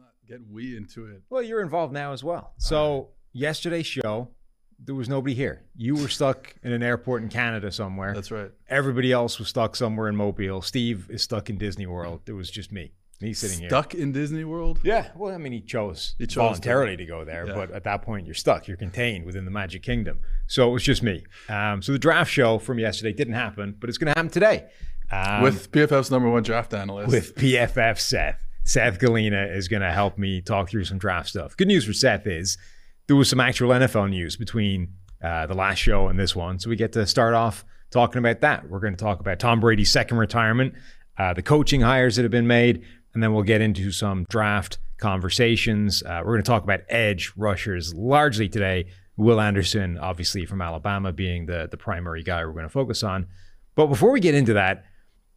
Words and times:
not 0.00 0.12
get 0.28 0.40
we 0.50 0.76
into 0.76 1.06
it. 1.06 1.22
Well, 1.30 1.42
you're 1.42 1.62
involved 1.62 1.92
now 1.92 2.12
as 2.12 2.22
well. 2.24 2.52
So 2.58 3.08
yesterday's 3.32 3.86
show, 3.86 4.28
there 4.82 4.94
was 4.94 5.08
nobody 5.08 5.34
here. 5.34 5.62
You 5.76 5.94
were 5.94 6.08
stuck 6.08 6.54
in 6.62 6.72
an 6.72 6.82
airport 6.82 7.22
in 7.22 7.28
Canada 7.28 7.70
somewhere. 7.70 8.14
That's 8.14 8.30
right. 8.30 8.50
Everybody 8.68 9.12
else 9.12 9.38
was 9.38 9.48
stuck 9.48 9.76
somewhere 9.76 10.08
in 10.08 10.16
Mobile. 10.16 10.62
Steve 10.62 11.06
is 11.10 11.22
stuck 11.22 11.50
in 11.50 11.58
Disney 11.58 11.86
World. 11.86 12.22
It 12.26 12.32
was 12.32 12.50
just 12.50 12.72
me. 12.72 12.92
Me 13.20 13.34
sitting 13.34 13.58
here. 13.58 13.68
Stuck 13.68 13.94
in 13.94 14.12
Disney 14.12 14.44
World. 14.44 14.80
Yeah. 14.82 15.10
Well, 15.14 15.34
I 15.34 15.36
mean, 15.36 15.52
he 15.52 15.60
chose, 15.60 16.14
He 16.18 16.26
chose 16.26 16.36
voluntarily 16.36 16.96
to, 16.96 17.04
go 17.04 17.22
there, 17.26 17.46
Yeah. 17.46 17.54
but 17.54 17.70
at 17.70 17.84
that 17.84 18.00
point, 18.00 18.24
you're 18.24 18.34
stuck. 18.34 18.66
You're 18.66 18.78
contained 18.78 19.26
within 19.26 19.44
the 19.44 19.50
Magic 19.50 19.82
Kingdom. 19.82 20.20
So 20.46 20.70
it 20.70 20.72
was 20.72 20.82
just 20.82 21.02
me. 21.02 21.24
Um, 21.50 21.82
so 21.82 21.92
the 21.92 21.98
draft 21.98 22.30
show 22.30 22.58
from 22.58 22.78
yesterday 22.78 23.12
didn't 23.12 23.34
happen, 23.34 23.76
but 23.78 23.90
it's 23.90 23.98
going 23.98 24.10
to 24.14 24.18
happen 24.18 24.30
today. 24.30 24.70
Um, 25.12 25.42
with 25.42 25.70
PFF's 25.70 26.10
number 26.10 26.30
one 26.30 26.42
draft 26.42 26.72
analyst. 26.72 27.10
with 27.10 27.34
PFF 27.34 27.98
Seth. 27.98 28.40
Seth 28.64 28.98
Galina 28.98 29.54
is 29.54 29.68
going 29.68 29.82
to 29.82 29.92
help 29.92 30.18
me 30.18 30.40
talk 30.40 30.68
through 30.68 30.84
some 30.84 30.98
draft 30.98 31.28
stuff. 31.28 31.56
Good 31.56 31.68
news 31.68 31.84
for 31.84 31.92
Seth 31.92 32.26
is 32.26 32.56
there 33.06 33.16
was 33.16 33.28
some 33.28 33.40
actual 33.40 33.70
NFL 33.70 34.10
news 34.10 34.36
between 34.36 34.94
uh, 35.22 35.46
the 35.46 35.54
last 35.54 35.78
show 35.78 36.08
and 36.08 36.18
this 36.18 36.36
one. 36.36 36.58
So 36.58 36.70
we 36.70 36.76
get 36.76 36.92
to 36.92 37.06
start 37.06 37.34
off 37.34 37.64
talking 37.90 38.18
about 38.18 38.40
that. 38.40 38.68
We're 38.68 38.80
going 38.80 38.94
to 38.94 39.02
talk 39.02 39.20
about 39.20 39.38
Tom 39.38 39.60
Brady's 39.60 39.90
second 39.90 40.18
retirement, 40.18 40.74
uh, 41.18 41.34
the 41.34 41.42
coaching 41.42 41.80
hires 41.80 42.16
that 42.16 42.22
have 42.22 42.30
been 42.30 42.46
made, 42.46 42.84
and 43.14 43.22
then 43.22 43.34
we'll 43.34 43.42
get 43.42 43.60
into 43.60 43.90
some 43.90 44.24
draft 44.30 44.78
conversations. 44.98 46.02
Uh, 46.02 46.20
we're 46.24 46.32
going 46.32 46.42
to 46.42 46.48
talk 46.48 46.62
about 46.62 46.80
edge 46.88 47.32
rushers 47.36 47.94
largely 47.94 48.48
today. 48.48 48.86
Will 49.16 49.40
Anderson, 49.40 49.98
obviously 49.98 50.46
from 50.46 50.62
Alabama, 50.62 51.12
being 51.12 51.46
the, 51.46 51.68
the 51.70 51.76
primary 51.76 52.22
guy 52.22 52.44
we're 52.44 52.52
going 52.52 52.64
to 52.64 52.70
focus 52.70 53.02
on. 53.02 53.26
But 53.74 53.88
before 53.88 54.12
we 54.12 54.20
get 54.20 54.34
into 54.34 54.54
that, 54.54 54.84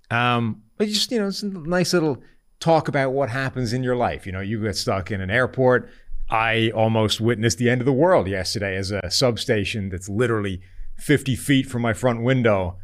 um, 0.10 0.62
just 0.80 1.12
you 1.12 1.20
know, 1.20 1.28
it's 1.28 1.44
a 1.44 1.48
nice 1.48 1.94
little 1.94 2.22
talk 2.64 2.88
about 2.88 3.12
what 3.12 3.30
happens 3.30 3.74
in 3.74 3.84
your 3.84 3.96
life. 3.96 4.26
You 4.26 4.32
know, 4.32 4.40
you 4.40 4.62
get 4.62 4.78
stuck 4.78 5.12
in 5.12 5.20
an 5.20 5.30
airport. 5.30 5.90
I 6.30 6.72
almost 6.74 7.20
witnessed 7.20 7.58
the 7.58 7.70
end 7.70 7.82
of 7.82 7.86
the 7.86 7.94
world 7.94 8.28
yesterday 8.28 8.78
as 8.78 8.90
a 8.90 9.12
substation 9.12 9.90
that's 9.90 10.08
literally 10.08 10.62
50 10.98 11.36
feet 11.36 11.66
from 11.68 11.82
my 11.82 11.94
front 11.94 12.24
window 12.24 12.78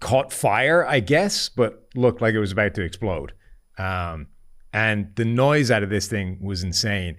caught 0.00 0.32
fire, 0.32 0.86
I 0.86 1.00
guess, 1.00 1.48
but 1.48 1.88
looked 1.94 2.20
like 2.20 2.34
it 2.34 2.38
was 2.38 2.52
about 2.52 2.74
to 2.74 2.82
explode. 2.82 3.32
Um, 3.78 4.26
and 4.74 5.10
the 5.16 5.24
noise 5.24 5.70
out 5.70 5.82
of 5.82 5.88
this 5.88 6.06
thing 6.06 6.38
was 6.42 6.62
insane. 6.62 7.16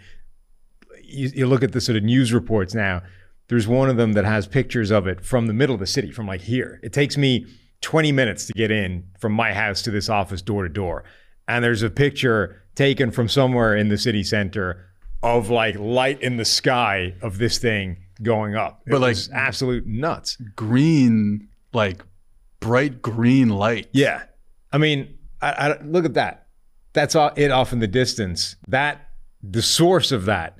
You, 1.01 1.31
you 1.33 1.47
look 1.47 1.63
at 1.63 1.71
the 1.71 1.81
sort 1.81 1.97
of 1.97 2.03
news 2.03 2.31
reports 2.31 2.75
now. 2.75 3.01
There's 3.47 3.67
one 3.67 3.89
of 3.89 3.97
them 3.97 4.13
that 4.13 4.25
has 4.25 4.45
pictures 4.45 4.91
of 4.91 5.07
it 5.07 5.25
from 5.25 5.47
the 5.47 5.53
middle 5.53 5.73
of 5.73 5.79
the 5.79 5.87
city, 5.87 6.11
from 6.11 6.27
like 6.27 6.41
here. 6.41 6.79
It 6.83 6.93
takes 6.93 7.17
me 7.17 7.47
20 7.81 8.11
minutes 8.11 8.45
to 8.45 8.53
get 8.53 8.69
in 8.69 9.05
from 9.19 9.33
my 9.33 9.53
house 9.53 9.81
to 9.83 9.91
this 9.91 10.09
office 10.09 10.43
door 10.43 10.63
to 10.63 10.69
door. 10.69 11.03
And 11.47 11.63
there's 11.63 11.83
a 11.83 11.89
picture 11.89 12.63
taken 12.75 13.11
from 13.11 13.29
somewhere 13.29 13.75
in 13.75 13.89
the 13.89 13.97
city 13.97 14.23
center 14.23 14.85
of 15.23 15.49
like 15.49 15.75
light 15.77 16.21
in 16.21 16.37
the 16.37 16.45
sky 16.45 17.13
of 17.21 17.37
this 17.37 17.57
thing 17.57 17.97
going 18.21 18.55
up. 18.55 18.81
It 18.85 18.91
But, 18.91 19.01
like- 19.01 19.17
absolute 19.33 19.85
nuts. 19.85 20.37
green, 20.55 21.47
like 21.73 22.01
bright 22.59 23.01
green 23.01 23.49
light. 23.49 23.87
Yeah. 23.91 24.23
I 24.71 24.77
mean, 24.77 25.17
I, 25.41 25.51
I, 25.51 25.81
look 25.83 26.05
at 26.05 26.13
that. 26.15 26.47
That's 26.93 27.15
all, 27.15 27.31
it 27.35 27.51
off 27.51 27.73
in 27.73 27.79
the 27.79 27.87
distance. 27.87 28.55
That, 28.67 29.09
the 29.43 29.61
source 29.61 30.11
of 30.11 30.25
that 30.25 30.57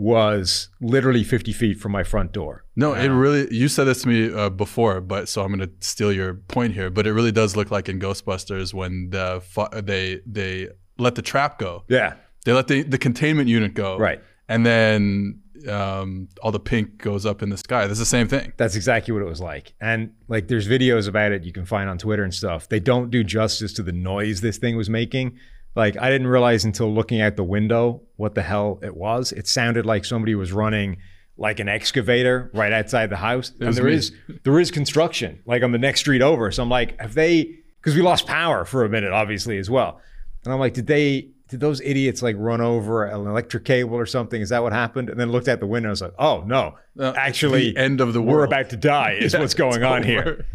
was 0.00 0.70
literally 0.80 1.22
50 1.22 1.52
feet 1.52 1.78
from 1.78 1.92
my 1.92 2.02
front 2.02 2.32
door. 2.32 2.64
No, 2.74 2.94
it 2.94 3.08
really. 3.08 3.54
You 3.54 3.68
said 3.68 3.84
this 3.84 4.00
to 4.02 4.08
me 4.08 4.32
uh, 4.32 4.48
before, 4.48 5.02
but 5.02 5.28
so 5.28 5.42
I'm 5.42 5.54
going 5.54 5.68
to 5.68 5.86
steal 5.86 6.10
your 6.10 6.32
point 6.32 6.72
here. 6.72 6.88
But 6.88 7.06
it 7.06 7.12
really 7.12 7.32
does 7.32 7.54
look 7.54 7.70
like 7.70 7.90
in 7.90 8.00
Ghostbusters 8.00 8.72
when 8.72 9.10
the 9.10 9.42
fu- 9.44 9.68
they 9.82 10.22
they 10.24 10.68
let 10.96 11.16
the 11.16 11.22
trap 11.22 11.58
go. 11.58 11.84
Yeah. 11.88 12.14
They 12.46 12.54
let 12.54 12.68
the 12.68 12.82
the 12.82 12.96
containment 12.96 13.50
unit 13.50 13.74
go. 13.74 13.98
Right. 13.98 14.22
And 14.48 14.64
then 14.64 15.42
um, 15.68 16.28
all 16.42 16.50
the 16.50 16.58
pink 16.58 16.96
goes 16.96 17.26
up 17.26 17.42
in 17.42 17.50
the 17.50 17.58
sky. 17.58 17.86
That's 17.86 17.98
the 17.98 18.06
same 18.06 18.26
thing. 18.26 18.54
That's 18.56 18.76
exactly 18.76 19.12
what 19.12 19.20
it 19.20 19.28
was 19.28 19.42
like. 19.42 19.74
And 19.82 20.14
like 20.28 20.48
there's 20.48 20.66
videos 20.66 21.08
about 21.08 21.32
it 21.32 21.44
you 21.44 21.52
can 21.52 21.66
find 21.66 21.90
on 21.90 21.98
Twitter 21.98 22.24
and 22.24 22.32
stuff. 22.32 22.70
They 22.70 22.80
don't 22.80 23.10
do 23.10 23.22
justice 23.22 23.74
to 23.74 23.82
the 23.82 23.92
noise 23.92 24.40
this 24.40 24.56
thing 24.56 24.78
was 24.78 24.88
making. 24.88 25.38
Like 25.76 25.96
I 25.98 26.10
didn't 26.10 26.26
realize 26.26 26.64
until 26.64 26.92
looking 26.92 27.20
out 27.20 27.36
the 27.36 27.44
window 27.44 28.02
what 28.16 28.34
the 28.34 28.42
hell 28.42 28.80
it 28.82 28.96
was. 28.96 29.32
It 29.32 29.46
sounded 29.48 29.86
like 29.86 30.04
somebody 30.04 30.34
was 30.34 30.52
running 30.52 30.96
like 31.36 31.58
an 31.60 31.68
excavator 31.68 32.50
right 32.52 32.72
outside 32.72 33.08
the 33.08 33.16
house. 33.16 33.52
and 33.60 33.72
there 33.74 33.84
me. 33.84 33.94
is 33.94 34.12
there 34.42 34.58
is 34.60 34.70
construction 34.70 35.40
like 35.46 35.62
on 35.62 35.72
the 35.72 35.78
next 35.78 36.00
street 36.00 36.22
over. 36.22 36.50
So 36.50 36.62
I'm 36.62 36.68
like, 36.68 37.00
have 37.00 37.14
they 37.14 37.56
because 37.80 37.94
we 37.94 38.02
lost 38.02 38.26
power 38.26 38.64
for 38.64 38.84
a 38.84 38.88
minute, 38.88 39.12
obviously, 39.12 39.56
as 39.58 39.70
well. 39.70 40.00
And 40.44 40.52
I'm 40.52 40.60
like, 40.60 40.74
did 40.74 40.86
they 40.86 41.28
did 41.48 41.60
those 41.60 41.80
idiots 41.80 42.20
like 42.22 42.36
run 42.38 42.60
over 42.60 43.06
an 43.06 43.26
electric 43.26 43.64
cable 43.64 43.96
or 43.96 44.06
something? 44.06 44.40
Is 44.40 44.50
that 44.50 44.62
what 44.62 44.72
happened? 44.72 45.08
And 45.08 45.18
then 45.18 45.30
looked 45.32 45.48
out 45.48 45.60
the 45.60 45.66
window 45.66 45.88
and 45.88 45.92
was 45.92 46.02
like, 46.02 46.14
oh 46.18 46.42
no. 46.46 46.76
Uh, 46.98 47.12
Actually 47.16 47.76
end 47.76 48.00
of 48.00 48.12
the 48.12 48.20
world. 48.20 48.36
we're 48.38 48.44
about 48.44 48.70
to 48.70 48.76
die 48.76 49.12
is 49.20 49.32
Yeah, 49.34 49.40
what's 49.40 49.54
going 49.54 49.82
on 49.82 49.98
over. 50.00 50.06
here. 50.06 50.46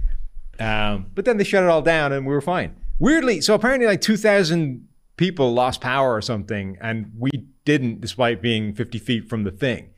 Um, 0.59 1.07
but 1.15 1.25
then 1.25 1.37
they 1.37 1.43
shut 1.43 1.63
it 1.63 1.69
all 1.69 1.81
down 1.81 2.11
and 2.13 2.25
we 2.25 2.33
were 2.33 2.41
fine. 2.41 2.75
Weirdly, 2.99 3.41
so 3.41 3.53
apparently 3.55 3.87
like 3.87 4.01
2,000 4.01 4.87
people 5.17 5.53
lost 5.53 5.81
power 5.81 6.13
or 6.13 6.21
something, 6.21 6.77
and 6.81 7.11
we 7.17 7.29
didn't, 7.65 8.01
despite 8.01 8.41
being 8.41 8.73
50 8.73 8.99
feet 8.99 9.29
from 9.29 9.43
the 9.43 9.51
thing. 9.51 9.89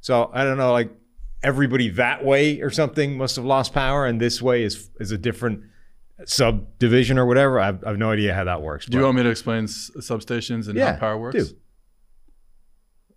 So 0.00 0.30
I 0.32 0.44
don't 0.44 0.58
know, 0.58 0.72
like 0.72 0.90
everybody 1.42 1.88
that 1.90 2.24
way 2.24 2.60
or 2.60 2.70
something 2.70 3.16
must 3.16 3.36
have 3.36 3.44
lost 3.44 3.72
power, 3.72 4.06
and 4.06 4.20
this 4.20 4.40
way 4.42 4.62
is 4.62 4.90
is 5.00 5.10
a 5.12 5.18
different 5.18 5.62
subdivision 6.24 7.18
or 7.18 7.26
whatever. 7.26 7.60
I've, 7.60 7.84
I've 7.86 7.98
no 7.98 8.10
idea 8.10 8.34
how 8.34 8.44
that 8.44 8.62
works. 8.62 8.86
Do 8.86 8.98
you 8.98 9.04
want 9.04 9.16
me 9.16 9.22
to 9.22 9.28
explain 9.30 9.64
s- 9.64 9.90
substations 9.98 10.68
and 10.68 10.76
Yeah, 10.76 10.92
how 10.94 10.98
power 11.00 11.18
works? 11.18 11.36
do. 11.48 11.56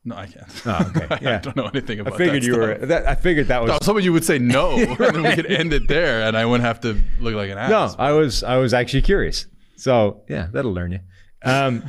No, 0.03 0.15
I 0.15 0.25
can't. 0.25 0.47
Oh, 0.65 0.91
okay. 0.95 1.25
I 1.35 1.37
don't 1.37 1.55
know 1.55 1.67
anything 1.67 1.99
about 1.99 2.17
that. 2.17 2.23
I 2.23 2.25
figured 2.25 2.41
that 2.41 2.47
you 2.47 2.57
were. 2.57 2.73
That, 2.87 3.05
I 3.07 3.13
figured 3.15 3.47
that 3.49 3.61
was. 3.61 3.71
Was 3.71 3.85
hoping 3.85 4.03
you 4.03 4.13
would 4.13 4.25
say 4.25 4.39
no, 4.39 4.71
and 4.77 4.97
then 4.97 5.21
we 5.21 5.35
could 5.35 5.45
end 5.45 5.73
it 5.73 5.87
there, 5.87 6.23
and 6.23 6.35
I 6.35 6.45
wouldn't 6.45 6.65
have 6.65 6.79
to 6.81 6.99
look 7.19 7.35
like 7.35 7.51
an 7.51 7.57
ass. 7.59 7.69
No, 7.69 8.03
I 8.03 8.11
was 8.11 8.43
I 8.43 8.57
was 8.57 8.73
actually 8.73 9.03
curious. 9.03 9.45
So 9.75 10.23
yeah, 10.27 10.47
that'll 10.51 10.73
learn 10.73 10.91
you. 10.91 10.99
Um, 11.43 11.83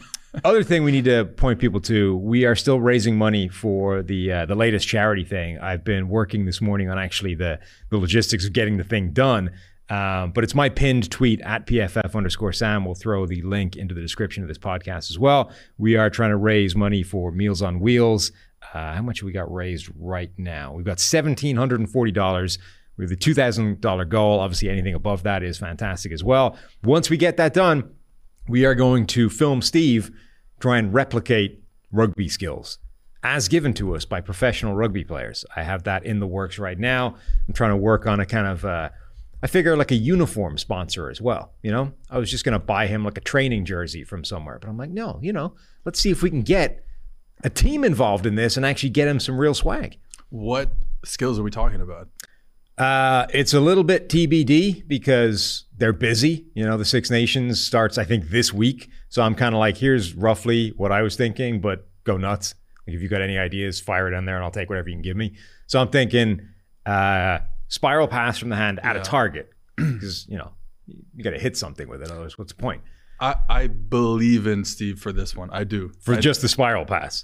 other 0.45 0.63
thing 0.63 0.83
we 0.83 0.93
need 0.93 1.05
to 1.05 1.25
point 1.25 1.59
people 1.59 1.81
to: 1.83 2.17
we 2.17 2.45
are 2.45 2.57
still 2.57 2.81
raising 2.81 3.17
money 3.17 3.49
for 3.49 4.03
the 4.03 4.33
uh, 4.33 4.47
the 4.47 4.55
latest 4.55 4.89
charity 4.89 5.25
thing. 5.25 5.59
I've 5.59 5.85
been 5.85 6.09
working 6.09 6.47
this 6.47 6.61
morning 6.61 6.89
on 6.89 6.99
actually 6.99 7.35
the 7.35 7.59
the 7.91 7.99
logistics 7.99 8.47
of 8.47 8.53
getting 8.53 8.79
the 8.79 8.85
thing 8.85 9.13
done. 9.13 9.51
Um, 9.91 10.33
but 10.33 10.43
it's 10.43 10.55
my 10.55 10.71
pinned 10.71 11.11
tweet 11.11 11.43
at 11.43 11.67
PFF 11.67 12.15
underscore 12.15 12.53
Sam. 12.55 12.87
We'll 12.87 12.95
throw 12.95 13.27
the 13.27 13.43
link 13.43 13.77
into 13.77 13.95
the 13.95 14.01
description 14.01 14.43
of 14.43 14.49
this 14.49 14.57
podcast 14.57 15.11
as 15.11 15.19
well. 15.19 15.53
We 15.77 15.97
are 15.97 16.09
trying 16.09 16.31
to 16.31 16.37
raise 16.39 16.75
money 16.75 17.03
for 17.03 17.31
Meals 17.31 17.61
on 17.61 17.79
Wheels. 17.79 18.33
Uh, 18.73 18.95
how 18.95 19.03
much 19.03 19.23
we 19.23 19.33
got 19.33 19.53
raised 19.53 19.91
right 19.99 20.31
now? 20.39 20.73
We've 20.73 20.87
got 20.87 20.99
seventeen 20.99 21.57
hundred 21.57 21.81
and 21.81 21.91
forty 21.91 22.13
dollars. 22.13 22.59
We 22.97 23.05
have 23.05 23.11
the 23.11 23.17
two 23.17 23.35
thousand 23.35 23.83
dollar 23.83 24.07
goal. 24.07 24.41
Obviously, 24.41 24.71
anything 24.71 24.95
above 24.95 25.25
that 25.25 25.43
is 25.43 25.59
fantastic 25.59 26.11
as 26.13 26.25
well. 26.25 26.57
Once 26.83 27.11
we 27.11 27.19
get 27.19 27.37
that 27.37 27.53
done, 27.53 27.91
we 28.49 28.65
are 28.65 28.75
going 28.75 29.07
to 29.09 29.29
film 29.29 29.63
Steve 29.63 30.11
try 30.61 30.79
and 30.79 30.93
replicate 30.93 31.63
rugby 31.91 32.29
skills 32.29 32.79
as 33.23 33.49
given 33.49 33.73
to 33.75 33.95
us 33.95 34.05
by 34.05 34.21
professional 34.21 34.75
rugby 34.75 35.05
players. 35.05 35.45
I 35.55 35.63
have 35.63 35.85
that 35.85 36.05
in 36.05 36.19
the 36.19 36.27
works 36.27 36.59
right 36.59 36.79
now. 36.79 37.17
I'm 37.47 37.55
trying 37.55 37.71
to 37.71 37.77
work 37.77 38.07
on 38.07 38.21
a 38.21 38.27
kind 38.27 38.47
of, 38.47 38.65
uh, 38.65 38.91
I 39.43 39.47
figure 39.47 39.77
like 39.77 39.93
a 39.93 39.97
uniform 39.97 40.59
sponsor 40.59 41.09
as 41.09 41.21
well. 41.21 41.53
You 41.63 41.71
know, 41.71 41.93
I 42.11 42.19
was 42.19 42.31
just 42.31 42.45
going 42.45 42.55
to 42.55 42.59
buy 42.59 42.87
him 42.87 43.05
like 43.05 43.19
a 43.19 43.21
training 43.21 43.65
jersey 43.65 44.05
from 44.05 44.25
somewhere, 44.25 44.59
but 44.61 44.69
I'm 44.69 44.77
like, 44.77 44.91
no, 44.91 45.19
you 45.23 45.33
know, 45.33 45.55
let's 45.85 46.01
see 46.01 46.11
if 46.11 46.23
we 46.23 46.31
can 46.31 46.43
get 46.43 46.85
a 47.45 47.51
team 47.51 47.85
involved 47.85 48.27
in 48.27 48.35
this 48.35 48.57
and 48.57 48.67
actually 48.67 48.91
get 48.91 49.09
him 49.09 49.21
some 49.21 49.39
real 49.39 49.55
swag. 49.55 49.99
What 50.31 50.71
skills 51.05 51.39
are 51.39 51.43
we 51.43 51.51
talking 51.51 51.81
about? 51.81 52.09
Uh, 52.79 53.27
it's 53.33 53.53
a 53.53 53.61
little 53.61 53.85
bit 53.85 54.09
TBD 54.09 54.87
because 54.89 55.65
they're 55.77 55.93
busy. 55.93 56.47
You 56.55 56.65
know, 56.65 56.77
the 56.77 56.85
Six 56.85 57.11
Nations 57.11 57.63
starts, 57.63 57.99
I 57.99 58.05
think, 58.05 58.31
this 58.31 58.53
week. 58.53 58.89
So 59.09 59.23
I'm 59.23 59.35
kind 59.35 59.55
of 59.55 59.59
like, 59.59 59.77
here's 59.77 60.15
roughly 60.15 60.73
what 60.77 60.91
I 60.91 61.03
was 61.03 61.17
thinking, 61.17 61.61
but 61.61 61.87
go 62.05 62.17
nuts. 62.17 62.55
Like, 62.87 62.97
if 62.97 63.03
you 63.03 63.09
got 63.09 63.21
any 63.21 63.39
ideas, 63.39 63.81
fire 63.81 64.13
it 64.13 64.17
in 64.17 64.25
there 64.25 64.37
and 64.37 64.45
I'll 64.45 64.51
take 64.51 64.69
whatever 64.69 64.89
you 64.89 64.95
can 64.95 65.03
give 65.03 65.17
me. 65.17 65.35
So 65.67 65.81
I'm 65.81 65.89
thinking 65.89 66.49
uh, 66.87 67.41
spiral 67.69 68.09
pass 68.09 68.39
from 68.39 68.49
the 68.49 68.57
hand 68.57 68.81
at 68.83 68.97
a 68.97 69.01
target 69.01 69.51
because, 69.77 70.27
you 70.29 70.39
know, 70.39 70.53
you 70.87 71.23
got 71.23 71.31
to 71.31 71.39
hit 71.39 71.57
something 71.57 71.89
with 71.89 72.03
it. 72.03 72.11
Otherwise, 72.11 72.39
what's 72.39 72.53
the 72.53 72.61
point? 72.61 72.83
I, 73.21 73.37
I 73.49 73.67
believe 73.69 74.47
in 74.47 74.65
Steve 74.65 74.99
for 74.99 75.13
this 75.13 75.37
one. 75.37 75.51
I 75.51 75.65
do. 75.65 75.93
For 76.01 76.15
I, 76.15 76.21
just 76.21 76.41
the 76.41 76.49
spiral 76.49 76.85
pass. 76.85 77.23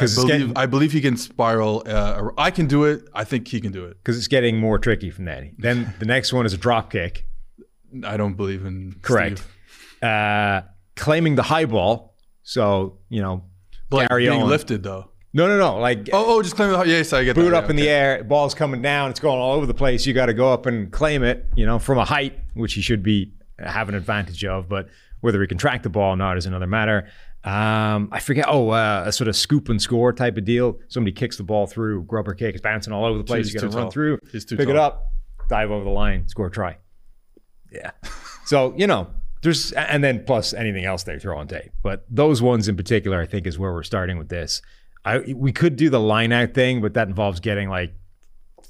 I 0.00 0.04
it's 0.04 0.24
getting- 0.24 0.56
I 0.56 0.66
believe 0.66 0.92
he 0.92 1.00
can 1.00 1.16
spiral. 1.16 1.82
Uh, 1.86 2.30
I 2.38 2.50
can 2.50 2.66
do 2.66 2.84
it. 2.84 3.04
I 3.14 3.24
think 3.24 3.48
he 3.48 3.60
can 3.60 3.72
do 3.72 3.84
it. 3.84 3.96
Because 4.02 4.16
it's 4.18 4.28
getting 4.28 4.58
more 4.58 4.78
tricky 4.78 5.10
from 5.10 5.24
that. 5.26 5.44
Then 5.58 5.94
the 5.98 6.06
next 6.06 6.32
one 6.32 6.46
is 6.46 6.52
a 6.52 6.58
drop 6.58 6.90
kick. 6.90 7.26
I 8.04 8.16
don't 8.16 8.34
believe 8.34 8.64
in 8.64 8.96
Correct. 9.02 9.42
Uh, 10.02 10.62
claiming 10.96 11.34
the 11.36 11.42
high 11.42 11.64
ball. 11.66 12.14
So, 12.42 12.98
you 13.08 13.22
know, 13.22 13.44
like 13.90 14.08
Carry 14.08 14.26
being 14.28 14.42
on. 14.42 14.48
lifted 14.48 14.82
though. 14.82 15.10
no, 15.32 15.46
no, 15.46 15.58
no. 15.58 15.78
Like 15.78 16.08
Oh, 16.12 16.36
oh, 16.38 16.42
just 16.42 16.56
claim 16.56 16.70
the 16.70 16.78
high. 16.78 16.84
yes, 16.84 17.12
I 17.12 17.22
get 17.24 17.34
boot 17.36 17.50
that. 17.50 17.64
up 17.64 17.70
in 17.70 17.76
the 17.76 17.88
air, 17.88 18.24
ball's 18.24 18.54
coming 18.54 18.82
down, 18.82 19.10
it's 19.10 19.20
going 19.20 19.38
all 19.38 19.52
over 19.52 19.66
the 19.66 19.74
place. 19.74 20.06
You 20.06 20.14
got 20.14 20.26
to 20.26 20.34
go 20.34 20.52
up 20.52 20.66
and 20.66 20.90
claim 20.90 21.22
it, 21.22 21.46
you 21.54 21.66
know, 21.66 21.78
from 21.78 21.98
a 21.98 22.04
height, 22.04 22.38
which 22.54 22.74
he 22.74 22.80
should 22.82 23.02
be 23.02 23.32
have 23.58 23.88
an 23.88 23.94
advantage 23.94 24.44
of. 24.44 24.68
But 24.68 24.88
whether 25.20 25.40
he 25.40 25.46
can 25.46 25.58
track 25.58 25.82
the 25.84 25.88
ball 25.90 26.14
or 26.14 26.16
not 26.16 26.36
is 26.36 26.46
another 26.46 26.66
matter. 26.66 27.08
Um, 27.44 28.08
I 28.12 28.20
forget. 28.20 28.46
Oh, 28.48 28.70
uh, 28.70 29.04
a 29.06 29.12
sort 29.12 29.28
of 29.28 29.34
scoop 29.36 29.68
and 29.68 29.82
score 29.82 30.12
type 30.12 30.36
of 30.36 30.44
deal. 30.44 30.78
Somebody 30.88 31.12
kicks 31.12 31.36
the 31.36 31.42
ball 31.42 31.66
through, 31.66 32.04
grubber 32.04 32.34
kick, 32.34 32.54
it's 32.54 32.62
bouncing 32.62 32.92
all 32.92 33.04
over 33.04 33.18
the 33.18 33.24
place. 33.24 33.46
He's 33.46 33.54
you 33.54 33.60
got 33.60 33.70
to 33.70 33.76
run 33.76 33.84
tall. 33.86 33.90
through, 33.90 34.18
He's 34.30 34.44
too 34.44 34.56
pick 34.56 34.68
it 34.68 34.76
up, 34.76 35.08
dive 35.48 35.70
over 35.70 35.84
the 35.84 35.90
line, 35.90 36.28
score 36.28 36.46
a 36.46 36.50
try. 36.50 36.76
Yeah. 37.70 37.90
so 38.44 38.74
you 38.76 38.86
know, 38.86 39.08
there's 39.42 39.72
and 39.72 40.04
then 40.04 40.24
plus 40.24 40.54
anything 40.54 40.84
else 40.84 41.02
they 41.02 41.18
throw 41.18 41.36
on 41.36 41.48
tape. 41.48 41.72
But 41.82 42.04
those 42.08 42.40
ones 42.40 42.68
in 42.68 42.76
particular, 42.76 43.20
I 43.20 43.26
think, 43.26 43.46
is 43.46 43.58
where 43.58 43.72
we're 43.72 43.82
starting 43.82 44.18
with 44.18 44.28
this. 44.28 44.62
I 45.04 45.18
we 45.34 45.50
could 45.52 45.74
do 45.74 45.90
the 45.90 46.00
line 46.00 46.30
out 46.32 46.54
thing, 46.54 46.80
but 46.80 46.94
that 46.94 47.08
involves 47.08 47.40
getting 47.40 47.68
like 47.68 47.92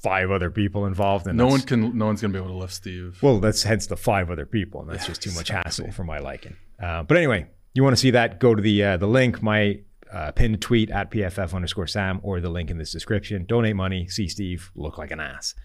five 0.01 0.31
other 0.31 0.49
people 0.49 0.87
involved, 0.87 1.27
and 1.27 1.37
No 1.37 1.45
one 1.45 1.61
can. 1.61 1.95
No 1.95 2.07
one's 2.07 2.21
gonna 2.21 2.33
be 2.33 2.39
able 2.39 2.49
to 2.49 2.57
lift 2.57 2.73
Steve. 2.73 3.19
well, 3.21 3.39
that's 3.39 3.61
hence 3.61 3.85
the 3.85 3.97
five 3.97 4.31
other 4.31 4.47
people, 4.47 4.81
and 4.81 4.89
that's 4.89 5.05
just 5.05 5.21
too 5.21 5.31
much 5.33 5.49
hassle 5.49 5.91
for 5.91 6.03
my 6.03 6.17
liking. 6.17 6.55
Uh, 6.81 7.03
but 7.03 7.17
anyway, 7.17 7.45
you 7.73 7.83
want 7.83 7.95
to 7.95 7.99
see 7.99 8.11
that? 8.11 8.39
Go 8.39 8.55
to 8.55 8.61
the 8.61 8.83
uh, 8.83 8.97
the 8.97 9.07
link, 9.07 9.41
my 9.41 9.79
uh, 10.11 10.31
pinned 10.31 10.61
tweet 10.61 10.89
at 10.91 11.09
pff 11.11 11.53
underscore 11.53 11.87
sam, 11.87 12.19
or 12.23 12.39
the 12.39 12.49
link 12.49 12.69
in 12.69 12.77
this 12.77 12.91
description. 12.91 13.45
Donate 13.45 13.75
money. 13.75 14.07
See 14.07 14.27
Steve 14.27 14.71
look 14.75 14.97
like 14.97 15.11
an 15.11 15.19
ass. 15.19 15.55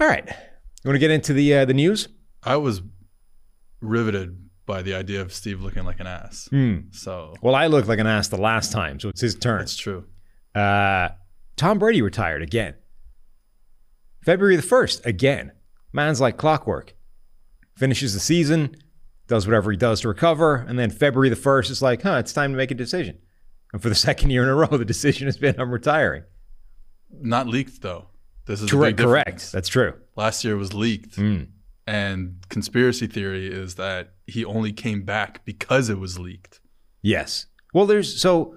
All 0.00 0.06
right, 0.06 0.26
you 0.26 0.88
want 0.88 0.94
to 0.94 1.00
get 1.00 1.10
into 1.10 1.32
the 1.32 1.54
uh, 1.54 1.64
the 1.64 1.74
news? 1.74 2.08
I 2.42 2.56
was 2.56 2.82
riveted 3.80 4.48
by 4.66 4.82
the 4.82 4.94
idea 4.94 5.20
of 5.20 5.32
Steve 5.32 5.60
looking 5.62 5.84
like 5.84 6.00
an 6.00 6.06
ass. 6.06 6.48
Hmm. 6.50 6.78
So 6.92 7.34
Well, 7.42 7.54
I 7.54 7.66
looked 7.66 7.88
like 7.88 7.98
an 7.98 8.06
ass 8.06 8.28
the 8.28 8.40
last 8.40 8.72
time, 8.72 9.00
so 9.00 9.08
it's 9.08 9.20
his 9.20 9.34
turn. 9.34 9.58
that's 9.58 9.76
true. 9.76 10.04
Uh, 10.54 11.08
Tom 11.56 11.78
Brady 11.78 12.02
retired 12.02 12.42
again. 12.42 12.74
February 14.24 14.56
the 14.56 14.62
1st, 14.62 15.04
again. 15.06 15.52
Man's 15.92 16.20
like 16.20 16.36
clockwork. 16.36 16.94
Finishes 17.74 18.14
the 18.14 18.20
season, 18.20 18.76
does 19.30 19.46
whatever 19.46 19.70
he 19.70 19.76
does 19.78 20.00
to 20.02 20.08
recover, 20.08 20.56
and 20.68 20.78
then 20.78 20.90
February 20.90 21.30
the 21.30 21.36
1st 21.36 21.70
is 21.70 21.80
like, 21.80 22.02
huh, 22.02 22.16
it's 22.16 22.32
time 22.34 22.50
to 22.50 22.56
make 22.56 22.70
a 22.70 22.74
decision. 22.74 23.16
And 23.72 23.80
for 23.80 23.88
the 23.88 23.94
second 24.08 24.28
year 24.30 24.42
in 24.42 24.48
a 24.50 24.54
row, 24.54 24.66
the 24.66 24.84
decision 24.84 25.26
has 25.28 25.38
been 25.38 25.58
I'm 25.58 25.70
retiring. 25.70 26.24
Not 27.10 27.46
leaked 27.46 27.80
though. 27.80 28.08
This 28.46 28.60
is 28.60 28.70
Correct, 28.70 28.98
correct. 28.98 29.52
That's 29.52 29.68
true. 29.68 29.94
Last 30.16 30.44
year 30.44 30.56
was 30.56 30.74
leaked, 30.74 31.16
Mm. 31.16 31.46
and 31.86 32.36
conspiracy 32.48 33.06
theory 33.06 33.46
is 33.46 33.76
that 33.76 34.14
he 34.26 34.44
only 34.44 34.72
came 34.72 35.02
back 35.02 35.44
because 35.44 35.88
it 35.88 35.98
was 35.98 36.18
leaked. 36.18 36.60
Yes. 37.02 37.46
Well, 37.72 37.86
there's 37.86 38.20
so 38.20 38.56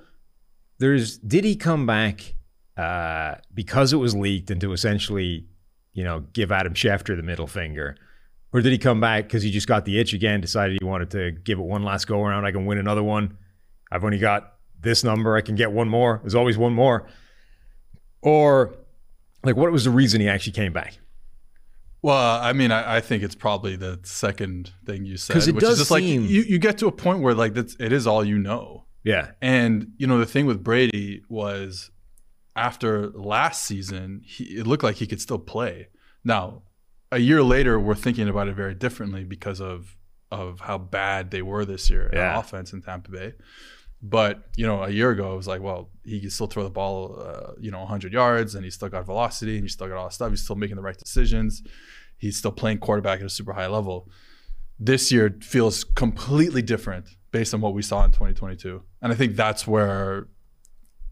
there's 0.80 1.18
did 1.20 1.44
he 1.44 1.56
come 1.56 1.86
back 1.86 2.34
uh, 2.78 3.36
because 3.54 3.94
it 3.94 3.98
was 3.98 4.16
leaked 4.16 4.50
and 4.50 4.60
to 4.62 4.74
essentially, 4.74 5.46
you 5.94 6.04
know, 6.04 6.22
give 6.34 6.52
Adam 6.52 6.74
Schefter 6.74 7.16
the 7.16 7.22
middle 7.24 7.46
finger, 7.48 7.96
or 8.54 8.62
did 8.62 8.72
he 8.72 8.78
come 8.78 9.00
back 9.00 9.26
because 9.26 9.44
he 9.44 9.52
just 9.52 9.68
got 9.68 9.84
the 9.86 10.00
itch 10.00 10.14
again, 10.14 10.40
decided 10.40 10.78
he 10.80 10.86
wanted 10.86 11.10
to 11.12 11.32
give 11.32 11.60
it 11.60 11.64
one 11.64 11.84
last 11.84 12.06
go 12.06 12.24
around? 12.24 12.46
I 12.46 12.52
can 12.52 12.66
win 12.66 12.78
another 12.78 13.04
one. 13.04 13.38
I've 13.92 14.04
only 14.04 14.20
got 14.20 14.54
this 14.80 15.04
number. 15.04 15.36
I 15.36 15.42
can 15.42 15.56
get 15.56 15.72
one 15.72 15.90
more. 15.90 16.20
There's 16.22 16.36
always 16.36 16.58
one 16.58 16.74
more. 16.74 17.08
Or 18.22 18.76
like, 19.44 19.56
what 19.56 19.72
was 19.72 19.84
the 19.84 19.90
reason 19.90 20.22
he 20.22 20.30
actually 20.30 20.54
came 20.54 20.72
back? 20.72 20.98
Well, 22.04 22.40
I 22.42 22.54
mean, 22.54 22.72
I, 22.72 22.98
I 22.98 23.02
think 23.02 23.24
it's 23.24 23.36
probably 23.36 23.76
the 23.76 24.00
second 24.04 24.72
thing 24.86 25.06
you 25.06 25.18
said, 25.18 25.38
which 25.38 25.56
does 25.56 25.74
is 25.74 25.80
just 25.80 25.92
like 25.92 26.04
you, 26.04 26.20
you 26.20 26.60
get 26.60 26.78
to 26.80 26.88
a 26.88 26.92
point 26.92 27.22
where 27.22 27.34
like 27.34 27.54
that's 27.54 27.76
it 27.80 27.92
is 27.92 28.06
all 28.06 28.24
you 28.24 28.38
know. 28.38 28.86
Yeah. 29.04 29.32
And 29.42 29.94
you 29.98 30.06
know 30.06 30.20
the 30.20 30.26
thing 30.26 30.46
with 30.46 30.64
Brady 30.64 31.24
was 31.30 31.92
after 32.56 33.10
last 33.12 33.64
season, 33.64 34.22
he, 34.26 34.44
it 34.44 34.68
looked 34.68 34.84
like 34.84 34.98
he 34.98 35.08
could 35.08 35.22
still 35.22 35.40
play. 35.40 35.88
Now, 36.26 36.64
a 37.14 37.20
year 37.20 37.42
later, 37.44 37.80
we're 37.80 37.96
thinking 37.96 38.28
about 38.30 38.48
it 38.48 38.56
very 38.56 38.76
differently 38.76 39.24
because 39.24 39.60
of 39.62 39.96
of 40.32 40.60
how 40.62 40.80
bad 40.80 41.30
they 41.30 41.44
were 41.44 41.64
this 41.64 41.90
year 41.92 42.10
Yeah. 42.12 42.40
offense 42.40 42.74
in 42.74 42.82
Tampa 42.82 43.12
Bay. 43.12 43.34
But 44.02 44.44
you 44.58 44.66
know, 44.68 44.84
a 44.84 44.90
year 44.90 45.12
ago, 45.12 45.34
it 45.34 45.38
was 45.38 45.48
like, 45.48 45.62
well, 45.62 45.92
he 46.04 46.20
can 46.20 46.30
still 46.32 46.48
throw 46.48 46.64
the 46.64 46.70
ball, 46.72 47.22
uh, 47.22 47.52
you 47.60 47.72
know, 47.72 47.80
100 47.80 48.12
yards, 48.12 48.56
and 48.56 48.64
he's 48.66 48.74
still 48.74 48.90
got 48.90 49.06
velocity, 49.06 49.56
and 49.56 49.64
he's 49.64 49.74
still 49.74 49.88
got 49.88 49.98
all 49.98 50.06
that 50.08 50.14
stuff. 50.14 50.30
He's 50.32 50.44
still 50.44 50.56
making 50.56 50.76
the 50.78 50.82
right 50.82 50.98
decisions. 50.98 51.62
He's 52.18 52.36
still 52.36 52.52
playing 52.52 52.80
quarterback 52.80 53.20
at 53.20 53.26
a 53.26 53.30
super 53.30 53.54
high 53.54 53.68
level. 53.68 54.10
This 54.80 55.12
year 55.12 55.38
feels 55.42 55.84
completely 55.84 56.62
different 56.62 57.06
based 57.32 57.54
on 57.54 57.62
what 57.62 57.74
we 57.74 57.82
saw 57.82 58.04
in 58.04 58.12
2022, 58.12 58.82
and 59.02 59.14
I 59.14 59.16
think 59.16 59.36
that's 59.36 59.66
where 59.68 60.28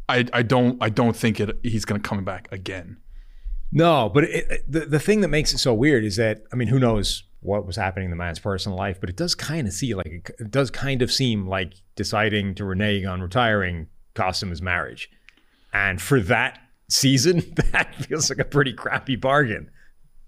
I, 0.09 0.25
I 0.33 0.42
don't 0.42 0.77
I 0.81 0.89
don't 0.89 1.15
think 1.15 1.39
it 1.39 1.59
he's 1.63 1.86
going 1.86 2.01
to 2.01 2.07
come 2.09 2.25
back 2.25 2.48
again. 2.51 2.98
No, 3.71 4.09
but 4.09 4.25
it, 4.25 4.69
the 4.69 4.81
the 4.81 5.00
thing 5.00 5.21
that 5.21 5.29
makes 5.29 5.53
it 5.53 5.59
so 5.59 5.73
weird 5.73 6.03
is 6.03 6.18
that 6.18 6.44
I 6.51 6.56
mean, 6.56 6.68
who 6.68 6.79
knows 6.79 7.23
what 7.39 7.65
was 7.65 7.75
happening 7.75 8.06
in 8.06 8.12
the 8.12 8.18
man's 8.18 8.39
personal 8.39 8.77
life, 8.77 9.00
but 9.00 9.09
it 9.09 9.15
does 9.15 9.33
kind 9.33 9.68
of 9.68 9.73
see 9.73 9.95
like 9.95 10.31
it, 10.39 10.51
does 10.51 10.69
kind 10.69 11.01
of 11.01 11.12
seem 11.12 11.47
like 11.47 11.73
deciding 11.95 12.56
to 12.56 12.65
renege 12.65 13.06
on 13.06 13.21
retiring 13.21 13.88
cost 14.13 14.44
him 14.44 14.50
his 14.50 14.62
marriage, 14.62 15.09
and 15.73 16.01
for 16.01 16.19
that 16.19 16.59
season, 16.89 17.39
that 17.71 17.95
feels 17.95 18.29
like 18.29 18.39
a 18.39 18.45
pretty 18.45 18.73
crappy 18.73 19.15
bargain. 19.15 19.69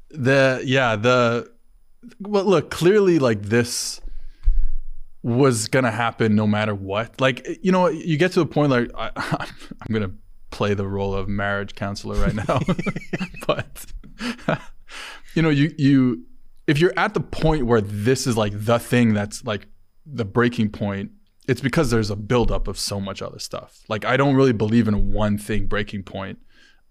The 0.10 0.62
yeah 0.63 0.96
the 0.96 1.51
well 2.19 2.46
look 2.46 2.72
clearly 2.72 3.19
like 3.19 3.44
this 3.44 4.00
was 5.22 5.68
gonna 5.68 5.92
happen 5.92 6.36
no 6.36 6.48
matter 6.48 6.74
what. 6.74 7.19
Like 7.19 7.60
you 7.62 7.74
know 7.74 7.88
you 7.88 8.18
get 8.18 8.31
to 8.34 8.42
a 8.42 8.46
point 8.46 8.72
like 8.72 8.89
I, 8.96 9.12
I'm 9.81 9.94
gonna 9.94 10.12
play 10.54 10.74
the 10.74 10.88
role 10.88 11.14
of 11.14 11.28
marriage 11.28 11.76
counselor 11.76 12.16
right 12.16 12.36
now, 12.36 12.60
but 13.48 13.86
you 15.36 15.42
know 15.42 15.50
you 15.50 15.74
you 15.78 16.26
if 16.68 16.80
you're 16.80 16.94
at 16.98 17.14
the 17.14 17.20
point 17.20 17.66
where 17.66 17.82
this 17.82 18.26
is 18.28 18.38
like 18.38 18.54
the 18.56 18.80
thing 18.80 19.14
that's 19.14 19.44
like 19.44 19.68
the 20.06 20.26
breaking 20.26 20.70
point. 20.70 21.12
It's 21.46 21.60
because 21.60 21.92
there's 21.92 22.10
a 22.10 22.16
buildup 22.16 22.70
of 22.70 22.80
so 22.80 23.02
much 23.02 23.22
other 23.22 23.38
stuff. 23.38 23.82
Like 23.90 24.06
I 24.06 24.16
don't 24.16 24.36
really 24.36 24.54
believe 24.54 24.88
in 24.88 25.12
one 25.12 25.38
thing 25.38 25.68
breaking 25.68 26.04
point 26.04 26.40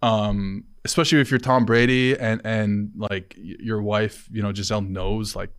um, 0.02 0.64
especially 0.84 1.20
if 1.20 1.30
you're 1.30 1.40
Tom 1.40 1.64
Brady 1.64 2.18
and 2.18 2.40
and 2.44 2.90
like 2.96 3.34
your 3.38 3.80
wife, 3.80 4.28
you 4.30 4.42
know, 4.42 4.52
Gisele 4.52 4.82
knows 4.82 5.34
like 5.36 5.50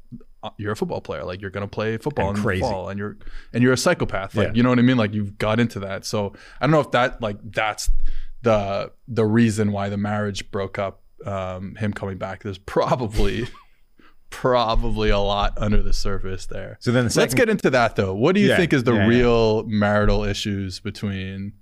you're 0.58 0.72
a 0.74 0.76
football 0.76 1.02
player, 1.02 1.24
like 1.24 1.42
you're 1.42 1.50
gonna 1.52 1.68
play 1.68 1.98
football 1.98 2.30
And 2.30 2.38
in 2.38 2.44
crazy. 2.44 2.62
the 2.62 2.68
fall, 2.70 2.90
and 2.90 2.98
you're 3.00 3.18
and 3.54 3.64
you're 3.64 3.74
a 3.74 3.78
psychopath, 3.78 4.36
like 4.36 4.48
Yeah. 4.50 4.54
you 4.54 4.64
know 4.64 4.70
what 4.70 4.80
I 4.80 4.84
mean, 4.84 4.98
like 4.98 5.14
you've 5.14 5.38
got 5.38 5.60
into 5.60 5.80
that. 5.82 6.06
So 6.06 6.34
I 6.60 6.66
don't 6.66 6.72
know 6.72 6.80
if 6.82 6.92
that 6.92 7.22
like 7.22 7.38
that's 7.44 7.90
the 8.42 8.92
the 9.08 9.26
reason 9.26 9.72
why 9.72 9.90
the 9.90 9.98
marriage 9.98 10.50
broke 10.52 10.78
up. 10.80 11.02
Um, 11.26 11.76
him 11.76 11.94
coming 11.94 12.18
back, 12.18 12.44
there's 12.44 12.58
probably 12.58 13.48
probably 14.30 15.10
a 15.10 15.20
lot 15.20 15.54
under 15.58 15.82
the 15.82 15.94
surface 15.94 16.46
there. 16.48 16.78
So 16.82 16.92
then 16.92 17.08
the 17.08 17.14
Let's 17.20 17.34
get 17.34 17.50
into 17.50 17.70
that 17.70 17.96
though. 17.96 18.14
What 18.14 18.36
do 18.36 18.42
you 18.42 18.50
Yeah, 18.50 18.58
think 18.58 18.74
is 18.74 18.84
the 18.84 18.94
yeah. 18.94 19.08
real 19.08 19.64
marital 19.64 20.24
issues 20.24 20.80
between 20.80 21.54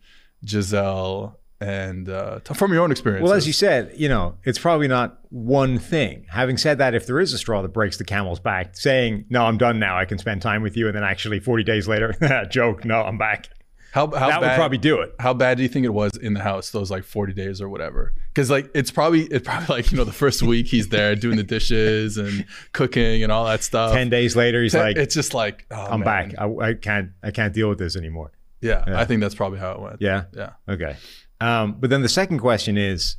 Gisele 0.43 1.37
and 1.61 2.09
uh, 2.09 2.39
from 2.39 2.73
your 2.73 2.81
own 2.83 2.91
experience? 2.91 3.23
well, 3.23 3.33
as 3.33 3.47
you 3.47 3.53
said, 3.53 3.93
you 3.95 4.09
know, 4.09 4.35
it's 4.43 4.59
probably 4.59 4.87
not 4.87 5.19
one 5.29 5.77
thing. 5.79 6.25
Having 6.29 6.57
said 6.57 6.77
that, 6.79 6.93
if 6.95 7.05
there 7.05 7.19
is 7.19 7.31
a 7.33 7.37
straw 7.37 7.61
that 7.61 7.69
breaks 7.69 7.97
the 7.97 8.03
camel's 8.03 8.39
back, 8.39 8.75
saying 8.75 9.25
no, 9.29 9.45
I'm 9.45 9.57
done 9.57 9.79
now, 9.79 9.97
I 9.97 10.05
can 10.05 10.17
spend 10.17 10.41
time 10.41 10.61
with 10.63 10.75
you, 10.75 10.87
and 10.87 10.95
then 10.95 11.03
actually 11.03 11.39
40 11.39 11.63
days 11.63 11.87
later, 11.87 12.13
joke, 12.51 12.83
no, 12.83 13.01
I'm 13.01 13.17
back. 13.17 13.47
how, 13.93 14.07
how 14.11 14.29
that 14.29 14.41
would 14.41 14.55
probably 14.55 14.77
do 14.77 15.01
it. 15.01 15.13
how 15.19 15.33
bad 15.33 15.57
do 15.57 15.63
you 15.63 15.69
think 15.69 15.85
it 15.85 15.93
was 15.93 16.15
in 16.17 16.33
the 16.33 16.41
house 16.41 16.69
those 16.71 16.89
like 16.89 17.03
40 17.03 17.33
days 17.33 17.59
or 17.61 17.67
whatever 17.67 18.13
because 18.33 18.49
like 18.49 18.71
it's 18.73 18.89
probably 18.89 19.23
it's 19.23 19.45
probably 19.45 19.75
like 19.75 19.91
you 19.91 19.97
know 19.97 20.05
the 20.05 20.13
first 20.13 20.41
week 20.41 20.67
he's 20.67 20.87
there 20.87 21.13
doing 21.13 21.35
the 21.35 21.43
dishes 21.43 22.17
and 22.17 22.45
cooking 22.71 23.21
and 23.21 23.33
all 23.33 23.43
that 23.45 23.63
stuff 23.63 23.91
10 23.91 24.09
days 24.09 24.33
later, 24.35 24.61
he's 24.63 24.73
like, 24.73 24.95
it's 24.95 25.13
just 25.13 25.33
like 25.33 25.65
oh, 25.71 25.75
I'm 25.75 25.99
man. 25.99 26.29
back. 26.29 26.39
I, 26.39 26.69
I 26.69 26.73
can't. 26.73 27.11
I 27.21 27.31
can't 27.31 27.53
deal 27.53 27.67
with 27.67 27.79
this 27.79 27.97
anymore. 27.97 28.31
yeah, 28.61 28.83
Yeah. 28.87 28.99
i 28.99 29.03
think 29.05 29.19
that's 29.21 29.35
probably 29.35 29.59
how 29.59 29.71
it 29.73 29.81
went 29.81 29.97
Yeah. 29.99 30.23
yeah 30.33 30.51
Okay. 30.69 30.95
Um, 31.41 31.75
but 31.79 31.89
then 31.89 32.01
the 32.01 32.09
second 32.09 32.39
question 32.39 32.77
is, 32.77 33.17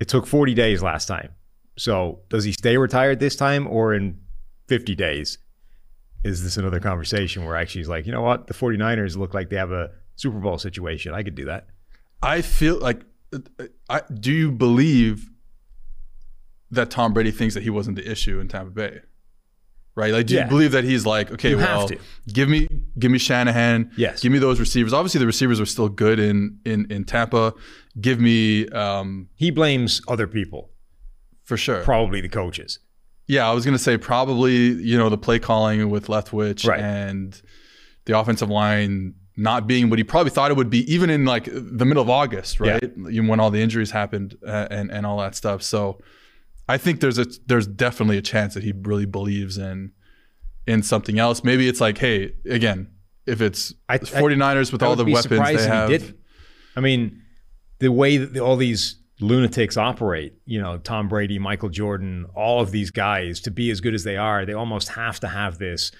it 0.00 0.08
took 0.08 0.26
40 0.26 0.54
days 0.54 0.82
last 0.82 1.06
time. 1.06 1.34
So 1.76 2.20
does 2.28 2.44
he 2.44 2.52
stay 2.52 2.76
retired 2.78 3.20
this 3.20 3.36
time, 3.36 3.66
or 3.66 3.92
in 3.94 4.20
50 4.68 4.94
days? 4.94 5.38
Is 6.22 6.42
this 6.42 6.56
another 6.56 6.80
conversation 6.80 7.44
where 7.44 7.56
actually 7.56 7.80
he's 7.80 7.88
like, 7.88 8.06
you 8.06 8.12
know 8.12 8.22
what, 8.22 8.46
the 8.46 8.54
49ers 8.54 9.16
look 9.16 9.34
like 9.34 9.50
they 9.50 9.56
have 9.56 9.72
a 9.72 9.90
Super 10.16 10.38
Bowl 10.38 10.56
situation. 10.58 11.12
I 11.12 11.22
could 11.22 11.34
do 11.34 11.44
that. 11.46 11.66
i 12.22 12.40
feel 12.40 12.78
like 12.78 13.02
I, 13.90 14.00
do 14.20 14.32
you 14.32 14.52
believe 14.52 15.28
that 16.70 16.88
tom 16.90 17.12
brady 17.12 17.32
thinks 17.32 17.54
that 17.54 17.64
he 17.64 17.70
wasn't 17.70 17.96
the 17.96 18.08
issue 18.10 18.38
in 18.38 18.48
tampa 18.48 18.70
bay 18.70 19.00
right 19.96 20.12
like 20.12 20.26
do 20.26 20.34
Yeah. 20.34 20.44
you 20.44 20.48
believe 20.48 20.72
that 20.72 20.84
he's 20.84 21.06
like 21.06 21.30
okay 21.32 21.50
You 21.50 21.56
well 21.58 21.88
give 22.32 22.48
me 22.48 22.68
give 22.98 23.10
me 23.10 23.18
shanahan 23.18 23.90
Yes. 23.96 24.20
give 24.20 24.32
me 24.32 24.38
those 24.38 24.58
receivers 24.60 24.92
obviously 24.92 25.20
the 25.20 25.26
receivers 25.26 25.60
are 25.60 25.66
still 25.66 25.88
good 25.88 26.18
in 26.18 26.58
in 26.64 26.90
in 26.90 27.04
tampa 27.04 27.54
give 28.00 28.18
me 28.20 28.68
um 28.70 29.28
He 29.36 29.50
blames 29.50 30.02
other 30.08 30.26
people, 30.26 30.70
for 31.44 31.56
sure 31.56 31.82
probably 31.82 32.20
the 32.20 32.28
coaches. 32.28 32.78
Yeah, 33.26 33.48
I 33.48 33.54
was 33.54 33.64
gonna 33.64 33.78
say 33.78 33.96
probably 33.96 34.56
you 34.56 34.98
know 34.98 35.08
the 35.08 35.16
play 35.18 35.38
calling 35.38 35.88
with 35.90 36.08
Leftwich 36.08 36.66
Right. 36.66 36.80
and 36.80 37.40
the 38.06 38.18
offensive 38.18 38.50
line 38.50 39.14
not 39.36 39.66
being 39.66 39.90
what 39.90 39.98
he 39.98 40.04
probably 40.04 40.30
thought 40.30 40.50
it 40.52 40.56
would 40.56 40.70
be, 40.70 40.80
even 40.92 41.08
in 41.10 41.24
like 41.24 41.46
the 41.52 41.84
middle 41.84 42.02
of 42.02 42.08
August, 42.10 42.60
right? 42.60 42.84
Even 43.10 43.26
when 43.26 43.40
all 43.40 43.50
the 43.50 43.60
injuries 43.62 43.90
happened 43.90 44.36
uh, 44.46 44.68
and 44.70 44.90
and 44.92 45.06
all 45.06 45.18
that 45.18 45.34
stuff. 45.34 45.62
So 45.62 46.00
I 46.68 46.78
think 46.78 47.00
there's 47.00 47.18
a 47.18 47.26
there's 47.46 47.66
definitely 47.66 48.16
a 48.18 48.22
chance 48.22 48.54
that 48.54 48.62
he 48.62 48.72
really 48.72 49.06
believes 49.06 49.58
in 49.58 49.92
in 50.66 50.82
something 50.82 51.18
else. 51.18 51.44
Maybe 51.44 51.68
it's 51.68 51.80
like, 51.80 51.98
hey, 51.98 52.34
again, 52.48 52.88
if 53.26 53.40
it's 53.40 53.74
I- 53.88 53.94
I- 53.96 53.98
49ers 53.98 54.72
with 54.72 54.82
I 54.82 54.86
all 54.86 54.96
the 54.96 55.04
weapons 55.04 55.30
they 55.30 55.66
have. 55.68 55.90
I 56.76 56.80
mean, 56.80 57.22
the 57.80 57.88
way 57.92 58.16
that 58.16 58.40
all 58.40 58.56
these 58.56 58.96
lunatics 59.20 59.76
operate, 59.76 60.32
you 60.44 60.60
know, 60.60 60.78
Tom 60.78 61.08
Brady, 61.08 61.38
Michael 61.38 61.68
Jordan, 61.68 62.26
all 62.34 62.60
of 62.60 62.70
these 62.72 62.90
guys, 62.90 63.40
to 63.40 63.50
be 63.50 63.70
as 63.70 63.80
good 63.80 63.94
as 63.94 64.04
they 64.04 64.16
are, 64.16 64.44
they 64.44 64.54
almost 64.54 64.88
have 64.90 65.20
to 65.20 65.28
have 65.28 65.58
this 65.58 65.92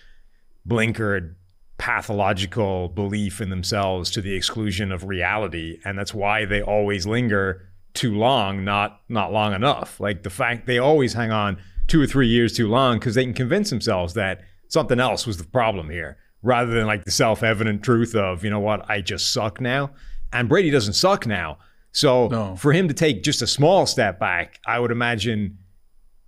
blinkered 0.68 1.34
pathological 1.78 2.88
belief 2.88 3.40
in 3.40 3.50
themselves 3.50 4.10
to 4.10 4.20
the 4.20 4.34
exclusion 4.34 4.90
of 4.90 5.04
reality. 5.04 5.78
And 5.84 5.98
that's 5.98 6.14
why 6.14 6.44
they 6.44 6.62
always 6.62 7.06
linger 7.06 7.68
too 7.94 8.14
long, 8.16 8.64
not 8.64 9.00
not 9.08 9.32
long 9.32 9.54
enough. 9.54 10.00
Like 10.00 10.22
the 10.22 10.30
fact 10.30 10.66
they 10.66 10.78
always 10.78 11.12
hang 11.14 11.30
on 11.30 11.58
two 11.86 12.00
or 12.00 12.06
three 12.06 12.28
years 12.28 12.52
too 12.52 12.68
long 12.68 12.98
because 12.98 13.14
they 13.14 13.24
can 13.24 13.34
convince 13.34 13.70
themselves 13.70 14.14
that 14.14 14.40
something 14.68 14.98
else 15.00 15.26
was 15.26 15.36
the 15.36 15.44
problem 15.44 15.90
here, 15.90 16.16
rather 16.42 16.72
than 16.72 16.86
like 16.86 17.04
the 17.04 17.10
self-evident 17.10 17.82
truth 17.82 18.14
of, 18.14 18.42
you 18.44 18.50
know 18.50 18.60
what, 18.60 18.88
I 18.90 19.00
just 19.00 19.32
suck 19.32 19.60
now. 19.60 19.90
And 20.32 20.48
Brady 20.48 20.70
doesn't 20.70 20.94
suck 20.94 21.26
now. 21.26 21.58
So 21.92 22.28
No. 22.28 22.56
for 22.56 22.72
him 22.72 22.88
to 22.88 22.94
take 22.94 23.22
just 23.22 23.40
a 23.42 23.46
small 23.46 23.86
step 23.86 24.18
back, 24.18 24.58
I 24.66 24.80
would 24.80 24.90
imagine 24.90 25.58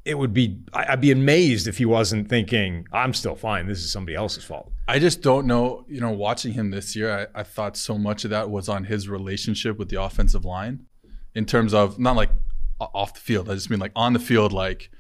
it 0.05 0.17
would 0.17 0.33
be 0.33 0.61
I'd 0.73 1.01
be 1.01 1.11
amazed 1.11 1.67
if 1.67 1.79
he 1.79 1.85
wasn't 1.85 2.29
thinking, 2.29 2.87
I'm 2.93 3.13
still 3.13 3.35
fine. 3.35 3.67
This 3.67 3.81
is 3.83 3.91
somebody 3.91 4.15
else's 4.15 4.45
fault. 4.45 4.71
I 4.87 5.01
just 5.01 5.21
don't 5.23 5.47
know. 5.49 5.85
You 5.89 6.01
know, 6.01 6.13
watching 6.13 6.53
him 6.53 6.71
this 6.71 6.95
year, 6.95 7.29
I, 7.35 7.41
I 7.41 7.43
thought 7.43 7.77
so 7.77 7.99
much 7.99 8.25
of 8.25 8.31
that 8.31 8.49
was 8.49 8.69
on 8.69 8.85
his 8.85 9.09
relationship 9.09 9.77
with 9.79 9.89
the 9.89 10.01
offensive 10.01 10.45
line, 10.45 10.87
in 11.37 11.45
terms 11.47 11.73
of 11.75 11.99
not 11.99 12.17
like 12.17 12.31
off 12.81 13.15
the 13.15 13.21
field. 13.21 13.49
I 13.51 13.55
just 13.55 13.71
mean 13.71 13.79
like 13.81 13.93
on 13.95 14.13
the 14.13 14.19
field. 14.19 14.53
Like 14.53 14.91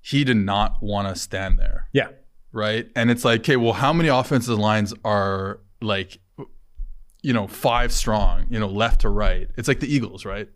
he 0.00 0.24
did 0.24 0.36
not 0.38 0.82
want 0.82 1.06
to 1.08 1.14
stand 1.20 1.58
there, 1.58 1.88
Yeah. 1.92 2.08
right? 2.50 2.88
And 2.96 3.10
it's 3.10 3.24
like, 3.24 3.40
okay, 3.40 3.56
well, 3.56 3.72
how 3.74 3.92
many 3.92 4.08
offensive 4.08 4.58
lines 4.58 4.92
are 5.04 5.60
like, 5.80 6.18
you 7.22 7.32
know, 7.32 7.46
five 7.46 7.92
strong, 7.92 8.46
you 8.50 8.58
know, 8.58 8.66
left 8.68 9.02
to 9.02 9.08
right? 9.08 9.48
It's 9.56 9.68
like 9.68 9.78
the 9.80 9.86
Eagles, 9.94 10.24
right? 10.24 10.48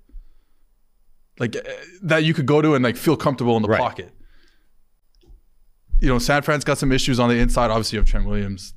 Like 1.38 1.54
eh, 1.54 1.60
that 2.02 2.24
you 2.24 2.34
could 2.34 2.46
go 2.46 2.60
to 2.62 2.74
and 2.74 2.82
like 2.82 2.96
feel 2.96 3.16
comfortable 3.16 3.56
in 3.56 3.62
the 3.62 3.68
Right. 3.68 3.80
pocket. 3.80 4.12
You 6.00 6.08
know, 6.08 6.18
San 6.18 6.42
Fran's 6.42 6.64
got 6.64 6.78
some 6.78 6.92
issues 6.92 7.18
on 7.20 7.28
the 7.28 7.36
inside. 7.36 7.70
Obviously, 7.70 7.96
you 7.96 8.00
have 8.00 8.08
Trent 8.08 8.26
Williams. 8.26 8.74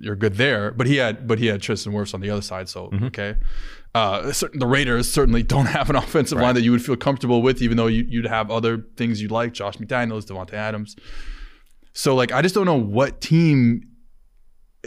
You're 0.00 0.16
good 0.16 0.34
there, 0.36 0.70
but 0.72 0.86
he 0.86 0.96
had 0.96 1.28
but 1.28 1.38
he 1.38 1.46
had 1.46 1.60
Tristan 1.62 1.92
Wirfs 1.92 2.14
on 2.14 2.20
the 2.20 2.30
other 2.30 2.42
side. 2.42 2.68
So 2.68 2.90
okay, 3.04 3.36
uh, 3.94 4.32
certain, 4.32 4.58
the 4.58 4.66
Raiders 4.66 5.10
certainly 5.10 5.42
don't 5.54 5.66
have 5.66 5.90
an 5.90 5.96
offensive 5.96 6.38
line 6.38 6.54
that 6.54 6.62
you 6.62 6.70
would 6.72 6.82
feel 6.84 6.96
comfortable 6.96 7.42
with, 7.42 7.60
even 7.62 7.76
though 7.76 7.86
you, 7.86 8.04
you'd 8.08 8.26
have 8.26 8.50
other 8.50 8.86
things 8.96 9.20
you'd 9.20 9.30
like, 9.30 9.52
Josh 9.52 9.76
McDaniels, 9.76 10.24
Davante 10.24 10.54
Adams. 10.54 10.96
So 11.92 12.14
like, 12.14 12.32
I 12.32 12.40
just 12.42 12.54
don't 12.54 12.66
know 12.66 12.76
what 12.80 13.20
team 13.20 13.82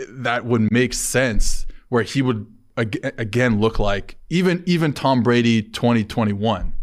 that 0.10 0.46
would 0.46 0.72
make 0.72 0.94
sense 0.94 1.66
where 1.90 2.02
he 2.04 2.22
would 2.24 2.48
ag- 2.78 3.14
again 3.20 3.60
look 3.60 3.78
like 3.78 4.18
even 4.30 4.64
even 4.66 4.94
Tom 4.94 5.22
Brady 5.22 5.62
2021. 5.62 6.74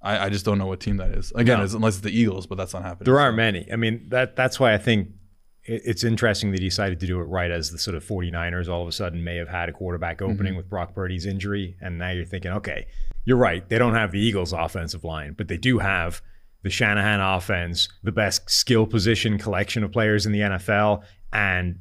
I, 0.00 0.26
I 0.26 0.28
just 0.28 0.44
don't 0.44 0.58
know 0.58 0.66
what 0.66 0.80
team 0.80 0.98
that 0.98 1.10
is. 1.12 1.32
Again, 1.34 1.58
No. 1.58 1.64
it's, 1.64 1.74
unless 1.74 1.94
it's 1.94 2.02
the 2.02 2.10
Eagles, 2.18 2.46
but 2.46 2.56
that's 2.56 2.74
not 2.74 2.82
happening. 2.82 3.04
There 3.06 3.18
aren't 3.18 3.36
many. 3.36 3.66
I 3.72 3.76
mean, 3.76 4.06
that 4.08 4.36
that's 4.36 4.58
why 4.60 4.72
I 4.74 4.78
think 4.78 5.08
it's 5.66 6.04
interesting 6.04 6.50
that 6.50 6.60
he 6.60 6.68
decided 6.68 7.00
to 7.00 7.06
do 7.06 7.20
it 7.20 7.24
right 7.24 7.50
as 7.50 7.70
the 7.70 7.78
sort 7.78 7.96
of 7.96 8.04
49ers 8.04 8.68
all 8.68 8.82
of 8.82 8.88
a 8.88 8.92
sudden 8.92 9.24
may 9.24 9.36
have 9.36 9.48
had 9.48 9.68
a 9.68 9.72
quarterback 9.72 10.18
mm-hmm. 10.18 10.32
opening 10.32 10.56
with 10.56 10.68
Brock 10.68 10.94
Purdy's 10.94 11.24
injury. 11.24 11.76
And 11.80 11.98
now 11.98 12.10
you're 12.10 12.26
thinking, 12.26 12.52
okay, 12.52 12.86
you're 13.24 13.38
right. 13.38 13.66
They 13.68 13.78
don't 13.78 13.94
have 13.94 14.12
the 14.12 14.20
Eagles 14.20 14.52
offensive 14.52 15.04
line, 15.04 15.32
but 15.32 15.48
they 15.48 15.56
do 15.56 15.78
have 15.78 16.20
the 16.62 16.70
Shanahan 16.70 17.20
offense, 17.20 17.88
the 18.02 18.12
best 18.12 18.50
skill 18.50 18.86
position 18.86 19.38
collection 19.38 19.84
of 19.84 19.92
players 19.92 20.26
in 20.26 20.32
the 20.32 20.40
NFL, 20.40 21.02
and 21.32 21.78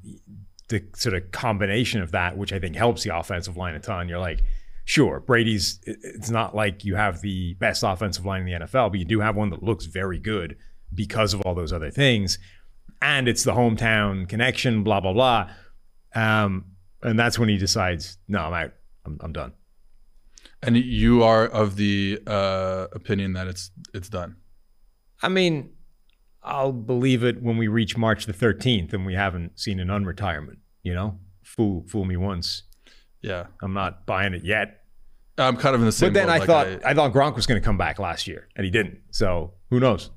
the 0.70 0.84
sort 0.96 1.16
of 1.16 1.32
combination 1.32 2.02
of 2.02 2.12
that, 2.12 2.38
which 2.38 2.54
I 2.54 2.60
think 2.60 2.76
helps 2.76 3.04
the 3.04 3.16
offensive 3.16 3.58
line 3.58 3.76
a 3.76 3.80
ton. 3.80 4.08
You're 4.08 4.20
like, 4.20 4.44
sure, 4.86 5.20
Brady's, 5.20 5.80
it's 5.86 6.30
not 6.30 6.56
like 6.56 6.84
you 6.84 6.96
have 6.96 7.22
the 7.22 7.54
best 7.56 7.84
offensive 7.84 8.26
line 8.26 8.42
in 8.42 8.46
the 8.46 8.66
NFL, 8.66 8.92
but 8.92 9.00
you 9.00 9.06
do 9.06 9.20
have 9.20 9.36
one 9.36 9.50
that 9.52 9.64
looks 9.64 9.86
very 9.86 10.20
good 10.20 10.58
because 10.94 11.34
of 11.34 11.42
all 11.42 11.56
those 11.56 11.74
other 11.74 11.92
things. 11.92 12.38
And 13.04 13.28
it's 13.28 13.44
the 13.44 13.52
hometown 13.52 14.28
connection, 14.30 14.84
blah, 14.84 15.02
blah, 15.02 15.12
blah. 15.14 15.50
Um, 16.16 16.66
and 17.02 17.20
that's 17.20 17.38
when 17.38 17.50
he 17.50 17.58
decides, 17.58 18.18
no, 18.30 18.40
I'm 18.40 18.54
out. 18.54 18.72
I'm, 19.06 19.18
I'm 19.22 19.34
done. 19.34 19.52
And 20.62 20.78
you 20.78 21.22
are 21.24 21.46
of 21.46 21.76
the 21.76 22.22
uh, 22.26 22.88
opinion 22.94 23.34
that 23.34 23.48
it's 23.48 23.72
it's 23.94 24.08
done. 24.08 24.38
I 25.22 25.28
mean, 25.28 25.72
I'll 26.42 26.72
believe 26.72 27.24
it 27.26 27.42
when 27.44 27.58
we 27.58 27.68
reach 27.68 27.98
March 27.98 28.26
the 28.26 28.34
13th 28.34 28.94
and 28.94 29.06
we 29.06 29.14
haven't 29.16 29.60
seen 29.60 29.82
an 29.82 29.90
unretirement, 29.90 30.58
you 30.82 30.94
know? 30.94 31.20
Fool, 31.44 31.84
fool 31.90 32.06
me 32.06 32.16
once. 32.16 32.64
Yeah, 33.22 33.48
I'm 33.62 33.74
not 33.74 34.06
buying 34.06 34.34
it 34.34 34.46
yet. 34.46 34.84
I'm 35.38 35.58
kind 35.58 35.76
of 35.76 35.82
in 35.82 35.86
the 35.86 35.92
same. 35.92 36.14
But 36.14 36.14
then. 36.14 36.30
I 36.30 36.38
Like, 36.38 36.48
thought 36.48 36.68
I, 36.86 36.94
thought 36.94 37.12
Gronk 37.12 37.36
was 37.36 37.46
going 37.46 37.60
to 37.62 37.66
come 37.66 37.78
back 37.78 38.00
last 38.00 38.28
year, 38.28 38.48
and 38.56 38.64
he 38.64 38.72
didn't. 38.72 39.00
So 39.12 39.54
who 39.70 39.80
knows? 39.82 40.12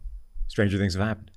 Stranger 0.48 0.78
things 0.78 0.94
have 0.94 1.04
happened. 1.06 1.30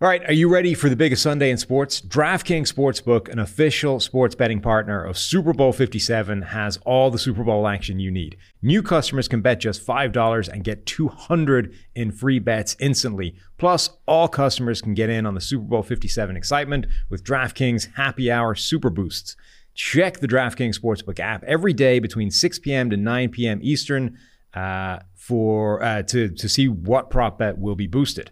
All 0.00 0.06
right, 0.06 0.22
are 0.28 0.32
you 0.32 0.48
ready 0.48 0.74
for 0.74 0.88
the 0.88 0.94
biggest 0.94 1.24
Sunday 1.24 1.50
in 1.50 1.56
sports? 1.56 2.00
DraftKings 2.00 2.72
Sportsbook, 2.72 3.28
an 3.28 3.40
official 3.40 3.98
sports 3.98 4.36
betting 4.36 4.60
partner 4.60 5.02
of 5.02 5.18
Super 5.18 5.52
Bowl 5.52 5.72
57, 5.72 6.42
has 6.42 6.76
all 6.86 7.10
the 7.10 7.18
Super 7.18 7.42
Bowl 7.42 7.66
action 7.66 7.98
you 7.98 8.12
need. 8.12 8.36
New 8.62 8.80
customers 8.80 9.26
can 9.26 9.40
bet 9.40 9.58
just 9.58 9.84
$5 9.84 10.48
and 10.48 10.62
get 10.62 10.86
200 10.86 11.74
in 11.96 12.12
free 12.12 12.38
bets 12.38 12.76
instantly. 12.78 13.34
Plus, 13.56 13.90
all 14.06 14.28
customers 14.28 14.80
can 14.80 14.94
get 14.94 15.10
in 15.10 15.26
on 15.26 15.34
the 15.34 15.40
Super 15.40 15.64
Bowl 15.64 15.82
57 15.82 16.36
excitement 16.36 16.86
with 17.10 17.24
DraftKings 17.24 17.92
Happy 17.96 18.30
Hour 18.30 18.54
Super 18.54 18.90
Boosts. 18.90 19.34
Check 19.74 20.20
the 20.20 20.28
DraftKings 20.28 20.78
Sportsbook 20.78 21.18
app 21.18 21.42
every 21.42 21.72
day 21.72 21.98
between 21.98 22.30
6 22.30 22.60
p.m. 22.60 22.88
to 22.90 22.96
9 22.96 23.30
p.m. 23.30 23.58
Eastern 23.62 24.16
uh, 24.54 25.00
for 25.16 25.82
uh, 25.82 26.02
to 26.04 26.28
to 26.28 26.48
see 26.48 26.68
what 26.68 27.10
prop 27.10 27.38
bet 27.40 27.58
will 27.58 27.74
be 27.74 27.88
boosted. 27.88 28.30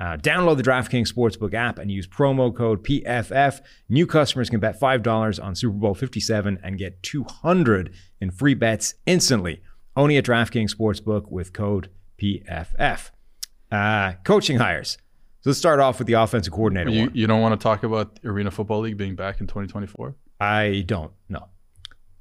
Uh, 0.00 0.16
download 0.16 0.56
the 0.56 0.62
DraftKings 0.62 1.12
Sportsbook 1.12 1.54
app 1.54 1.78
and 1.78 1.90
use 1.90 2.06
promo 2.06 2.54
code 2.54 2.84
PFF. 2.84 3.60
New 3.88 4.06
customers 4.06 4.48
can 4.48 4.60
bet 4.60 4.78
$5 4.78 5.42
on 5.44 5.54
Super 5.56 5.76
Bowl 5.76 5.94
57 5.94 6.58
and 6.62 6.78
get 6.78 7.02
200 7.02 7.92
in 8.20 8.30
free 8.30 8.54
bets 8.54 8.94
instantly. 9.06 9.60
Only 9.96 10.16
at 10.16 10.24
DraftKings 10.24 10.74
Sportsbook 10.74 11.30
with 11.32 11.52
code 11.52 11.90
PFF. 12.22 13.10
Uh, 13.72 14.12
coaching 14.24 14.58
hires. 14.58 14.98
So 15.40 15.50
let's 15.50 15.58
start 15.58 15.80
off 15.80 15.98
with 15.98 16.06
the 16.06 16.14
offensive 16.14 16.52
coordinator 16.52 16.90
you, 16.90 17.10
you 17.14 17.26
don't 17.26 17.40
want 17.40 17.58
to 17.58 17.62
talk 17.62 17.82
about 17.82 18.18
Arena 18.24 18.50
Football 18.50 18.80
League 18.80 18.96
being 18.96 19.14
back 19.14 19.40
in 19.40 19.46
2024. 19.46 20.14
I 20.40 20.84
don't 20.86 21.12
know. 21.28 21.48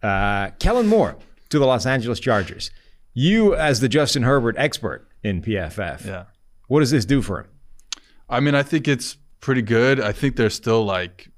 Uh, 0.01 0.49
Kellen 0.59 0.87
Moore 0.87 1.17
to 1.49 1.59
the 1.59 1.65
Los 1.65 1.85
Angeles 1.85 2.19
Chargers. 2.19 2.71
You, 3.13 3.55
as 3.55 3.79
the 3.79 3.89
Justin 3.89 4.23
Herbert 4.23 4.55
expert 4.57 5.07
in 5.23 5.41
PFF, 5.41 6.05
Yeah. 6.05 6.25
what 6.67 6.79
does 6.81 6.91
this 6.91 7.05
do 7.05 7.21
for 7.21 7.41
him? 7.41 7.47
I 8.29 8.39
mean, 8.39 8.55
I 8.55 8.63
think 8.63 8.87
it's 8.87 9.17
pretty 9.39 9.61
good. 9.61 9.99
I 9.99 10.11
think 10.11 10.35
they're 10.35 10.49
still 10.49 10.83
like 10.83 11.29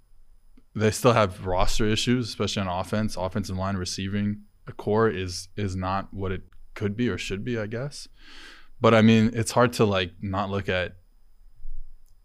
they 0.76 0.92
still 0.92 1.14
have 1.14 1.46
roster 1.46 1.88
issues, 1.88 2.30
especially 2.30 2.62
on 2.62 2.68
offense. 2.68 3.18
Offensive 3.18 3.58
line 3.58 3.78
receiving 3.78 4.42
a 4.68 4.72
core 4.72 5.10
is 5.10 5.50
is 5.56 5.76
not 5.76 6.14
what 6.14 6.32
it 6.32 6.44
could 6.74 6.96
be 6.96 7.10
or 7.10 7.18
should 7.18 7.44
be, 7.44 7.58
I 7.58 7.68
guess. 7.68 8.08
But 8.82 8.94
I 8.94 9.02
mean, 9.02 9.32
it's 9.34 9.52
hard 9.52 9.74
to 9.74 9.86
like 9.86 10.12
not 10.22 10.50
look 10.50 10.70
at 10.70 10.96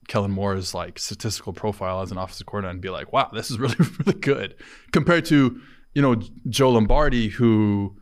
Kellen 0.08 0.30
Moore's 0.30 0.74
like 0.74 0.98
statistical 0.98 1.52
profile 1.52 2.02
as 2.02 2.10
an 2.10 2.18
offensive 2.18 2.46
coordinator 2.46 2.72
and 2.72 2.80
be 2.80 2.90
like, 2.90 3.12
wow, 3.12 3.30
this 3.32 3.50
is 3.50 3.58
really, 3.58 3.76
really 4.06 4.18
good. 4.20 4.54
Compared 4.92 5.24
to, 5.26 5.60
you 5.94 6.02
know, 6.02 6.16
Joe 6.48 6.70
Lombardi, 6.70 7.28
who 7.28 7.96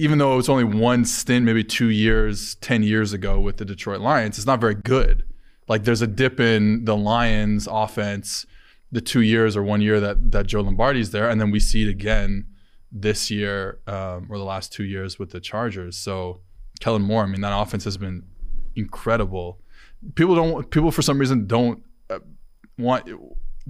even 0.00 0.16
though 0.16 0.32
it 0.32 0.36
was 0.36 0.48
only 0.48 0.64
one 0.64 1.04
stint, 1.04 1.44
maybe 1.44 1.62
two 1.62 1.90
years, 1.90 2.54
10 2.56 2.82
years 2.82 3.12
ago 3.12 3.38
with 3.38 3.58
the 3.58 3.66
Detroit 3.66 4.00
Lions, 4.00 4.38
it's 4.38 4.46
not 4.46 4.58
very 4.58 4.74
good. 4.74 5.24
Like 5.68 5.84
there's 5.84 6.00
a 6.00 6.06
dip 6.06 6.40
in 6.40 6.86
the 6.86 6.96
Lions 6.96 7.68
offense 7.70 8.46
the 8.90 9.02
two 9.02 9.20
years 9.20 9.58
or 9.58 9.62
one 9.62 9.82
year 9.82 10.00
that, 10.00 10.32
that 10.32 10.46
Joe 10.46 10.62
Lombardi's 10.62 11.10
there. 11.10 11.28
And 11.28 11.38
then 11.38 11.50
we 11.50 11.60
see 11.60 11.82
it 11.82 11.90
again 11.90 12.46
this 12.90 13.30
year 13.30 13.80
um, 13.86 14.26
or 14.30 14.38
the 14.38 14.44
last 14.44 14.72
two 14.72 14.84
years 14.84 15.18
with 15.18 15.32
the 15.32 15.40
Chargers. 15.40 15.98
So 15.98 16.40
Kellen 16.80 17.02
Moore, 17.02 17.24
I 17.24 17.26
mean, 17.26 17.42
that 17.42 17.54
offense 17.54 17.84
has 17.84 17.98
been 17.98 18.24
incredible. 18.74 19.60
People 20.14 20.34
don't, 20.34 20.70
people 20.70 20.90
for 20.90 21.02
some 21.02 21.18
reason 21.18 21.46
don't 21.46 21.82
uh, 22.08 22.20
want, 22.78 23.06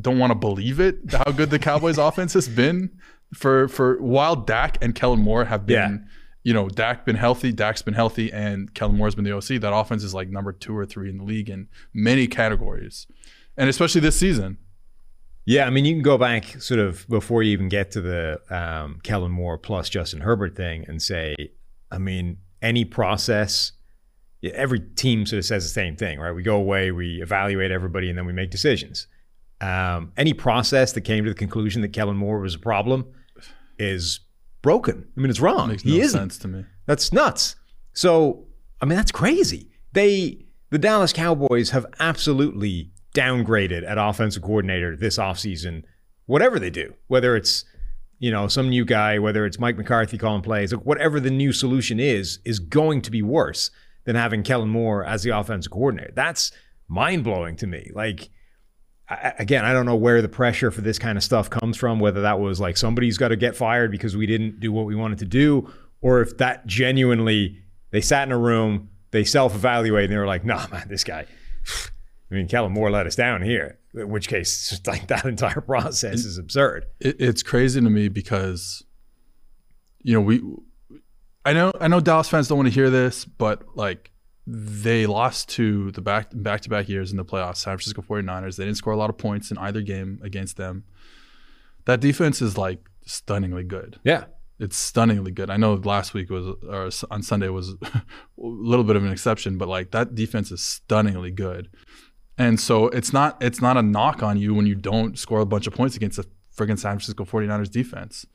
don't 0.00 0.20
want 0.20 0.30
to 0.30 0.36
believe 0.36 0.78
it, 0.78 1.00
how 1.10 1.32
good 1.32 1.50
the 1.50 1.58
Cowboys 1.58 1.98
offense 1.98 2.34
has 2.34 2.48
been 2.48 2.96
for, 3.34 3.66
for 3.66 4.00
while 4.00 4.36
Dak 4.36 4.78
and 4.80 4.94
Kellen 4.94 5.18
Moore 5.18 5.46
have 5.46 5.66
been 5.66 6.06
Yeah. 6.06 6.10
You 6.42 6.54
know, 6.54 6.68
Dak 6.68 7.04
been 7.04 7.16
healthy, 7.16 7.52
Dak's 7.52 7.82
been 7.82 7.94
healthy, 7.94 8.32
and 8.32 8.72
Kellen 8.74 8.96
Moore's 8.96 9.14
been 9.14 9.24
the 9.24 9.36
OC. 9.36 9.60
That 9.60 9.74
offense 9.74 10.02
is 10.02 10.14
like 10.14 10.28
number 10.28 10.52
two 10.52 10.76
or 10.76 10.86
three 10.86 11.10
in 11.10 11.18
the 11.18 11.24
league 11.24 11.50
in 11.50 11.68
many 11.92 12.26
categories, 12.26 13.06
and 13.56 13.68
especially 13.68 14.00
this 14.00 14.16
season. 14.16 14.58
Yeah, 15.46 15.66
I 15.66 15.70
mean, 15.70 15.84
you 15.84 15.94
can 15.94 16.02
go 16.02 16.16
back 16.16 16.60
sort 16.60 16.80
of 16.80 17.08
before 17.08 17.42
you 17.42 17.52
even 17.52 17.68
get 17.68 17.90
to 17.92 18.00
the 18.00 18.40
um, 18.50 19.00
Kellen 19.02 19.32
Moore 19.32 19.58
plus 19.58 19.88
Justin 19.88 20.20
Herbert 20.20 20.54
thing 20.54 20.84
and 20.86 21.02
say, 21.02 21.34
I 21.90 21.98
mean, 21.98 22.38
any 22.62 22.84
process, 22.84 23.72
every 24.42 24.80
team 24.80 25.26
sort 25.26 25.38
of 25.38 25.44
says 25.44 25.64
the 25.64 25.70
same 25.70 25.96
thing, 25.96 26.20
right? 26.20 26.32
We 26.32 26.42
go 26.42 26.56
away, 26.56 26.92
we 26.92 27.20
evaluate 27.22 27.70
everybody, 27.70 28.08
and 28.08 28.18
then 28.18 28.26
we 28.26 28.32
make 28.32 28.50
decisions. 28.50 29.06
Um, 29.60 30.12
any 30.16 30.32
process 30.34 30.92
that 30.92 31.02
came 31.02 31.24
to 31.24 31.30
the 31.30 31.36
conclusion 31.36 31.82
that 31.82 31.92
Kellen 31.92 32.16
Moore 32.16 32.40
was 32.40 32.54
a 32.54 32.58
problem 32.58 33.06
is 33.78 34.20
broken. 34.62 35.06
I 35.16 35.20
mean, 35.20 35.30
it's 35.30 35.40
wrong. 35.40 35.68
Makes 35.68 35.82
he 35.82 35.98
no 35.98 36.04
isn't. 36.04 36.20
sense 36.20 36.38
to 36.38 36.48
me. 36.48 36.64
That's 36.86 37.12
nuts. 37.12 37.56
So, 37.92 38.46
I 38.80 38.86
mean, 38.86 38.96
that's 38.96 39.12
crazy. 39.12 39.68
They, 39.92 40.44
the 40.70 40.78
Dallas 40.78 41.12
Cowboys, 41.12 41.70
have 41.70 41.86
absolutely 41.98 42.90
downgraded 43.14 43.88
at 43.88 43.98
offensive 43.98 44.42
coordinator 44.42 44.96
this 44.96 45.18
offseason, 45.18 45.84
whatever 46.26 46.58
they 46.58 46.70
do, 46.70 46.94
whether 47.08 47.36
it's 47.36 47.64
you 48.18 48.30
know 48.30 48.48
some 48.48 48.68
new 48.68 48.84
guy, 48.84 49.18
whether 49.18 49.46
it's 49.46 49.58
Mike 49.58 49.76
McCarthy 49.76 50.18
calling 50.18 50.42
plays, 50.42 50.72
like 50.72 50.84
whatever 50.84 51.18
the 51.20 51.30
new 51.30 51.52
solution 51.52 51.98
is, 51.98 52.38
is 52.44 52.58
going 52.58 53.02
to 53.02 53.10
be 53.10 53.22
worse 53.22 53.70
than 54.04 54.14
having 54.16 54.42
Kellen 54.42 54.68
Moore 54.68 55.04
as 55.04 55.22
the 55.22 55.30
offensive 55.30 55.72
coordinator. 55.72 56.12
That's 56.14 56.52
mind 56.88 57.24
blowing 57.24 57.56
to 57.56 57.66
me. 57.66 57.90
Like. 57.94 58.30
Again, 59.38 59.64
I 59.64 59.72
don't 59.72 59.86
know 59.86 59.96
where 59.96 60.22
the 60.22 60.28
pressure 60.28 60.70
for 60.70 60.82
this 60.82 60.98
kind 60.98 61.18
of 61.18 61.24
stuff 61.24 61.50
comes 61.50 61.76
from, 61.76 61.98
whether 61.98 62.22
that 62.22 62.38
was 62.38 62.60
like 62.60 62.76
somebody's 62.76 63.18
got 63.18 63.28
to 63.28 63.36
get 63.36 63.56
fired 63.56 63.90
because 63.90 64.16
we 64.16 64.26
didn't 64.26 64.60
do 64.60 64.70
what 64.70 64.86
we 64.86 64.94
wanted 64.94 65.18
to 65.18 65.24
do, 65.24 65.68
or 66.00 66.20
if 66.20 66.36
that 66.38 66.66
genuinely 66.66 67.60
they 67.90 68.00
sat 68.00 68.28
in 68.28 68.32
a 68.32 68.38
room, 68.38 68.88
they 69.10 69.24
self 69.24 69.54
evaluate, 69.54 70.04
and 70.04 70.12
they 70.12 70.18
were 70.18 70.26
like, 70.26 70.44
nah, 70.44 70.66
man, 70.68 70.86
this 70.88 71.04
guy, 71.04 71.26
I 72.30 72.34
mean, 72.34 72.46
Kellen 72.46 72.72
Moore 72.72 72.90
let 72.90 73.06
us 73.06 73.16
down 73.16 73.42
here. 73.42 73.78
In 73.94 74.08
which 74.08 74.28
case, 74.28 74.68
just 74.70 74.86
like 74.86 75.08
that 75.08 75.24
entire 75.24 75.60
process 75.60 76.24
is 76.24 76.38
absurd. 76.38 76.86
It, 77.00 77.16
it's 77.18 77.42
crazy 77.42 77.80
to 77.80 77.90
me 77.90 78.08
because, 78.08 78.84
you 80.02 80.14
know, 80.14 80.20
we, 80.20 80.40
I 81.44 81.52
know, 81.52 81.72
I 81.80 81.88
know 81.88 82.00
Dallas 82.00 82.28
fans 82.28 82.46
don't 82.46 82.58
want 82.58 82.68
to 82.68 82.74
hear 82.74 82.90
this, 82.90 83.24
but 83.24 83.76
like 83.76 84.12
they 84.46 85.06
lost 85.06 85.48
to 85.50 85.90
the 85.92 86.00
back 86.00 86.28
back 86.32 86.62
to 86.62 86.68
back 86.68 86.88
years 86.88 87.10
in 87.10 87.16
the 87.16 87.24
playoffs, 87.24 87.58
San 87.58 87.76
Francisco 87.76 88.02
49ers. 88.02 88.56
They 88.56 88.64
didn't 88.64 88.78
score 88.78 88.92
a 88.92 88.96
lot 88.96 89.10
of 89.10 89.18
points 89.18 89.50
in 89.50 89.58
either 89.58 89.82
game 89.82 90.20
against 90.22 90.56
them. 90.56 90.84
That 91.84 92.00
defense 92.00 92.42
is 92.42 92.58
like 92.58 92.88
stunningly 93.04 93.64
good. 93.64 93.98
Yeah. 94.04 94.24
It's 94.58 94.76
stunningly 94.76 95.30
good. 95.30 95.48
I 95.48 95.56
know 95.56 95.74
last 95.74 96.12
week 96.12 96.28
was 96.28 96.46
or 96.68 96.90
on 97.10 97.22
Sunday 97.22 97.48
was 97.48 97.70
a 97.94 98.02
little 98.36 98.84
bit 98.84 98.96
of 98.96 99.04
an 99.04 99.10
exception, 99.10 99.56
but 99.56 99.68
like 99.68 99.90
that 99.92 100.14
defense 100.14 100.52
is 100.52 100.62
stunningly 100.62 101.30
good. 101.30 101.70
And 102.36 102.60
so 102.60 102.88
it's 102.88 103.12
not 103.12 103.42
it's 103.42 103.62
not 103.62 103.76
a 103.76 103.82
knock 103.82 104.22
on 104.22 104.36
you 104.36 104.54
when 104.54 104.66
you 104.66 104.74
don't 104.74 105.18
score 105.18 105.40
a 105.40 105.46
bunch 105.46 105.66
of 105.66 105.74
points 105.74 105.96
against 105.96 106.18
a 106.18 106.26
friggin' 106.54 106.78
San 106.78 106.98
Francisco 106.98 107.24
49ers 107.24 107.70
defense. 107.70 108.26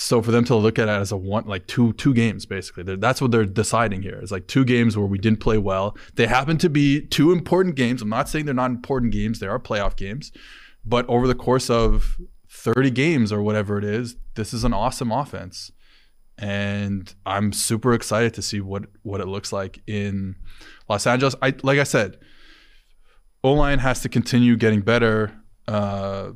So 0.00 0.22
for 0.22 0.30
them 0.30 0.44
to 0.44 0.54
look 0.54 0.78
at 0.78 0.86
it 0.86 0.92
as 0.92 1.10
a 1.10 1.16
one 1.16 1.46
like 1.46 1.66
two 1.66 1.92
two 1.94 2.14
games 2.14 2.46
basically, 2.46 2.84
they're, 2.84 2.96
that's 2.96 3.20
what 3.20 3.32
they're 3.32 3.44
deciding 3.44 4.02
here. 4.02 4.14
It's 4.22 4.30
like 4.30 4.46
two 4.46 4.64
games 4.64 4.96
where 4.96 5.08
we 5.08 5.18
didn't 5.18 5.40
play 5.40 5.58
well. 5.58 5.96
They 6.14 6.28
happen 6.28 6.56
to 6.58 6.70
be 6.70 7.00
two 7.00 7.32
important 7.32 7.74
games. 7.74 8.00
I'm 8.00 8.08
not 8.08 8.28
saying 8.28 8.44
they're 8.44 8.54
not 8.54 8.70
important 8.70 9.12
games. 9.12 9.40
They 9.40 9.48
are 9.48 9.58
playoff 9.58 9.96
games, 9.96 10.30
but 10.84 11.04
over 11.08 11.26
the 11.26 11.34
course 11.34 11.68
of 11.68 12.16
30 12.48 12.92
games 12.92 13.32
or 13.32 13.42
whatever 13.42 13.76
it 13.76 13.82
is, 13.82 14.14
this 14.36 14.54
is 14.54 14.62
an 14.62 14.72
awesome 14.72 15.10
offense. 15.10 15.72
And 16.38 17.12
I'm 17.26 17.52
super 17.52 17.92
excited 17.92 18.34
to 18.34 18.42
see 18.42 18.60
what 18.60 18.84
what 19.02 19.20
it 19.20 19.26
looks 19.26 19.52
like 19.52 19.82
in 19.88 20.36
Los 20.88 21.08
Angeles. 21.08 21.34
I 21.42 21.54
like 21.64 21.80
I 21.80 21.84
said, 21.84 22.18
O 23.42 23.52
line 23.52 23.80
has 23.80 24.00
to 24.02 24.08
continue 24.08 24.56
getting 24.56 24.82
better. 24.82 25.32
Uh, 25.66 26.34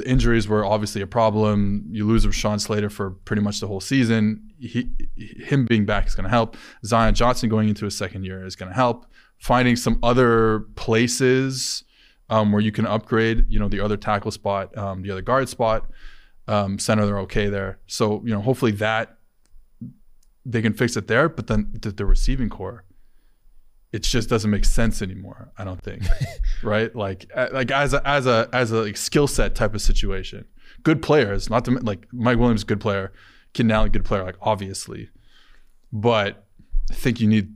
the 0.00 0.08
injuries 0.08 0.48
were 0.48 0.64
obviously 0.64 1.02
a 1.02 1.06
problem. 1.06 1.84
You 1.90 2.06
lose 2.06 2.24
Rashawn 2.24 2.60
Slater 2.60 2.90
for 2.90 3.10
pretty 3.10 3.42
much 3.42 3.60
the 3.60 3.66
whole 3.66 3.80
season. 3.80 4.50
He, 4.58 4.90
him 5.16 5.66
being 5.66 5.84
back 5.84 6.06
is 6.06 6.14
going 6.14 6.24
to 6.24 6.30
help. 6.30 6.56
Zion 6.84 7.14
Johnson 7.14 7.48
going 7.48 7.68
into 7.68 7.84
his 7.84 7.96
second 7.96 8.24
year 8.24 8.44
is 8.44 8.56
going 8.56 8.70
to 8.70 8.74
help. 8.74 9.06
Finding 9.38 9.76
some 9.76 9.98
other 10.02 10.60
places 10.74 11.84
um, 12.28 12.52
where 12.52 12.62
you 12.62 12.72
can 12.72 12.86
upgrade, 12.86 13.44
you 13.48 13.58
know, 13.58 13.68
the 13.68 13.80
other 13.80 13.96
tackle 13.96 14.30
spot, 14.30 14.76
um, 14.76 15.02
the 15.02 15.10
other 15.10 15.22
guard 15.22 15.48
spot, 15.48 15.90
um, 16.48 16.78
center, 16.78 17.06
they're 17.06 17.20
okay 17.20 17.48
there. 17.48 17.78
So, 17.86 18.22
you 18.24 18.32
know, 18.32 18.40
hopefully 18.40 18.72
that 18.72 19.18
they 20.44 20.62
can 20.62 20.72
fix 20.72 20.96
it 20.96 21.08
there. 21.08 21.28
But 21.28 21.46
then 21.46 21.70
the, 21.80 21.90
the 21.90 22.06
receiving 22.06 22.48
corps, 22.48 22.84
it 23.92 24.02
just 24.02 24.28
doesn't 24.28 24.50
make 24.50 24.64
sense 24.64 25.02
anymore. 25.02 25.50
I 25.58 25.64
don't 25.64 25.82
think, 25.82 26.04
right? 26.62 26.94
Like, 26.94 27.30
like 27.52 27.70
as 27.70 27.92
a 27.92 28.06
as 28.06 28.26
a 28.26 28.48
as 28.52 28.70
a 28.70 28.82
like 28.82 28.96
skill 28.96 29.26
set 29.26 29.54
type 29.54 29.74
of 29.74 29.82
situation. 29.82 30.46
Good 30.82 31.02
players, 31.02 31.50
not 31.50 31.64
to 31.66 31.72
like 31.72 32.06
Mike 32.12 32.38
Williams, 32.38 32.64
good 32.64 32.80
player, 32.80 33.12
Allen, 33.58 33.90
good 33.90 34.04
player, 34.04 34.24
like 34.24 34.36
obviously, 34.40 35.10
but 35.92 36.46
I 36.90 36.94
think 36.94 37.20
you 37.20 37.28
need 37.28 37.54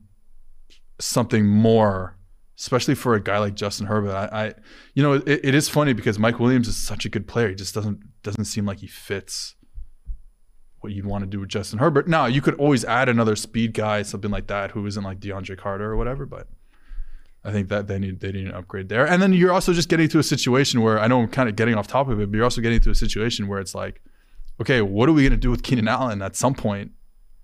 something 1.00 1.46
more, 1.46 2.16
especially 2.58 2.94
for 2.94 3.14
a 3.14 3.20
guy 3.20 3.38
like 3.38 3.54
Justin 3.54 3.86
Herbert. 3.86 4.12
I, 4.14 4.46
I 4.46 4.54
you 4.94 5.02
know, 5.02 5.14
it, 5.14 5.40
it 5.42 5.54
is 5.54 5.68
funny 5.68 5.92
because 5.92 6.18
Mike 6.18 6.38
Williams 6.38 6.68
is 6.68 6.76
such 6.76 7.04
a 7.04 7.08
good 7.08 7.26
player. 7.26 7.48
He 7.48 7.54
just 7.54 7.74
doesn't 7.74 8.00
doesn't 8.22 8.46
seem 8.46 8.66
like 8.66 8.80
he 8.80 8.88
fits 8.88 9.54
what 10.84 10.92
you'd 10.92 11.06
want 11.06 11.22
to 11.22 11.26
do 11.26 11.40
with 11.40 11.48
Justin 11.48 11.78
Herbert. 11.78 12.06
Now, 12.06 12.26
you 12.26 12.42
could 12.42 12.54
always 12.56 12.84
add 12.84 13.08
another 13.08 13.34
speed 13.34 13.72
guy, 13.72 14.02
something 14.02 14.30
like 14.30 14.46
that, 14.48 14.72
who 14.72 14.86
isn't 14.86 15.02
like 15.02 15.18
DeAndre 15.18 15.56
Carter 15.56 15.90
or 15.90 15.96
whatever, 15.96 16.26
but 16.26 16.46
I 17.42 17.52
think 17.52 17.70
that 17.70 17.88
they 17.88 17.98
need 17.98 18.20
they 18.20 18.30
need 18.32 18.46
an 18.46 18.54
upgrade 18.54 18.90
there. 18.90 19.06
And 19.06 19.20
then 19.20 19.32
you're 19.32 19.52
also 19.52 19.72
just 19.72 19.88
getting 19.88 20.08
to 20.10 20.18
a 20.18 20.22
situation 20.22 20.82
where 20.82 21.00
I 21.00 21.06
know 21.06 21.22
I'm 21.22 21.28
kind 21.28 21.48
of 21.48 21.56
getting 21.56 21.74
off 21.74 21.86
top 21.86 22.08
of 22.08 22.20
it, 22.20 22.30
but 22.30 22.36
you're 22.36 22.44
also 22.44 22.60
getting 22.60 22.80
to 22.80 22.90
a 22.90 22.94
situation 22.94 23.48
where 23.48 23.60
it's 23.60 23.74
like, 23.74 24.02
okay, 24.60 24.82
what 24.82 25.08
are 25.08 25.12
we 25.12 25.24
gonna 25.24 25.38
do 25.38 25.50
with 25.50 25.62
Keenan 25.62 25.88
Allen? 25.88 26.20
At 26.20 26.36
some 26.36 26.54
point, 26.54 26.92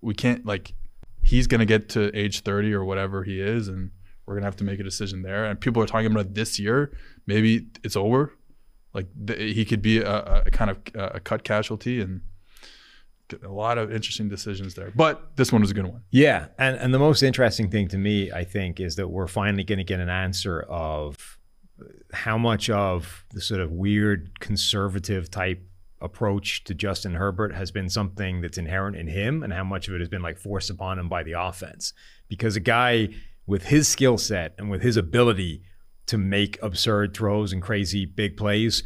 we 0.02 0.14
can't 0.14 0.44
like 0.44 0.74
he's 1.22 1.46
gonna 1.46 1.64
get 1.64 1.88
to 1.90 2.14
age 2.16 2.40
30 2.40 2.74
or 2.74 2.84
whatever 2.84 3.24
he 3.24 3.40
is, 3.40 3.68
and 3.68 3.90
we're 4.26 4.34
gonna 4.34 4.46
have 4.46 4.56
to 4.56 4.64
make 4.64 4.80
a 4.80 4.84
decision 4.84 5.22
there. 5.22 5.46
And 5.46 5.58
people 5.58 5.82
are 5.82 5.86
talking 5.86 6.12
about 6.12 6.34
this 6.34 6.58
year, 6.58 6.92
maybe 7.26 7.68
it's 7.82 7.96
over. 7.96 8.34
Like 8.92 9.06
the, 9.16 9.34
he 9.34 9.64
could 9.64 9.80
be 9.80 9.98
a, 10.00 10.42
a 10.46 10.50
kind 10.50 10.70
of 10.70 10.78
a 10.94 11.20
cut 11.20 11.42
casualty 11.42 12.02
and 12.02 12.20
a 13.32 13.48
lot 13.48 13.78
of 13.78 13.92
interesting 13.92 14.28
decisions 14.28 14.74
there. 14.74 14.92
But 14.94 15.36
this 15.36 15.52
one 15.52 15.60
was 15.60 15.70
a 15.70 15.74
good 15.74 15.86
one. 15.86 16.02
Yeah, 16.10 16.48
and 16.58 16.76
and 16.76 16.92
the 16.94 16.98
most 16.98 17.22
interesting 17.22 17.70
thing 17.70 17.88
to 17.88 17.98
me, 17.98 18.30
I 18.32 18.44
think, 18.44 18.80
is 18.80 18.96
that 18.96 19.08
we're 19.08 19.28
finally 19.28 19.64
going 19.64 19.78
to 19.78 19.84
get 19.84 20.00
an 20.00 20.08
answer 20.08 20.60
of 20.62 21.38
how 22.12 22.36
much 22.36 22.68
of 22.68 23.24
the 23.32 23.40
sort 23.40 23.60
of 23.60 23.70
weird 23.70 24.38
conservative 24.40 25.30
type 25.30 25.62
approach 26.00 26.64
to 26.64 26.74
Justin 26.74 27.14
Herbert 27.14 27.54
has 27.54 27.70
been 27.70 27.88
something 27.88 28.40
that's 28.40 28.58
inherent 28.58 28.96
in 28.96 29.06
him, 29.06 29.42
and 29.42 29.52
how 29.52 29.64
much 29.64 29.88
of 29.88 29.94
it 29.94 30.00
has 30.00 30.08
been 30.08 30.22
like 30.22 30.38
forced 30.38 30.70
upon 30.70 30.98
him 30.98 31.08
by 31.08 31.22
the 31.22 31.32
offense. 31.32 31.92
Because 32.28 32.56
a 32.56 32.60
guy 32.60 33.08
with 33.46 33.64
his 33.64 33.88
skill 33.88 34.16
set 34.16 34.54
and 34.58 34.70
with 34.70 34.82
his 34.82 34.96
ability 34.96 35.62
to 36.06 36.18
make 36.18 36.58
absurd 36.62 37.14
throws 37.14 37.52
and 37.52 37.62
crazy 37.62 38.04
big 38.04 38.36
plays 38.36 38.82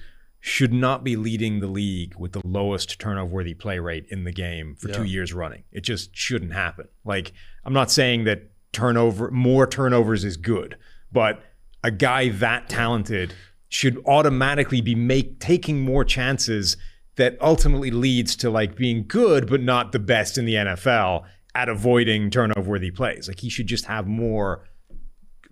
should 0.47 0.75
not 0.75 1.03
be 1.03 1.17
leading 1.17 1.61
the 1.61 1.67
league 1.67 2.15
with 2.19 2.33
the 2.33 2.43
lowest 2.45 3.01
turnover 3.01 3.33
worthy 3.33 3.55
play 3.55 3.79
rate 3.79 4.05
in 4.11 4.25
the 4.25 4.31
game 4.31 4.75
for 4.75 4.89
yeah. 4.91 4.95
two 4.95 5.05
years 5.05 5.33
running. 5.33 5.65
It 5.73 5.81
just 5.81 6.15
shouldn't 6.15 6.53
happen. 6.53 6.87
Like, 7.03 7.33
I'm 7.65 7.73
not 7.73 7.91
saying 7.91 8.25
that 8.25 8.51
turnover, 8.71 9.31
more 9.31 9.67
turnovers 9.67 10.23
is 10.23 10.37
good, 10.37 10.77
but 11.11 11.43
a 11.83 11.91
guy 11.91 12.29
that 12.29 12.69
talented 12.69 13.33
should 13.71 13.99
automatically 14.05 14.83
be 14.83 14.95
make 14.95 15.41
taking 15.41 15.81
more 15.81 16.05
chances 16.05 16.77
that 17.17 17.39
ultimately 17.41 17.91
leads 17.91 18.37
to 18.37 18.51
like 18.51 18.77
being 18.77 19.07
good 19.09 19.49
but 19.49 19.63
not 19.63 19.93
the 19.93 19.99
best 19.99 20.37
in 20.37 20.45
the 20.45 20.57
NFL 20.57 21.25
at 21.55 21.71
avoiding 21.71 22.29
turnover 22.29 22.73
worthy 22.73 22.91
plays. 22.91 23.29
Like 23.29 23.41
he 23.41 23.49
should 23.49 23.67
just 23.67 23.87
have 23.87 24.07
more 24.07 24.67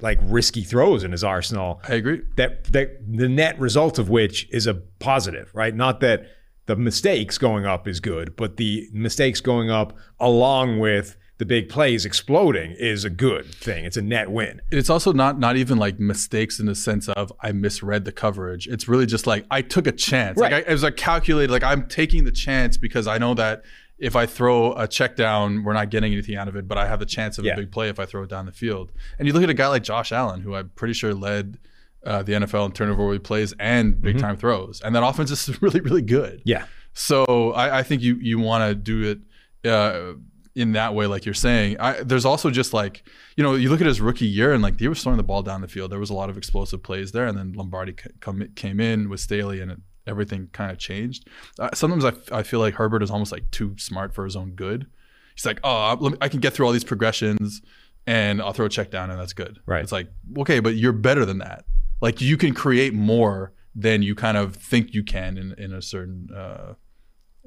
like 0.03 0.19
risky 0.23 0.63
throws 0.63 1.05
in 1.05 1.13
his 1.13 1.25
arsenal. 1.25 1.81
I 1.89 1.95
agree. 1.95 2.23
That 2.37 2.65
that 2.73 3.01
the 3.09 3.29
net 3.29 3.59
result 3.59 3.99
of 3.99 4.11
which 4.11 4.49
is 4.51 4.67
a 4.67 4.75
positive, 4.75 5.51
right? 5.55 5.75
Not 5.75 6.01
that 6.01 6.27
the 6.67 6.77
mistakes 6.77 7.39
going 7.39 7.67
up 7.67 7.89
is 7.89 8.01
good, 8.01 8.37
but 8.37 8.57
the 8.57 8.89
mistakes 8.93 9.41
going 9.41 9.71
up 9.71 9.97
along 10.21 10.79
with 10.79 11.17
the 11.39 11.47
big 11.47 11.69
plays 11.69 12.05
exploding 12.05 12.71
is 12.79 13.05
a 13.05 13.11
good 13.11 13.53
thing. 13.53 13.85
It's 13.85 13.97
a 13.97 14.03
net 14.03 14.31
win. 14.31 14.61
It's 14.71 14.91
also 14.91 15.13
not 15.13 15.39
not 15.39 15.57
even 15.57 15.79
like 15.79 15.99
mistakes 15.99 16.61
in 16.61 16.67
the 16.67 16.75
sense 16.75 17.09
of 17.09 17.33
I 17.41 17.53
misread 17.53 18.05
the 18.05 18.13
coverage. 18.13 18.69
It's 18.69 18.87
really 18.87 19.07
just 19.07 19.27
like 19.27 19.45
I 19.51 19.63
took 19.63 19.87
a 19.87 19.93
chance. 19.93 20.39
Right. 20.39 20.53
Like 20.53 20.67
I, 20.67 20.71
it 20.71 20.73
was 20.73 20.83
like 20.85 20.97
calculated. 20.97 21.51
Like 21.51 21.65
I'm 21.65 21.89
taking 21.89 22.25
the 22.25 22.33
chance 22.33 22.77
because 22.77 23.07
I 23.07 23.19
know 23.19 23.35
that 23.35 23.63
if 24.03 24.17
I 24.17 24.27
throw 24.27 24.73
a 24.75 24.89
check 24.89 25.15
down, 25.15 25.63
we're 25.63 25.75
not 25.75 25.89
getting 25.89 26.13
anything 26.13 26.35
out 26.35 26.49
of 26.49 26.57
it, 26.57 26.67
but 26.67 26.77
I 26.77 26.89
have 26.89 26.99
the 26.99 27.07
chance 27.07 27.39
of 27.39 27.45
yeah. 27.45 27.53
a 27.53 27.57
big 27.57 27.71
play 27.71 27.89
if 27.89 28.01
I 28.01 28.05
throw 28.05 28.25
it 28.25 28.29
down 28.29 28.47
the 28.47 28.53
field. 28.53 28.91
And 29.17 29.29
you 29.29 29.33
look 29.33 29.45
at 29.45 29.49
a 29.49 29.55
guy 29.55 29.69
like 29.69 29.85
Josh 29.85 30.11
Allen, 30.11 30.41
who 30.41 30.57
I'm 30.57 30.71
pretty 30.71 30.93
sure 30.93 31.15
led 31.15 31.59
uh, 32.05 32.25
the 32.25 32.33
NFL 32.33 32.67
in 32.67 32.73
turnover 32.73 33.07
worthy 33.07 33.21
plays 33.21 33.55
and 33.61 34.03
big 34.03 34.17
mm-hmm. 34.17 34.27
time 34.27 34.37
throws, 34.37 34.81
and 34.85 34.93
that 34.97 35.05
offense 35.05 35.31
is 35.31 35.63
really 35.63 35.81
really 35.81 36.03
good. 36.03 36.43
Yeah. 36.45 36.67
So 36.95 37.53
I, 37.53 37.79
I 37.79 37.83
think 37.85 38.03
you 38.03 38.17
you 38.17 38.41
want 38.41 38.69
to 38.69 38.75
do 38.75 39.11
it. 39.11 39.71
Uh, 39.71 40.15
in 40.55 40.73
that 40.73 40.95
way, 40.95 41.07
like 41.07 41.25
you're 41.25 41.33
saying, 41.33 41.79
I, 41.81 42.03
there's 42.03 42.27
also 42.27 42.51
just 42.51 42.75
like 42.75 43.09
you 43.37 43.45
know 43.45 43.55
you 43.55 43.71
look 43.71 43.81
at 43.81 43.87
his 43.87 44.03
rookie 44.03 44.27
year 44.27 44.53
and 44.53 44.63
like 44.63 44.79
he 44.79 44.87
was 44.87 45.03
throwing 45.03 45.17
the 45.17 45.23
ball 45.23 45.43
down 45.43 45.63
the 45.63 45.69
field. 45.69 45.91
There 45.91 45.99
was 45.99 46.11
a 46.11 46.15
lot 46.15 46.29
of 46.29 46.37
explosive 46.37 46.83
plays 46.83 47.13
there, 47.13 47.25
and 47.27 47.39
then 47.39 47.55
Lombardi 47.55 47.95
come, 48.21 48.47
came 48.55 48.79
in 48.79 49.09
with 49.09 49.21
Staley, 49.21 49.63
and 49.63 49.71
it 49.71 49.79
everything 50.07 50.49
kind 50.53 50.71
of 50.71 50.79
changed. 50.79 51.29
Uh, 51.59 51.71
sometimes 51.75 52.05
I, 52.05 52.09
f- 52.09 52.33
I 52.33 52.43
feel 52.43 52.61
like 52.61 52.75
Herbert 52.75 53.03
is 53.03 53.11
almost 53.11 53.33
like 53.33 53.51
too 53.51 53.75
smart 53.79 54.15
for 54.15 54.25
his 54.25 54.37
own 54.37 54.53
good. 54.53 54.87
He's 55.35 55.47
like, 55.47 55.61
oh, 55.65 56.15
I 56.21 56.29
can 56.29 56.41
get 56.41 56.53
through 56.53 56.67
all 56.67 56.73
these 56.73 56.85
progressions 56.85 57.63
and 58.07 58.43
I'll 58.43 58.53
throw 58.53 58.67
a 58.67 58.69
check 58.69 58.91
down 58.91 59.11
and 59.11 59.19
that's 59.19 59.33
good. 59.33 59.61
Right. 59.67 59.83
It's 59.83 59.93
like, 59.93 60.09
okay, 60.39 60.61
but 60.61 60.75
you're 60.77 60.93
better 60.93 61.25
than 61.25 61.39
that. 61.39 61.65
Like 62.01 62.21
you 62.21 62.37
can 62.37 62.53
create 62.53 62.93
more 62.93 63.53
than 63.75 64.03
you 64.03 64.15
kind 64.15 64.37
of 64.37 64.57
think 64.57 64.93
you 64.93 65.03
can 65.03 65.39
in, 65.39 65.53
in 65.57 65.73
a 65.73 65.81
certain 65.81 66.29
uh, 66.35 66.75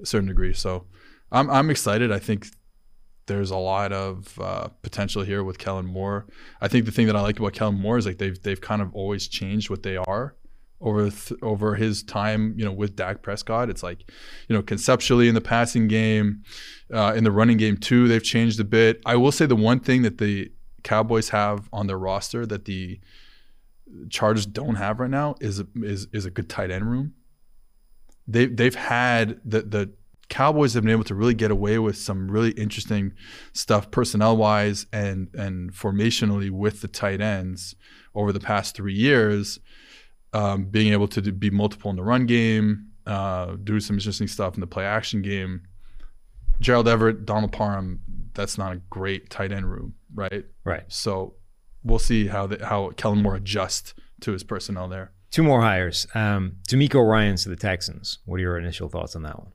certain 0.03 0.27
degree. 0.27 0.53
So 0.53 0.85
I'm 1.31 1.49
I'm 1.49 1.69
excited. 1.69 2.11
I 2.11 2.19
think 2.19 2.47
there's 3.27 3.51
a 3.51 3.57
lot 3.57 3.91
of 3.91 4.39
uh, 4.39 4.69
potential 4.81 5.23
here 5.23 5.43
with 5.43 5.57
Kellen 5.57 5.85
Moore. 5.85 6.25
I 6.61 6.67
think 6.67 6.85
the 6.85 6.91
thing 6.91 7.07
that 7.07 7.15
I 7.15 7.21
like 7.21 7.39
about 7.39 7.53
Kellen 7.53 7.79
Moore 7.79 7.97
is 7.97 8.05
like 8.05 8.17
they've 8.17 8.41
they've 8.41 8.61
kind 8.61 8.81
of 8.81 8.93
always 8.95 9.27
changed 9.27 9.69
what 9.69 9.83
they 9.83 9.97
are 9.97 10.35
over 10.81 11.09
th- 11.09 11.39
over 11.41 11.75
his 11.75 12.03
time, 12.03 12.53
you 12.57 12.65
know, 12.65 12.71
with 12.71 12.95
Dak 12.95 13.21
Prescott. 13.21 13.69
It's 13.69 13.83
like, 13.83 14.09
you 14.47 14.55
know, 14.55 14.61
conceptually 14.61 15.27
in 15.27 15.35
the 15.35 15.41
passing 15.41 15.87
game, 15.87 16.43
uh, 16.93 17.13
in 17.15 17.23
the 17.23 17.31
running 17.31 17.57
game 17.57 17.77
too, 17.77 18.07
they've 18.07 18.23
changed 18.23 18.59
a 18.59 18.63
bit. 18.63 19.01
I 19.05 19.15
will 19.15 19.31
say 19.31 19.45
the 19.45 19.55
one 19.55 19.79
thing 19.79 20.01
that 20.03 20.17
the 20.17 20.51
Cowboys 20.83 21.29
have 21.29 21.67
on 21.73 21.87
their 21.87 21.97
roster 21.97 22.45
that 22.45 22.65
the 22.65 22.99
Chargers 24.09 24.45
don't 24.45 24.75
have 24.75 24.99
right 24.99 25.09
now 25.09 25.35
is 25.39 25.63
is 25.75 26.07
is 26.11 26.25
a 26.25 26.31
good 26.31 26.49
tight 26.49 26.71
end 26.71 26.89
room. 26.89 27.13
They 28.27 28.47
they've 28.47 28.75
had 28.75 29.39
the 29.45 29.61
the 29.61 29.93
Cowboys 30.27 30.73
have 30.73 30.83
been 30.83 30.91
able 30.91 31.03
to 31.05 31.15
really 31.15 31.35
get 31.35 31.51
away 31.51 31.77
with 31.77 31.97
some 31.97 32.29
really 32.29 32.51
interesting 32.51 33.13
stuff 33.53 33.91
personnel 33.91 34.35
wise 34.35 34.87
and 34.91 35.29
and 35.35 35.71
formationally 35.71 36.49
with 36.49 36.81
the 36.81 36.87
tight 36.87 37.21
ends 37.21 37.75
over 38.13 38.31
the 38.31 38.39
past 38.39 38.75
three 38.75 38.93
years 38.93 39.59
um, 40.35 40.65
being 40.65 40.91
able 40.91 41.07
to 41.07 41.21
do, 41.21 41.31
be 41.31 41.49
multiple 41.49 41.89
in 41.89 41.95
the 41.95 42.03
run 42.03 42.25
game, 42.25 42.87
uh, 43.07 43.55
do 43.63 43.79
some 43.79 43.95
interesting 43.95 44.27
stuff 44.27 44.55
in 44.55 44.59
the 44.59 44.67
play 44.67 44.85
action 44.85 45.21
game. 45.21 45.61
Gerald 46.59 46.89
Everett, 46.89 47.25
Donald 47.25 47.53
Parham, 47.53 48.01
that's 48.33 48.57
not 48.57 48.73
a 48.73 48.75
great 48.89 49.29
tight 49.29 49.53
end 49.53 49.71
room, 49.71 49.93
right? 50.13 50.45
Right. 50.65 50.83
So 50.89 51.35
we'll 51.83 51.99
see 51.99 52.27
how 52.27 52.47
the, 52.47 52.65
how 52.65 52.89
Kellen 52.97 53.21
Moore 53.21 53.35
adjusts 53.35 53.93
to 54.21 54.33
his 54.33 54.43
personnel 54.43 54.89
there. 54.89 55.11
Two 55.31 55.43
more 55.43 55.61
hires. 55.61 56.05
Um, 56.13 56.57
DeMeco 56.67 57.07
Ryans 57.07 57.43
to 57.43 57.49
the 57.49 57.55
Texans. 57.55 58.19
What 58.25 58.37
are 58.37 58.41
your 58.41 58.57
initial 58.57 58.89
thoughts 58.89 59.15
on 59.15 59.23
that 59.23 59.39
one? 59.39 59.51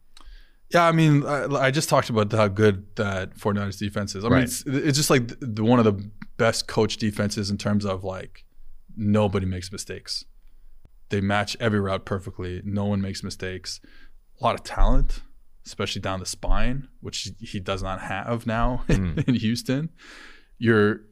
Yeah, 0.73 0.87
I 0.87 0.93
mean, 0.93 1.27
I, 1.27 1.45
I 1.47 1.71
just 1.71 1.89
talked 1.89 2.09
about 2.09 2.33
how 2.33 2.49
good 2.49 2.87
that 2.97 3.37
49ers 3.37 3.79
defense 3.79 4.15
is. 4.15 4.25
I 4.25 4.29
right. 4.29 4.37
mean, 4.37 4.45
it's, 4.45 4.65
it's, 4.67 4.97
just 4.97 5.11
like 5.11 5.33
the, 5.41 5.65
one 5.65 5.79
of 5.79 5.85
the 5.85 6.11
best 6.37 6.69
coach 6.69 6.97
defenses 6.97 7.51
in 7.51 7.59
terms 7.59 7.85
of 7.85 8.05
like 8.05 8.45
nobody 8.97 9.47
makes 9.47 9.71
mistakes. 9.73 10.25
They 11.11 11.21
match 11.21 11.57
every 11.61 11.81
route 11.81 12.05
perfectly. 12.05 12.63
No 12.65 12.87
one 12.87 13.01
makes 13.01 13.23
mistakes. 13.23 13.81
A 14.41 14.45
lot 14.45 14.55
of 14.55 14.63
talent, 14.63 15.23
especially 15.67 16.01
down 16.01 16.21
the 16.21 16.27
spine, 16.27 16.89
which 17.01 17.31
he 17.41 17.61
does 17.61 17.83
not 17.83 18.01
have 18.01 18.47
now 18.47 18.85
in, 18.89 19.15
mm. 19.15 19.29
in 19.29 19.35
Houston. 19.35 19.91
You're 20.59 21.03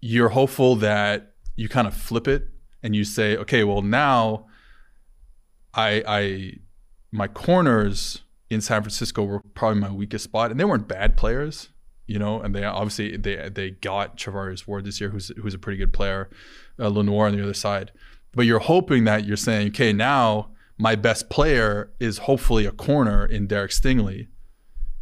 you're 0.00 0.28
hopeful 0.28 0.76
that 0.76 1.34
you 1.56 1.68
kind 1.68 1.86
of 1.86 1.94
flip 1.94 2.28
it 2.28 2.48
and 2.82 2.94
you 2.94 3.04
say, 3.04 3.36
okay, 3.36 3.64
well 3.64 3.82
now 3.82 4.46
I 5.72 6.02
I 6.06 6.52
my 7.12 7.28
corners 7.28 8.22
in 8.50 8.60
San 8.60 8.82
Francisco 8.82 9.22
were 9.24 9.40
probably 9.54 9.80
my 9.80 9.90
weakest 9.90 10.24
spot, 10.24 10.50
and 10.50 10.58
they 10.58 10.64
weren't 10.64 10.88
bad 10.88 11.16
players, 11.16 11.70
you 12.06 12.18
know. 12.18 12.40
And 12.40 12.54
they 12.54 12.64
obviously 12.64 13.16
they 13.16 13.48
they 13.48 13.70
got 13.70 14.16
Charvarius 14.16 14.66
Ward 14.66 14.84
this 14.84 15.00
year, 15.00 15.10
who's 15.10 15.30
who's 15.40 15.54
a 15.54 15.58
pretty 15.58 15.78
good 15.78 15.92
player, 15.92 16.30
uh, 16.78 16.88
Lenoir 16.88 17.26
on 17.26 17.36
the 17.36 17.42
other 17.42 17.54
side. 17.54 17.92
But 18.34 18.46
you're 18.46 18.58
hoping 18.58 19.04
that 19.04 19.24
you're 19.24 19.36
saying, 19.36 19.68
okay, 19.68 19.92
now 19.92 20.50
my 20.78 20.94
best 20.94 21.30
player 21.30 21.92
is 22.00 22.18
hopefully 22.18 22.66
a 22.66 22.72
corner 22.72 23.24
in 23.24 23.46
Derek 23.46 23.70
Stingley, 23.70 24.28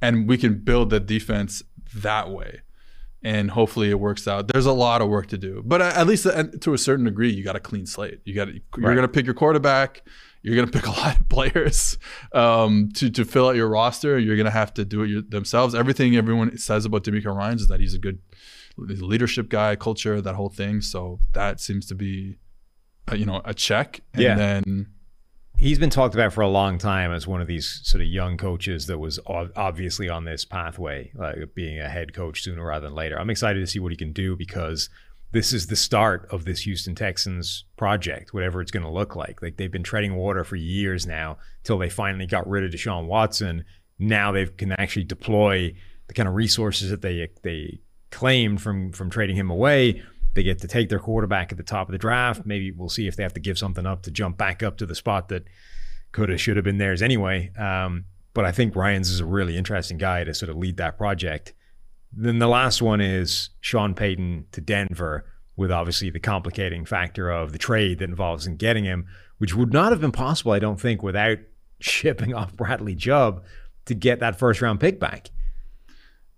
and 0.01 0.29
we 0.29 0.37
can 0.37 0.59
build 0.59 0.91
the 0.91 1.01
defense 1.01 1.63
that 1.95 2.31
way. 2.31 2.61
And 3.25 3.53
hopefully 3.53 3.89
it 3.89 4.01
works 4.01 4.27
out. 4.27 4.49
There's 4.49 4.67
a 4.67 4.73
lot 4.73 5.01
of 5.01 5.09
work 5.09 5.29
to 5.29 5.39
do, 5.39 5.63
but 5.65 5.81
at 5.81 6.09
least 6.09 6.25
to 6.25 6.75
a 6.75 6.79
certain 6.79 7.05
degree, 7.05 7.33
you 7.33 7.45
got 7.45 7.55
a 7.55 7.61
clean 7.61 7.87
slate. 7.87 8.21
You 8.25 8.35
got 8.35 8.49
you're 8.49 8.63
going 8.95 8.97
to 9.03 9.09
pick 9.09 9.27
your 9.27 9.35
quarterback. 9.35 10.03
You're 10.43 10.57
going 10.57 10.67
to 10.67 10.73
pick 10.73 10.87
a 10.89 10.91
lot 10.91 11.21
of 11.21 11.29
players 11.29 11.99
um, 12.33 12.91
to 12.97 13.11
to 13.11 13.25
fill 13.25 13.49
out 13.49 13.55
your 13.55 13.69
roster. 13.69 14.19
You're 14.19 14.35
going 14.35 14.47
to 14.47 14.51
have 14.51 14.75
to 14.75 14.85
do 14.85 15.05
it 15.05 15.31
themselves. 15.31 15.73
Everything 15.73 16.17
everyone 16.17 16.59
says 16.59 16.85
about 16.85 17.05
DeMeco 17.05 17.35
Ryans 17.35 17.63
is 17.63 17.69
that 17.69 17.79
he's 17.79 17.95
a 17.95 17.99
good 17.99 18.19
leadership 18.77 19.49
guy, 19.49 19.77
culture, 19.77 20.21
that 20.21 20.35
whole 20.35 20.49
thing. 20.49 20.81
So 20.81 21.21
that 21.33 21.61
seems 21.61 21.87
to 21.87 21.95
be 21.95 22.39
a, 23.09 23.17
you 23.17 23.27
know 23.27 23.43
a 23.45 23.55
check 23.55 24.01
and 24.15 24.23
yeah. 24.23 24.35
then 24.35 24.87
he's 25.63 25.79
been 25.79 25.91
talked 25.91 26.15
about 26.15 26.33
for 26.33 26.41
a 26.41 26.49
long 26.49 26.77
time 26.77 27.13
as 27.13 27.27
one 27.27 27.41
of 27.41 27.47
these 27.47 27.81
sort 27.85 28.03
of 28.03 28.09
young 28.09 28.37
coaches 28.37 28.87
that 28.87 28.99
was 28.99 29.21
obviously 29.27 30.09
on 30.09 30.25
this 30.25 30.45
pathway 30.45 31.11
like 31.15 31.55
being 31.55 31.79
a 31.79 31.89
head 31.89 32.13
coach 32.13 32.43
sooner 32.43 32.67
rather 32.67 32.89
than 32.89 32.97
later. 32.97 33.19
I'm 33.19 33.31
excited 33.31 33.61
to 33.61 33.67
see 33.67 33.79
what 33.79 33.93
he 33.93 33.97
can 33.97 34.13
do 34.13 34.35
because 34.35 34.91
this 35.31 35.53
is 35.53 35.69
the 35.69 35.77
start 35.77 36.27
of 36.31 36.45
this 36.45 36.67
houston 36.67 36.95
texans 36.95 37.65
project 37.77 38.35
whatever 38.35 38.61
it's 38.61 38.73
going 38.73 38.85
to 38.85 38.91
look 38.91 39.15
like. 39.15 39.41
Like 39.41 39.57
they've 39.57 39.71
been 39.71 39.85
treading 39.85 40.17
water 40.17 40.43
for 40.43 40.57
years 40.57 41.07
now 41.07 41.39
till 41.63 41.79
they 41.79 41.89
finally 41.89 42.27
got 42.27 42.49
rid 42.49 42.65
of 42.65 42.73
deshaun 42.73 43.07
watson. 43.07 43.65
Now 44.01 44.33
they 44.33 44.47
can 44.47 44.73
actually 44.73 45.05
deploy 45.05 45.75
the 46.09 46.15
kind 46.15 46.29
of 46.29 46.35
resources 46.35 46.91
that 46.91 47.03
they 47.03 47.29
they 47.43 47.79
claimed 48.11 48.61
from 48.61 48.93
from 48.93 49.11
trading 49.11 49.37
him 49.37 49.49
away 49.49 50.03
they 50.35 50.43
get 50.43 50.61
to 50.61 50.69
take 50.69 50.89
their 50.89 50.99
quarterback 50.99 51.53
at 51.53 51.59
the 51.59 51.65
top 51.65 51.89
of 51.89 51.93
the 51.93 51.99
draft. 51.99 52.47
Maybe 52.47 52.71
we'll 52.71 52.89
see 52.89 53.07
if 53.07 53.17
they 53.17 53.23
have 53.23 53.35
to 53.35 53.41
give 53.41 53.59
something 53.59 53.87
up 53.87 54.03
to 54.03 54.11
jump 54.11 54.39
back 54.39 54.63
up 54.63 54.79
to 54.79 54.87
the 54.87 54.95
spot 54.95 55.29
that 55.29 55.45
could 56.13 56.29
have, 56.29 56.41
should 56.41 56.57
have 56.57 56.65
been 56.65 56.79
theirs 56.79 57.03
anyway. 57.03 57.51
Um, 57.59 58.05
but 58.35 58.45
I 58.45 58.53
think 58.53 58.75
Ryans 58.75 59.11
is 59.11 59.21
a 59.21 59.27
really 59.27 59.57
interesting 59.57 59.99
guy 59.99 60.25
to 60.25 60.33
sort 60.33 60.51
of 60.51 60.57
lead 60.57 60.79
that 60.79 60.97
project. 60.97 61.53
Then 62.13 62.39
the 62.39 62.49
last 62.49 62.81
one 62.81 63.01
is 63.01 63.51
Sean 63.61 63.95
Payton 63.95 64.47
to 64.53 64.61
Denver, 64.61 65.27
with 65.57 65.71
obviously 65.71 66.11
the 66.11 66.21
complicating 66.21 66.85
factor 66.85 67.31
of 67.31 67.53
the 67.53 67.59
trade 67.59 67.99
that 67.99 68.09
involves 68.09 68.47
in 68.47 68.57
getting 68.57 68.85
him, 68.85 69.07
which 69.39 69.55
would 69.55 69.73
not 69.73 69.93
have 69.93 70.01
been 70.01 70.13
possible, 70.13 70.53
I 70.53 70.59
don't 70.59 70.81
think, 70.81 71.03
without 71.03 71.39
shipping 71.81 72.35
off 72.35 72.55
Bradley 72.55 72.95
Chubb 72.95 73.45
to 73.87 73.95
get 73.95 74.21
that 74.21 74.39
first 74.39 74.63
round 74.63 74.81
pick 74.81 74.99
back. 74.99 75.31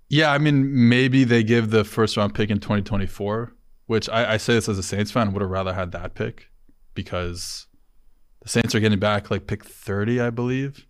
Yeah, 0.09 0.33
I 0.33 0.38
mean, 0.38 0.88
maybe 0.88 1.24
they 1.24 1.42
give 1.42 1.70
the 1.70 1.85
first 1.85 2.16
round 2.16 2.35
pick 2.35 2.50
in 2.50 2.59
2024 2.59 3.52
which 3.87 4.09
I, 4.09 4.35
I 4.35 4.37
say 4.37 4.55
this 4.55 4.68
as 4.68 4.79
a 4.79 4.83
Saints 4.83 5.11
fan, 5.11 5.33
would 5.33 5.42
have 5.42 5.51
rather 5.51 5.75
had 5.75 5.92
that 5.92 6.14
pick 6.14 6.49
because 6.94 7.66
the 8.42 8.49
Saints 8.49 8.75
are 8.75 8.81
getting 8.81 8.99
back 8.99 9.31
like 9.31 9.47
pick 9.47 9.64
30, 9.64 10.20
I 10.20 10.31
believe. 10.31 10.87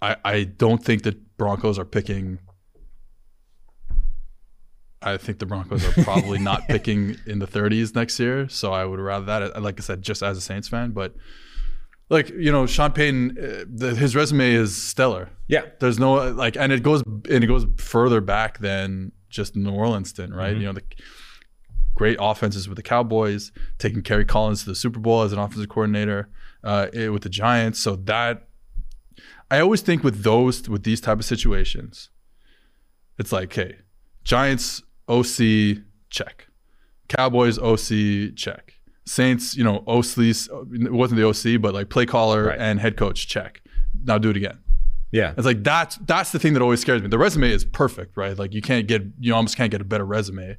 I, 0.00 0.16
I 0.24 0.44
don't 0.44 0.84
think 0.84 1.02
that 1.04 1.36
Broncos 1.36 1.78
are 1.78 1.84
picking. 1.84 2.38
I 5.00 5.16
think 5.16 5.38
the 5.38 5.46
Broncos 5.46 5.84
are 5.84 6.02
probably 6.02 6.38
not 6.38 6.62
picking 6.68 7.16
in 7.26 7.38
the 7.38 7.46
30s 7.46 7.94
next 7.94 8.18
year. 8.18 8.48
So 8.48 8.72
I 8.72 8.84
would 8.84 9.00
rather 9.00 9.26
that, 9.26 9.62
like 9.62 9.80
I 9.80 9.82
said, 9.82 10.02
just 10.02 10.22
as 10.22 10.36
a 10.38 10.40
Saints 10.40 10.68
fan. 10.68 10.92
But 10.92 11.14
like 12.10 12.30
you 12.30 12.52
know, 12.52 12.66
Sean 12.66 12.92
Payton, 12.92 13.38
uh, 13.38 13.64
the, 13.68 13.94
his 13.94 14.14
resume 14.14 14.52
is 14.52 14.80
stellar. 14.80 15.30
Yeah, 15.48 15.62
there's 15.80 15.98
no 15.98 16.30
like, 16.32 16.56
and 16.56 16.72
it 16.72 16.82
goes 16.82 17.02
and 17.02 17.44
it 17.44 17.46
goes 17.46 17.66
further 17.76 18.20
back 18.20 18.58
than 18.58 19.12
just 19.30 19.56
New 19.56 19.72
Orleans 19.72 20.10
stint, 20.10 20.34
right? 20.34 20.52
Mm-hmm. 20.52 20.60
You 20.60 20.66
know, 20.66 20.72
the 20.74 20.82
great 21.94 22.16
offenses 22.20 22.68
with 22.68 22.76
the 22.76 22.82
Cowboys, 22.82 23.52
taking 23.78 24.02
Kerry 24.02 24.24
Collins 24.24 24.64
to 24.64 24.70
the 24.70 24.74
Super 24.74 24.98
Bowl 24.98 25.22
as 25.22 25.32
an 25.32 25.38
offensive 25.38 25.68
coordinator 25.68 26.28
uh, 26.62 26.88
with 26.92 27.22
the 27.22 27.28
Giants. 27.28 27.78
So 27.78 27.96
that 27.96 28.48
I 29.50 29.60
always 29.60 29.80
think 29.80 30.02
with 30.02 30.22
those 30.22 30.68
with 30.68 30.82
these 30.82 31.00
type 31.00 31.18
of 31.18 31.24
situations, 31.24 32.10
it's 33.18 33.32
like, 33.32 33.52
hey, 33.52 33.76
Giants 34.24 34.82
OC 35.08 35.78
check, 36.10 36.48
Cowboys 37.08 37.58
OC 37.58 38.34
check, 38.36 38.74
Saints, 39.06 39.56
you 39.56 39.64
know, 39.64 39.84
OC 39.86 40.18
it 40.18 40.92
wasn't 40.92 41.20
the 41.20 41.28
OC, 41.28 41.60
but 41.60 41.74
like 41.74 41.90
play 41.90 42.06
caller 42.06 42.46
right. 42.46 42.58
and 42.58 42.80
head 42.80 42.96
coach 42.96 43.28
check. 43.28 43.62
Now 44.04 44.18
do 44.18 44.30
it 44.30 44.36
again. 44.36 44.58
Yeah. 45.12 45.32
It's 45.36 45.46
like 45.46 45.62
that's 45.62 45.96
that's 45.98 46.32
the 46.32 46.40
thing 46.40 46.54
that 46.54 46.62
always 46.62 46.80
scares 46.80 47.00
me. 47.00 47.08
The 47.08 47.18
resume 47.18 47.50
is 47.50 47.64
perfect, 47.64 48.16
right? 48.16 48.36
Like 48.36 48.52
you 48.52 48.60
can't 48.60 48.88
get 48.88 49.02
you 49.20 49.34
almost 49.34 49.56
can't 49.56 49.70
get 49.70 49.80
a 49.80 49.84
better 49.84 50.04
resume 50.04 50.56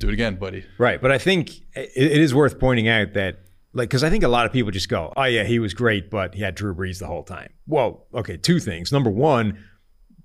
do 0.00 0.08
it 0.08 0.14
again, 0.14 0.36
buddy. 0.36 0.64
Right. 0.78 1.00
But 1.00 1.12
I 1.12 1.18
think 1.18 1.50
it, 1.74 1.90
it 1.94 2.20
is 2.20 2.34
worth 2.34 2.58
pointing 2.58 2.88
out 2.88 3.12
that, 3.12 3.40
like, 3.72 3.88
because 3.88 4.02
I 4.02 4.10
think 4.10 4.24
a 4.24 4.28
lot 4.28 4.46
of 4.46 4.52
people 4.52 4.72
just 4.72 4.88
go, 4.88 5.12
oh, 5.16 5.24
yeah, 5.24 5.44
he 5.44 5.60
was 5.60 5.74
great, 5.74 6.10
but 6.10 6.34
he 6.34 6.42
had 6.42 6.56
Drew 6.56 6.74
Brees 6.74 6.98
the 6.98 7.06
whole 7.06 7.22
time. 7.22 7.52
Well, 7.66 8.06
okay, 8.14 8.36
two 8.36 8.58
things. 8.58 8.90
Number 8.90 9.10
one, 9.10 9.62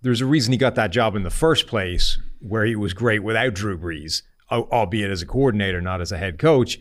there's 0.02 0.22
a 0.22 0.26
reason 0.26 0.52
he 0.52 0.58
got 0.58 0.76
that 0.76 0.92
job 0.92 1.16
in 1.16 1.24
the 1.24 1.30
first 1.30 1.68
place 1.68 2.18
where 2.40 2.66
he 2.66 2.76
was 2.76 2.94
great 2.94 3.20
without 3.20 3.54
Drew 3.54 3.78
Brees, 3.78 4.24
albeit 4.50 5.12
as 5.12 5.22
a 5.22 5.26
coordinator, 5.26 5.82
not 5.82 6.02
as 6.02 6.12
a 6.12 6.18
head 6.18 6.40
coach. 6.40 6.80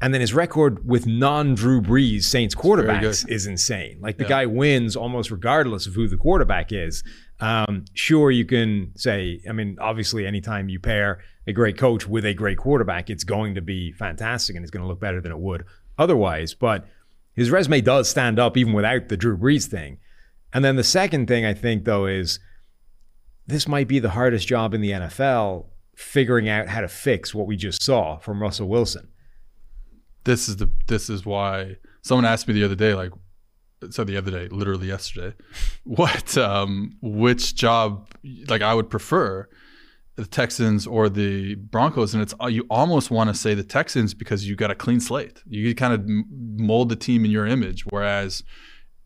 And 0.00 0.14
then 0.14 0.22
his 0.22 0.32
record 0.32 0.88
with 0.88 1.06
non 1.06 1.54
Drew 1.54 1.82
Brees 1.82 2.24
Saints 2.24 2.54
quarterbacks 2.54 3.28
is 3.28 3.46
insane. 3.46 3.98
Like 4.00 4.16
the 4.16 4.24
yeah. 4.24 4.30
guy 4.30 4.46
wins 4.46 4.96
almost 4.96 5.30
regardless 5.30 5.86
of 5.86 5.94
who 5.94 6.08
the 6.08 6.16
quarterback 6.16 6.72
is. 6.72 7.04
Um, 7.40 7.86
sure, 7.94 8.30
you 8.30 8.44
can 8.44 8.92
say, 8.96 9.40
I 9.48 9.52
mean, 9.52 9.78
obviously, 9.80 10.26
anytime 10.26 10.68
you 10.68 10.78
pair 10.78 11.20
a 11.46 11.52
great 11.52 11.78
coach 11.78 12.06
with 12.06 12.24
a 12.24 12.34
great 12.34 12.58
quarterback, 12.58 13.08
it's 13.08 13.24
going 13.24 13.54
to 13.54 13.62
be 13.62 13.92
fantastic 13.92 14.56
and 14.56 14.64
it's 14.64 14.70
going 14.70 14.82
to 14.82 14.88
look 14.88 15.00
better 15.00 15.20
than 15.20 15.32
it 15.32 15.38
would 15.38 15.64
otherwise. 15.98 16.54
But 16.54 16.86
his 17.34 17.50
resume 17.50 17.80
does 17.80 18.08
stand 18.08 18.38
up 18.38 18.56
even 18.56 18.74
without 18.74 19.08
the 19.08 19.16
Drew 19.16 19.36
Brees 19.36 19.66
thing. 19.66 19.98
And 20.52 20.64
then 20.64 20.76
the 20.76 20.84
second 20.84 21.28
thing 21.28 21.46
I 21.46 21.54
think, 21.54 21.84
though, 21.84 22.06
is 22.06 22.40
this 23.46 23.66
might 23.66 23.88
be 23.88 23.98
the 23.98 24.10
hardest 24.10 24.46
job 24.46 24.74
in 24.74 24.80
the 24.80 24.90
NFL 24.90 25.66
figuring 25.96 26.48
out 26.48 26.68
how 26.68 26.80
to 26.80 26.88
fix 26.88 27.34
what 27.34 27.46
we 27.46 27.56
just 27.56 27.82
saw 27.82 28.18
from 28.18 28.42
Russell 28.42 28.68
Wilson. 28.68 29.08
This 30.24 30.48
is 30.48 30.56
the 30.56 30.70
this 30.86 31.08
is 31.08 31.24
why 31.24 31.76
someone 32.02 32.24
asked 32.24 32.46
me 32.46 32.54
the 32.54 32.64
other 32.64 32.74
day, 32.74 32.94
like, 32.94 33.12
so 33.90 34.04
the 34.04 34.16
other 34.16 34.30
day, 34.30 34.48
literally 34.48 34.88
yesterday, 34.88 35.34
what, 35.84 36.36
um, 36.36 36.96
which 37.00 37.54
job, 37.54 38.08
like, 38.48 38.62
I 38.62 38.74
would 38.74 38.90
prefer 38.90 39.48
the 40.16 40.26
Texans 40.26 40.86
or 40.86 41.08
the 41.08 41.54
Broncos, 41.54 42.12
and 42.12 42.22
it's 42.22 42.34
you 42.48 42.66
almost 42.68 43.10
want 43.10 43.30
to 43.30 43.34
say 43.34 43.54
the 43.54 43.62
Texans 43.62 44.12
because 44.12 44.46
you 44.46 44.54
got 44.54 44.70
a 44.70 44.74
clean 44.74 45.00
slate. 45.00 45.42
You 45.46 45.74
kind 45.74 45.94
of 45.94 46.02
mold 46.06 46.90
the 46.90 46.96
team 46.96 47.24
in 47.24 47.30
your 47.30 47.46
image, 47.46 47.86
whereas 47.86 48.42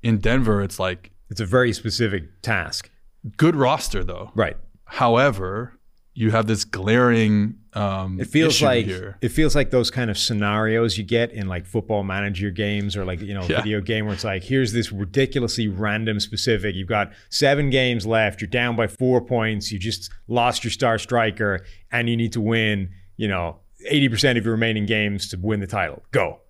in 0.03 0.19
Denver, 0.19 0.61
it's 0.61 0.81
like 0.81 1.13
it's 1.31 1.41
a 1.41 1.47
very 1.47 1.73
specific 1.73 2.43
task. 2.43 2.91
Good 3.37 3.55
roster 3.55 4.03
though, 4.03 4.33
right? 4.35 4.57
However, 4.87 5.79
you 6.15 6.31
have 6.31 6.47
this 6.47 6.65
glaring 6.65 7.57
um, 7.75 8.21
it 8.21 8.29
feels 8.29 8.63
like 8.63 8.87
here. 8.87 9.19
it 9.21 9.31
feels 9.31 9.57
like 9.57 9.71
those 9.71 9.91
kind 9.91 10.11
of 10.11 10.17
scenarios 10.17 10.97
you 10.97 11.03
get 11.03 11.33
in 11.33 11.49
like 11.49 11.67
football 11.67 12.05
manager 12.05 12.51
games 12.51 12.97
or 12.97 13.05
like 13.05 13.21
you 13.21 13.35
know 13.35 13.43
yeah. 13.43 13.57
video 13.57 13.81
game 13.81 14.07
where 14.07 14.15
it's 14.15 14.25
like 14.25 14.45
here's 14.45 14.73
this 14.73 14.93
ridiculously 14.93 15.67
random 15.67 16.21
specific 16.21 16.75
you've 16.77 16.89
got 16.89 17.13
seven 17.31 17.69
games 17.71 18.07
left 18.07 18.41
you're 18.41 18.49
down 18.49 18.77
by 18.77 18.87
four 18.87 19.21
points 19.21 19.73
you 19.73 19.79
just 19.79 20.11
lost 20.29 20.63
your 20.63 20.71
star 20.71 20.99
striker 20.99 21.65
and 21.91 22.09
you 22.09 22.17
need 22.17 22.33
to 22.33 22.41
win 22.41 22.91
you 23.17 23.29
know 23.29 23.59
80% 23.91 24.39
of 24.39 24.45
your 24.45 24.55
remaining 24.55 24.87
games 24.87 25.29
to 25.29 25.37
win 25.37 25.61
the 25.61 25.67
title 25.67 26.03
go 26.13 26.41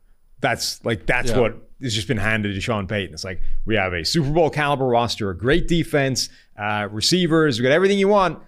that's 0.40 0.84
like 0.84 1.06
that's 1.06 1.30
yeah. 1.30 1.38
what 1.38 1.56
has 1.82 1.94
just 1.94 2.06
been 2.06 2.18
handed 2.18 2.54
to 2.54 2.60
Sean 2.60 2.86
Payton. 2.86 3.14
It's 3.14 3.24
like 3.24 3.40
we 3.64 3.76
have 3.76 3.92
a 3.92 4.04
Super 4.04 4.30
Bowl 4.30 4.50
caliber 4.50 4.86
roster, 4.86 5.30
a 5.30 5.36
great 5.36 5.68
defense, 5.68 6.28
uh, 6.58 6.88
receivers, 6.90 7.58
we 7.58 7.62
got 7.62 7.72
everything 7.72 7.98
you 7.98 8.08
want 8.08 8.38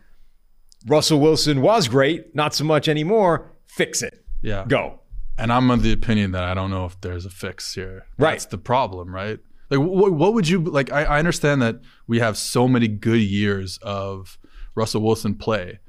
Russell 0.86 1.20
Wilson 1.20 1.62
was 1.62 1.88
great, 1.88 2.34
not 2.34 2.54
so 2.54 2.64
much 2.64 2.88
anymore. 2.88 3.52
Fix 3.66 4.02
it. 4.02 4.24
Yeah. 4.42 4.64
Go. 4.66 5.00
And 5.38 5.52
I'm 5.52 5.70
of 5.70 5.82
the 5.82 5.92
opinion 5.92 6.32
that 6.32 6.44
I 6.44 6.54
don't 6.54 6.70
know 6.70 6.84
if 6.86 7.00
there's 7.00 7.26
a 7.26 7.30
fix 7.30 7.74
here. 7.74 8.06
Right. 8.18 8.32
That's 8.32 8.46
the 8.46 8.58
problem, 8.58 9.14
right? 9.14 9.38
Like, 9.70 9.80
what, 9.80 10.12
what 10.12 10.34
would 10.34 10.48
you 10.48 10.60
like? 10.60 10.92
I, 10.92 11.04
I 11.04 11.18
understand 11.18 11.60
that 11.62 11.80
we 12.06 12.20
have 12.20 12.38
so 12.38 12.68
many 12.68 12.88
good 12.88 13.20
years 13.20 13.78
of 13.82 14.38
Russell 14.74 15.02
Wilson 15.02 15.34
play, 15.34 15.80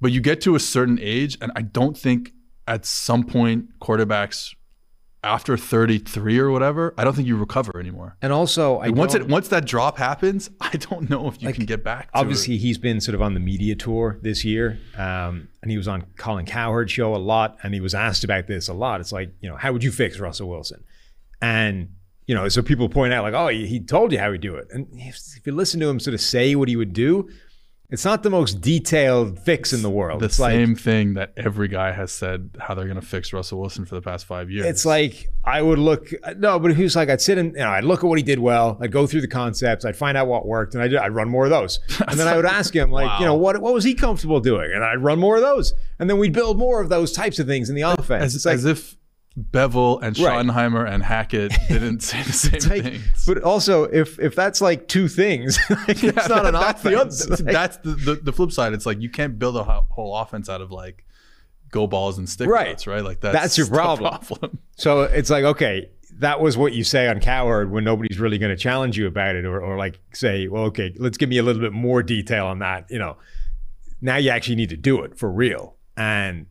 but 0.00 0.12
you 0.12 0.20
get 0.20 0.40
to 0.42 0.54
a 0.54 0.60
certain 0.60 0.98
age, 1.00 1.36
and 1.40 1.50
I 1.56 1.62
don't 1.62 1.98
think 1.98 2.32
at 2.66 2.84
some 2.84 3.24
point 3.24 3.78
quarterbacks 3.80 4.54
after 5.24 5.56
33 5.56 6.38
or 6.38 6.50
whatever, 6.50 6.94
I 6.96 7.04
don't 7.04 7.14
think 7.14 7.26
you 7.26 7.36
recover 7.36 7.78
anymore. 7.78 8.16
And 8.22 8.32
also, 8.32 8.78
like 8.78 8.94
once 8.94 9.14
it 9.14 9.26
once 9.26 9.48
that 9.48 9.64
drop 9.64 9.98
happens, 9.98 10.50
I 10.60 10.76
don't 10.76 11.10
know 11.10 11.28
if 11.28 11.42
you 11.42 11.48
like, 11.48 11.56
can 11.56 11.64
get 11.64 11.82
back. 11.82 12.08
obviously, 12.14 12.54
it. 12.54 12.58
he's 12.58 12.78
been 12.78 13.00
sort 13.00 13.14
of 13.14 13.22
on 13.22 13.34
the 13.34 13.40
media 13.40 13.74
tour 13.74 14.18
this 14.22 14.44
year, 14.44 14.78
um, 14.96 15.48
and 15.62 15.70
he 15.70 15.76
was 15.76 15.88
on 15.88 16.06
Colin 16.16 16.46
Cowherd 16.46 16.90
show 16.90 17.14
a 17.14 17.18
lot, 17.18 17.58
and 17.62 17.74
he 17.74 17.80
was 17.80 17.94
asked 17.94 18.24
about 18.24 18.46
this 18.46 18.68
a 18.68 18.74
lot. 18.74 19.00
It's 19.00 19.12
like, 19.12 19.32
you 19.40 19.48
know, 19.48 19.56
how 19.56 19.72
would 19.72 19.82
you 19.82 19.90
fix 19.90 20.18
Russell 20.18 20.48
Wilson? 20.48 20.84
And 21.42 21.94
you 22.26 22.34
know, 22.34 22.48
so 22.48 22.62
people 22.62 22.88
point 22.88 23.12
out 23.12 23.24
like, 23.24 23.34
oh, 23.34 23.48
he, 23.48 23.66
he 23.66 23.80
told 23.80 24.12
you 24.12 24.18
how 24.18 24.30
he'd 24.30 24.40
do 24.40 24.54
it, 24.54 24.68
and 24.70 24.86
if 24.92 25.44
you 25.44 25.52
listen 25.52 25.80
to 25.80 25.88
him 25.88 25.98
sort 25.98 26.14
of 26.14 26.20
say 26.20 26.54
what 26.54 26.68
he 26.68 26.76
would 26.76 26.92
do, 26.92 27.28
it's 27.90 28.04
not 28.04 28.22
the 28.22 28.28
most 28.28 28.60
detailed 28.60 29.38
fix 29.38 29.72
in 29.72 29.80
the 29.80 29.88
world. 29.88 30.20
The 30.20 30.26
it's 30.26 30.36
same 30.36 30.74
like, 30.74 30.78
thing 30.78 31.14
that 31.14 31.32
every 31.38 31.68
guy 31.68 31.92
has 31.92 32.12
said 32.12 32.50
how 32.60 32.74
they're 32.74 32.84
going 32.84 33.00
to 33.00 33.06
fix 33.06 33.32
Russell 33.32 33.60
Wilson 33.60 33.86
for 33.86 33.94
the 33.94 34.02
past 34.02 34.26
five 34.26 34.50
years. 34.50 34.66
It's 34.66 34.84
like 34.84 35.30
I 35.42 35.62
would 35.62 35.78
look 35.78 36.12
no, 36.36 36.58
but 36.58 36.74
who's 36.74 36.94
like 36.94 37.08
I'd 37.08 37.22
sit 37.22 37.38
and 37.38 37.52
you 37.54 37.60
know, 37.60 37.70
I'd 37.70 37.84
look 37.84 38.04
at 38.04 38.06
what 38.06 38.18
he 38.18 38.22
did 38.22 38.40
well. 38.40 38.76
I'd 38.82 38.92
go 38.92 39.06
through 39.06 39.22
the 39.22 39.28
concepts. 39.28 39.86
I'd 39.86 39.96
find 39.96 40.18
out 40.18 40.26
what 40.26 40.46
worked, 40.46 40.74
and 40.74 40.82
I'd, 40.82 40.94
I'd 40.94 41.14
run 41.14 41.30
more 41.30 41.44
of 41.44 41.50
those. 41.50 41.80
And 42.06 42.20
then 42.20 42.28
I 42.28 42.36
would 42.36 42.44
ask 42.44 42.76
him 42.76 42.90
like, 42.90 43.06
wow. 43.06 43.20
you 43.20 43.24
know, 43.24 43.36
what 43.36 43.58
what 43.62 43.72
was 43.72 43.84
he 43.84 43.94
comfortable 43.94 44.40
doing, 44.40 44.70
and 44.70 44.84
I'd 44.84 45.02
run 45.02 45.18
more 45.18 45.36
of 45.36 45.42
those. 45.42 45.72
And 45.98 46.10
then 46.10 46.18
we'd 46.18 46.34
build 46.34 46.58
more 46.58 46.82
of 46.82 46.90
those 46.90 47.12
types 47.12 47.38
of 47.38 47.46
things 47.46 47.70
in 47.70 47.74
the 47.74 47.82
offense. 47.82 48.34
As, 48.34 48.44
like, 48.44 48.54
as 48.54 48.64
if 48.66 48.97
Bevell 49.38 50.02
and 50.02 50.16
Schottenheimer 50.16 50.84
right. 50.84 50.92
and 50.92 51.02
Hackett 51.02 51.52
didn't 51.68 52.00
say 52.00 52.22
the 52.22 52.32
same 52.32 52.70
like, 52.70 52.82
things. 52.82 53.24
But 53.26 53.42
also, 53.42 53.84
if 53.84 54.18
if 54.18 54.34
that's 54.34 54.60
like 54.60 54.88
two 54.88 55.08
things, 55.08 55.58
like 55.70 56.02
yeah, 56.02 56.12
it's 56.16 56.28
not 56.28 56.46
an 56.46 56.52
that's 56.54 56.84
offense. 56.84 57.24
The, 57.24 57.44
like, 57.44 57.52
that's 57.52 57.76
the, 57.78 57.90
the, 57.90 58.14
the 58.16 58.32
flip 58.32 58.52
side. 58.52 58.72
It's 58.72 58.86
like 58.86 59.00
you 59.00 59.10
can't 59.10 59.38
build 59.38 59.56
a 59.56 59.64
whole 59.64 60.16
offense 60.16 60.48
out 60.48 60.60
of 60.60 60.72
like 60.72 61.04
go 61.70 61.86
balls 61.86 62.18
and 62.18 62.28
stick 62.28 62.48
right. 62.48 62.84
right? 62.86 63.04
Like 63.04 63.20
that's, 63.20 63.34
that's 63.34 63.58
your 63.58 63.68
problem. 63.68 64.18
problem. 64.18 64.58
So 64.76 65.02
it's 65.02 65.30
like 65.30 65.44
okay, 65.44 65.90
that 66.18 66.40
was 66.40 66.56
what 66.56 66.72
you 66.72 66.82
say 66.82 67.08
on 67.08 67.20
Cowherd 67.20 67.70
when 67.70 67.84
nobody's 67.84 68.18
really 68.18 68.38
going 68.38 68.54
to 68.54 68.60
challenge 68.60 68.98
you 68.98 69.06
about 69.06 69.36
it, 69.36 69.44
or 69.44 69.60
or 69.60 69.76
like 69.76 70.00
say, 70.12 70.48
well, 70.48 70.64
okay, 70.64 70.94
let's 70.98 71.16
give 71.16 71.28
me 71.28 71.38
a 71.38 71.42
little 71.42 71.62
bit 71.62 71.72
more 71.72 72.02
detail 72.02 72.46
on 72.46 72.58
that. 72.58 72.86
You 72.90 72.98
know, 72.98 73.16
now 74.00 74.16
you 74.16 74.30
actually 74.30 74.56
need 74.56 74.70
to 74.70 74.76
do 74.76 75.02
it 75.02 75.16
for 75.18 75.30
real 75.30 75.76
and 75.96 76.46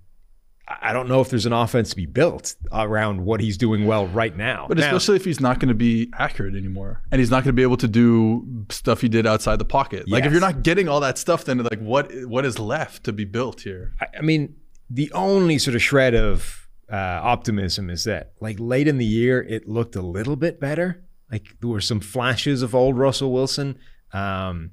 I 0.67 0.91
don't 0.91 1.07
know 1.07 1.21
if 1.21 1.29
there's 1.29 1.45
an 1.45 1.53
offense 1.53 1.91
to 1.91 1.95
be 1.95 2.05
built 2.05 2.55
around 2.73 3.23
what 3.23 3.39
he's 3.39 3.57
doing 3.57 3.85
well 3.85 4.07
right 4.07 4.35
now. 4.35 4.65
But 4.67 4.77
now, 4.77 4.87
especially 4.87 5.15
if 5.15 5.23
he's 5.23 5.39
not 5.39 5.59
going 5.59 5.69
to 5.69 5.75
be 5.75 6.11
accurate 6.17 6.55
anymore, 6.55 7.01
and 7.09 7.19
he's 7.19 7.31
not 7.31 7.43
going 7.43 7.53
to 7.53 7.53
be 7.53 7.61
able 7.61 7.77
to 7.77 7.87
do 7.87 8.65
stuff 8.69 8.99
he 8.99 9.07
did 9.07 9.25
outside 9.25 9.59
the 9.59 9.65
pocket. 9.65 10.03
Yes. 10.07 10.13
Like 10.13 10.25
if 10.25 10.31
you're 10.31 10.41
not 10.41 10.63
getting 10.63 10.89
all 10.89 10.99
that 10.99 11.17
stuff, 11.17 11.45
then 11.45 11.59
like 11.59 11.79
what 11.79 12.11
what 12.25 12.45
is 12.45 12.59
left 12.59 13.05
to 13.05 13.13
be 13.13 13.23
built 13.23 13.61
here? 13.61 13.93
I, 14.01 14.17
I 14.17 14.21
mean, 14.21 14.57
the 14.89 15.09
only 15.13 15.57
sort 15.57 15.75
of 15.75 15.81
shred 15.81 16.13
of 16.13 16.67
uh, 16.91 16.95
optimism 16.95 17.89
is 17.89 18.03
that 18.03 18.33
like 18.41 18.57
late 18.59 18.89
in 18.89 18.97
the 18.97 19.05
year, 19.05 19.41
it 19.41 19.69
looked 19.69 19.95
a 19.95 20.01
little 20.01 20.35
bit 20.35 20.59
better. 20.59 21.05
Like 21.31 21.45
there 21.61 21.69
were 21.69 21.81
some 21.81 22.01
flashes 22.01 22.61
of 22.61 22.75
old 22.75 22.97
Russell 22.97 23.31
Wilson. 23.31 23.77
Um, 24.11 24.71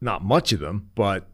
not 0.00 0.24
much 0.24 0.52
of 0.52 0.60
them, 0.60 0.90
but 0.94 1.28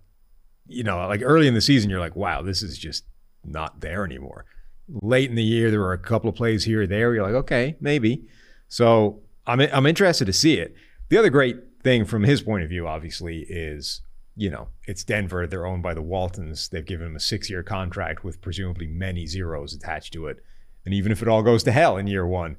you 0.67 0.83
know, 0.83 1.07
like 1.07 1.23
early 1.23 1.47
in 1.47 1.55
the 1.55 1.61
season, 1.61 1.89
you're 1.89 2.01
like, 2.01 2.17
wow, 2.17 2.43
this 2.43 2.63
is 2.63 2.77
just 2.77 3.05
not 3.47 3.81
there 3.81 4.05
anymore. 4.05 4.45
Late 4.89 5.31
in 5.31 5.37
the 5.37 5.43
year, 5.43 5.71
there 5.71 5.81
were 5.81 5.93
a 5.93 5.99
couple 5.99 6.29
of 6.29 6.37
plays 6.37 6.65
here 6.65 6.83
or 6.83 6.87
there. 6.87 7.15
You're 7.15 7.25
like, 7.25 7.35
okay, 7.35 7.77
maybe. 7.81 8.27
So 8.69 9.21
I'm 9.47 9.61
I'm 9.61 9.87
interested 9.87 10.27
to 10.27 10.33
see 10.33 10.55
it. 10.55 10.75
The 11.09 11.19
other 11.19 11.31
great 11.31 11.57
thing 11.83 12.05
from 12.05 12.25
his 12.25 12.43
point 12.43 12.65
of 12.65 12.69
view, 12.69 12.87
obviously, 12.87 13.47
is 13.49 14.01
you 14.37 14.51
know 14.51 14.69
it's 14.87 15.05
Denver. 15.05 15.47
They're 15.47 15.67
owned 15.67 15.83
by 15.83 15.95
the 15.95 16.03
Waltons. 16.03 16.69
They've 16.69 16.85
given 16.85 17.09
him 17.09 17.17
a 17.17 17.21
six 17.21 17.51
year 17.51 17.63
contract 17.63 18.25
with 18.25 18.41
presumably 18.41 18.87
many 18.87 19.27
zeros 19.27 19.75
attached 19.75 20.13
to 20.15 20.27
it. 20.27 20.39
And 20.85 20.95
even 20.95 21.11
if 21.11 21.21
it 21.21 21.29
all 21.29 21.43
goes 21.43 21.65
to 21.65 21.73
hell 21.73 21.97
in 21.97 22.07
year 22.07 22.27
one, 22.27 22.57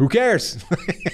who 0.00 0.08
cares? 0.08 0.64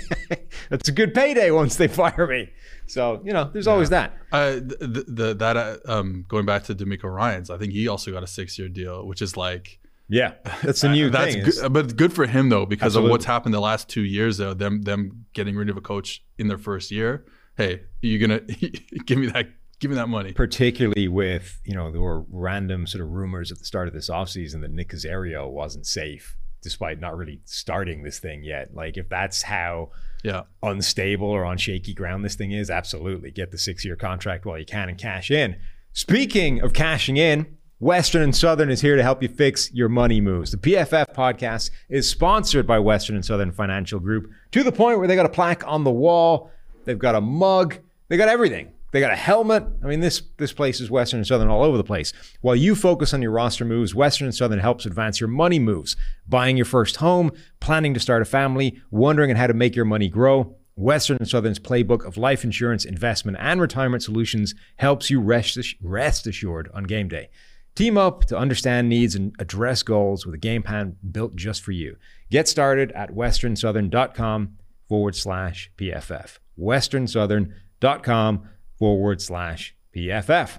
That's 0.70 0.88
a 0.88 0.92
good 0.92 1.12
payday 1.12 1.50
once 1.50 1.74
they 1.74 1.88
fire 1.88 2.24
me. 2.28 2.50
So 2.86 3.20
you 3.24 3.32
know, 3.32 3.50
there's 3.52 3.66
yeah. 3.66 3.72
always 3.72 3.90
that. 3.90 4.16
Uh, 4.30 4.52
the, 4.52 5.04
the 5.08 5.34
that 5.34 5.56
uh, 5.56 5.76
um, 5.86 6.24
going 6.28 6.46
back 6.46 6.62
to 6.64 6.74
DeMeco 6.74 7.12
Ryans, 7.12 7.50
I 7.50 7.58
think 7.58 7.72
he 7.72 7.88
also 7.88 8.12
got 8.12 8.22
a 8.22 8.28
six 8.28 8.56
year 8.58 8.68
deal, 8.68 9.04
which 9.04 9.20
is 9.20 9.36
like. 9.36 9.80
Yeah, 10.08 10.34
that's 10.62 10.84
a 10.84 10.88
new 10.92 11.10
that's 11.10 11.34
thing. 11.34 11.44
Good, 11.44 11.72
but 11.72 11.96
good 11.96 12.12
for 12.12 12.26
him 12.28 12.48
though, 12.48 12.64
because 12.64 12.92
Absolutely. 12.92 13.08
of 13.08 13.10
what's 13.10 13.24
happened 13.24 13.54
the 13.54 13.60
last 13.60 13.88
two 13.88 14.04
years. 14.04 14.36
Though 14.36 14.54
them 14.54 14.82
them 14.82 15.26
getting 15.32 15.56
rid 15.56 15.68
of 15.68 15.76
a 15.76 15.80
coach 15.80 16.24
in 16.38 16.46
their 16.46 16.58
first 16.58 16.92
year. 16.92 17.26
Hey, 17.56 17.82
you're 18.02 18.20
gonna 18.20 18.40
give 19.04 19.18
me 19.18 19.26
that 19.26 19.48
give 19.80 19.90
me 19.90 19.96
that 19.96 20.08
money. 20.08 20.32
Particularly 20.32 21.08
with, 21.08 21.60
you 21.64 21.74
know, 21.74 21.90
there 21.90 22.00
were 22.00 22.20
random 22.30 22.86
sort 22.86 23.02
of 23.02 23.10
rumors 23.10 23.50
at 23.50 23.58
the 23.58 23.64
start 23.64 23.88
of 23.88 23.94
this 23.94 24.08
offseason 24.08 24.60
that 24.60 24.70
Nick 24.70 24.90
Caserio 24.90 25.50
wasn't 25.50 25.86
safe 25.86 26.36
despite 26.66 26.98
not 26.98 27.16
really 27.16 27.40
starting 27.44 28.02
this 28.02 28.18
thing 28.18 28.42
yet. 28.42 28.74
Like 28.74 28.96
if 28.96 29.08
that's 29.08 29.40
how 29.40 29.90
yeah. 30.24 30.42
unstable 30.64 31.28
or 31.28 31.44
on 31.44 31.58
shaky 31.58 31.94
ground 31.94 32.24
this 32.24 32.34
thing 32.34 32.50
is, 32.50 32.70
absolutely 32.70 33.30
get 33.30 33.52
the 33.52 33.58
six 33.58 33.84
year 33.84 33.94
contract 33.94 34.44
while 34.44 34.58
you 34.58 34.64
can 34.64 34.88
and 34.88 34.98
cash 34.98 35.30
in. 35.30 35.54
Speaking 35.92 36.60
of 36.60 36.72
cashing 36.72 37.18
in, 37.18 37.56
Western 37.78 38.22
and 38.22 38.34
Southern 38.34 38.68
is 38.68 38.80
here 38.80 38.96
to 38.96 39.02
help 39.04 39.22
you 39.22 39.28
fix 39.28 39.72
your 39.72 39.88
money 39.88 40.20
moves. 40.20 40.50
The 40.50 40.56
PFF 40.56 41.14
podcast 41.14 41.70
is 41.88 42.10
sponsored 42.10 42.66
by 42.66 42.80
Western 42.80 43.14
and 43.14 43.24
Southern 43.24 43.52
Financial 43.52 44.00
Group 44.00 44.28
to 44.50 44.64
the 44.64 44.72
point 44.72 44.98
where 44.98 45.06
they 45.06 45.14
got 45.14 45.26
a 45.26 45.28
plaque 45.28 45.64
on 45.68 45.84
the 45.84 45.92
wall, 45.92 46.50
they've 46.84 46.98
got 46.98 47.14
a 47.14 47.20
mug, 47.20 47.78
they 48.08 48.16
got 48.16 48.28
everything. 48.28 48.72
They 48.92 49.00
got 49.00 49.12
a 49.12 49.16
helmet. 49.16 49.64
I 49.82 49.86
mean, 49.86 50.00
this 50.00 50.22
this 50.38 50.52
place 50.52 50.80
is 50.80 50.90
Western 50.90 51.18
and 51.18 51.26
Southern 51.26 51.48
all 51.48 51.64
over 51.64 51.76
the 51.76 51.84
place. 51.84 52.12
While 52.40 52.56
you 52.56 52.74
focus 52.74 53.12
on 53.12 53.22
your 53.22 53.30
roster 53.30 53.64
moves, 53.64 53.94
Western 53.94 54.26
and 54.26 54.34
Southern 54.34 54.58
helps 54.58 54.86
advance 54.86 55.20
your 55.20 55.28
money 55.28 55.58
moves. 55.58 55.96
Buying 56.28 56.56
your 56.56 56.66
first 56.66 56.96
home, 56.96 57.32
planning 57.60 57.94
to 57.94 58.00
start 58.00 58.22
a 58.22 58.26
family, 58.26 58.80
wondering 58.90 59.30
on 59.30 59.36
how 59.36 59.46
to 59.46 59.54
make 59.54 59.76
your 59.76 59.84
money 59.84 60.08
grow. 60.08 60.56
Western 60.76 61.16
and 61.18 61.28
Southern's 61.28 61.58
playbook 61.58 62.04
of 62.04 62.16
life 62.18 62.44
insurance, 62.44 62.84
investment, 62.84 63.38
and 63.40 63.60
retirement 63.60 64.02
solutions 64.02 64.54
helps 64.76 65.10
you 65.10 65.20
rest, 65.20 65.58
rest 65.80 66.26
assured 66.26 66.70
on 66.74 66.84
game 66.84 67.08
day. 67.08 67.30
Team 67.74 67.98
up 67.98 68.24
to 68.26 68.38
understand 68.38 68.88
needs 68.88 69.14
and 69.14 69.34
address 69.38 69.82
goals 69.82 70.24
with 70.24 70.34
a 70.34 70.38
game 70.38 70.62
plan 70.62 70.96
built 71.12 71.36
just 71.36 71.62
for 71.62 71.72
you. 71.72 71.96
Get 72.30 72.48
started 72.48 72.92
at 72.92 73.10
westernsouthern.com 73.12 74.56
forward 74.88 75.14
slash 75.14 75.70
PFF. 75.76 76.38
Westernsouthern.com 76.58 78.48
forward 78.78 79.20
slash 79.20 79.74
PFF. 79.94 80.58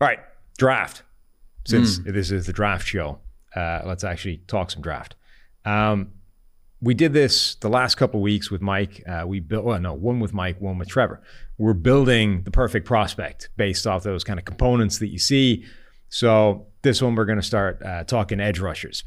All 0.00 0.08
right, 0.08 0.20
draft. 0.56 1.02
Since 1.66 1.98
mm. 1.98 2.12
this 2.12 2.30
is 2.30 2.46
the 2.46 2.52
draft 2.52 2.86
show, 2.86 3.18
uh, 3.54 3.82
let's 3.84 4.04
actually 4.04 4.38
talk 4.46 4.70
some 4.70 4.80
draft. 4.80 5.16
Um, 5.64 6.12
we 6.80 6.94
did 6.94 7.12
this 7.12 7.56
the 7.56 7.68
last 7.68 7.96
couple 7.96 8.20
weeks 8.20 8.50
with 8.50 8.62
Mike. 8.62 9.02
Uh, 9.06 9.24
we 9.26 9.40
built, 9.40 9.64
well, 9.64 9.80
no, 9.80 9.92
one 9.92 10.20
with 10.20 10.32
Mike, 10.32 10.60
one 10.60 10.78
with 10.78 10.88
Trevor. 10.88 11.20
We're 11.58 11.74
building 11.74 12.42
the 12.44 12.50
perfect 12.50 12.86
prospect 12.86 13.50
based 13.56 13.86
off 13.86 14.04
those 14.04 14.22
kind 14.22 14.38
of 14.38 14.44
components 14.44 14.98
that 14.98 15.08
you 15.08 15.18
see. 15.18 15.64
So 16.08 16.68
this 16.82 17.02
one, 17.02 17.16
we're 17.16 17.24
going 17.24 17.40
to 17.40 17.46
start 17.46 17.82
uh, 17.82 18.04
talking 18.04 18.40
edge 18.40 18.60
rushers. 18.60 19.04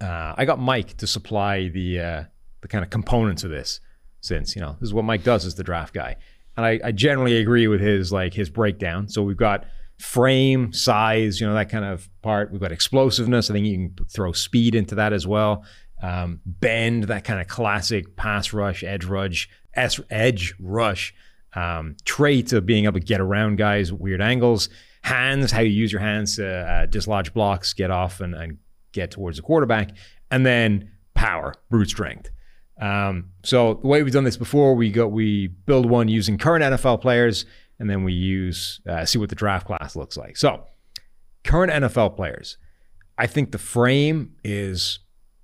Uh, 0.00 0.34
I 0.36 0.44
got 0.44 0.58
Mike 0.58 0.96
to 0.98 1.06
supply 1.06 1.68
the 1.68 2.00
uh, 2.00 2.24
the 2.60 2.68
kind 2.68 2.84
of 2.84 2.90
components 2.90 3.44
of 3.44 3.50
this, 3.50 3.80
since 4.20 4.54
you 4.54 4.62
know 4.62 4.76
this 4.80 4.88
is 4.88 4.94
what 4.94 5.04
Mike 5.04 5.24
does 5.24 5.44
as 5.44 5.56
the 5.56 5.64
draft 5.64 5.92
guy, 5.92 6.16
and 6.58 6.66
I, 6.66 6.80
I 6.84 6.92
generally 6.92 7.38
agree 7.38 7.68
with 7.68 7.80
his 7.80 8.12
like 8.12 8.34
his 8.34 8.50
breakdown. 8.50 9.08
So 9.08 9.22
we've 9.22 9.36
got 9.36 9.64
frame, 10.00 10.72
size, 10.72 11.40
you 11.40 11.46
know 11.46 11.54
that 11.54 11.70
kind 11.70 11.84
of 11.84 12.08
part. 12.20 12.50
We've 12.50 12.60
got 12.60 12.72
explosiveness. 12.72 13.48
I 13.48 13.54
think 13.54 13.66
you 13.66 13.76
can 13.76 14.06
throw 14.08 14.32
speed 14.32 14.74
into 14.74 14.96
that 14.96 15.12
as 15.12 15.24
well. 15.24 15.64
Um, 16.02 16.40
bend, 16.44 17.04
that 17.04 17.22
kind 17.22 17.40
of 17.40 17.46
classic 17.46 18.16
pass 18.16 18.52
rush, 18.52 18.82
edge 18.82 19.04
rush, 19.04 19.48
S- 19.74 20.00
edge 20.10 20.54
rush 20.58 21.14
um, 21.54 21.96
trait 22.04 22.52
of 22.52 22.66
being 22.66 22.84
able 22.84 22.98
to 22.98 23.06
get 23.06 23.20
around 23.20 23.56
guys 23.56 23.92
weird 23.92 24.20
angles. 24.20 24.68
Hands, 25.02 25.50
how 25.50 25.60
you 25.60 25.70
use 25.70 25.92
your 25.92 26.00
hands 26.00 26.36
to 26.36 26.46
uh, 26.46 26.86
dislodge 26.86 27.32
blocks, 27.32 27.72
get 27.72 27.92
off, 27.92 28.20
and, 28.20 28.34
and 28.34 28.58
get 28.90 29.12
towards 29.12 29.36
the 29.36 29.42
quarterback. 29.42 29.90
And 30.32 30.44
then 30.44 30.90
power, 31.14 31.54
brute 31.70 31.90
strength. 31.90 32.30
Um, 32.80 33.30
so 33.42 33.74
the 33.74 33.86
way 33.86 34.02
we've 34.02 34.12
done 34.12 34.24
this 34.24 34.36
before, 34.36 34.74
we 34.74 34.90
go 34.90 35.06
we 35.06 35.48
build 35.48 35.86
one 35.86 36.08
using 36.08 36.38
current 36.38 36.64
NFL 36.64 37.00
players, 37.00 37.44
and 37.78 37.88
then 37.90 38.04
we 38.04 38.12
use 38.12 38.80
uh, 38.88 39.04
see 39.04 39.18
what 39.18 39.28
the 39.28 39.34
draft 39.34 39.66
class 39.66 39.96
looks 39.96 40.16
like. 40.16 40.36
So 40.36 40.64
current 41.44 41.72
NFL 41.72 42.16
players, 42.16 42.56
I 43.16 43.26
think 43.26 43.52
the 43.52 43.58
frame 43.58 44.36
is 44.44 45.00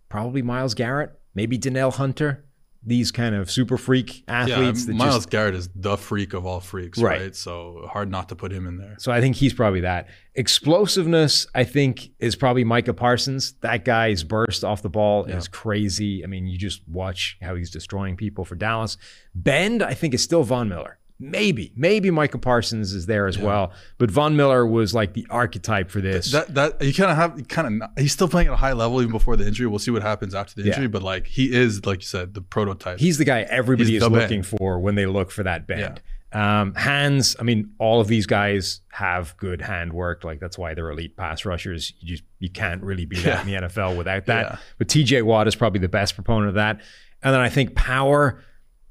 probably 0.09 0.43
Myles 0.43 0.75
Garrett, 0.75 1.11
maybe 1.35 1.59
Danielle 1.59 1.91
Hunter, 1.91 2.45
these 2.87 3.11
kind 3.11 3.35
of 3.35 3.51
super 3.51 3.77
freak 3.77 4.25
athletes. 4.29 4.87
Yeah, 4.87 4.95
Myles 4.95 5.17
just, 5.17 5.31
Garrett 5.31 5.55
is 5.55 5.69
the 5.75 5.97
freak 5.97 6.35
of 6.35 6.47
all 6.47 6.61
freaks, 6.61 6.99
right. 6.99 7.21
right? 7.21 7.37
So 7.37 7.89
hard 7.91 8.11
not 8.11 8.29
to 8.29 8.37
put 8.37 8.53
him 8.53 8.67
in 8.67 8.77
there. 8.77 8.97
So 8.99 9.13
I 9.13 9.21
think 9.21 9.37
he's 9.37 9.55
probably 9.55 9.81
that. 9.81 10.09
Explosiveness, 10.35 11.47
I 11.55 11.65
think, 11.65 12.11
is 12.19 12.37
probably 12.37 12.65
Micah 12.65 12.95
Parsons. 12.95 13.55
That 13.61 13.85
guy's 13.85 14.25
burst 14.25 14.65
off 14.65 14.83
the 14.83 14.91
ball 14.91 15.27
yeah. 15.29 15.37
is 15.37 15.49
crazy. 15.49 16.25
I 16.25 16.27
mean, 16.27 16.47
you 16.47 16.59
just 16.59 16.87
watch 16.89 17.39
how 17.41 17.55
he's 17.55 17.71
destroying 17.71 18.17
people 18.17 18.45
for 18.45 18.55
Dallas. 18.55 18.97
Bend, 19.35 19.83
I 19.83 19.95
think, 19.95 20.15
is 20.15 20.23
still 20.23 20.43
Von 20.43 20.69
Miller. 20.69 20.99
Maybe, 21.21 21.73
maybe 21.77 22.11
Micah 22.11 22.39
Parsons 22.39 22.93
is 22.93 23.07
there 23.07 23.29
as 23.29 23.37
yeah. 23.37 23.45
well, 23.45 23.73
but 23.99 24.11
Von 24.11 24.37
Miller 24.37 24.67
was 24.67 24.95
like 24.95 25.15
the 25.15 25.25
archetype 25.31 25.89
for 25.89 26.01
this. 26.01 26.33
That 26.33 26.55
that 26.55 26.83
you 26.83 26.93
kind 26.93 27.11
of 27.11 27.17
have, 27.17 27.49
kind 27.49 27.83
of. 27.83 27.91
He's 27.97 28.13
still 28.13 28.27
playing 28.27 28.49
at 28.49 28.55
a 28.55 28.57
high 28.57 28.73
level 28.73 29.01
even 29.01 29.13
before 29.13 29.37
the 29.37 29.47
injury. 29.47 29.69
We'll 29.69 29.79
see 29.79 29.93
what 29.93 30.03
happens 30.03 30.35
after 30.35 30.61
the 30.61 30.69
injury, 30.69 30.85
yeah. 30.85 30.89
but 30.89 31.05
like 31.05 31.29
he 31.29 31.55
is, 31.55 31.87
like 31.87 32.01
you 32.01 32.07
said, 32.07 32.35
the 32.35 32.41
prototype. 32.41 32.99
He's 32.99 33.19
the 33.19 33.25
guy 33.25 33.43
everybody 33.43 33.93
He's 33.93 34.03
is 34.03 34.09
looking 34.09 34.41
bend. 34.41 34.47
for 34.47 34.81
when 34.81 34.97
they 34.97 35.07
look 35.07 35.31
for 35.31 35.45
that 35.45 35.69
bend. 35.69 35.81
Yeah. 35.81 36.01
Um, 36.35 36.75
hands, 36.75 37.37
I 37.39 37.45
mean, 37.45 37.75
all 37.79 38.01
of 38.01 38.09
these 38.09 38.27
guys 38.27 38.81
have 38.91 39.37
good 39.37 39.61
hand 39.63 39.93
work. 39.93 40.25
Like 40.25 40.41
that's 40.41 40.59
why 40.59 40.75
they're 40.75 40.91
elite 40.91 41.17
pass 41.17 41.45
rushers. 41.45 41.93
You 42.01 42.09
just 42.09 42.25
you 42.41 42.51
can't 42.51 42.83
really 42.83 43.05
be 43.05 43.17
that 43.21 43.47
in 43.47 43.53
the 43.53 43.69
NFL 43.69 43.97
without 43.97 44.27
that. 44.27 44.59
But 44.79 44.89
TJ 44.89 45.23
Watt 45.23 45.47
is 45.47 45.55
probably 45.55 45.79
the 45.79 45.89
best 45.89 46.17
proponent 46.17 46.49
of 46.49 46.55
that. 46.57 46.81
And 47.23 47.33
then 47.33 47.41
I 47.41 47.49
think 47.49 47.77
power, 47.77 48.43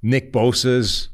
Nick 0.01 0.31
Bosa's 0.31 1.09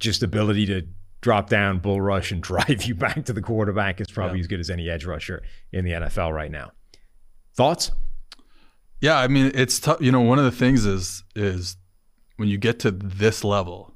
just 0.00 0.22
ability 0.22 0.66
to 0.66 0.82
drop 1.20 1.48
down, 1.48 1.78
bull 1.78 2.00
rush, 2.00 2.32
and 2.32 2.42
drive 2.50 2.84
you 2.84 2.94
back 2.94 3.24
to 3.26 3.32
the 3.32 3.42
quarterback 3.42 4.00
is 4.00 4.10
probably 4.10 4.38
yeah. 4.38 4.42
as 4.42 4.46
good 4.48 4.60
as 4.60 4.70
any 4.70 4.90
edge 4.90 5.04
rusher 5.04 5.42
in 5.72 5.84
the 5.84 5.92
NFL 5.92 6.34
right 6.34 6.50
now. 6.50 6.72
Thoughts? 7.54 7.92
Yeah, 9.00 9.18
I 9.18 9.28
mean 9.28 9.50
it's 9.54 9.80
tough. 9.80 10.00
You 10.00 10.12
know, 10.12 10.20
one 10.20 10.38
of 10.38 10.44
the 10.44 10.50
things 10.50 10.84
is 10.84 11.24
is 11.34 11.76
when 12.36 12.48
you 12.48 12.58
get 12.58 12.78
to 12.80 12.90
this 12.90 13.44
level, 13.44 13.94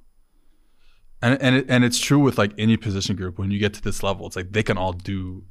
and 1.21 1.41
and 1.43 1.57
it, 1.57 1.67
and 1.69 1.85
it's 1.85 1.99
true 1.99 2.19
with 2.19 2.39
like 2.39 2.53
any 2.57 2.77
position 2.77 3.17
group. 3.17 3.39
When 3.39 3.51
you 3.51 3.59
get 3.59 3.75
to 3.75 3.83
this 3.83 4.03
level, 4.03 4.27
it's 4.27 4.37
like 4.37 4.53
they 4.53 4.63
can 4.63 4.79
all 4.79 4.93
do 4.93 5.45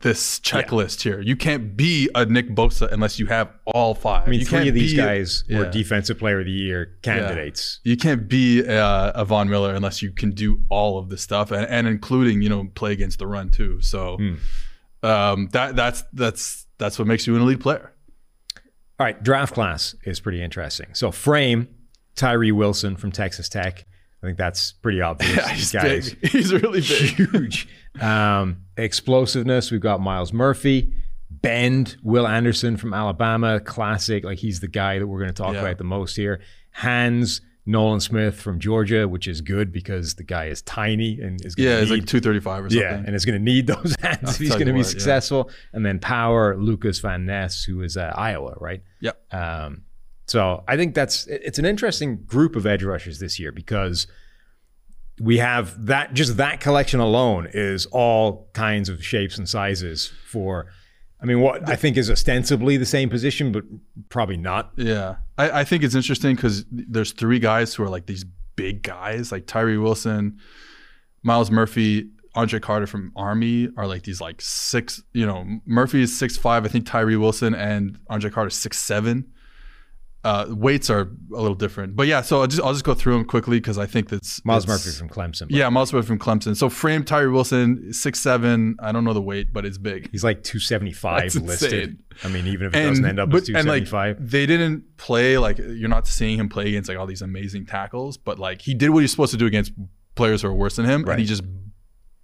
this 0.00 0.38
checklist 0.40 1.04
yeah. 1.04 1.12
here. 1.12 1.20
You 1.22 1.36
can't 1.36 1.76
be 1.76 2.10
a 2.14 2.26
Nick 2.26 2.50
Bosa 2.50 2.90
unless 2.92 3.18
you 3.18 3.26
have 3.26 3.50
all 3.66 3.94
five. 3.94 4.26
I 4.26 4.30
mean, 4.30 4.40
you 4.40 4.46
3 4.46 4.68
of 4.68 4.74
these 4.74 4.94
guys 4.94 5.44
yeah. 5.48 5.58
were 5.58 5.70
Defensive 5.70 6.18
Player 6.18 6.40
of 6.40 6.46
the 6.46 6.52
Year 6.52 6.96
candidates. 7.02 7.80
Yeah. 7.84 7.90
You 7.90 7.96
can't 7.96 8.28
be 8.28 8.60
a, 8.60 9.12
a, 9.14 9.24
Von 9.24 9.48
Miller 9.48 9.74
unless 9.74 10.02
you 10.02 10.10
can 10.10 10.32
do 10.32 10.62
all 10.68 10.98
of 10.98 11.08
this 11.08 11.22
stuff, 11.22 11.50
and, 11.50 11.66
and 11.66 11.86
including 11.86 12.42
you 12.42 12.48
know 12.48 12.68
play 12.74 12.92
against 12.92 13.18
the 13.18 13.26
run 13.26 13.50
too. 13.50 13.80
So 13.80 14.18
mm. 14.18 14.38
um, 15.02 15.48
that 15.52 15.76
that's 15.76 16.04
that's 16.12 16.66
that's 16.78 16.98
what 16.98 17.08
makes 17.08 17.26
you 17.26 17.36
an 17.36 17.42
elite 17.42 17.60
player. 17.60 17.92
All 18.98 19.06
right, 19.06 19.20
draft 19.22 19.54
class 19.54 19.94
is 20.04 20.20
pretty 20.20 20.42
interesting. 20.42 20.88
So 20.92 21.10
frame 21.10 21.68
Tyree 22.14 22.52
Wilson 22.52 22.96
from 22.96 23.10
Texas 23.10 23.48
Tech. 23.48 23.86
I 24.24 24.26
think 24.28 24.38
that's 24.38 24.72
pretty 24.72 25.02
obvious. 25.02 25.34
Yeah, 25.34 25.48
he's 25.48 25.72
big. 25.72 26.26
He's 26.30 26.52
really 26.52 26.80
big. 26.80 27.30
Huge. 27.30 27.68
Um, 28.00 28.62
explosiveness, 28.78 29.70
we've 29.70 29.82
got 29.82 30.00
Myles 30.00 30.32
Murphy. 30.32 30.94
Bend, 31.28 31.96
Will 32.02 32.26
Anderson 32.26 32.78
from 32.78 32.94
Alabama, 32.94 33.60
classic. 33.60 34.24
Like 34.24 34.38
he's 34.38 34.60
the 34.60 34.68
guy 34.68 34.98
that 34.98 35.06
we're 35.06 35.18
going 35.18 35.32
to 35.32 35.42
talk 35.42 35.52
yeah. 35.52 35.60
about 35.60 35.76
the 35.76 35.84
most 35.84 36.16
here. 36.16 36.40
Hands, 36.70 37.40
Nolan 37.66 38.00
Smith 38.00 38.40
from 38.40 38.60
Georgia, 38.60 39.06
which 39.06 39.28
is 39.28 39.42
good 39.42 39.70
because 39.70 40.14
the 40.14 40.22
guy 40.22 40.46
is 40.46 40.62
tiny 40.62 41.20
and 41.20 41.44
is 41.44 41.54
yeah, 41.58 41.80
he's 41.80 41.90
like 41.90 42.06
two 42.06 42.20
thirty 42.20 42.40
five 42.40 42.64
or 42.64 42.70
something. 42.70 42.80
Yeah, 42.80 43.02
and 43.04 43.14
is 43.14 43.26
going 43.26 43.38
to 43.38 43.44
need 43.44 43.66
those 43.66 43.94
hands 44.00 44.30
if 44.30 44.38
he's 44.38 44.50
going 44.50 44.66
to 44.66 44.72
be 44.72 44.78
what, 44.78 44.86
successful. 44.86 45.48
Yeah. 45.50 45.54
And 45.74 45.84
then 45.84 45.98
power, 45.98 46.56
Lucas 46.56 47.00
Van 47.00 47.26
Ness, 47.26 47.62
who 47.62 47.82
is 47.82 47.98
at 47.98 48.18
Iowa, 48.18 48.54
right? 48.58 48.82
Yep. 49.00 49.34
Um, 49.34 49.82
so 50.26 50.64
I 50.66 50.76
think 50.76 50.94
that's 50.94 51.26
it's 51.26 51.58
an 51.58 51.64
interesting 51.64 52.24
group 52.24 52.56
of 52.56 52.66
edge 52.66 52.82
rushers 52.82 53.18
this 53.18 53.38
year 53.38 53.52
because 53.52 54.06
we 55.20 55.38
have 55.38 55.86
that 55.86 56.14
just 56.14 56.36
that 56.38 56.60
collection 56.60 57.00
alone 57.00 57.48
is 57.52 57.86
all 57.86 58.48
kinds 58.52 58.88
of 58.88 59.04
shapes 59.04 59.38
and 59.38 59.48
sizes 59.48 60.10
for 60.26 60.66
I 61.20 61.26
mean 61.26 61.40
what 61.40 61.68
I 61.68 61.76
think 61.76 61.96
is 61.96 62.10
ostensibly 62.10 62.76
the 62.76 62.86
same 62.86 63.10
position, 63.10 63.52
but 63.52 63.64
probably 64.08 64.36
not. 64.36 64.72
Yeah. 64.76 65.16
I, 65.38 65.60
I 65.60 65.64
think 65.64 65.84
it's 65.84 65.94
interesting 65.94 66.36
because 66.36 66.64
there's 66.70 67.12
three 67.12 67.38
guys 67.38 67.74
who 67.74 67.82
are 67.82 67.88
like 67.88 68.06
these 68.06 68.24
big 68.56 68.82
guys, 68.82 69.30
like 69.30 69.46
Tyree 69.46 69.78
Wilson, 69.78 70.38
Myles 71.22 71.50
Murphy, 71.50 72.10
Andre 72.34 72.60
Carter 72.60 72.86
from 72.86 73.12
Army 73.14 73.68
are 73.76 73.86
like 73.86 74.02
these 74.02 74.20
like 74.20 74.40
six, 74.40 75.02
you 75.12 75.24
know, 75.24 75.60
Murphy 75.66 76.02
is 76.02 76.16
six 76.16 76.36
five, 76.36 76.64
I 76.64 76.68
think 76.68 76.86
Tyree 76.86 77.16
Wilson 77.16 77.54
and 77.54 77.98
Andre 78.08 78.30
Carter 78.30 78.50
six 78.50 78.78
seven 78.78 79.30
uh, 80.24 80.46
weights 80.48 80.88
are 80.88 81.10
a 81.34 81.40
little 81.40 81.54
different. 81.54 81.94
But 81.94 82.06
yeah, 82.06 82.22
so 82.22 82.40
I'll 82.40 82.46
just, 82.46 82.62
I'll 82.62 82.72
just 82.72 82.84
go 82.84 82.94
through 82.94 83.12
them 83.12 83.24
quickly 83.26 83.58
because 83.60 83.76
I 83.76 83.84
think 83.84 84.08
that's 84.08 84.42
Myles 84.44 84.66
Murphy 84.66 84.90
from 84.90 85.10
Clemson. 85.10 85.46
Yeah, 85.50 85.68
Myles 85.68 85.92
Murphy 85.92 86.06
from 86.06 86.18
Clemson. 86.18 86.56
So 86.56 86.70
frame 86.70 87.04
Tyree 87.04 87.30
Wilson, 87.30 87.92
six 87.92 88.20
seven. 88.20 88.76
I 88.80 88.90
don't 88.90 89.04
know 89.04 89.12
the 89.12 89.20
weight, 89.20 89.52
but 89.52 89.66
it's 89.66 89.76
big. 89.76 90.10
He's 90.10 90.24
like 90.24 90.42
two 90.42 90.58
seventy 90.58 90.92
five 90.92 91.34
listed. 91.34 92.02
I 92.24 92.28
mean, 92.28 92.46
even 92.46 92.68
if 92.68 92.74
it 92.74 92.78
and, 92.78 92.88
doesn't 92.88 93.04
end 93.04 93.20
up 93.20 93.30
but, 93.30 93.42
as 93.42 93.46
two 93.48 93.52
seventy 93.52 93.84
five. 93.84 94.18
Like, 94.18 94.28
they 94.28 94.46
didn't 94.46 94.96
play 94.96 95.36
like 95.36 95.58
you're 95.58 95.90
not 95.90 96.06
seeing 96.06 96.38
him 96.38 96.48
play 96.48 96.68
against 96.68 96.88
like 96.88 96.98
all 96.98 97.06
these 97.06 97.22
amazing 97.22 97.66
tackles, 97.66 98.16
but 98.16 98.38
like 98.38 98.62
he 98.62 98.72
did 98.72 98.90
what 98.90 99.00
he's 99.00 99.10
supposed 99.10 99.32
to 99.32 99.38
do 99.38 99.46
against 99.46 99.72
players 100.14 100.40
who 100.40 100.48
are 100.48 100.54
worse 100.54 100.76
than 100.76 100.86
him, 100.86 101.02
right. 101.02 101.12
and 101.12 101.20
he 101.20 101.26
just 101.26 101.42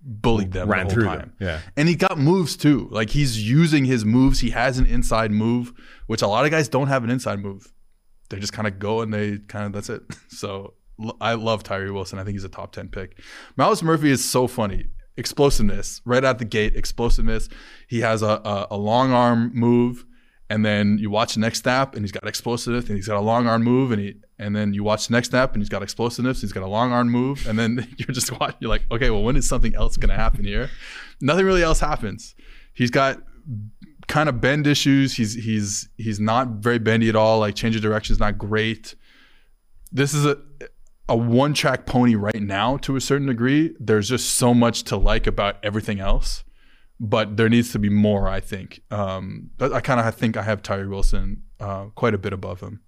bullied 0.02 0.52
them 0.52 0.70
ran 0.70 0.88
the 0.88 0.94
through 0.94 1.04
time. 1.04 1.18
them. 1.18 1.32
Yeah. 1.38 1.60
And 1.76 1.86
he 1.86 1.96
got 1.96 2.16
moves 2.16 2.56
too. 2.56 2.88
Like 2.90 3.10
he's 3.10 3.46
using 3.46 3.84
his 3.84 4.06
moves. 4.06 4.40
He 4.40 4.50
has 4.50 4.78
an 4.78 4.86
inside 4.86 5.30
move, 5.30 5.74
which 6.06 6.22
a 6.22 6.26
lot 6.26 6.46
of 6.46 6.50
guys 6.50 6.66
don't 6.66 6.88
have 6.88 7.04
an 7.04 7.10
inside 7.10 7.40
move 7.40 7.70
they 8.30 8.38
just 8.38 8.52
kind 8.52 8.66
of 8.66 8.78
go 8.78 9.02
and 9.02 9.12
they 9.12 9.38
kind 9.38 9.66
of 9.66 9.72
that's 9.72 9.90
it. 9.90 10.02
So 10.28 10.74
I 11.20 11.34
love 11.34 11.62
Tyree 11.62 11.90
Wilson. 11.90 12.18
I 12.18 12.24
think 12.24 12.34
he's 12.34 12.44
a 12.44 12.48
top 12.48 12.72
10 12.72 12.88
pick. 12.88 13.18
Myles 13.56 13.82
Murphy 13.82 14.10
is 14.10 14.24
so 14.24 14.46
funny. 14.46 14.86
Explosiveness 15.16 16.00
right 16.04 16.24
out 16.24 16.38
the 16.38 16.44
gate, 16.44 16.76
explosiveness. 16.76 17.48
He 17.88 18.00
has 18.00 18.22
a, 18.22 18.40
a, 18.44 18.68
a 18.72 18.76
long 18.76 19.12
arm 19.12 19.50
move, 19.54 20.06
and 20.48 20.64
then 20.64 20.98
you 20.98 21.10
watch 21.10 21.34
the 21.34 21.40
next 21.40 21.60
snap 21.60 21.94
and 21.94 22.04
he's 22.04 22.12
got 22.12 22.26
explosiveness, 22.26 22.86
and 22.88 22.96
he's 22.96 23.06
got 23.06 23.16
a 23.16 23.20
long 23.20 23.46
arm 23.46 23.62
move, 23.62 23.92
and 23.92 24.00
he 24.00 24.14
and 24.38 24.56
then 24.56 24.72
you 24.72 24.82
watch 24.82 25.08
the 25.08 25.12
next 25.12 25.30
snap 25.30 25.52
and 25.52 25.62
he's 25.62 25.68
got 25.68 25.82
explosiveness, 25.82 26.40
he's 26.40 26.52
got 26.52 26.62
a 26.62 26.68
long 26.68 26.92
arm 26.92 27.10
move, 27.10 27.46
and 27.46 27.58
then 27.58 27.86
you're 27.98 28.14
just 28.14 28.38
watching, 28.38 28.56
you're 28.60 28.70
like, 28.70 28.84
okay, 28.90 29.10
well, 29.10 29.22
when 29.22 29.36
is 29.36 29.48
something 29.48 29.74
else 29.74 29.96
gonna 29.96 30.14
happen 30.14 30.44
here? 30.44 30.70
Nothing 31.20 31.44
really 31.44 31.62
else 31.62 31.80
happens. 31.80 32.34
He's 32.72 32.90
got 32.90 33.22
kind 34.10 34.28
of 34.28 34.40
bend 34.40 34.66
issues. 34.66 35.14
He's 35.14 35.34
he's 35.34 35.88
he's 35.96 36.20
not 36.20 36.48
very 36.48 36.78
bendy 36.78 37.08
at 37.08 37.16
all. 37.16 37.38
Like 37.38 37.54
change 37.54 37.76
of 37.76 37.82
direction 37.82 38.12
is 38.12 38.18
not 38.18 38.36
great. 38.36 38.96
This 39.92 40.12
is 40.12 40.26
a 40.26 40.36
a 41.08 41.16
one 41.16 41.54
track 41.54 41.86
pony 41.86 42.16
right 42.16 42.42
now 42.42 42.76
to 42.78 42.96
a 42.96 43.00
certain 43.00 43.28
degree. 43.28 43.74
There's 43.78 44.08
just 44.08 44.34
so 44.34 44.52
much 44.52 44.82
to 44.84 44.96
like 44.96 45.26
about 45.26 45.56
everything 45.62 46.00
else, 46.00 46.44
but 46.98 47.36
there 47.36 47.48
needs 47.48 47.72
to 47.72 47.78
be 47.78 47.88
more. 47.88 48.28
I 48.28 48.40
think. 48.40 48.82
Um, 48.90 49.50
but 49.56 49.72
I 49.72 49.80
kind 49.80 50.00
of 50.00 50.14
think 50.14 50.36
I 50.36 50.42
have 50.42 50.60
Tyree 50.60 50.88
Wilson 50.88 51.44
uh, 51.60 51.84
quite 51.94 52.12
a 52.12 52.18
bit 52.18 52.32
above 52.32 52.60
him. 52.60 52.80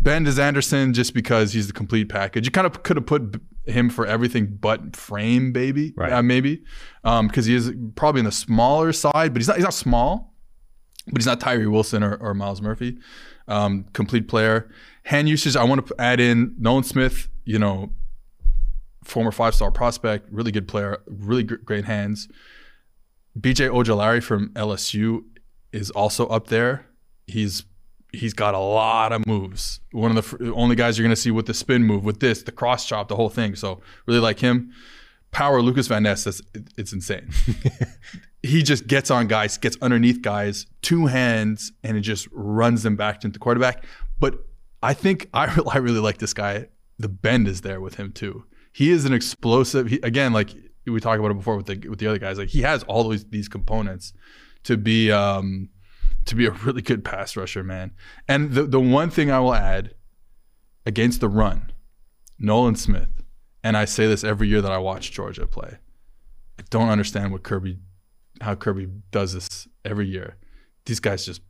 Bend 0.00 0.28
is 0.28 0.38
Anderson 0.38 0.94
just 0.94 1.12
because 1.12 1.54
he's 1.54 1.66
the 1.66 1.72
complete 1.72 2.08
package. 2.08 2.46
You 2.46 2.52
kind 2.52 2.68
of 2.68 2.84
could 2.84 2.96
have 2.96 3.06
put 3.06 3.40
him 3.66 3.90
for 3.90 4.06
everything 4.06 4.58
but 4.60 4.94
frame, 4.94 5.52
baby, 5.52 5.92
right. 5.96 6.12
uh, 6.12 6.22
maybe, 6.22 6.62
because 7.02 7.46
um, 7.46 7.50
he 7.50 7.54
is 7.54 7.72
probably 7.96 8.20
in 8.20 8.26
the 8.26 8.32
smaller 8.32 8.92
side, 8.92 9.34
but 9.34 9.38
he's 9.38 9.48
not. 9.48 9.56
He's 9.56 9.64
not 9.64 9.74
small 9.74 10.28
but 11.10 11.20
he's 11.20 11.26
not 11.26 11.40
Tyree 11.40 11.66
Wilson 11.66 12.02
or, 12.02 12.16
or 12.16 12.34
Myles 12.34 12.60
Murphy. 12.62 12.98
Um, 13.46 13.86
complete 13.92 14.28
player. 14.28 14.70
Hand 15.04 15.28
usage, 15.28 15.56
I 15.56 15.64
want 15.64 15.86
to 15.86 15.94
add 15.98 16.20
in 16.20 16.54
Nolan 16.58 16.84
Smith, 16.84 17.28
you 17.44 17.58
know, 17.58 17.90
former 19.04 19.32
five 19.32 19.54
star 19.54 19.70
prospect, 19.70 20.30
really 20.30 20.52
good 20.52 20.68
player, 20.68 20.98
really 21.06 21.42
great 21.42 21.86
hands. 21.86 22.28
BJ 23.38 23.70
Ojulari 23.70 24.22
from 24.22 24.50
LSU 24.50 25.24
is 25.72 25.90
also 25.90 26.26
up 26.26 26.48
there. 26.48 26.86
He's 27.26 27.64
he's 28.12 28.34
got 28.34 28.54
a 28.54 28.58
lot 28.58 29.12
of 29.12 29.26
moves. 29.26 29.80
One 29.92 30.16
of 30.16 30.38
the 30.38 30.52
only 30.52 30.76
guys 30.76 30.98
you're 30.98 31.04
going 31.04 31.14
to 31.14 31.20
see 31.20 31.30
with 31.30 31.46
the 31.46 31.54
spin 31.54 31.84
move, 31.84 32.04
with 32.04 32.20
this, 32.20 32.42
the 32.42 32.52
cross 32.52 32.86
chop, 32.86 33.08
the 33.08 33.16
whole 33.16 33.28
thing. 33.28 33.54
So 33.54 33.80
really 34.06 34.20
like 34.20 34.40
him. 34.40 34.72
Power 35.30 35.60
Lucas 35.60 35.88
Van 35.88 36.02
Ness, 36.02 36.24
that's, 36.24 36.40
it's 36.78 36.92
insane. 36.92 37.30
he 38.42 38.62
just 38.62 38.86
gets 38.86 39.10
on 39.10 39.26
guys, 39.26 39.58
gets 39.58 39.76
underneath 39.82 40.22
guys, 40.22 40.66
two 40.82 41.06
hands, 41.06 41.72
and 41.82 41.96
it 41.96 42.02
just 42.02 42.28
runs 42.32 42.82
them 42.82 42.96
back 42.96 43.24
into 43.24 43.34
the 43.34 43.38
quarterback. 43.38 43.84
But 44.20 44.38
I 44.82 44.94
think 44.94 45.28
I, 45.34 45.60
I 45.72 45.78
really 45.78 46.00
like 46.00 46.18
this 46.18 46.34
guy. 46.34 46.68
The 46.98 47.08
bend 47.08 47.48
is 47.48 47.60
there 47.60 47.80
with 47.80 47.94
him 47.94 48.12
too. 48.12 48.44
He 48.72 48.90
is 48.90 49.04
an 49.04 49.12
explosive. 49.12 49.88
He, 49.88 50.00
again, 50.02 50.32
like 50.32 50.50
we 50.86 51.00
talked 51.00 51.18
about 51.18 51.30
it 51.30 51.36
before 51.36 51.56
with 51.56 51.66
the 51.66 51.88
with 51.88 51.98
the 51.98 52.06
other 52.06 52.18
guys. 52.18 52.38
Like 52.38 52.48
he 52.48 52.62
has 52.62 52.82
all 52.84 53.08
these 53.08 53.24
these 53.26 53.48
components 53.48 54.12
to 54.64 54.76
be 54.76 55.10
um, 55.10 55.70
to 56.26 56.34
be 56.34 56.46
a 56.46 56.50
really 56.50 56.82
good 56.82 57.04
pass 57.04 57.36
rusher, 57.36 57.62
man. 57.62 57.92
And 58.26 58.52
the 58.52 58.64
the 58.64 58.80
one 58.80 59.10
thing 59.10 59.30
I 59.30 59.40
will 59.40 59.54
add 59.54 59.94
against 60.86 61.20
the 61.20 61.28
run, 61.28 61.72
Nolan 62.38 62.76
Smith, 62.76 63.22
and 63.62 63.76
I 63.76 63.84
say 63.84 64.06
this 64.06 64.24
every 64.24 64.48
year 64.48 64.60
that 64.60 64.72
I 64.72 64.78
watch 64.78 65.12
Georgia 65.12 65.46
play. 65.46 65.78
I 66.58 66.62
don't 66.70 66.88
understand 66.88 67.32
what 67.32 67.42
Kirby, 67.42 67.78
how 68.40 68.54
Kirby 68.54 68.88
does 69.10 69.32
this 69.32 69.68
every 69.84 70.08
year. 70.08 70.36
These 70.86 71.00
guys 71.00 71.26
just 71.26 71.42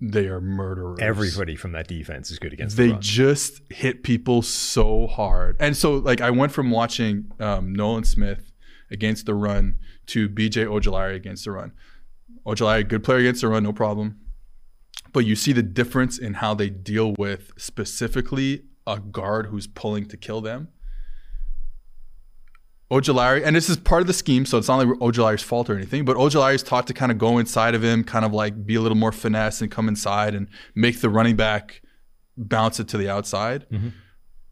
they 0.00 0.26
are 0.26 0.40
murderers. 0.40 0.98
Everybody 1.00 1.56
from 1.56 1.72
that 1.72 1.88
defense 1.88 2.30
is 2.30 2.38
good 2.38 2.52
against 2.52 2.76
they 2.76 2.88
the 2.88 2.98
just 2.98 3.60
hit 3.70 4.02
people 4.02 4.42
so 4.42 5.06
hard. 5.06 5.56
And 5.60 5.76
so 5.76 5.94
like 5.94 6.20
I 6.20 6.30
went 6.30 6.52
from 6.52 6.70
watching 6.70 7.30
um, 7.40 7.72
Nolan 7.72 8.04
Smith 8.04 8.52
against 8.90 9.26
the 9.26 9.34
run 9.34 9.78
to 10.06 10.28
BJ 10.28 10.66
Ojulari 10.66 11.14
against 11.14 11.44
the 11.44 11.52
run. 11.52 11.72
Ojulari, 12.46 12.86
good 12.86 13.02
player 13.02 13.18
against 13.18 13.40
the 13.40 13.48
run, 13.48 13.62
no 13.62 13.72
problem. 13.72 14.20
But 15.12 15.24
you 15.24 15.36
see 15.36 15.52
the 15.52 15.62
difference 15.62 16.18
in 16.18 16.34
how 16.34 16.54
they 16.54 16.68
deal 16.68 17.14
with 17.16 17.52
specifically 17.56 18.64
a 18.86 18.98
guard 18.98 19.46
who's 19.46 19.66
pulling 19.66 20.06
to 20.06 20.16
kill 20.16 20.40
them. 20.40 20.68
Ojulari, 22.94 23.42
and 23.44 23.56
this 23.56 23.68
is 23.68 23.76
part 23.76 24.02
of 24.02 24.06
the 24.06 24.12
scheme, 24.12 24.46
so 24.46 24.56
it's 24.56 24.68
not 24.68 24.76
like 24.76 24.98
Ojulari's 25.00 25.42
fault 25.42 25.68
or 25.68 25.74
anything, 25.74 26.04
but 26.04 26.16
Ojulari's 26.16 26.62
taught 26.62 26.86
to 26.86 26.94
kind 26.94 27.10
of 27.10 27.18
go 27.18 27.38
inside 27.38 27.74
of 27.74 27.82
him, 27.82 28.04
kind 28.04 28.24
of 28.24 28.32
like 28.32 28.64
be 28.64 28.76
a 28.76 28.80
little 28.80 28.96
more 28.96 29.10
finesse 29.10 29.60
and 29.60 29.70
come 29.70 29.88
inside 29.88 30.34
and 30.34 30.48
make 30.76 31.00
the 31.00 31.08
running 31.08 31.34
back 31.34 31.82
bounce 32.36 32.78
it 32.78 32.86
to 32.88 32.96
the 32.96 33.08
outside. 33.08 33.66
Mm-hmm. 33.70 33.88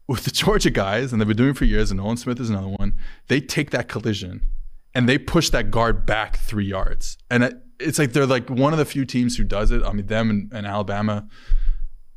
With 0.05 0.25
the 0.25 0.31
Georgia 0.31 0.69
guys, 0.69 1.13
and 1.13 1.21
they've 1.21 1.27
been 1.27 1.37
doing 1.37 1.51
it 1.51 1.57
for 1.57 1.63
years, 1.63 1.89
and 1.89 1.97
Nolan 1.97 2.17
Smith 2.17 2.39
is 2.41 2.49
another 2.49 2.67
one, 2.67 2.93
they 3.29 3.39
take 3.39 3.71
that 3.71 3.87
collision 3.87 4.45
and 4.93 5.07
they 5.07 5.17
push 5.17 5.49
that 5.51 5.71
guard 5.71 6.05
back 6.05 6.37
three 6.37 6.65
yards. 6.65 7.17
And 7.29 7.61
it's 7.79 7.97
like 7.97 8.11
they're 8.11 8.25
like 8.25 8.49
one 8.49 8.73
of 8.73 8.79
the 8.79 8.85
few 8.85 9.05
teams 9.05 9.37
who 9.37 9.45
does 9.45 9.71
it. 9.71 9.81
I 9.81 9.93
mean, 9.93 10.07
them 10.07 10.29
and, 10.29 10.51
and 10.53 10.67
Alabama 10.67 11.27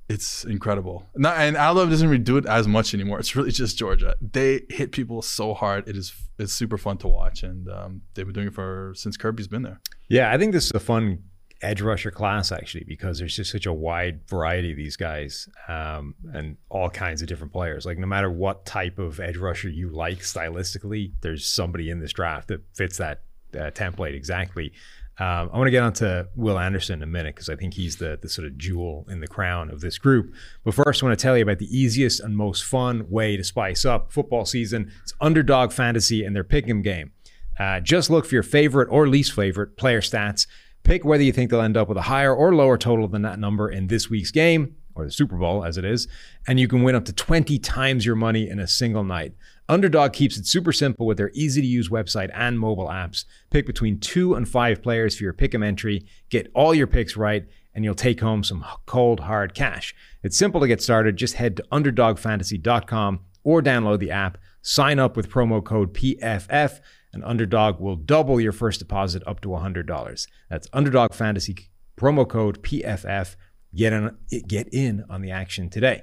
it's 0.08 0.44
incredible. 0.44 1.06
Not, 1.16 1.36
and 1.38 1.56
Alabama 1.56 1.90
doesn't 1.90 2.08
really 2.08 2.22
do 2.22 2.36
it 2.36 2.46
as 2.46 2.68
much 2.68 2.94
anymore. 2.94 3.18
It's 3.18 3.34
really 3.34 3.50
just 3.50 3.76
Georgia. 3.76 4.16
They 4.20 4.62
hit 4.68 4.92
people 4.92 5.22
so 5.22 5.54
hard. 5.54 5.88
It 5.88 5.96
is 5.96 6.14
it's 6.38 6.52
super 6.52 6.78
fun 6.78 6.98
to 6.98 7.08
watch, 7.08 7.42
and 7.42 7.68
um, 7.68 8.02
they've 8.14 8.26
been 8.26 8.34
doing 8.34 8.48
it 8.48 8.54
for 8.54 8.92
since 8.94 9.16
Kirby's 9.16 9.48
been 9.48 9.62
there. 9.62 9.80
Yeah, 10.08 10.32
I 10.32 10.38
think 10.38 10.52
this 10.52 10.66
is 10.66 10.72
a 10.72 10.80
fun 10.80 11.24
edge 11.62 11.80
rusher 11.80 12.10
class 12.10 12.52
actually 12.52 12.84
because 12.84 13.18
there's 13.18 13.34
just 13.34 13.50
such 13.50 13.64
a 13.64 13.72
wide 13.72 14.20
variety 14.28 14.72
of 14.72 14.76
these 14.76 14.94
guys 14.94 15.48
um, 15.68 16.14
and 16.34 16.58
all 16.68 16.90
kinds 16.90 17.22
of 17.22 17.28
different 17.28 17.52
players. 17.52 17.86
Like 17.86 17.98
no 17.98 18.06
matter 18.06 18.30
what 18.30 18.66
type 18.66 18.98
of 18.98 19.18
edge 19.20 19.36
rusher 19.38 19.68
you 19.68 19.88
like 19.88 20.18
stylistically, 20.18 21.12
there's 21.22 21.46
somebody 21.46 21.90
in 21.90 21.98
this 21.98 22.12
draft 22.12 22.48
that 22.48 22.60
fits 22.74 22.98
that 22.98 23.22
uh, 23.54 23.70
template 23.70 24.14
exactly. 24.14 24.72
Um, 25.18 25.48
I 25.50 25.56
want 25.56 25.66
to 25.66 25.70
get 25.70 25.82
on 25.82 25.94
to 25.94 26.28
Will 26.36 26.58
Anderson 26.58 26.98
in 26.98 27.02
a 27.02 27.10
minute 27.10 27.34
because 27.34 27.48
I 27.48 27.56
think 27.56 27.72
he's 27.72 27.96
the, 27.96 28.18
the 28.20 28.28
sort 28.28 28.46
of 28.46 28.58
jewel 28.58 29.06
in 29.08 29.20
the 29.20 29.26
crown 29.26 29.70
of 29.70 29.80
this 29.80 29.96
group. 29.96 30.34
But 30.62 30.74
first, 30.74 31.02
I 31.02 31.06
want 31.06 31.18
to 31.18 31.22
tell 31.22 31.36
you 31.36 31.42
about 31.42 31.58
the 31.58 31.74
easiest 31.76 32.20
and 32.20 32.36
most 32.36 32.64
fun 32.64 33.06
way 33.08 33.36
to 33.36 33.42
spice 33.42 33.86
up 33.86 34.12
football 34.12 34.44
season. 34.44 34.92
It's 35.02 35.14
underdog 35.20 35.72
fantasy 35.72 36.22
and 36.22 36.36
their 36.36 36.44
pick'em 36.44 36.82
game. 36.82 37.12
Uh, 37.58 37.80
just 37.80 38.10
look 38.10 38.26
for 38.26 38.34
your 38.34 38.42
favorite 38.42 38.88
or 38.90 39.08
least 39.08 39.32
favorite 39.32 39.78
player 39.78 40.02
stats. 40.02 40.46
Pick 40.82 41.04
whether 41.04 41.22
you 41.22 41.32
think 41.32 41.50
they'll 41.50 41.62
end 41.62 41.78
up 41.78 41.88
with 41.88 41.96
a 41.96 42.02
higher 42.02 42.34
or 42.34 42.54
lower 42.54 42.76
total 42.76 43.08
than 43.08 43.22
that 43.22 43.38
number 43.38 43.70
in 43.70 43.86
this 43.86 44.10
week's 44.10 44.30
game, 44.30 44.76
or 44.94 45.06
the 45.06 45.10
Super 45.10 45.36
Bowl 45.36 45.64
as 45.64 45.78
it 45.78 45.84
is, 45.84 46.06
and 46.46 46.60
you 46.60 46.68
can 46.68 46.82
win 46.82 46.94
up 46.94 47.06
to 47.06 47.12
20 47.12 47.58
times 47.58 48.04
your 48.04 48.16
money 48.16 48.48
in 48.48 48.58
a 48.58 48.66
single 48.66 49.02
night. 49.02 49.32
Underdog 49.68 50.12
keeps 50.12 50.36
it 50.36 50.46
super 50.46 50.72
simple 50.72 51.06
with 51.06 51.16
their 51.16 51.30
easy 51.34 51.60
to 51.60 51.66
use 51.66 51.88
website 51.88 52.30
and 52.32 52.58
mobile 52.58 52.86
apps. 52.86 53.24
Pick 53.50 53.66
between 53.66 53.98
two 53.98 54.34
and 54.34 54.48
five 54.48 54.82
players 54.82 55.16
for 55.16 55.24
your 55.24 55.32
pick 55.32 55.54
'em 55.54 55.62
entry, 55.62 56.06
get 56.30 56.50
all 56.54 56.72
your 56.72 56.86
picks 56.86 57.16
right, 57.16 57.46
and 57.74 57.84
you'll 57.84 57.94
take 57.94 58.20
home 58.20 58.44
some 58.44 58.64
cold, 58.86 59.20
hard 59.20 59.54
cash. 59.54 59.94
It's 60.22 60.36
simple 60.36 60.60
to 60.60 60.68
get 60.68 60.82
started. 60.82 61.16
Just 61.16 61.34
head 61.34 61.56
to 61.56 61.64
underdogfantasy.com 61.72 63.20
or 63.42 63.60
download 63.60 63.98
the 63.98 64.10
app. 64.10 64.38
Sign 64.62 64.98
up 64.98 65.16
with 65.16 65.30
promo 65.30 65.62
code 65.62 65.94
PFF, 65.94 66.80
and 67.12 67.24
Underdog 67.24 67.80
will 67.80 67.96
double 67.96 68.40
your 68.40 68.52
first 68.52 68.78
deposit 68.80 69.22
up 69.26 69.40
to 69.40 69.48
$100. 69.52 70.26
That's 70.48 70.68
Underdog 70.72 71.12
Fantasy, 71.12 71.56
promo 71.96 72.28
code 72.28 72.62
PFF. 72.62 73.36
Get 73.74 73.92
in, 73.92 74.16
get 74.46 74.68
in 74.72 75.04
on 75.10 75.22
the 75.22 75.30
action 75.30 75.68
today. 75.68 76.02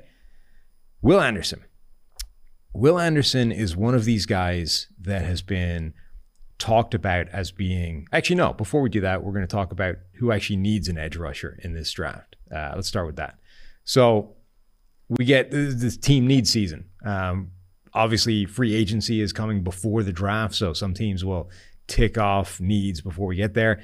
Will 1.01 1.19
Anderson. 1.19 1.63
Will 2.73 2.99
Anderson 2.99 3.51
is 3.51 3.75
one 3.75 3.93
of 3.95 4.05
these 4.05 4.25
guys 4.25 4.87
that 4.99 5.23
has 5.23 5.41
been 5.41 5.93
talked 6.57 6.93
about 6.93 7.27
as 7.29 7.51
being 7.51 8.07
actually 8.13 8.37
no 8.37 8.53
before 8.53 8.81
we 8.81 8.89
do 8.89 9.01
that 9.01 9.21
we're 9.21 9.33
going 9.33 9.45
to 9.45 9.53
talk 9.53 9.73
about 9.73 9.95
who 10.13 10.31
actually 10.31 10.55
needs 10.55 10.87
an 10.87 10.97
edge 10.97 11.17
rusher 11.17 11.59
in 11.61 11.73
this 11.73 11.91
draft 11.91 12.37
uh, 12.55 12.71
let's 12.75 12.87
start 12.87 13.05
with 13.05 13.17
that 13.17 13.37
so 13.83 14.33
we 15.09 15.25
get 15.25 15.51
this 15.51 15.97
team 15.97 16.25
needs 16.25 16.49
season 16.49 16.85
um, 17.03 17.51
obviously 17.93 18.45
free 18.45 18.73
agency 18.73 19.19
is 19.19 19.33
coming 19.33 19.61
before 19.61 20.03
the 20.03 20.13
draft 20.13 20.55
so 20.55 20.71
some 20.71 20.93
teams 20.93 21.25
will 21.25 21.49
tick 21.87 22.17
off 22.17 22.61
needs 22.61 23.01
before 23.01 23.27
we 23.27 23.35
get 23.35 23.53
there 23.53 23.81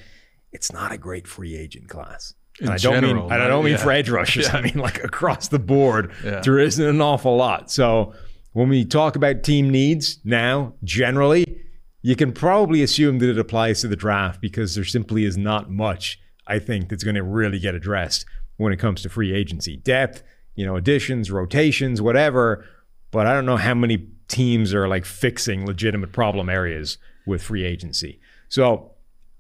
it's 0.54 0.72
not 0.72 0.94
a 0.94 0.98
great 0.98 1.28
free 1.28 1.58
agent 1.58 1.90
class 1.90 2.34
and 2.62 2.70
I 2.70 2.78
don't 2.78 2.94
general, 2.94 3.24
mean 3.24 3.34
and 3.34 3.44
I 3.44 3.48
don't 3.48 3.66
mean 3.66 3.74
yeah. 3.74 3.78
for 3.78 3.92
edge 3.92 4.10
rushers. 4.10 4.48
Yeah. 4.52 4.58
I 4.58 4.62
mean 4.62 4.78
like 4.78 5.02
across 5.02 5.48
the 5.48 5.60
board. 5.60 6.12
Yeah. 6.26 6.42
There 6.42 6.60
isn't 6.60 6.86
an 6.86 7.00
awful 7.00 7.38
lot. 7.38 7.72
So 7.72 8.14
when 8.60 8.68
we 8.68 8.84
talk 8.84 9.16
about 9.16 9.42
team 9.42 9.70
needs 9.70 10.20
now, 10.26 10.74
generally, 10.84 11.64
you 12.02 12.14
can 12.14 12.34
probably 12.34 12.84
assume 12.84 13.20
that 13.20 13.30
it 13.30 13.40
applies 13.40 13.80
to 13.80 13.88
the 13.88 13.96
draft 13.96 14.42
because 14.42 14.76
there 14.76 14.84
simply 14.84 15.24
is 15.24 15.38
not 15.38 15.72
much 15.72 16.20
I 16.46 16.60
think 16.60 16.90
that's 16.90 17.06
going 17.06 17.16
to 17.16 17.24
really 17.24 17.58
get 17.58 17.74
addressed 17.74 18.26
when 18.58 18.74
it 18.74 18.78
comes 18.78 19.02
to 19.04 19.10
free 19.10 19.34
agency 19.34 19.78
depth, 19.78 20.24
you 20.56 20.66
know, 20.66 20.76
additions, 20.76 21.32
rotations, 21.32 22.02
whatever. 22.02 22.66
But 23.12 23.28
I 23.28 23.34
don't 23.34 23.46
know 23.46 23.56
how 23.56 23.76
many 23.76 24.10
teams 24.28 24.74
are 24.74 24.90
like 24.90 25.06
fixing 25.06 25.66
legitimate 25.66 26.12
problem 26.12 26.50
areas 26.50 26.98
with 27.26 27.42
free 27.42 27.64
agency. 27.64 28.20
So 28.50 28.92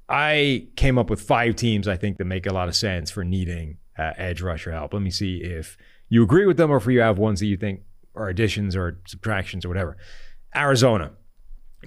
I 0.07 0.69
came 0.77 0.97
up 0.97 1.09
with 1.09 1.19
five 1.19 1.57
teams 1.57 1.89
I 1.89 1.97
think 1.97 2.19
that 2.19 2.25
make 2.25 2.45
a 2.45 2.53
lot 2.53 2.69
of 2.69 2.75
sense 2.75 3.11
for 3.11 3.25
needing 3.25 3.79
uh, 3.97 4.13
edge 4.15 4.41
rusher 4.41 4.71
help. 4.71 4.93
Let 4.93 5.01
me 5.01 5.11
see 5.11 5.39
if 5.39 5.77
you 6.07 6.23
agree 6.23 6.45
with 6.45 6.55
them 6.55 6.71
or 6.71 6.77
if 6.77 6.85
you 6.85 7.01
have 7.01 7.17
ones 7.17 7.41
that 7.41 7.47
you 7.47 7.57
think 7.57 7.81
are 8.15 8.29
additions 8.29 8.75
or 8.75 8.99
subtractions 9.07 9.65
or 9.65 9.69
whatever. 9.69 9.97
Arizona, 10.55 11.11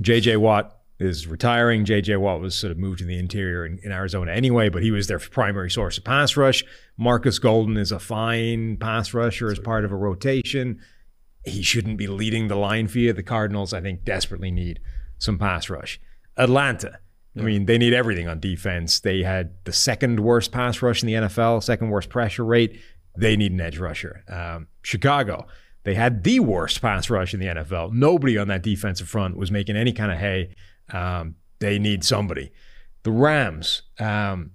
JJ 0.00 0.38
Watt 0.38 0.78
is 0.98 1.26
retiring. 1.26 1.84
JJ 1.84 2.18
Watt 2.18 2.40
was 2.40 2.54
sort 2.54 2.70
of 2.70 2.78
moved 2.78 3.00
to 3.00 3.04
the 3.04 3.18
interior 3.18 3.66
in, 3.66 3.78
in 3.82 3.92
Arizona 3.92 4.32
anyway, 4.32 4.68
but 4.68 4.82
he 4.82 4.90
was 4.90 5.06
their 5.08 5.18
primary 5.18 5.70
source 5.70 5.98
of 5.98 6.04
pass 6.04 6.36
rush. 6.36 6.64
Marcus 6.96 7.38
Golden 7.38 7.76
is 7.76 7.92
a 7.92 7.98
fine 7.98 8.76
pass 8.76 9.12
rusher 9.12 9.50
as 9.50 9.58
part 9.58 9.84
of 9.84 9.92
a 9.92 9.96
rotation. 9.96 10.80
He 11.44 11.62
shouldn't 11.62 11.98
be 11.98 12.06
leading 12.06 12.48
the 12.48 12.56
line 12.56 12.86
for 12.86 12.98
you. 12.98 13.12
The 13.12 13.22
Cardinals, 13.22 13.72
I 13.72 13.80
think, 13.80 14.04
desperately 14.04 14.52
need 14.52 14.80
some 15.18 15.38
pass 15.38 15.68
rush. 15.68 16.00
Atlanta. 16.36 16.98
I 17.36 17.40
mean, 17.40 17.64
they 17.64 17.78
need 17.78 17.94
everything 17.94 18.28
on 18.28 18.40
defense. 18.40 19.00
They 19.00 19.22
had 19.22 19.54
the 19.64 19.72
second 19.72 20.20
worst 20.20 20.52
pass 20.52 20.82
rush 20.82 21.02
in 21.02 21.06
the 21.06 21.14
NFL, 21.14 21.62
second 21.62 21.88
worst 21.88 22.10
pressure 22.10 22.44
rate. 22.44 22.78
They 23.16 23.36
need 23.36 23.52
an 23.52 23.60
edge 23.60 23.78
rusher. 23.78 24.22
Um, 24.28 24.68
Chicago, 24.82 25.46
they 25.84 25.94
had 25.94 26.22
the 26.24 26.40
worst 26.40 26.80
pass 26.80 27.10
rush 27.10 27.34
in 27.34 27.40
the 27.40 27.46
NFL. 27.46 27.92
Nobody 27.92 28.38
on 28.38 28.48
that 28.48 28.62
defensive 28.62 29.08
front 29.08 29.36
was 29.36 29.50
making 29.50 29.76
any 29.76 29.92
kind 29.92 30.12
of 30.12 30.18
hay. 30.18 30.54
Um, 30.92 31.36
they 31.58 31.78
need 31.78 32.04
somebody. 32.04 32.52
The 33.02 33.10
Rams, 33.10 33.82
um, 33.98 34.52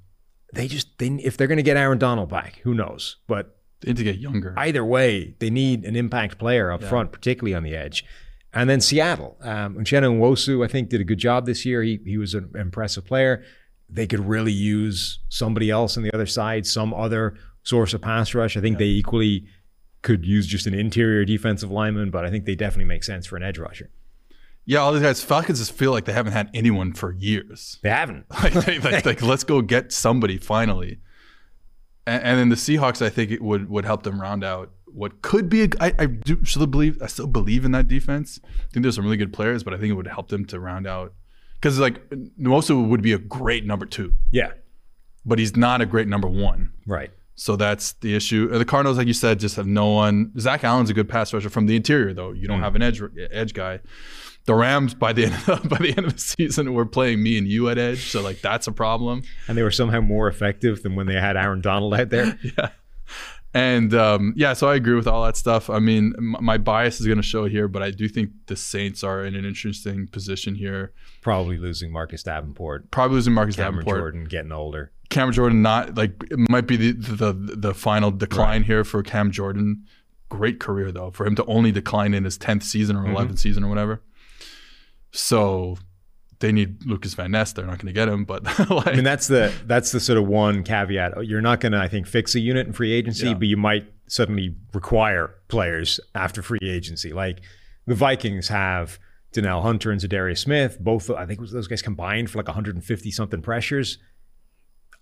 they 0.53 0.67
just 0.67 0.97
they 0.99 1.07
if 1.07 1.35
they're 1.37 1.47
going 1.47 1.57
to 1.57 1.63
get 1.63 1.77
Aaron 1.77 1.97
Donald 1.97 2.29
back, 2.29 2.59
who 2.63 2.73
knows? 2.73 3.17
But 3.27 3.57
They 3.81 3.89
need 3.91 3.97
to 3.97 4.03
get 4.03 4.17
younger. 4.19 4.53
either 4.57 4.85
way, 4.85 5.35
they 5.39 5.49
need 5.49 5.83
an 5.83 5.95
impact 5.95 6.37
player 6.37 6.71
up 6.71 6.81
front, 6.83 7.11
particularly 7.11 7.53
on 7.55 7.63
the 7.63 7.75
edge. 7.75 8.05
And 8.53 8.69
then 8.69 8.79
Seattle, 8.79 9.37
um, 9.41 9.75
Uchenna 9.75 10.09
Nwosu, 10.17 10.63
I 10.63 10.67
think, 10.69 10.89
did 10.89 11.01
a 11.01 11.03
good 11.03 11.17
job 11.19 11.45
this 11.45 11.65
year. 11.65 11.83
He 11.83 11.99
he 12.05 12.17
was 12.17 12.33
an 12.33 12.51
impressive 12.55 13.05
player. 13.05 13.43
They 13.89 14.07
could 14.07 14.21
really 14.27 14.53
use 14.53 15.19
somebody 15.29 15.69
else 15.69 15.97
on 15.97 16.03
the 16.03 16.13
other 16.13 16.25
side, 16.25 16.65
some 16.65 16.93
other 16.93 17.35
source 17.63 17.93
of 17.93 18.01
pass 18.01 18.33
rush. 18.33 18.55
I 18.57 18.61
think 18.61 18.77
they 18.77 18.85
equally 18.85 19.45
could 20.01 20.25
use 20.25 20.47
just 20.47 20.67
an 20.67 20.73
interior 20.73 21.25
defensive 21.25 21.71
lineman, 21.71 22.11
but 22.11 22.25
I 22.25 22.29
think 22.29 22.45
they 22.45 22.55
definitely 22.55 22.85
make 22.85 23.03
sense 23.03 23.25
for 23.25 23.35
an 23.37 23.43
edge 23.43 23.57
rusher. 23.57 23.89
yeah, 24.65 24.79
all 24.79 24.93
these 24.93 25.01
guys, 25.01 25.23
Falcons 25.23 25.59
just 25.59 25.71
feel 25.71 25.91
like 25.91 26.05
they 26.05 26.13
haven't 26.13 26.33
had 26.33 26.49
anyone 26.53 26.93
for 26.93 27.11
years. 27.13 27.79
They 27.83 27.89
haven't. 27.89 28.25
like, 28.43 28.53
they, 28.53 28.79
like, 28.79 29.05
like, 29.05 29.21
let's 29.21 29.43
go 29.43 29.61
get 29.61 29.91
somebody 29.91 30.37
finally. 30.37 30.99
and, 32.05 32.23
and 32.23 32.39
then 32.39 32.49
the 32.49 32.55
Seahawks, 32.55 33.01
I 33.05 33.09
think 33.09 33.31
it 33.31 33.41
would 33.41 33.69
would 33.69 33.85
help 33.85 34.03
them 34.03 34.19
round 34.21 34.43
out 34.43 34.71
what 34.85 35.21
could 35.21 35.49
be. 35.49 35.63
A, 35.63 35.67
I, 35.79 35.93
I 35.99 36.05
do 36.05 36.43
still 36.45 36.67
believe. 36.67 37.01
I 37.01 37.07
still 37.07 37.27
believe 37.27 37.65
in 37.65 37.71
that 37.71 37.87
defense. 37.87 38.39
I 38.45 38.71
think 38.71 38.83
there's 38.83 38.95
some 38.95 39.03
really 39.05 39.17
good 39.17 39.33
players, 39.33 39.63
but 39.63 39.73
I 39.73 39.77
think 39.77 39.91
it 39.91 39.95
would 39.95 40.07
help 40.07 40.29
them 40.29 40.45
to 40.45 40.59
round 40.59 40.87
out 40.87 41.13
because 41.55 41.79
like 41.79 42.07
Nwosu 42.39 42.87
would 42.87 43.01
be 43.01 43.13
a 43.13 43.17
great 43.17 43.65
number 43.65 43.85
two, 43.85 44.13
Yeah. 44.31 44.51
but 45.25 45.39
he's 45.39 45.55
not 45.57 45.81
a 45.81 45.85
great 45.85 46.07
number 46.07 46.27
one. 46.27 46.71
Right. 46.85 47.11
So 47.39 47.55
that's 47.55 47.93
the 47.93 48.15
issue. 48.15 48.49
Uh, 48.51 48.57
The 48.57 48.65
Cardinals, 48.65 48.97
like 48.97 49.05
you 49.05 49.13
said, 49.13 49.39
just 49.39 49.55
have 49.57 49.67
no 49.67 49.89
one. 49.91 50.31
Zach 50.39 50.63
Allen's 50.63 50.89
a 50.89 50.93
good 50.95 51.07
pass 51.07 51.31
rusher 51.33 51.49
from 51.51 51.67
the 51.67 51.75
interior, 51.75 52.11
though. 52.11 52.31
You 52.31 52.47
don't 52.47 52.61
have 52.61 52.75
an 52.75 52.81
edge 52.81 52.99
edge 53.31 53.53
guy. 53.53 53.79
The 54.45 54.55
Rams 54.55 54.93
by 54.95 55.13
the 55.13 55.25
end 55.25 55.35
of, 55.47 55.69
by 55.69 55.77
the 55.77 55.89
end 55.95 56.07
of 56.07 56.13
the 56.13 56.19
season 56.19 56.73
were 56.73 56.85
playing 56.85 57.21
me 57.21 57.37
and 57.37 57.47
you 57.47 57.69
at 57.69 57.77
edge, 57.77 58.09
so 58.09 58.21
like 58.21 58.41
that's 58.41 58.65
a 58.65 58.71
problem. 58.71 59.21
And 59.47 59.57
they 59.57 59.61
were 59.61 59.71
somehow 59.71 60.01
more 60.01 60.27
effective 60.27 60.81
than 60.83 60.95
when 60.95 61.05
they 61.05 61.13
had 61.15 61.37
Aaron 61.37 61.61
Donald 61.61 61.93
out 61.93 62.09
there. 62.09 62.39
yeah. 62.57 62.69
And 63.53 63.93
um, 63.93 64.33
yeah, 64.35 64.53
so 64.53 64.67
I 64.69 64.75
agree 64.75 64.95
with 64.95 65.07
all 65.07 65.23
that 65.25 65.35
stuff. 65.37 65.69
I 65.69 65.79
mean, 65.79 66.13
m- 66.17 66.35
my 66.41 66.57
bias 66.57 66.99
is 66.99 67.07
going 67.07 67.17
to 67.17 67.23
show 67.23 67.45
here, 67.45 67.67
but 67.67 67.81
I 67.81 67.91
do 67.91 68.07
think 68.07 68.31
the 68.47 68.55
Saints 68.55 69.03
are 69.03 69.25
in 69.25 69.35
an 69.35 69.45
interesting 69.45 70.07
position 70.07 70.53
here. 70.55 70.91
Probably 71.21 71.57
losing 71.57 71.91
Marcus 71.91 72.23
Davenport, 72.23 72.91
Probably 72.91 73.15
losing 73.15 73.33
Marcus 73.33 73.55
Cameron 73.55 73.73
Davenport. 73.85 73.97
Jordan 73.99 74.23
getting 74.25 74.51
older. 74.51 74.91
Cam 75.17 75.31
Jordan 75.31 75.63
not 75.63 75.95
like 75.95 76.11
it 76.29 76.37
might 76.49 76.67
be 76.67 76.77
the 76.77 76.91
the 76.93 77.33
the 77.33 77.73
final 77.73 78.11
decline 78.11 78.61
here 78.61 78.83
for 78.83 79.01
Cam 79.01 79.31
Jordan. 79.31 79.83
Great 80.29 80.59
career 80.59 80.91
though 80.91 81.09
for 81.09 81.25
him 81.25 81.35
to 81.35 81.45
only 81.45 81.71
decline 81.71 82.13
in 82.13 82.23
his 82.23 82.37
tenth 82.37 82.61
season 82.61 82.95
or 82.95 83.03
mm-hmm. 83.03 83.15
11th 83.15 83.39
season 83.39 83.63
or 83.63 83.67
whatever. 83.67 84.03
So 85.11 85.77
they 86.39 86.51
need 86.51 86.85
Lucas 86.85 87.15
Van 87.15 87.31
Ness. 87.31 87.51
They're 87.53 87.65
not 87.65 87.79
going 87.79 87.87
to 87.87 87.93
get 87.93 88.07
him, 88.07 88.25
but 88.25 88.43
like 88.69 88.87
I 88.89 88.93
mean, 88.93 89.03
that's 89.03 89.27
the 89.27 89.51
that's 89.65 89.91
the 89.91 89.99
sort 89.99 90.19
of 90.19 90.27
one 90.27 90.61
caveat. 90.61 91.25
You're 91.25 91.41
not 91.41 91.61
going 91.61 91.71
to, 91.71 91.79
I 91.79 91.87
think, 91.87 92.05
fix 92.05 92.35
a 92.35 92.39
unit 92.39 92.67
in 92.67 92.73
free 92.73 92.91
agency, 92.91 93.27
Yeah. 93.27 93.33
but 93.33 93.47
you 93.47 93.57
might 93.57 93.91
suddenly 94.05 94.55
require 94.71 95.33
players 95.47 95.99
after 96.13 96.43
free 96.43 96.59
agency. 96.61 97.11
Like 97.11 97.39
the 97.87 97.95
Vikings 97.95 98.49
have 98.49 98.99
Danielle 99.31 99.63
Hunter 99.63 99.89
and 99.89 99.99
Za'Darius 99.99 100.37
Smith. 100.37 100.77
Both, 100.79 101.09
I 101.09 101.25
think, 101.25 101.39
those 101.39 101.67
guys 101.67 101.81
combined 101.81 102.29
for 102.29 102.37
like 102.37 102.47
150 102.47 103.09
something 103.09 103.41
pressures. 103.41 103.97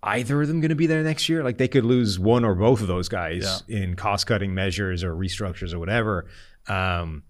Either 0.06 0.40
of 0.40 0.48
them 0.48 0.60
going 0.60 0.68
to 0.70 0.74
be 0.76 0.86
there 0.86 1.02
next 1.02 1.28
year? 1.28 1.42
Like 1.42 1.58
they 1.58 1.68
could 1.68 1.84
lose 1.84 2.18
one 2.18 2.44
or 2.44 2.54
both 2.54 2.80
of 2.80 2.86
those 2.86 3.08
guys 3.08 3.62
in 3.68 3.96
cost 3.96 4.26
cutting 4.26 4.54
measures 4.54 5.02
or 5.02 5.14
restructures 5.14 5.74
or 5.74 5.78
whatever. 5.78 6.26
Um, 6.68 7.24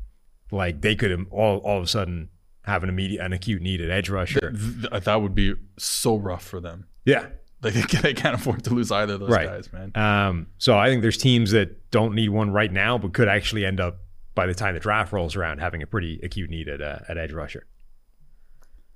like 0.50 0.80
they 0.82 0.94
could 0.94 1.26
all 1.30 1.58
all 1.58 1.78
of 1.78 1.84
a 1.84 1.86
sudden 1.88 2.28
have 2.62 2.82
an 2.82 2.88
immediate, 2.88 3.24
an 3.24 3.32
acute 3.32 3.62
need 3.62 3.80
at 3.80 3.90
edge 3.90 4.10
rusher. 4.10 4.50
th- 4.52 5.04
that 5.04 5.22
would 5.22 5.34
be 5.34 5.54
so 5.78 6.16
rough 6.16 6.44
for 6.44 6.60
them. 6.60 6.86
Yeah, 7.04 7.26
Like 7.62 7.74
they 7.74 7.82
can't, 7.82 8.02
they 8.02 8.14
can't 8.14 8.34
afford 8.34 8.64
to 8.64 8.74
lose 8.74 8.90
either 8.92 9.14
of 9.14 9.20
those 9.20 9.30
Right. 9.30 9.46
guys, 9.46 9.72
man. 9.72 9.92
Um, 9.94 10.48
so 10.58 10.76
I 10.76 10.88
think 10.88 11.02
there's 11.02 11.16
teams 11.16 11.52
that 11.52 11.90
don't 11.90 12.14
need 12.14 12.28
one 12.30 12.50
right 12.50 12.72
now, 12.72 12.98
but 12.98 13.12
could 13.14 13.28
actually 13.28 13.64
end 13.64 13.80
up 13.80 13.98
by 14.34 14.46
the 14.46 14.54
time 14.54 14.74
the 14.74 14.80
draft 14.80 15.12
rolls 15.12 15.34
around 15.36 15.58
having 15.60 15.82
a 15.82 15.86
pretty 15.86 16.20
acute 16.22 16.50
need 16.50 16.68
at, 16.68 16.82
uh, 16.82 16.98
at 17.08 17.16
edge 17.16 17.32
rusher. 17.32 17.66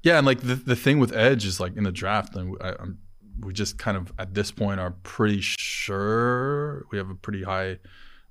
Yeah, 0.02 0.18
and 0.18 0.26
like 0.26 0.40
the 0.40 0.54
the 0.54 0.76
thing 0.76 0.98
with 0.98 1.14
Edge 1.14 1.44
is 1.44 1.60
like 1.60 1.76
in 1.76 1.84
the 1.84 1.92
draft, 1.92 2.34
and 2.34 2.56
I, 2.60 2.70
I'm, 2.78 2.98
we 3.44 3.52
just 3.52 3.78
kind 3.78 3.96
of 3.96 4.12
at 4.18 4.34
this 4.34 4.50
point 4.50 4.80
are 4.80 4.92
pretty 5.02 5.40
sure 5.40 6.86
we 6.90 6.98
have 6.98 7.10
a 7.10 7.14
pretty 7.14 7.42
high 7.42 7.78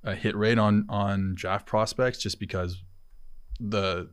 uh, 0.04 0.14
hit 0.14 0.36
rate 0.36 0.58
on 0.58 0.86
on 0.88 1.34
draft 1.34 1.66
prospects, 1.66 2.18
just 2.18 2.40
because 2.40 2.82
the, 3.58 4.08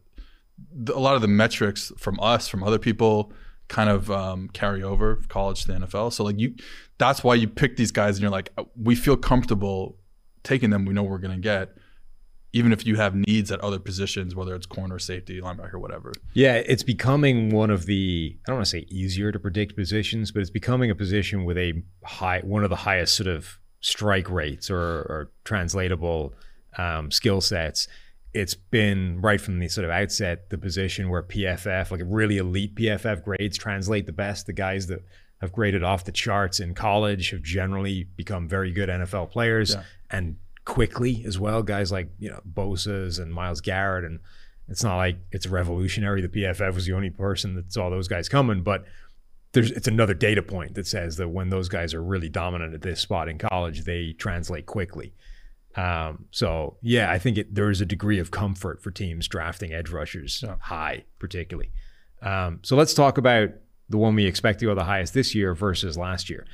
the 0.72 0.96
a 0.96 1.00
lot 1.00 1.16
of 1.16 1.22
the 1.22 1.28
metrics 1.28 1.92
from 1.98 2.20
us 2.20 2.48
from 2.48 2.64
other 2.64 2.80
people 2.80 3.32
kind 3.68 3.90
of 3.90 4.10
um, 4.10 4.50
carry 4.50 4.82
over 4.82 5.22
college 5.28 5.66
to 5.66 5.68
the 5.68 5.80
NFL. 5.86 6.14
So 6.14 6.24
like 6.24 6.40
you, 6.40 6.56
that's 6.98 7.24
why 7.24 7.36
you 7.36 7.48
pick 7.48 7.78
these 7.78 7.92
guys, 7.92 8.16
and 8.16 8.22
you're 8.22 8.32
like, 8.32 8.52
we 8.76 8.96
feel 8.96 9.18
comfortable 9.18 9.98
taking 10.44 10.70
them. 10.70 10.86
We 10.86 10.94
know 10.94 11.04
we're 11.04 11.18
gonna 11.20 11.38
get. 11.38 11.76
Even 12.54 12.72
if 12.72 12.86
you 12.88 12.96
have 12.96 13.14
needs 13.14 13.52
at 13.52 13.60
other 13.60 13.78
positions, 13.78 14.34
whether 14.34 14.56
it's 14.56 14.66
corner, 14.66 14.98
safety, 15.00 15.40
linebacker, 15.42 15.76
whatever. 15.80 16.14
Yeah, 16.34 16.56
it's 16.56 16.82
becoming 16.84 17.50
one 17.50 17.70
of 17.70 17.86
the 17.86 18.36
I 18.40 18.44
don't 18.48 18.56
want 18.58 18.66
to 18.66 18.70
say 18.72 18.86
easier 18.90 19.32
to 19.32 19.40
predict 19.40 19.76
positions, 19.76 20.32
but 20.32 20.42
it's 20.42 20.50
becoming 20.50 20.90
a 20.90 20.96
position 20.96 21.44
with 21.46 21.58
a 21.58 21.84
high 22.04 22.40
one 22.40 22.64
of 22.64 22.70
the 22.70 22.78
highest 22.78 23.16
sort 23.16 23.28
of 23.28 23.60
strike 23.82 24.30
rates 24.30 24.72
or, 24.72 24.80
or 24.80 25.32
translatable 25.44 26.34
um, 26.78 27.12
skill 27.12 27.42
sets. 27.42 27.88
It's 28.34 28.56
been 28.56 29.20
right 29.22 29.42
from 29.42 29.60
the 29.60 29.68
sort 29.68 29.86
of 29.86 29.92
outset 29.92 30.50
the 30.50 30.58
position 30.58 31.10
where 31.10 31.24
PFF, 31.24 31.92
like 31.92 32.02
really 32.06 32.38
elite 32.38 32.76
PFF 32.76 33.24
grades, 33.24 33.58
translate 33.58 34.06
the 34.06 34.14
best. 34.14 34.46
The 34.46 34.54
guys 34.54 34.88
that 34.88 35.04
have 35.42 35.52
graded 35.52 35.84
off 35.84 36.06
the 36.06 36.12
charts 36.12 36.60
in 36.60 36.74
college 36.74 37.30
have 37.32 37.42
generally 37.44 38.04
become 38.16 38.48
very 38.48 38.72
good 38.72 38.90
NFL 38.90 39.32
players 39.32 39.74
Yeah. 39.76 39.84
and 40.10 40.38
quickly 40.68 41.24
as 41.26 41.40
well. 41.40 41.64
Guys 41.64 41.92
like 41.92 42.10
you 42.20 42.30
know 42.30 42.42
Bosa's 42.46 43.18
and 43.18 43.34
Myles 43.34 43.62
Garrett, 43.62 44.06
and 44.06 44.20
it's 44.68 44.84
not 44.84 44.98
like 44.98 45.18
it's 45.32 45.48
revolutionary. 45.48 46.22
The 46.22 46.28
PFF 46.28 46.76
was 46.76 46.86
the 46.86 46.94
only 46.94 47.10
person 47.10 47.56
that 47.56 47.72
saw 47.74 47.90
those 47.90 48.08
guys 48.08 48.28
coming, 48.30 48.62
but 48.62 48.84
there's 49.54 49.72
it's 49.72 49.88
another 49.88 50.14
data 50.14 50.44
point 50.44 50.76
that 50.76 50.86
says 50.86 51.16
that 51.18 51.30
when 51.30 51.50
those 51.50 51.70
guys 51.70 51.94
are 51.94 52.04
really 52.04 52.30
dominant 52.30 52.74
at 52.76 52.82
this 52.82 53.00
spot 53.00 53.30
in 53.30 53.38
college, 53.40 53.86
they 53.86 54.14
translate 54.14 54.66
quickly. 54.66 55.14
Um, 55.76 56.26
so 56.32 56.78
yeah, 56.82 57.12
I 57.12 57.18
think 57.18 57.38
it, 57.38 57.56
there 57.56 57.70
is 57.70 57.82
a 57.82 57.86
degree 57.86 58.20
of 58.20 58.30
comfort 58.32 58.82
for 58.84 58.92
teams 58.92 59.28
drafting 59.28 59.74
edge 59.74 59.90
rushers 59.90 60.42
Yeah. 60.44 60.56
high, 60.60 61.06
particularly. 61.20 61.72
Um, 62.22 62.60
so 62.64 62.76
let's 62.76 62.94
talk 62.94 63.18
about 63.18 63.50
the 63.90 63.98
one 63.98 64.16
we 64.16 64.26
expect 64.26 64.60
to 64.60 64.66
go 64.66 64.76
the 64.76 64.84
highest 64.84 65.14
this 65.14 65.34
year 65.34 65.54
versus 65.54 65.98
last 65.98 66.30
year. 66.30 66.46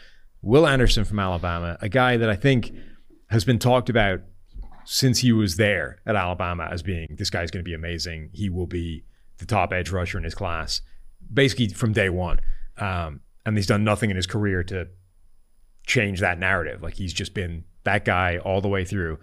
Will 0.42 0.68
Anderson 0.68 1.06
from 1.06 1.20
Alabama, 1.20 1.78
a 1.82 1.88
guy 1.90 2.18
that 2.18 2.30
I 2.30 2.36
think 2.36 2.74
has 3.30 3.46
been 3.46 3.60
talked 3.60 3.90
about 3.90 4.22
since 4.86 5.20
he 5.20 5.32
was 5.32 5.56
there 5.58 6.00
at 6.06 6.16
Alabama 6.16 6.68
as 6.70 6.84
being 6.84 7.16
this 7.18 7.30
guy's 7.30 7.52
going 7.52 7.64
to 7.64 7.68
be 7.70 7.74
amazing. 7.74 8.30
He 8.34 8.50
will 8.50 8.68
be 8.68 9.04
the 9.38 9.46
top 9.46 9.72
edge 9.72 9.92
rusher 9.92 10.18
in 10.18 10.24
his 10.24 10.36
class, 10.36 10.82
basically 11.32 11.70
from 11.70 11.94
day 11.94 12.10
one. 12.10 12.40
Um, 12.78 13.22
and 13.46 13.58
he's 13.58 13.68
done 13.68 13.84
nothing 13.84 14.10
in 14.10 14.16
his 14.16 14.28
career 14.28 14.64
to 14.66 14.88
change 15.86 16.20
that 16.20 16.40
narrative. 16.40 16.82
Like 16.82 16.96
he's 16.96 17.14
just 17.14 17.34
been 17.34 17.64
that 17.84 18.06
guy 18.06 18.38
all 18.38 18.62
the 18.62 18.70
way 18.70 18.86
through. 18.86 19.20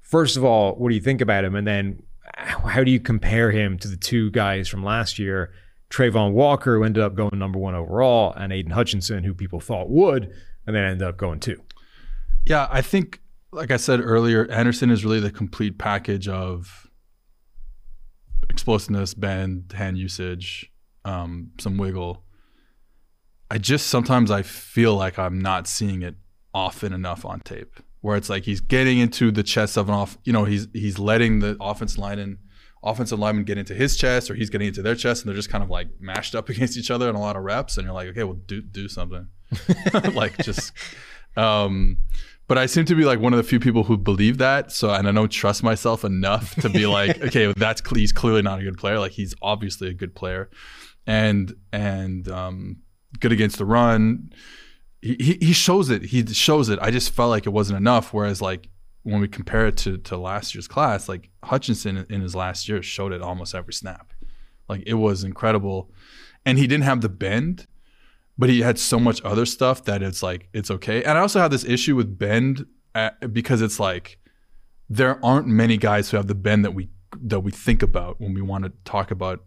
First 0.00 0.36
of 0.36 0.44
all, 0.44 0.74
what 0.74 0.88
do 0.88 0.94
you 0.94 1.00
think 1.00 1.20
about 1.20 1.44
him? 1.44 1.54
And 1.54 1.66
then 1.66 2.02
how 2.36 2.84
do 2.84 2.90
you 2.90 3.00
compare 3.00 3.50
him 3.50 3.78
to 3.78 3.88
the 3.88 3.96
two 3.96 4.30
guys 4.30 4.68
from 4.68 4.84
last 4.84 5.18
year? 5.18 5.52
Travon 5.90 6.32
Walker, 6.32 6.76
who 6.76 6.84
ended 6.84 7.02
up 7.02 7.14
going 7.14 7.38
number 7.38 7.58
one 7.58 7.74
overall, 7.74 8.32
and 8.36 8.52
Aidan 8.52 8.72
Hutchinson, 8.72 9.22
who 9.22 9.32
people 9.32 9.60
thought 9.60 9.88
would, 9.88 10.32
and 10.66 10.74
then 10.74 10.84
ended 10.84 11.06
up 11.06 11.16
going 11.16 11.40
two. 11.40 11.62
Yeah, 12.44 12.66
I 12.70 12.82
think, 12.82 13.20
like 13.54 13.70
I 13.70 13.76
said 13.76 14.00
earlier, 14.00 14.50
Anderson 14.50 14.90
is 14.90 15.04
really 15.04 15.20
the 15.20 15.30
complete 15.30 15.78
package 15.78 16.28
of 16.28 16.90
explosiveness, 18.50 19.14
bend, 19.14 19.72
hand 19.74 19.96
usage, 19.96 20.70
um, 21.04 21.52
some 21.58 21.76
wiggle. 21.76 22.24
I 23.50 23.58
just 23.58 23.86
sometimes 23.86 24.30
I 24.30 24.42
feel 24.42 24.94
like 24.96 25.18
I'm 25.18 25.40
not 25.40 25.68
seeing 25.68 26.02
it 26.02 26.16
often 26.52 26.92
enough 26.92 27.24
on 27.24 27.40
tape, 27.40 27.80
where 28.00 28.16
it's 28.16 28.28
like 28.28 28.44
he's 28.44 28.60
getting 28.60 28.98
into 28.98 29.30
the 29.30 29.42
chest 29.42 29.76
of 29.76 29.88
an 29.88 29.94
off. 29.94 30.18
You 30.24 30.32
know, 30.32 30.44
he's 30.44 30.66
he's 30.72 30.98
letting 30.98 31.38
the 31.38 31.56
offense 31.60 31.96
line 31.96 32.18
in, 32.18 32.38
offensive 32.82 33.18
lineman 33.18 33.44
get 33.44 33.58
into 33.58 33.74
his 33.74 33.96
chest, 33.96 34.30
or 34.30 34.34
he's 34.34 34.50
getting 34.50 34.68
into 34.68 34.82
their 34.82 34.96
chest, 34.96 35.22
and 35.22 35.28
they're 35.28 35.36
just 35.36 35.50
kind 35.50 35.62
of 35.62 35.70
like 35.70 35.88
mashed 36.00 36.34
up 36.34 36.48
against 36.48 36.76
each 36.76 36.90
other 36.90 37.08
in 37.08 37.14
a 37.14 37.20
lot 37.20 37.36
of 37.36 37.44
reps, 37.44 37.76
and 37.76 37.84
you're 37.84 37.94
like, 37.94 38.08
okay, 38.08 38.24
well, 38.24 38.40
do 38.46 38.60
do 38.60 38.88
something, 38.88 39.28
like 40.14 40.36
just. 40.38 40.72
Um, 41.36 41.98
but 42.46 42.58
I 42.58 42.66
seem 42.66 42.84
to 42.86 42.94
be 42.94 43.04
like 43.04 43.20
one 43.20 43.32
of 43.32 43.38
the 43.38 43.42
few 43.42 43.58
people 43.58 43.84
who 43.84 43.96
believe 43.96 44.38
that. 44.38 44.70
So, 44.70 44.90
and 44.90 45.08
I 45.08 45.12
don't 45.12 45.30
trust 45.30 45.62
myself 45.62 46.04
enough 46.04 46.54
to 46.56 46.68
be 46.68 46.86
like, 46.98 47.22
okay, 47.22 47.52
that's 47.56 47.82
he's 47.94 48.12
clearly 48.12 48.42
not 48.42 48.60
a 48.60 48.62
good 48.62 48.76
player. 48.76 48.98
Like 48.98 49.12
he's 49.12 49.34
obviously 49.40 49.88
a 49.88 49.94
good 49.94 50.14
player, 50.14 50.50
and 51.06 51.54
and 51.72 52.28
um, 52.28 52.78
good 53.20 53.32
against 53.32 53.58
the 53.58 53.64
run. 53.64 54.30
He, 55.00 55.16
he 55.18 55.38
he 55.40 55.52
shows 55.52 55.90
it. 55.90 56.02
He 56.02 56.26
shows 56.26 56.68
it. 56.68 56.78
I 56.82 56.90
just 56.90 57.10
felt 57.10 57.30
like 57.30 57.46
it 57.46 57.50
wasn't 57.50 57.78
enough. 57.78 58.12
Whereas 58.12 58.42
like 58.42 58.68
when 59.04 59.20
we 59.20 59.28
compare 59.28 59.66
it 59.66 59.76
to 59.78 59.98
to 59.98 60.16
last 60.16 60.54
year's 60.54 60.68
class, 60.68 61.08
like 61.08 61.30
Hutchinson 61.44 62.06
in 62.10 62.20
his 62.20 62.34
last 62.34 62.68
year 62.68 62.82
showed 62.82 63.12
it 63.12 63.22
almost 63.22 63.54
every 63.54 63.72
snap. 63.72 64.12
Like 64.68 64.82
it 64.86 64.94
was 64.94 65.24
incredible, 65.24 65.90
and 66.44 66.58
he 66.58 66.66
didn't 66.66 66.84
have 66.84 67.00
the 67.00 67.08
bend 67.08 67.66
but 68.36 68.50
he 68.50 68.60
had 68.60 68.78
so 68.78 68.98
much 68.98 69.22
other 69.24 69.46
stuff 69.46 69.84
that 69.84 70.02
it's 70.02 70.22
like 70.22 70.48
it's 70.52 70.70
okay. 70.70 71.02
And 71.02 71.16
I 71.16 71.20
also 71.20 71.40
have 71.40 71.50
this 71.50 71.64
issue 71.64 71.96
with 71.96 72.18
bend 72.18 72.66
uh, 72.94 73.10
because 73.32 73.62
it's 73.62 73.78
like 73.78 74.18
there 74.88 75.24
aren't 75.24 75.46
many 75.46 75.76
guys 75.76 76.10
who 76.10 76.16
have 76.16 76.26
the 76.26 76.34
bend 76.34 76.64
that 76.64 76.72
we 76.72 76.88
that 77.22 77.40
we 77.40 77.50
think 77.50 77.82
about 77.82 78.20
when 78.20 78.34
we 78.34 78.42
want 78.42 78.64
to 78.64 78.72
talk 78.84 79.10
about 79.10 79.44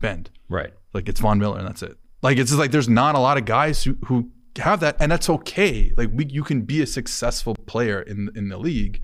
bend. 0.00 0.30
Right. 0.48 0.72
Like 0.92 1.08
it's 1.08 1.20
Von 1.20 1.38
Miller 1.38 1.58
and 1.58 1.66
that's 1.66 1.82
it. 1.82 1.96
Like 2.22 2.38
it's 2.38 2.50
just 2.50 2.58
like 2.58 2.70
there's 2.70 2.88
not 2.88 3.14
a 3.14 3.18
lot 3.18 3.38
of 3.38 3.44
guys 3.44 3.82
who 3.84 3.96
who 4.04 4.30
have 4.58 4.80
that 4.80 4.96
and 5.00 5.10
that's 5.10 5.30
okay. 5.30 5.92
Like 5.96 6.10
we 6.12 6.26
you 6.26 6.44
can 6.44 6.62
be 6.62 6.82
a 6.82 6.86
successful 6.86 7.54
player 7.66 8.02
in 8.02 8.30
in 8.36 8.48
the 8.48 8.58
league 8.58 9.02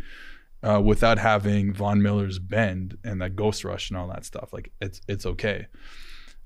uh, 0.63 0.81
without 0.85 1.19
having 1.19 1.73
Von 1.73 2.03
Miller's 2.03 2.39
bend 2.39 2.99
and 3.05 3.23
that 3.23 3.37
ghost 3.37 3.65
rush 3.65 3.91
and 3.91 3.99
all 3.99 4.09
that 4.09 4.25
stuff. 4.25 4.53
Like 4.53 4.71
it's 4.81 5.01
it's 5.09 5.25
okay. 5.25 5.67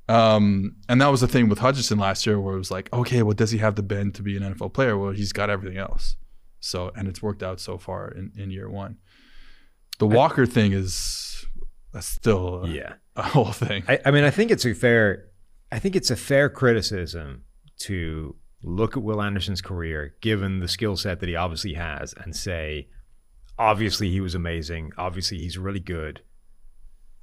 Um, 0.08 0.76
and 0.88 1.00
that 1.00 1.08
was 1.08 1.20
the 1.20 1.28
thing 1.28 1.48
with 1.48 1.60
Hutchinson 1.60 1.98
last 1.98 2.26
year, 2.26 2.40
where 2.40 2.54
it 2.54 2.58
was 2.58 2.70
like, 2.70 2.92
okay, 2.92 3.22
well, 3.22 3.34
does 3.34 3.50
he 3.50 3.58
have 3.58 3.76
the 3.76 3.82
bend 3.82 4.14
to 4.16 4.22
be 4.22 4.36
an 4.36 4.42
NFL 4.42 4.72
player? 4.74 4.98
Well, 4.98 5.12
he's 5.12 5.32
got 5.32 5.48
everything 5.50 5.78
else. 5.78 6.16
So, 6.60 6.90
and 6.96 7.08
it's 7.08 7.22
worked 7.22 7.42
out 7.42 7.60
so 7.60 7.78
far 7.78 8.08
in, 8.08 8.32
in 8.36 8.50
year 8.50 8.68
one. 8.68 8.98
The 9.98 10.06
Walker 10.06 10.46
thing 10.46 10.72
is 10.72 11.44
that's 11.92 12.06
still 12.06 12.64
a, 12.64 12.68
Yeah. 12.68 12.94
a 13.16 13.22
whole 13.22 13.52
thing. 13.52 13.84
I, 13.88 14.00
I 14.06 14.10
mean, 14.10 14.24
I 14.24 14.30
think 14.30 14.50
it's 14.50 14.64
a 14.64 14.74
fair, 14.74 15.26
I 15.70 15.78
think 15.78 15.94
it's 15.96 16.10
a 16.10 16.16
fair 16.16 16.48
criticism 16.48 17.42
to 17.80 18.36
look 18.62 18.96
at 18.96 19.02
Will 19.02 19.20
Anderson's 19.22 19.60
career, 19.60 20.14
given 20.20 20.60
the 20.60 20.68
skill 20.68 20.96
set 20.96 21.20
that 21.20 21.28
he 21.28 21.36
obviously 21.36 21.74
has, 21.74 22.14
and 22.22 22.34
say, 22.34 22.88
obviously 23.58 24.10
he 24.10 24.20
was 24.20 24.34
amazing. 24.34 24.92
Obviously 24.98 25.38
he's 25.38 25.58
really 25.58 25.80
good. 25.80 26.22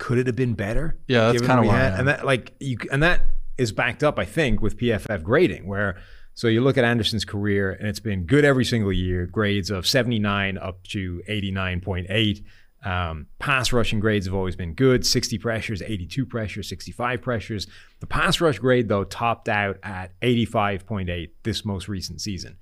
Could 0.10 0.18
it 0.18 0.26
have 0.26 0.36
been 0.36 0.56
better? 0.56 0.98
Yeah, 1.08 1.32
that's 1.32 1.48
why 1.48 1.60
I 1.60 1.66
had- 1.68 1.94
am. 1.94 2.00
And 2.00 2.08
that, 2.08 2.26
like, 2.26 2.54
you, 2.60 2.80
and 2.92 3.04
that 3.04 3.28
is 3.60 3.72
backed 3.72 4.04
up, 4.04 4.18
I 4.18 4.26
think, 4.26 4.60
with 4.60 4.76
PFF 4.76 5.22
grading, 5.22 5.68
where 5.68 5.98
so 6.34 6.48
you 6.48 6.62
look 6.62 6.80
at 6.80 6.84
Anderson's 6.84 7.26
career, 7.26 7.70
and 7.74 7.88
it's 7.88 8.00
been 8.00 8.26
good 8.26 8.44
every 8.44 8.66
single 8.66 8.92
year. 8.92 9.28
Grades 9.28 9.70
of 9.70 9.86
seventy 9.86 10.18
nine 10.18 10.58
up 10.58 10.82
to 10.86 11.22
eighty 11.28 11.52
nine 11.52 11.80
point 11.80 12.08
eight. 12.10 12.44
Um, 12.84 13.28
pass 13.38 13.72
rushing 13.72 14.00
grades 14.00 14.26
have 14.26 14.34
always 14.34 14.56
been 14.56 14.74
good 14.74 15.06
60 15.06 15.38
pressures, 15.38 15.84
82 15.84 16.26
pressures, 16.26 16.68
65 16.70 17.22
pressures. 17.22 17.68
The 18.00 18.08
pass 18.08 18.42
rush 18.42 18.58
grade, 18.58 18.88
though, 18.88 19.04
topped 19.04 19.48
out 19.48 19.78
at 19.84 20.20
85.8 20.22 21.30
this 21.44 21.64
most 21.64 21.88
recent 21.88 22.20
season. 22.20 22.58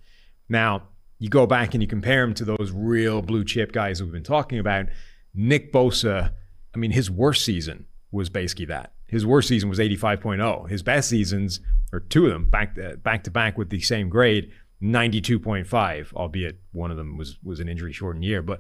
Now, 0.50 0.90
you 1.18 1.30
go 1.30 1.46
back 1.48 1.74
and 1.76 1.82
you 1.82 1.88
compare 1.88 2.24
him 2.24 2.34
to 2.34 2.44
those 2.46 2.72
real 2.74 3.22
blue 3.22 3.46
chip 3.46 3.72
guys 3.72 4.04
we've 4.04 4.12
been 4.12 4.24
talking 4.24 4.60
about. 4.60 4.88
Nick 5.34 5.72
Bosa, 5.72 6.32
I 6.74 6.78
mean, 6.78 6.92
his 6.92 7.10
worst 7.10 7.44
season 7.44 7.86
was 8.12 8.30
basically 8.30 8.66
that. 8.66 8.94
His 9.08 9.26
worst 9.26 9.48
season 9.48 9.70
was 9.70 9.80
85.0. 9.80 10.70
His 10.70 10.84
best 10.84 11.10
seasons, 11.10 11.60
or 11.94 12.02
two 12.02 12.26
of 12.26 12.32
them, 12.34 12.50
back 12.50 12.76
to, 12.76 12.98
back 12.98 13.24
to 13.24 13.32
back 13.32 13.58
with 13.58 13.70
the 13.70 13.80
same 13.80 14.10
grade, 14.10 14.52
92.5, 14.82 16.14
albeit 16.14 16.60
one 16.72 16.92
of 16.92 16.98
them 16.98 17.18
was 17.18 17.38
was 17.44 17.60
an 17.60 17.70
injury 17.70 17.94
shortened 17.94 18.26
year. 18.26 18.42
But 18.42 18.60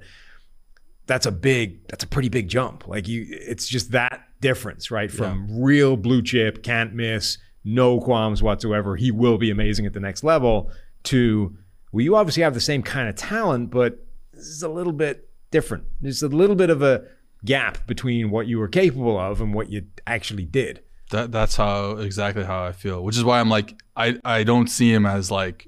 that's 1.07 1.25
a 1.25 1.31
big 1.31 1.87
that's 1.87 2.03
a 2.03 2.07
pretty 2.07 2.29
big 2.29 2.47
jump 2.49 2.87
like 2.87 3.07
you 3.07 3.25
it's 3.29 3.65
just 3.67 3.91
that 3.91 4.23
difference 4.41 4.91
right 4.91 5.09
from 5.09 5.47
real 5.49 5.97
blue 5.97 6.21
chip 6.21 6.61
can't 6.61 6.93
miss 6.93 7.37
no 7.63 7.99
qualms 7.99 8.43
whatsoever 8.43 8.95
he 8.95 9.09
will 9.09 9.37
be 9.37 9.49
amazing 9.49 9.85
at 9.85 9.93
the 9.93 9.99
next 9.99 10.23
level 10.23 10.69
to 11.03 11.57
well 11.91 12.03
you 12.03 12.15
obviously 12.15 12.43
have 12.43 12.53
the 12.53 12.61
same 12.61 12.83
kind 12.83 13.09
of 13.09 13.15
talent 13.15 13.71
but 13.71 14.05
this 14.33 14.45
is 14.45 14.61
a 14.61 14.69
little 14.69 14.93
bit 14.93 15.29
different 15.49 15.85
there's 16.01 16.21
a 16.21 16.27
little 16.27 16.55
bit 16.55 16.69
of 16.69 16.83
a 16.83 17.03
gap 17.47 17.87
between 17.87 18.29
what 18.29 18.45
you 18.47 18.59
were 18.59 18.67
capable 18.67 19.17
of 19.19 19.41
and 19.41 19.53
what 19.53 19.71
you 19.71 19.83
actually 20.05 20.45
did 20.45 20.81
That 21.11 21.31
that's 21.31 21.55
how 21.55 21.97
exactly 21.97 22.43
how 22.43 22.63
I 22.65 22.71
feel, 22.71 23.03
which 23.03 23.17
is 23.17 23.23
why 23.23 23.39
I'm 23.39 23.49
like 23.49 23.73
I 23.95 24.19
I 24.23 24.43
don't 24.43 24.67
see 24.67 24.93
him 24.93 25.05
as 25.05 25.31
like 25.31 25.67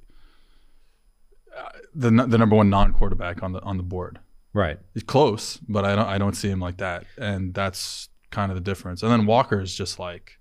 the 1.96 2.12
the 2.12 2.38
number 2.38 2.56
one 2.56 2.70
non 2.70 2.94
quarterback 2.94 3.44
on 3.44 3.54
the 3.54 3.62
on 3.62 3.78
the 3.78 3.84
board. 3.84 4.20
right 4.54 4.80
He's 4.94 5.04
close, 5.04 5.58
but 5.68 5.86
I 5.86 5.96
don't 5.96 6.08
I 6.08 6.18
don't 6.18 6.36
see 6.36 6.50
him 6.50 6.60
like 6.60 6.78
that, 6.78 7.06
and 7.18 7.54
that's 7.54 8.10
kind 8.32 8.52
of 8.52 8.56
the 8.56 8.62
difference. 8.62 9.04
And 9.04 9.12
then 9.12 9.26
Walker 9.26 9.60
is 9.60 9.74
just 9.74 10.00
like, 10.00 10.38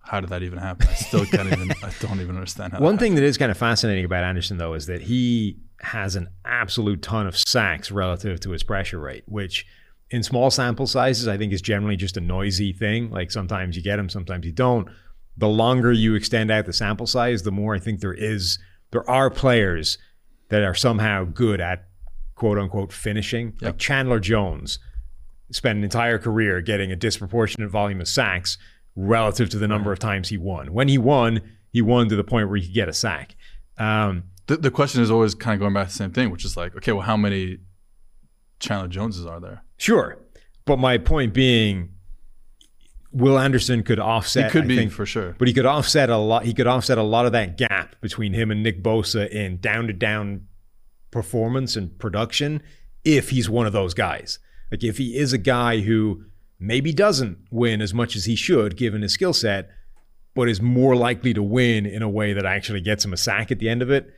how 0.00 0.20
did 0.20 0.30
that 0.30 0.42
even 0.42 0.58
happen? 0.58 0.88
I 0.88 0.94
still 0.94 1.24
can't 1.26 1.50
even 1.50 1.70
I 1.82 1.92
don't 2.00 2.20
even 2.20 2.36
understand 2.36 2.72
how. 2.72 2.80
One 2.80 2.96
that 2.96 3.00
thing 3.00 3.14
that 3.14 3.24
is 3.24 3.38
kind 3.38 3.50
of 3.50 3.56
fascinating 3.56 4.04
about 4.04 4.24
Anderson, 4.24 4.58
though, 4.58 4.74
is 4.74 4.86
that 4.86 5.02
he 5.02 5.58
has 5.80 6.16
an 6.16 6.28
absolute 6.44 7.02
ton 7.02 7.26
of 7.26 7.36
sacks 7.36 7.90
relative 7.90 8.40
to 8.40 8.50
his 8.50 8.62
pressure 8.62 8.98
rate, 8.98 9.24
which 9.26 9.66
in 10.10 10.22
small 10.22 10.50
sample 10.50 10.86
sizes, 10.86 11.28
I 11.28 11.36
think 11.36 11.52
is 11.52 11.62
generally 11.62 11.96
just 11.96 12.16
a 12.16 12.20
noisy 12.20 12.72
thing. 12.72 13.10
Like 13.10 13.30
sometimes 13.30 13.76
you 13.76 13.82
get 13.82 13.96
them, 13.96 14.08
sometimes 14.08 14.46
you 14.46 14.52
don't. 14.52 14.88
The 15.36 15.48
longer 15.48 15.92
you 15.92 16.14
extend 16.14 16.50
out 16.50 16.66
the 16.66 16.72
sample 16.72 17.06
size, 17.06 17.42
the 17.42 17.52
more 17.52 17.74
I 17.74 17.78
think 17.78 18.00
there 18.00 18.14
is, 18.14 18.58
there 18.90 19.08
are 19.08 19.30
players 19.30 19.98
that 20.48 20.62
are 20.62 20.74
somehow 20.74 21.24
good 21.24 21.60
at 21.60 21.88
quote 22.34 22.58
unquote 22.58 22.92
finishing. 22.92 23.54
Like 23.60 23.78
Chandler 23.78 24.20
Jones 24.20 24.78
spent 25.50 25.78
an 25.78 25.84
entire 25.84 26.18
career 26.18 26.60
getting 26.60 26.90
a 26.90 26.96
disproportionate 26.96 27.70
volume 27.70 28.00
of 28.00 28.08
sacks 28.08 28.58
relative 28.96 29.48
to 29.50 29.58
the 29.58 29.68
number 29.68 29.92
of 29.92 29.98
times 29.98 30.28
he 30.28 30.36
won. 30.36 30.72
When 30.72 30.88
he 30.88 30.98
won, 30.98 31.40
he 31.70 31.82
won 31.82 32.08
to 32.08 32.16
the 32.16 32.24
point 32.24 32.48
where 32.48 32.56
he 32.56 32.66
could 32.66 32.74
get 32.74 32.88
a 32.88 32.92
sack. 32.92 33.36
Um, 33.78 34.24
the, 34.46 34.56
the 34.56 34.70
question 34.70 35.02
is 35.02 35.10
always 35.10 35.34
kind 35.34 35.54
of 35.54 35.60
going 35.60 35.74
back 35.74 35.88
to 35.88 35.92
the 35.92 35.98
same 35.98 36.12
thing, 36.12 36.30
which 36.30 36.44
is 36.44 36.56
like, 36.56 36.74
okay, 36.76 36.92
well, 36.92 37.02
how 37.02 37.16
many 37.16 37.58
Chandler 38.60 38.88
Joneses 38.88 39.26
are 39.26 39.40
there? 39.40 39.62
sure, 39.76 40.18
but 40.64 40.78
my 40.78 40.98
point 40.98 41.32
being, 41.32 41.90
Will 43.12 43.38
Anderson 43.38 43.82
could 43.82 43.98
offset. 43.98 44.46
He 44.46 44.50
could 44.50 44.64
I 44.64 44.66
be 44.66 44.76
think, 44.76 44.92
for 44.92 45.06
sure. 45.06 45.34
but 45.38 45.48
he 45.48 45.54
could 45.54 45.66
offset 45.66 46.10
a 46.10 46.16
lot. 46.18 46.44
He 46.44 46.52
could 46.52 46.66
offset 46.66 46.98
a 46.98 47.02
lot 47.02 47.26
of 47.26 47.32
that 47.32 47.56
gap 47.56 47.96
between 48.00 48.34
him 48.34 48.50
and 48.50 48.62
Nick 48.62 48.82
Bosa 48.82 49.28
in 49.30 49.58
down 49.58 49.86
to 49.86 49.92
down 49.92 50.46
performance 51.10 51.74
and 51.76 51.98
production 51.98 52.62
if 53.04 53.30
he's 53.30 53.48
one 53.48 53.66
of 53.66 53.72
those 53.72 53.94
guys. 53.94 54.38
Like 54.70 54.84
if 54.84 54.98
he 54.98 55.16
is 55.16 55.32
a 55.32 55.38
guy 55.38 55.80
who 55.80 56.24
maybe 56.60 56.92
doesn't 56.92 57.38
win 57.50 57.80
as 57.80 57.94
much 57.94 58.14
as 58.14 58.26
he 58.26 58.36
should 58.36 58.76
given 58.76 59.00
his 59.00 59.12
skill 59.14 59.32
set, 59.32 59.70
but 60.34 60.48
is 60.48 60.60
more 60.60 60.94
likely 60.94 61.32
to 61.32 61.42
win 61.42 61.86
in 61.86 62.02
a 62.02 62.08
way 62.08 62.34
that 62.34 62.44
actually 62.44 62.80
gets 62.82 63.04
him 63.04 63.12
a 63.12 63.16
sack 63.16 63.50
at 63.50 63.58
the 63.58 63.68
end 63.68 63.80
of 63.80 63.90
it, 63.90 64.12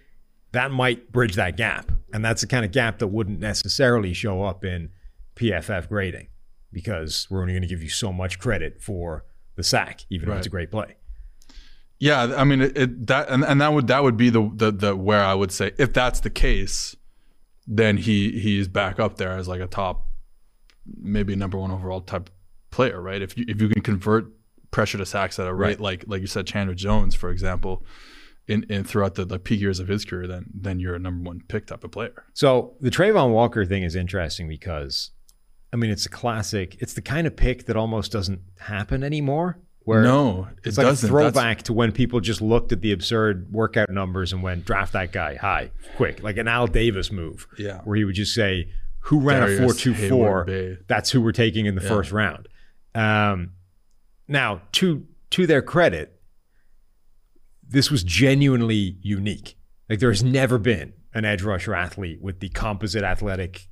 that 0.53 0.73
might 0.73 1.13
bridge 1.13 1.35
that 1.37 1.57
gap. 1.57 1.93
And 2.13 2.25
that's 2.25 2.41
the 2.41 2.47
kind 2.47 2.65
of 2.65 2.73
gap 2.73 2.99
that 2.99 3.09
wouldn't 3.09 3.41
necessarily 3.41 4.13
show 4.13 4.43
up 4.43 4.65
in 4.65 4.91
PFF 5.37 5.89
grading 5.89 6.29
because 6.73 7.27
we're 7.31 7.41
only 7.41 7.53
going 7.53 7.63
to 7.63 7.69
give 7.69 7.83
you 7.83 7.89
so 7.89 8.13
much 8.13 8.39
credit 8.39 8.81
for 8.83 9.25
the 9.57 9.63
sack, 9.63 10.05
even 10.11 10.29
though 10.29 10.37
it's 10.37 10.47
a 10.47 10.51
great 10.51 10.71
play. 10.71 10.97
Yeah, 11.99 12.35
I 12.37 12.45
mean 12.45 12.63
it, 12.63 12.77
it 12.79 13.07
that 13.09 13.29
and, 13.29 13.45
and 13.45 13.61
that 13.61 13.73
would 13.75 13.87
that 13.89 14.03
would 14.03 14.17
be 14.17 14.31
the, 14.31 14.51
the 14.55 14.71
the 14.73 14.97
where 14.97 15.23
I 15.23 15.35
would 15.35 15.53
say 15.53 15.73
if 15.79 15.93
that's 15.93 16.21
the 16.21 16.31
case, 16.31 16.97
then 17.67 17.99
he 17.99 18.41
he's 18.41 18.69
back 18.69 18.99
up 18.99 19.17
there 19.17 19.33
as 19.33 19.47
like 19.49 19.61
a 19.61 19.67
top, 19.67 20.07
maybe 20.87 21.37
number 21.37 21.59
one 21.59 21.71
overall 21.71 22.01
type 22.01 22.31
player, 22.71 23.01
right? 23.03 23.21
If 23.21 23.37
you 23.37 23.45
if 23.49 23.61
you 23.61 23.69
can 23.69 23.83
convert 23.83 24.29
pressure 24.71 24.97
to 24.97 25.05
sacks 25.05 25.39
at 25.39 25.47
a 25.47 25.53
rate 25.53 25.69
Right. 25.69 25.81
like 25.81 26.05
like 26.07 26.21
you 26.23 26.27
said, 26.27 26.47
Chandler 26.47 26.75
Jones, 26.75 27.15
for 27.15 27.31
example, 27.31 27.85
in, 28.51 28.65
in 28.69 28.85
throughout 28.85 29.15
the, 29.15 29.25
the 29.25 29.39
peak 29.39 29.61
years 29.61 29.79
of 29.81 29.89
his 29.89 30.05
career, 30.05 30.27
then 30.27 30.47
then 30.53 30.81
you're 30.81 30.95
a 30.95 30.99
number 30.99 31.27
one 31.29 31.41
pick 31.49 31.67
type 31.67 31.85
of 31.85 31.91
player. 31.93 32.25
So 32.35 32.75
the 32.81 32.91
Travon 32.91 33.31
Walker 33.33 33.65
thing 33.65 33.83
is 33.83 33.95
interesting 33.95 34.49
because, 34.49 35.11
I 35.73 35.77
mean, 35.77 35.91
it's 35.91 36.07
a 36.07 36.11
classic. 36.11 36.77
It's 36.81 36.95
the 36.95 37.03
kind 37.03 37.27
of 37.27 37.37
pick 37.37 37.67
that 37.67 37.77
almost 37.77 38.13
doesn't 38.13 38.41
happen 38.59 39.03
anymore. 39.03 39.59
Where 39.85 40.03
no, 40.03 40.49
it 40.63 40.69
it's 40.69 40.79
like 40.79 40.87
doesn't. 40.87 41.09
a 41.09 41.13
That's- 41.13 41.33
throwback 41.33 41.63
to 41.63 41.73
when 41.73 41.91
people 41.93 42.21
just 42.21 42.43
looked 42.43 42.71
at 42.71 42.83
the 42.83 42.93
absurd 42.93 43.51
workout 43.51 43.89
numbers 43.89 44.33
and 44.35 44.43
went 44.43 44.67
draft 44.67 44.93
that 44.93 45.11
guy 45.11 45.37
high, 45.37 45.71
quick, 45.97 46.23
like 46.23 46.37
an 46.37 46.49
Al 46.49 46.67
Davis 46.67 47.11
move. 47.11 47.47
Yeah. 47.59 47.81
where 47.85 47.97
he 47.97 48.05
would 48.05 48.15
just 48.15 48.35
say, 48.35 48.69
"Who 49.05 49.21
ran 49.21 49.43
a 49.43 49.47
Darius 49.47 49.61
four 49.61 49.73
two 49.73 49.95
four? 49.95 50.77
That's 50.87 51.11
who 51.11 51.23
we're 51.23 51.33
taking 51.33 51.65
in 51.67 51.77
the 51.77 51.81
first 51.81 52.13
round." 52.13 52.47
Um, 52.95 53.53
now, 54.29 54.61
to 54.73 55.07
to 55.31 55.47
their 55.47 55.63
credit, 55.63 56.20
this 57.71 57.91
was 57.91 58.03
genuinely 58.03 58.97
unique. 59.01 59.57
Like 59.89 60.01
there 60.01 60.11
has 60.11 60.23
never 60.23 60.59
been 60.59 60.93
an 61.15 61.25
edge 61.25 61.43
rusher 61.43 61.75
athlete 61.75 62.21
with 62.21 62.41
the 62.41 62.49
composite 62.51 63.03
athletic 63.05 63.69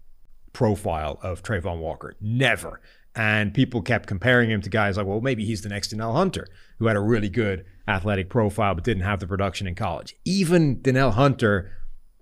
profile 0.52 1.18
of 1.22 1.42
Travon 1.42 1.78
Walker. 1.78 2.16
Never. 2.20 2.80
And 3.14 3.52
people 3.52 3.82
kept 3.82 4.06
comparing 4.06 4.50
him 4.50 4.60
to 4.62 4.70
guys 4.70 4.96
like, 4.96 5.06
well, 5.06 5.20
maybe 5.20 5.44
he's 5.44 5.62
the 5.62 5.68
next 5.68 5.88
Danielle 5.88 6.14
Hunter, 6.14 6.46
who 6.78 6.86
had 6.86 6.96
a 6.96 7.00
really 7.00 7.28
good 7.28 7.64
athletic 7.86 8.30
profile 8.30 8.74
but 8.74 8.84
didn't 8.84 9.02
have 9.02 9.20
the 9.20 9.26
production 9.26 9.66
in 9.66 9.74
college. 9.74 10.14
Even 10.24 10.80
Danielle 10.80 11.12
Hunter 11.12 11.72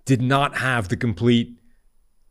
did 0.05 0.21
not 0.21 0.57
have 0.57 0.89
the 0.89 0.97
complete 0.97 1.53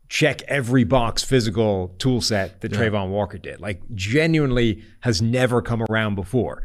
check 0.09 0.41
every 0.43 0.83
box 0.83 1.23
physical 1.23 1.95
tool 1.99 2.21
set 2.21 2.61
that 2.61 2.71
Travon 2.71 3.09
Walker 3.09 3.37
did. 3.37 3.59
Like 3.59 3.81
genuinely 3.93 4.83
has 5.01 5.21
never 5.21 5.61
come 5.61 5.83
around 5.89 6.15
before. 6.15 6.63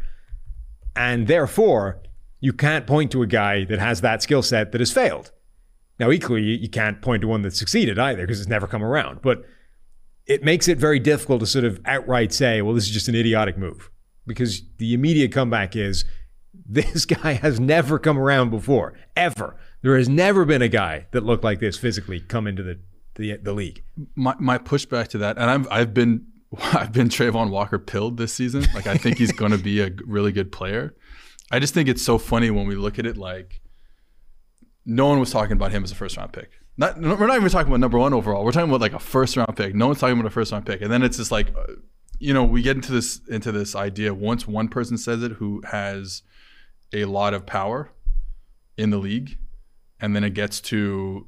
And 0.94 1.26
therefore, 1.26 2.02
you 2.42 2.52
can't 2.52 2.88
point 2.88 3.12
to 3.12 3.22
a 3.22 3.26
guy 3.26 3.64
that 3.64 3.78
has 3.78 4.00
that 4.00 4.20
skill 4.20 4.42
set 4.42 4.72
that 4.72 4.80
has 4.80 4.90
failed. 4.90 5.30
Now, 6.00 6.10
equally, 6.10 6.42
you 6.42 6.68
can't 6.68 7.00
point 7.00 7.22
to 7.22 7.28
one 7.28 7.42
that 7.42 7.54
succeeded 7.54 8.00
either 8.00 8.24
because 8.24 8.40
it's 8.40 8.50
never 8.50 8.66
come 8.66 8.82
around. 8.82 9.22
But 9.22 9.44
it 10.26 10.42
makes 10.42 10.66
it 10.66 10.76
very 10.76 10.98
difficult 10.98 11.38
to 11.40 11.46
sort 11.46 11.64
of 11.64 11.80
outright 11.84 12.32
say, 12.32 12.60
well, 12.60 12.74
this 12.74 12.84
is 12.84 12.90
just 12.90 13.08
an 13.08 13.14
idiotic 13.14 13.56
move. 13.56 13.90
Because 14.26 14.62
the 14.78 14.92
immediate 14.92 15.30
comeback 15.30 15.76
is 15.76 16.04
this 16.66 17.04
guy 17.04 17.34
has 17.34 17.60
never 17.60 18.00
come 18.00 18.18
around 18.18 18.50
before, 18.50 18.94
ever. 19.16 19.56
There 19.82 19.96
has 19.96 20.08
never 20.08 20.44
been 20.44 20.62
a 20.62 20.68
guy 20.68 21.06
that 21.12 21.24
looked 21.24 21.44
like 21.44 21.60
this 21.60 21.78
physically 21.78 22.18
come 22.18 22.48
into 22.48 22.64
the, 22.64 22.80
the, 23.14 23.36
the 23.36 23.52
league. 23.52 23.84
my 24.16 24.34
my 24.40 24.58
pushback 24.58 25.08
to 25.08 25.18
that, 25.18 25.38
and 25.38 25.48
I've 25.48 25.68
I've 25.70 25.94
been 25.94 26.26
I've 26.72 26.92
been 26.92 27.08
Travon 27.08 27.50
Walker 27.50 27.78
pilled 27.78 28.16
this 28.16 28.32
season. 28.32 28.66
Like 28.74 28.88
I 28.88 28.96
think 28.96 29.18
he's 29.18 29.32
going 29.32 29.52
to 29.52 29.58
be 29.58 29.80
a 29.80 29.90
really 30.06 30.32
good 30.32 30.50
player. 30.50 30.94
I 31.52 31.58
just 31.58 31.74
think 31.74 31.88
it's 31.88 32.02
so 32.02 32.16
funny 32.16 32.50
when 32.50 32.66
we 32.66 32.74
look 32.74 32.98
at 32.98 33.04
it 33.04 33.18
like 33.18 33.60
no 34.86 35.06
one 35.06 35.20
was 35.20 35.30
talking 35.30 35.52
about 35.52 35.70
him 35.70 35.84
as 35.84 35.92
a 35.92 35.94
first 35.94 36.16
round 36.16 36.32
pick. 36.32 36.50
Not 36.78 36.98
we're 36.98 37.26
not 37.26 37.36
even 37.36 37.50
talking 37.50 37.68
about 37.68 37.80
number 37.80 37.98
one 37.98 38.14
overall. 38.14 38.44
We're 38.44 38.52
talking 38.52 38.70
about 38.70 38.80
like 38.80 38.94
a 38.94 38.98
first 38.98 39.36
round 39.36 39.54
pick. 39.54 39.74
No 39.74 39.86
one's 39.86 40.00
talking 40.00 40.18
about 40.18 40.26
a 40.26 40.30
first 40.30 40.50
round 40.50 40.64
pick, 40.64 40.80
and 40.80 40.90
then 40.90 41.02
it's 41.02 41.18
just 41.18 41.30
like 41.30 41.54
uh, 41.56 41.74
you 42.18 42.32
know, 42.32 42.44
we 42.44 42.62
get 42.62 42.76
into 42.76 42.92
this 42.92 43.20
into 43.28 43.52
this 43.52 43.76
idea 43.76 44.14
once 44.14 44.48
one 44.48 44.68
person 44.68 44.96
says 44.96 45.22
it 45.22 45.32
who 45.32 45.60
has 45.70 46.22
a 46.92 47.04
lot 47.04 47.34
of 47.34 47.44
power 47.44 47.90
in 48.78 48.90
the 48.90 48.98
league, 48.98 49.36
and 50.00 50.16
then 50.16 50.24
it 50.24 50.32
gets 50.32 50.60
to 50.60 51.26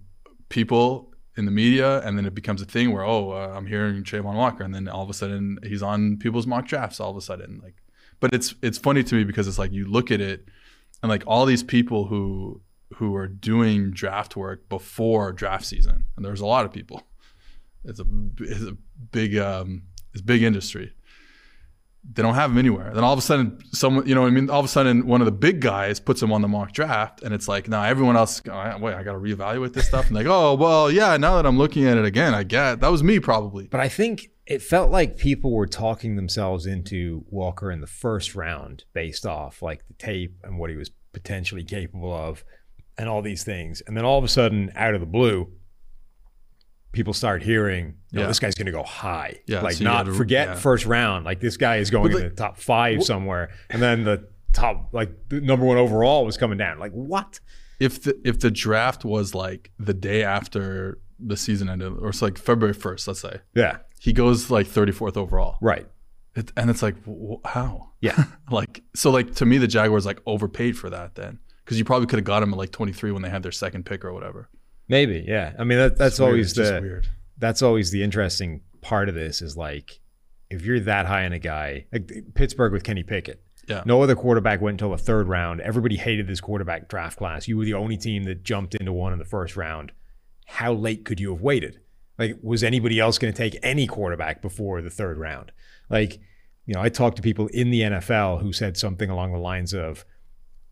people 0.48 1.12
in 1.36 1.44
the 1.44 1.50
media, 1.50 2.00
and 2.00 2.16
then 2.16 2.24
it 2.24 2.34
becomes 2.34 2.62
a 2.62 2.64
thing 2.64 2.92
where 2.92 3.04
oh, 3.04 3.32
uh, 3.32 3.52
I'm 3.54 3.66
hearing 3.66 4.02
Travon 4.04 4.36
Walker, 4.36 4.64
and 4.64 4.74
then 4.74 4.88
all 4.88 5.02
of 5.02 5.10
a 5.10 5.14
sudden 5.14 5.58
he's 5.62 5.82
on 5.82 6.16
people's 6.16 6.46
mock 6.46 6.66
drafts. 6.66 6.98
All 6.98 7.10
of 7.10 7.16
a 7.16 7.20
sudden, 7.20 7.60
like, 7.62 7.76
but 8.24 8.32
it's 8.32 8.54
it's 8.62 8.78
funny 8.78 9.04
to 9.04 9.14
me 9.16 9.22
because 9.22 9.46
it's 9.46 9.58
like 9.58 9.70
you 9.70 9.86
look 9.86 10.10
at 10.10 10.18
it, 10.18 10.48
and 11.02 11.10
like 11.10 11.24
all 11.26 11.44
these 11.44 11.62
people 11.62 12.06
who 12.06 12.62
who 12.94 13.14
are 13.14 13.28
doing 13.28 13.90
draft 13.90 14.34
work 14.34 14.66
before 14.70 15.30
draft 15.30 15.66
season, 15.66 16.04
and 16.16 16.24
there's 16.24 16.40
a 16.40 16.46
lot 16.46 16.64
of 16.64 16.72
people. 16.72 17.02
It's 17.84 18.00
a 18.00 18.06
it's 18.38 18.62
a 18.62 18.78
big 19.12 19.36
um, 19.36 19.82
it's 20.14 20.22
big 20.22 20.42
industry. 20.42 20.94
They 22.14 22.22
don't 22.22 22.34
have 22.34 22.48
them 22.48 22.56
anywhere. 22.56 22.92
Then 22.94 23.04
all 23.04 23.12
of 23.12 23.18
a 23.18 23.22
sudden, 23.22 23.58
someone 23.72 24.08
you 24.08 24.14
know, 24.14 24.24
I 24.24 24.30
mean, 24.30 24.48
all 24.48 24.60
of 24.60 24.64
a 24.64 24.68
sudden, 24.68 25.06
one 25.06 25.20
of 25.20 25.26
the 25.26 25.32
big 25.32 25.60
guys 25.60 26.00
puts 26.00 26.22
them 26.22 26.32
on 26.32 26.40
the 26.40 26.48
mock 26.48 26.72
draft, 26.72 27.22
and 27.22 27.34
it's 27.34 27.46
like, 27.46 27.68
now 27.68 27.82
everyone 27.82 28.16
else, 28.16 28.40
oh, 28.50 28.78
wait, 28.78 28.94
I 28.94 29.02
got 29.02 29.12
to 29.12 29.18
reevaluate 29.18 29.74
this 29.74 29.86
stuff, 29.86 30.06
and 30.06 30.16
like, 30.16 30.26
oh, 30.26 30.54
well, 30.54 30.90
yeah, 30.90 31.18
now 31.18 31.36
that 31.36 31.44
I'm 31.44 31.58
looking 31.58 31.84
at 31.84 31.98
it 31.98 32.06
again, 32.06 32.32
I 32.32 32.42
get 32.42 32.80
that 32.80 32.90
was 32.90 33.02
me 33.02 33.20
probably. 33.20 33.66
But 33.66 33.80
I 33.80 33.90
think 33.90 34.30
it 34.46 34.60
felt 34.62 34.90
like 34.90 35.16
people 35.16 35.52
were 35.52 35.66
talking 35.66 36.16
themselves 36.16 36.66
into 36.66 37.24
Walker 37.30 37.70
in 37.70 37.80
the 37.80 37.86
first 37.86 38.34
round 38.34 38.84
based 38.92 39.24
off 39.24 39.62
like 39.62 39.86
the 39.88 39.94
tape 39.94 40.34
and 40.44 40.58
what 40.58 40.68
he 40.70 40.76
was 40.76 40.90
potentially 41.12 41.64
capable 41.64 42.12
of 42.14 42.44
and 42.98 43.08
all 43.08 43.22
these 43.22 43.42
things. 43.44 43.80
And 43.86 43.96
then 43.96 44.04
all 44.04 44.18
of 44.18 44.24
a 44.24 44.28
sudden, 44.28 44.70
out 44.76 44.94
of 44.94 45.00
the 45.00 45.06
blue, 45.06 45.50
people 46.92 47.12
start 47.12 47.42
hearing, 47.42 47.94
"No, 48.12 48.22
Yeah. 48.22 48.26
this 48.28 48.38
guy's 48.38 48.54
going 48.54 48.66
to 48.66 48.72
go 48.72 48.82
high." 48.82 49.40
Yeah, 49.46 49.60
like 49.62 49.74
so 49.76 49.84
not 49.84 50.06
gotta- 50.06 50.16
forget 50.16 50.48
yeah. 50.48 50.54
first 50.54 50.86
round. 50.86 51.24
Like 51.24 51.40
this 51.40 51.56
guy 51.56 51.76
is 51.76 51.90
going 51.90 52.12
But 52.12 52.22
in 52.22 52.28
the 52.28 52.34
top 52.34 52.58
five 52.58 53.02
somewhere, 53.02 53.50
and 53.70 53.80
then 53.82 54.04
the 54.04 54.28
top, 54.52 54.90
like 54.92 55.10
the 55.28 55.40
number 55.40 55.64
one 55.66 55.76
overall, 55.76 56.24
was 56.24 56.36
coming 56.36 56.58
down. 56.58 56.78
Like 56.78 56.92
what? 56.92 57.40
if 57.80 58.02
the 58.04 58.16
if 58.24 58.38
the 58.38 58.50
draft 58.52 59.04
was 59.04 59.34
like 59.34 59.72
the 59.80 59.94
day 59.94 60.22
after 60.22 61.00
the 61.18 61.36
season 61.36 61.68
ended, 61.68 61.92
or 62.00 62.10
it's 62.10 62.22
like 62.22 62.38
February 62.38 62.74
first, 62.74 63.08
let's 63.08 63.20
say, 63.20 63.38
Yeah, 63.54 63.78
he 64.04 64.12
goes 64.12 64.50
like 64.50 64.66
34th 64.66 65.16
overall, 65.16 65.56
right. 65.60 65.86
it, 66.34 66.52
and 66.56 66.68
it's 66.70 66.82
like, 66.82 67.02
w- 67.04 67.40
how? 67.44 67.90
Yeah. 68.00 68.24
like 68.50 68.82
so, 68.94 69.10
like 69.10 69.34
to 69.36 69.46
me, 69.46 69.58
the 69.58 69.66
Jaguars 69.66 70.04
like 70.06 70.20
overpaid 70.26 70.76
for 70.76 70.90
that 70.90 71.14
then, 71.14 71.38
because 71.64 71.78
you 71.78 71.84
probably 71.84 72.06
could 72.06 72.18
have 72.18 72.24
got 72.26 72.42
him 72.42 72.52
at 72.52 72.58
like 72.58 72.70
23 72.70 73.12
when 73.12 73.22
they 73.22 73.30
had 73.30 73.42
their 73.42 73.52
second 73.52 73.84
pick 73.86 74.04
or 74.04 74.12
whatever. 74.12 74.48
Maybe. 74.88 75.24
Yeah. 75.26 75.54
I 75.58 75.64
mean, 75.64 75.78
that, 75.78 75.96
that's 75.96 76.14
It's 76.14 76.20
weird. 76.20 76.30
always 76.32 76.52
just 76.52 76.72
the 76.74 76.80
weird. 76.82 77.08
that's 77.38 77.62
always 77.62 77.90
the 77.90 78.02
interesting 78.02 78.60
part 78.82 79.08
of 79.08 79.14
this 79.14 79.40
is 79.40 79.56
like 79.56 80.00
if 80.50 80.66
you're 80.66 80.80
that 80.80 81.06
high 81.06 81.24
in 81.24 81.32
a 81.32 81.38
guy, 81.38 81.86
like 81.90 82.12
Pittsburgh 82.34 82.72
with 82.72 82.84
Kenny 82.84 83.02
Pickett. 83.02 83.42
Yeah. 83.66 83.82
No 83.86 84.02
other 84.02 84.14
quarterback 84.14 84.60
went 84.60 84.74
until 84.74 84.90
the 84.90 85.02
third 85.02 85.26
round. 85.26 85.62
Everybody 85.62 85.96
hated 85.96 86.26
this 86.26 86.42
quarterback 86.42 86.86
draft 86.90 87.16
class. 87.16 87.48
You 87.48 87.56
were 87.56 87.64
the 87.64 87.72
only 87.72 87.96
team 87.96 88.24
that 88.24 88.42
jumped 88.44 88.74
into 88.74 88.92
one 88.92 89.14
in 89.14 89.18
the 89.18 89.24
first 89.24 89.56
round. 89.56 89.90
How 90.44 90.74
late 90.74 91.06
could 91.06 91.18
you 91.18 91.32
have 91.32 91.40
waited? 91.40 91.80
Like, 92.18 92.36
was 92.42 92.62
anybody 92.62 93.00
else 93.00 93.18
going 93.18 93.32
to 93.32 93.36
take 93.36 93.58
any 93.62 93.86
quarterback 93.86 94.40
before 94.42 94.80
the 94.82 94.90
third 94.90 95.18
round? 95.18 95.52
Like, 95.90 96.20
you 96.66 96.74
know, 96.74 96.80
I 96.80 96.88
talked 96.88 97.16
to 97.16 97.22
people 97.22 97.48
in 97.48 97.70
the 97.70 97.80
NFL 97.82 98.40
who 98.40 98.52
said 98.52 98.76
something 98.76 99.10
along 99.10 99.32
the 99.32 99.38
lines 99.38 99.74
of, 99.74 100.04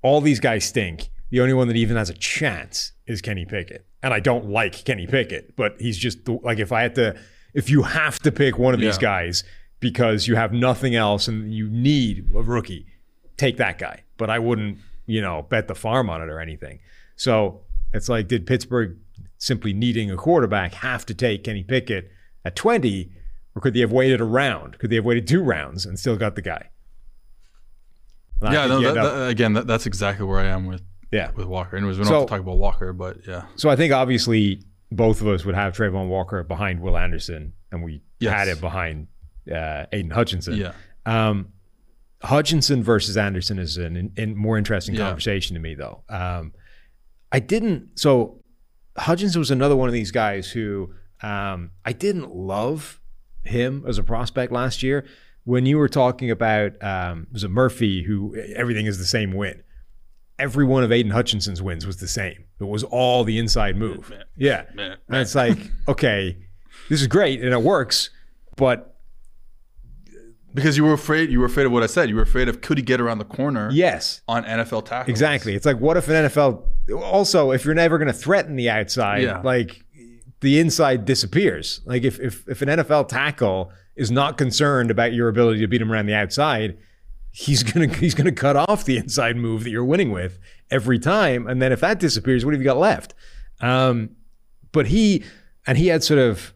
all 0.03 0.20
these 0.20 0.40
guys 0.40 0.64
stink. 0.64 1.11
The 1.30 1.40
only 1.40 1.55
one 1.55 1.68
that 1.68 1.76
even 1.76 1.97
has 1.97 2.11
a 2.11 2.14
chance 2.14 2.93
is 3.07 3.22
Kenny 3.22 3.45
Pickett. 3.45 3.86
And 4.03 4.12
I 4.12 4.18
don't 4.18 4.51
like 4.51 4.84
Kenny 4.84 5.07
Pickett, 5.07 5.55
but 5.57 5.76
he's 5.80 5.97
just 5.97 6.24
the- 6.24 6.40
like 6.43 6.59
if 6.59 6.72
I 6.72 6.82
had 6.82 6.97
to, 6.97 7.16
if 7.55 7.70
you 7.70 7.82
have 7.82 8.18
to 8.20 8.32
pick 8.32 8.59
one 8.59 8.74
of 8.74 8.80
these 8.80 8.99
guys 8.99 9.45
because 9.78 10.26
you 10.26 10.34
have 10.34 10.53
nothing 10.53 10.95
else 10.97 11.28
and 11.28 11.55
you 11.55 11.68
need 11.68 12.30
a 12.34 12.43
rookie, 12.43 12.86
take 13.36 13.59
that 13.59 13.78
guy. 13.78 14.03
But 14.16 14.28
I 14.28 14.40
wouldn't, 14.40 14.78
you 15.07 15.20
know, 15.20 15.43
bet 15.43 15.68
the 15.68 15.74
farm 15.76 16.11
on 16.11 16.20
it 16.20 16.28
or 16.28 16.40
anything. 16.40 16.80
So 17.16 17.61
it's 17.93 18.09
like, 18.09 18.26
did 18.26 18.45
Pittsburgh 18.47 18.99
simply 19.43 19.72
needing 19.72 20.09
a 20.09 20.16
quarterback 20.16 20.72
have 20.74 21.05
to 21.05 21.12
take 21.14 21.43
Kenny 21.43 21.64
Pickett 21.64 22.11
at 22.45 22.55
20? 22.55 23.11
Or 23.55 23.61
could 23.61 23.74
they 23.74 23.80
have 23.80 23.90
waited 23.93 24.20
a 24.20 24.24
round? 24.24 24.78
Could 24.78 24.88
they 24.90 24.97
have 24.97 25.05
waited 25.05 25.26
two 25.26 25.43
rounds 25.43 25.84
and 25.84 25.99
still 25.99 26.16
got 26.16 26.36
the 26.36 26.43
guy? 26.43 26.70
And 28.40 28.53
Yeah, 28.55 28.66
no, 28.66 28.80
that, 28.80 28.97
up- 28.97 29.14
that- 29.14 29.28
again, 29.28 29.53
that, 29.55 29.66
that's 29.66 29.86
exactly 29.86 30.24
where 30.26 30.40
I 30.40 30.47
am 30.47 30.66
with 30.66 30.82
yeah. 31.11 31.30
with 31.32 31.47
Walker. 31.47 31.76
And 31.76 31.86
we 31.86 31.93
don't 31.95 32.05
So- 32.07 32.12
have 32.20 32.22
to 32.22 32.30
talk 32.30 32.40
about 32.40 32.57
Walker, 32.57 32.93
but 32.93 33.18
yeah, 33.26 33.43
So 33.57 33.68
I 33.68 33.76
think 33.76 33.93
obviously 33.93 34.62
both 34.90 35.20
of 35.20 35.26
us 35.28 35.45
would 35.45 35.55
have 35.55 35.74
Travon 35.74 36.09
Walker 36.09 36.43
behind 36.45 36.80
Will 36.80 36.97
Anderson, 36.97 37.53
and 37.70 37.82
we 37.82 38.03
Yes. 38.20 38.32
had 38.32 38.49
it 38.49 38.61
behind 38.61 39.09
uh, 39.53 39.86
Aidan 39.93 40.12
Hutchinson. 40.12 40.55
yeah, 40.55 40.72
Um, 41.05 41.49
Hutchinson 42.22 42.82
versus 42.84 43.16
Anderson 43.16 43.59
is 43.59 43.76
an 43.76 43.97
in, 43.97 44.12
in 44.16 44.36
more 44.36 44.57
interesting 44.57 44.95
Yeah. 44.95 45.07
conversation 45.07 45.55
to 45.55 45.61
me, 45.61 45.74
though. 45.74 46.05
Um, 46.09 46.53
I 47.32 47.40
didn't. 47.40 47.99
So 47.99 48.41
Hutchinson 48.97 49.38
was 49.38 49.51
another 49.51 49.76
one 49.76 49.88
of 49.88 49.93
these 49.93 50.11
guys 50.11 50.51
who 50.51 50.93
um, 51.22 51.70
I 51.84 51.93
didn't 51.93 52.34
love 52.34 53.01
him 53.43 53.84
as 53.86 53.99
a 53.99 54.03
prospect 54.03 54.53
last 54.53 54.82
year. 54.82 55.05
When 55.45 55.66
you 55.66 55.78
were 55.78 55.88
talking 55.88 56.30
about 56.30 56.82
um, 56.82 57.26
was 57.32 57.45
it 57.45 57.51
Murphy 57.51 58.03
who 58.03 58.36
everything 58.55 58.86
is 58.86 58.99
the 58.99 59.05
same 59.05 59.32
win. 59.32 59.62
Every 60.38 60.64
one 60.64 60.82
of 60.82 60.90
Aidan 60.90 61.12
Hutchinson's 61.12 61.62
wins 61.62 61.86
was 61.86 61.99
the 61.99 62.09
same. 62.09 62.45
It 62.61 62.64
was 62.64 62.84
all 62.84 63.24
the 63.24 63.38
inside 63.38 63.76
move. 63.76 64.11
Man. 64.11 64.24
Yeah. 64.36 64.64
Man. 64.74 64.97
And 65.09 65.16
it's 65.18 65.34
like, 65.34 65.59
okay, 65.88 66.36
this 66.88 67.01
is 67.01 67.07
great 67.07 67.43
and 67.43 67.53
it 67.53 67.62
works, 67.62 68.11
but 68.57 68.91
because 70.55 70.76
you 70.76 70.84
were 70.84 70.92
afraid. 70.92 71.30
You 71.30 71.40
were 71.40 71.46
afraid 71.46 71.66
of 71.66 71.72
what 71.72 71.82
I 71.82 71.86
said. 71.86 72.09
You 72.09 72.16
were 72.16 72.22
afraid 72.22 72.48
of 72.48 72.61
could 72.61 72.78
he 72.78 72.82
get 72.82 73.00
around 73.00 73.18
the 73.18 73.24
corner 73.24 73.70
yes, 73.72 74.22
on 74.28 74.44
NFL 74.44 74.84
tackles. 74.86 75.09
Exactly. 75.11 75.55
It's 75.55 75.66
like, 75.66 75.78
what 75.78 75.96
if 75.96 76.09
an 76.09 76.26
NFL, 76.26 76.62
also, 77.03 77.50
if 77.53 77.64
you're 77.64 77.74
never 77.74 77.98
going 77.98 78.09
to 78.09 78.12
threaten 78.14 78.57
the 78.57 78.70
outside, 78.70 79.22
Yeah. 79.22 79.40
like 79.42 79.84
the 80.40 80.59
inside 80.59 81.05
disappears. 81.05 81.80
Like 81.84 82.03
if, 82.03 82.18
if, 82.20 82.46
if 82.48 82.62
an 82.62 82.68
NFL 82.68 83.09
tackle 83.09 83.70
is 83.96 84.11
not 84.11 84.38
concerned 84.38 84.90
about 84.90 85.12
your 85.12 85.28
ability 85.28 85.61
to 85.61 85.66
beat 85.68 85.80
him 85.80 85.92
around 85.92 86.07
the 86.07 86.14
outside, 86.14 86.76
he's 87.30 87.62
going 87.72 87.90
to, 87.90 87.96
he's 87.96 88.14
to 88.14 88.32
cut 88.32 88.57
off 88.57 88.84
the 88.84 88.96
inside 88.96 89.36
move 89.36 89.64
that 89.64 89.70
you're 89.70 89.84
winning 89.84 90.11
with 90.11 90.38
every 90.70 90.98
time. 90.98 91.46
And 91.46 91.62
then 91.62 91.72
if 91.72 91.80
that 91.80 91.98
disappears, 91.98 92.44
what 92.44 92.53
have 92.55 92.61
you 92.61 92.64
got 92.64 92.78
left? 92.78 93.14
Um, 93.61 94.11
but 94.72 94.86
he, 94.88 95.24
and 95.66 95.78
he 95.78 95.88
had 95.88 96.03
sort 96.03 96.18
of 96.18 96.53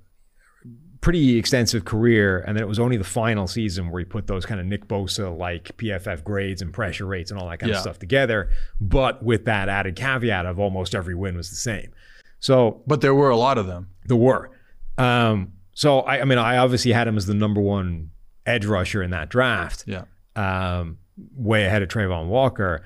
pretty 1.07 1.37
extensive 1.39 1.85
career, 1.85 2.39
and 2.49 2.57
then 2.57 2.65
it 2.65 2.67
was 2.67 2.81
only 2.81 2.97
the 2.97 3.05
final 3.05 3.47
season 3.47 3.91
where 3.91 4.01
he 4.01 4.05
put 4.05 4.27
those 4.27 4.45
kind 4.45 4.59
of 4.61 4.67
Nick 4.67 4.89
Bosa 4.89 5.37
like 5.39 5.77
PFF 5.77 6.25
grades 6.25 6.63
and 6.63 6.73
pressure 6.73 7.07
rates 7.07 7.31
and 7.31 7.39
all 7.39 7.49
that 7.49 7.59
kind 7.61 7.71
Yeah. 7.71 7.77
of 7.77 7.83
stuff 7.83 7.99
together, 8.01 8.51
but 8.81 9.23
with 9.23 9.45
that 9.45 9.69
added 9.69 9.95
caveat 9.95 10.47
of 10.47 10.59
almost 10.59 10.97
every 10.97 11.15
win 11.15 11.37
was 11.37 11.49
the 11.51 11.55
same. 11.57 11.93
So 12.41 12.83
But 12.89 13.03
there 13.03 13.15
were 13.15 13.31
a 13.31 13.37
lot 13.37 13.57
of 13.57 13.67
them. 13.69 13.87
there 14.07 14.17
were. 14.17 14.51
Um, 14.99 15.53
so 15.75 16.01
I, 16.01 16.23
I 16.23 16.25
mean, 16.25 16.39
I 16.39 16.57
obviously 16.57 16.91
had 16.93 17.07
him 17.07 17.17
as 17.17 17.27
the 17.27 17.35
number 17.35 17.61
one 17.61 18.11
edge 18.45 18.67
rusher 18.67 19.01
in 19.03 19.11
that 19.11 19.29
draft, 19.29 19.85
Yeah. 19.87 20.05
um, 20.35 20.99
way 21.37 21.67
ahead 21.67 21.83
of 21.83 21.89
Travon 21.89 22.27
Walker, 22.27 22.83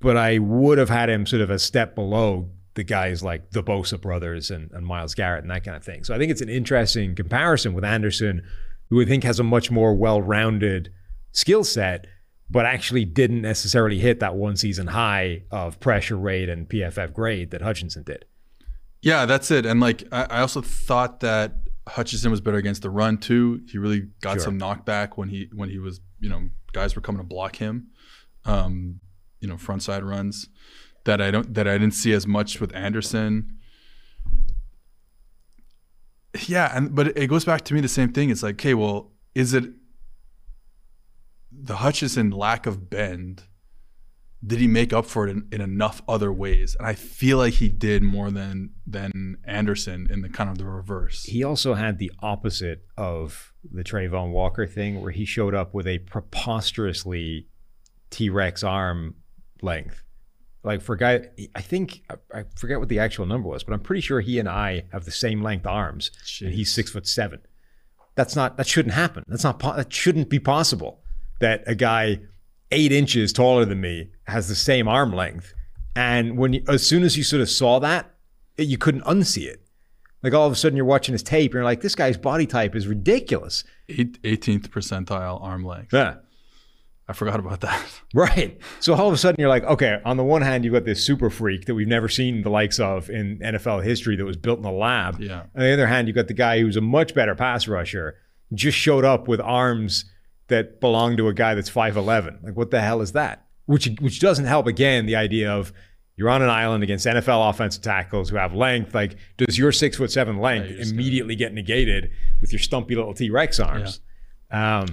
but 0.00 0.16
I 0.16 0.38
would 0.38 0.78
have 0.78 0.88
had 0.88 1.10
him 1.10 1.26
sort 1.26 1.42
of 1.42 1.50
a 1.50 1.58
step 1.58 1.94
below 1.94 2.48
the 2.80 2.84
guys 2.84 3.22
like 3.22 3.50
the 3.50 3.62
Bosa 3.62 4.00
brothers 4.00 4.50
and, 4.50 4.70
and 4.72 4.86
Myles 4.86 5.14
Garrett 5.14 5.42
and 5.44 5.50
that 5.50 5.64
kind 5.64 5.76
of 5.76 5.84
thing. 5.84 6.02
So 6.02 6.14
I 6.14 6.18
think 6.18 6.30
it's 6.30 6.40
an 6.40 6.48
interesting 6.48 7.14
comparison 7.14 7.74
with 7.74 7.84
Anderson, 7.84 8.40
who 8.88 9.02
I 9.02 9.04
think 9.04 9.22
has 9.24 9.38
a 9.38 9.44
much 9.44 9.70
more 9.70 9.94
well-rounded 9.94 10.90
skill 11.32 11.62
set, 11.62 12.06
but 12.48 12.64
actually 12.64 13.04
didn't 13.04 13.42
necessarily 13.42 13.98
hit 13.98 14.20
that 14.20 14.34
one 14.34 14.56
season 14.56 14.86
high 14.86 15.42
of 15.50 15.78
pressure 15.78 16.16
rate 16.16 16.48
and 16.48 16.66
PFF 16.70 17.12
grade 17.12 17.50
that 17.50 17.60
Hutchinson 17.60 18.02
did. 18.02 18.24
Yeah, 19.02 19.26
that's 19.26 19.50
it. 19.50 19.66
And 19.66 19.78
like 19.78 20.04
I, 20.10 20.22
I 20.24 20.40
also 20.40 20.62
thought 20.62 21.20
that 21.20 21.52
Hutchinson 21.86 22.30
was 22.30 22.40
better 22.40 22.56
against 22.56 22.80
the 22.80 22.90
run 22.90 23.18
too. 23.18 23.60
He 23.70 23.76
really 23.76 24.08
got 24.22 24.34
Sure. 24.34 24.40
some 24.44 24.58
knockback 24.58 25.16
when 25.18 25.28
he 25.28 25.50
when 25.54 25.68
he 25.68 25.78
was 25.78 26.00
you 26.18 26.30
know 26.30 26.48
guys 26.72 26.96
were 26.96 27.02
coming 27.02 27.20
to 27.20 27.26
block 27.26 27.56
him, 27.56 27.88
um, 28.46 29.00
you 29.40 29.48
know 29.48 29.56
front 29.58 29.82
side 29.82 30.02
runs 30.02 30.48
that 31.04 31.20
I 31.20 31.30
don't 31.30 31.54
that 31.54 31.66
I 31.66 31.72
didn't 31.72 31.94
see 31.94 32.12
as 32.12 32.26
much 32.26 32.60
with 32.60 32.74
Anderson. 32.74 33.58
Yeah, 36.46 36.70
and 36.74 36.94
but 36.94 37.16
it 37.16 37.26
goes 37.26 37.44
back 37.44 37.62
to 37.62 37.74
me 37.74 37.80
the 37.80 37.88
same 37.88 38.12
thing. 38.12 38.30
It's 38.30 38.42
like, 38.42 38.54
okay, 38.54 38.74
well, 38.74 39.12
is 39.34 39.54
it 39.54 39.64
the 41.50 41.76
Hutchinson 41.76 42.30
lack 42.30 42.66
of 42.66 42.88
bend? 42.88 43.44
Did 44.46 44.58
he 44.58 44.68
make 44.68 44.94
up 44.94 45.04
for 45.04 45.28
it 45.28 45.30
in, 45.32 45.48
in 45.52 45.60
enough 45.60 46.00
other 46.08 46.32
ways? 46.32 46.74
And 46.78 46.86
I 46.86 46.94
feel 46.94 47.36
like 47.36 47.54
he 47.54 47.68
did 47.68 48.02
more 48.02 48.30
than 48.30 48.70
than 48.86 49.36
Anderson 49.44 50.06
in 50.10 50.22
the 50.22 50.30
kind 50.30 50.48
of 50.48 50.56
the 50.56 50.64
reverse. 50.64 51.24
He 51.24 51.44
also 51.44 51.74
had 51.74 51.98
the 51.98 52.10
opposite 52.20 52.86
of 52.96 53.52
the 53.70 53.84
Travon 53.84 54.30
Walker 54.30 54.66
thing, 54.66 55.02
where 55.02 55.12
he 55.12 55.24
showed 55.24 55.54
up 55.54 55.74
with 55.74 55.86
a 55.86 55.98
preposterously 55.98 57.48
T 58.10 58.30
Rex 58.30 58.62
arm 58.62 59.16
length. 59.60 60.04
Like 60.62 60.82
for 60.82 60.94
a 60.94 60.98
guy, 60.98 61.28
I 61.54 61.62
think 61.62 62.02
I- 62.10 62.40
I 62.40 62.44
forget 62.56 62.78
what 62.78 62.88
the 62.88 62.98
actual 62.98 63.24
number 63.26 63.48
was, 63.48 63.64
but 63.64 63.72
I'm 63.72 63.80
pretty 63.80 64.02
sure 64.02 64.20
he 64.20 64.38
and 64.38 64.48
I 64.48 64.84
have 64.92 65.04
the 65.06 65.10
same 65.10 65.42
length 65.42 65.66
arms, 65.66 66.10
and 66.42 66.52
he's 66.54 66.70
six 66.72 66.90
foot 66.90 67.06
seven. 67.06 67.40
that's 68.16 68.36
not 68.36 68.56
that 68.58 68.66
shouldn't 68.66 68.94
happen. 68.94 69.24
That's 69.28 69.44
not 69.44 69.58
that 69.60 69.92
shouldn't 69.92 70.28
be 70.28 70.38
possible. 70.38 71.00
That 71.40 71.62
a 71.66 71.74
guy 71.74 72.20
eight 72.70 72.92
inches 72.92 73.32
taller 73.32 73.64
than 73.64 73.80
me 73.80 74.10
has 74.24 74.48
the 74.48 74.54
same 74.54 74.86
arm 74.88 75.12
length, 75.14 75.54
and 75.96 76.36
when 76.36 76.52
you, 76.54 76.62
as 76.68 76.86
soon 76.86 77.02
as 77.04 77.16
you 77.16 77.24
sort 77.24 77.40
of 77.40 77.48
saw 77.48 77.78
that, 77.78 78.14
it, 78.58 78.68
you 78.68 78.76
couldn't 78.76 79.04
unsee 79.04 79.46
it. 79.46 79.62
Like 80.22 80.34
all 80.34 80.46
of 80.46 80.52
a 80.52 80.56
sudden 80.56 80.76
you're 80.76 80.84
watching 80.84 81.14
his 81.14 81.22
tape 81.22 81.52
and 81.52 81.54
you're 81.54 81.64
like, 81.64 81.80
this 81.80 81.94
guy's 81.94 82.18
body 82.18 82.46
type 82.46 82.74
is 82.76 82.86
ridiculous. 82.86 83.64
Eight, 83.88 84.20
18th 84.22 84.68
percentile 84.68 85.42
arm 85.42 85.64
length. 85.64 85.94
Yeah. 85.94 86.16
I 87.10 87.12
forgot 87.12 87.40
about 87.40 87.60
that. 87.60 87.84
Right. 88.14 88.58
So 88.80 88.94
all 88.94 89.06
of 89.06 89.14
a 89.14 89.16
sudden 89.16 89.40
you're 89.40 89.48
like, 89.48 89.62
okay, 89.62 90.00
on 90.04 90.16
the 90.16 90.24
one 90.24 90.42
hand, 90.42 90.64
you've 90.64 90.74
got 90.74 90.84
this 90.84 91.04
super 91.04 91.30
freak 91.30 91.66
that 91.66 91.76
we've 91.76 91.86
never 91.86 92.08
seen 92.08 92.42
the 92.42 92.50
likes 92.50 92.80
of 92.80 93.08
in 93.08 93.38
NFL 93.38 93.84
history 93.84 94.16
that 94.16 94.24
was 94.24 94.36
built 94.36 94.58
in 94.58 94.64
a 94.64 94.72
lab. 94.72 95.20
Yeah. 95.20 95.42
On 95.54 95.62
the 95.62 95.72
other 95.72 95.86
hand, 95.86 96.08
you've 96.08 96.16
got 96.16 96.26
the 96.26 96.34
guy 96.34 96.60
who's 96.60 96.76
a 96.76 96.80
much 96.80 97.14
better 97.14 97.36
pass 97.36 97.68
rusher, 97.68 98.16
just 98.52 98.76
showed 98.76 99.04
up 99.04 99.28
with 99.28 99.40
arms 99.40 100.06
that 100.48 100.80
belong 100.80 101.16
to 101.18 101.28
a 101.28 101.34
guy 101.34 101.54
that's 101.54 101.70
5'11. 101.70 102.42
Like, 102.42 102.56
what 102.56 102.72
the 102.72 102.80
hell 102.80 103.00
is 103.00 103.12
that? 103.12 103.46
Which 103.66 103.88
which 104.00 104.18
doesn't 104.18 104.46
help 104.46 104.66
again 104.66 105.06
the 105.06 105.14
idea 105.14 105.52
of 105.52 105.72
you're 106.16 106.30
on 106.30 106.42
an 106.42 106.50
island 106.50 106.82
against 106.82 107.06
NFL 107.06 107.48
offensive 107.48 107.82
tackles 107.82 108.28
who 108.28 108.36
have 108.36 108.52
length. 108.52 108.92
Like, 108.92 109.16
does 109.36 109.56
your 109.56 109.70
six 109.70 109.96
foot 109.96 110.10
seven 110.10 110.38
length 110.38 110.68
just 110.68 110.92
immediately 110.92 111.36
get 111.36 111.54
negated 111.54 112.10
with 112.40 112.52
your 112.52 112.58
stumpy 112.58 112.96
little 112.96 113.14
T 113.14 113.30
Rex 113.30 113.60
arms? 113.60 114.00
Um, 114.50 114.86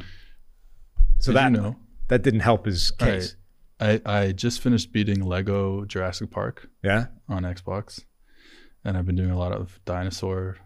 so 1.19 1.31
Did 1.31 1.37
that 1.37 1.51
you 1.51 1.57
know? 1.57 1.75
That 2.07 2.21
didn't 2.23 2.39
help 2.41 2.65
his 2.65 2.91
case. 2.91 3.35
right. 3.79 4.01
I, 4.05 4.19
I 4.19 4.31
just 4.31 4.61
finished 4.61 4.91
beating 4.91 5.21
Lego 5.23 5.85
Jurassic 5.85 6.31
Park 6.31 6.67
Yeah. 6.83 7.07
on 7.29 7.43
Xbox, 7.43 8.03
and 8.83 8.97
I've 8.97 9.05
been 9.05 9.15
doing 9.15 9.31
a 9.31 9.37
lot 9.37 9.51
of 9.51 9.79
dinosaur 9.85 10.57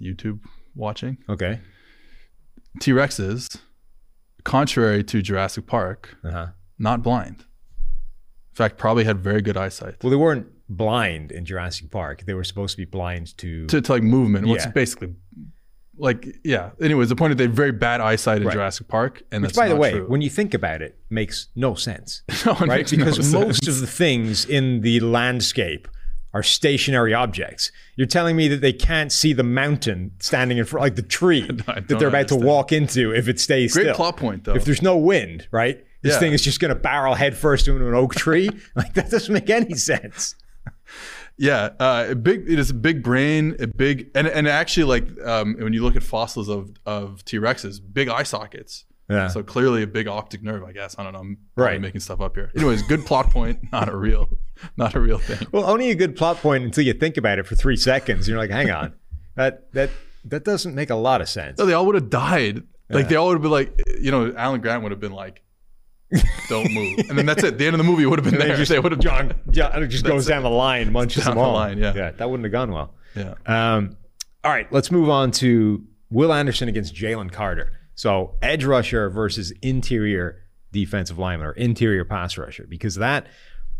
YouTube 0.00 0.40
watching. 0.74 1.18
Okay. 1.28 1.60
T 2.80 2.92
Rexes, 2.92 3.58
contrary 4.44 5.02
to 5.04 5.22
Jurassic 5.22 5.66
Park, 5.66 6.16
Uh 6.22 6.30
huh. 6.30 6.46
not 6.78 7.02
blind. 7.02 7.44
In 8.52 8.56
fact, 8.56 8.76
probably 8.78 9.04
had 9.04 9.20
very 9.20 9.40
good 9.42 9.56
eyesight. 9.56 9.96
Well, 10.02 10.10
they 10.10 10.16
weren't 10.16 10.46
blind 10.68 11.32
in 11.32 11.44
Jurassic 11.44 11.90
Park. 11.90 12.24
They 12.26 12.34
were 12.34 12.44
supposed 12.44 12.72
to 12.72 12.76
be 12.76 12.84
blind 12.84 13.36
to. 13.38 13.66
To, 13.68 13.80
to 13.80 13.92
like 13.92 14.02
movement, 14.02 14.46
what's 14.48 14.66
Yeah. 14.66 14.70
basically 14.72 15.14
like 16.00 16.38
yeah. 16.44 16.70
Anyways, 16.80 17.08
the 17.08 17.16
point 17.16 17.32
is 17.32 17.36
they 17.36 17.44
had 17.44 17.54
very 17.54 17.72
bad 17.72 18.00
eyesight 18.00 18.38
in 18.40 18.46
Right. 18.46 18.52
Jurassic 18.54 18.88
Park, 18.88 19.22
and 19.30 19.42
which, 19.42 19.50
that's 19.50 19.58
by 19.58 19.68
the 19.68 19.74
not 19.74 19.80
way, 19.80 19.90
true. 19.92 20.06
when 20.08 20.20
you 20.22 20.30
think 20.30 20.54
about 20.54 20.82
it, 20.82 20.98
makes 21.10 21.48
no 21.54 21.74
sense, 21.74 22.22
No, 22.46 22.52
it 22.52 22.60
right? 22.60 22.68
makes 22.68 22.92
no 22.92 23.04
Because 23.04 23.32
most 23.32 23.68
of 23.68 23.80
the 23.80 23.86
things 23.86 24.44
in 24.44 24.80
the 24.80 25.00
landscape 25.00 25.86
are 26.32 26.42
stationary 26.44 27.12
objects. 27.12 27.72
You're 27.96 28.06
telling 28.06 28.36
me 28.36 28.46
that 28.48 28.60
they 28.60 28.72
can't 28.72 29.10
see 29.10 29.32
the 29.32 29.42
mountain 29.42 30.12
standing 30.20 30.58
in 30.58 30.64
front, 30.64 30.82
like 30.82 30.94
the 30.96 31.02
tree 31.02 31.42
that 31.66 31.88
don't 31.88 31.98
they're 31.98 32.08
about 32.08 32.28
to 32.28 32.34
understand. 32.34 32.44
walk 32.44 32.72
into 32.72 33.12
if 33.14 33.28
it 33.28 33.40
stays 33.40 33.72
great 33.72 33.82
still. 33.84 33.94
plot 33.96 34.16
point 34.16 34.44
though. 34.44 34.54
If 34.54 34.64
there's 34.64 34.80
no 34.82 34.96
wind, 34.96 35.48
right? 35.50 35.84
This 36.02 36.14
Yeah. 36.14 36.18
thing 36.20 36.32
is 36.32 36.42
just 36.42 36.60
going 36.60 36.68
to 36.72 36.80
barrel 36.80 37.14
headfirst 37.14 37.66
into 37.68 37.86
an 37.86 37.94
oak 37.94 38.14
tree. 38.14 38.48
like 38.76 38.94
that 38.94 39.10
doesn't 39.10 39.32
make 39.34 39.50
any 39.50 39.74
sense. 39.74 40.34
Yeah, 41.42 41.70
uh, 41.80 42.08
a 42.10 42.14
big. 42.14 42.44
It 42.46 42.58
is 42.58 42.68
a 42.68 42.74
big 42.74 43.02
brain, 43.02 43.56
a 43.60 43.66
big, 43.66 44.10
and 44.14 44.26
and 44.26 44.46
actually, 44.46 44.84
like 44.84 45.06
um, 45.26 45.56
when 45.58 45.72
you 45.72 45.82
look 45.82 45.96
at 45.96 46.02
fossils 46.02 46.50
of 46.50 46.70
of 46.84 47.24
T 47.24 47.38
Rexes, 47.38 47.80
big 47.80 48.08
eye 48.08 48.24
sockets. 48.24 48.84
Yeah. 49.08 49.28
So 49.28 49.42
clearly 49.42 49.82
a 49.82 49.86
big 49.86 50.06
optic 50.06 50.42
nerve, 50.42 50.62
I 50.62 50.72
guess. 50.72 50.96
I 50.98 51.02
don't 51.02 51.14
know. 51.14 51.18
I'm 51.20 51.38
Right. 51.56 51.80
making 51.80 52.00
stuff 52.02 52.20
up 52.20 52.36
here. 52.36 52.52
Anyways, 52.54 52.82
good 52.82 53.06
plot 53.06 53.30
point, 53.30 53.58
not 53.72 53.88
a 53.88 53.96
real, 53.96 54.28
not 54.76 54.94
a 54.94 55.00
real 55.00 55.18
thing. 55.18 55.48
Well, 55.50 55.64
only 55.64 55.90
a 55.90 55.94
good 55.94 56.14
plot 56.14 56.36
point 56.36 56.62
until 56.62 56.84
you 56.84 56.92
think 56.92 57.16
about 57.16 57.38
it 57.38 57.46
for 57.46 57.56
three 57.56 57.76
seconds. 57.76 58.28
You're 58.28 58.36
like, 58.38 58.50
hang 58.50 58.70
on, 58.70 58.92
that 59.36 59.72
that 59.72 59.90
that 60.26 60.44
doesn't 60.44 60.74
make 60.74 60.90
a 60.90 60.94
lot 60.94 61.22
of 61.22 61.28
sense. 61.30 61.58
No, 61.58 61.64
they 61.64 61.72
all 61.72 61.86
would 61.86 61.94
have 61.94 62.10
died. 62.10 62.62
Like 62.90 63.04
Yeah. 63.04 63.08
they 63.08 63.16
all 63.16 63.28
would 63.28 63.36
have 63.36 63.42
been 63.42 63.50
like, 63.50 63.80
you 63.98 64.10
know, 64.10 64.32
Alan 64.36 64.60
Grant 64.60 64.82
would 64.82 64.92
have 64.92 65.00
been 65.00 65.12
like, 65.12 65.42
"Don't 66.48 66.72
move," 66.72 66.98
and 67.08 67.16
then 67.18 67.26
that's 67.26 67.42
it. 67.44 67.58
The 67.58 67.66
end 67.66 67.74
of 67.74 67.78
the 67.78 67.84
movie 67.84 68.06
would 68.06 68.18
have 68.18 68.24
been 68.24 68.40
And 68.40 68.50
there. 68.50 68.56
just 68.56 68.70
they 68.70 68.78
would 68.78 68.92
have 68.92 69.00
John, 69.00 69.32
John 69.50 69.82
it 69.82 69.88
just 69.88 70.04
goes 70.04 70.26
down 70.26 70.42
the 70.42 70.50
line, 70.50 70.92
munches 70.92 71.24
Down 71.24 71.36
them 71.36 71.44
the 71.44 71.50
line, 71.50 71.78
yeah. 71.78 71.94
yeah, 71.94 72.10
that 72.12 72.28
wouldn't 72.30 72.44
have 72.44 72.52
gone 72.52 72.72
well. 72.72 72.94
Yeah. 73.14 73.34
Um, 73.46 73.96
all 74.42 74.50
right, 74.50 74.70
let's 74.72 74.90
move 74.90 75.08
on 75.08 75.30
to 75.32 75.84
Will 76.10 76.32
Anderson 76.32 76.68
against 76.68 76.94
Jalen 76.94 77.30
Carter. 77.32 77.72
So 77.94 78.36
edge 78.42 78.64
rusher 78.64 79.10
versus 79.10 79.52
interior 79.62 80.42
defensive 80.72 81.18
lineman 81.18 81.46
or 81.46 81.52
interior 81.52 82.04
pass 82.04 82.36
rusher, 82.38 82.66
because 82.68 82.94
that 82.96 83.26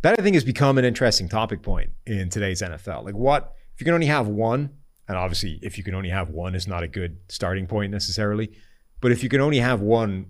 that 0.02 0.18
I 0.18 0.22
think 0.22 0.34
has 0.34 0.44
become 0.44 0.78
an 0.78 0.84
interesting 0.84 1.28
topic 1.28 1.62
point 1.62 1.90
in 2.06 2.28
today's 2.30 2.62
NFL. 2.62 3.04
Like, 3.04 3.14
what 3.14 3.54
if 3.74 3.80
you 3.80 3.84
can 3.84 3.94
only 3.94 4.06
have 4.06 4.28
one? 4.28 4.70
And 5.08 5.16
obviously, 5.18 5.58
if 5.62 5.76
you 5.76 5.82
can 5.82 5.94
only 5.96 6.10
have 6.10 6.30
one, 6.30 6.54
is 6.54 6.68
not 6.68 6.84
a 6.84 6.88
good 6.88 7.16
starting 7.28 7.66
point 7.66 7.90
necessarily. 7.90 8.52
But 9.00 9.10
if 9.10 9.22
you 9.24 9.28
can 9.28 9.40
only 9.40 9.58
have 9.58 9.80
one, 9.80 10.26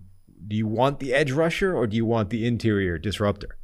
do 0.47 0.55
you 0.55 0.67
want 0.67 0.99
the 0.99 1.13
edge 1.13 1.31
rusher 1.31 1.75
or 1.75 1.87
do 1.87 1.95
you 1.95 2.05
want 2.05 2.29
the 2.29 2.45
interior 2.45 2.97
disruptor? 2.97 3.57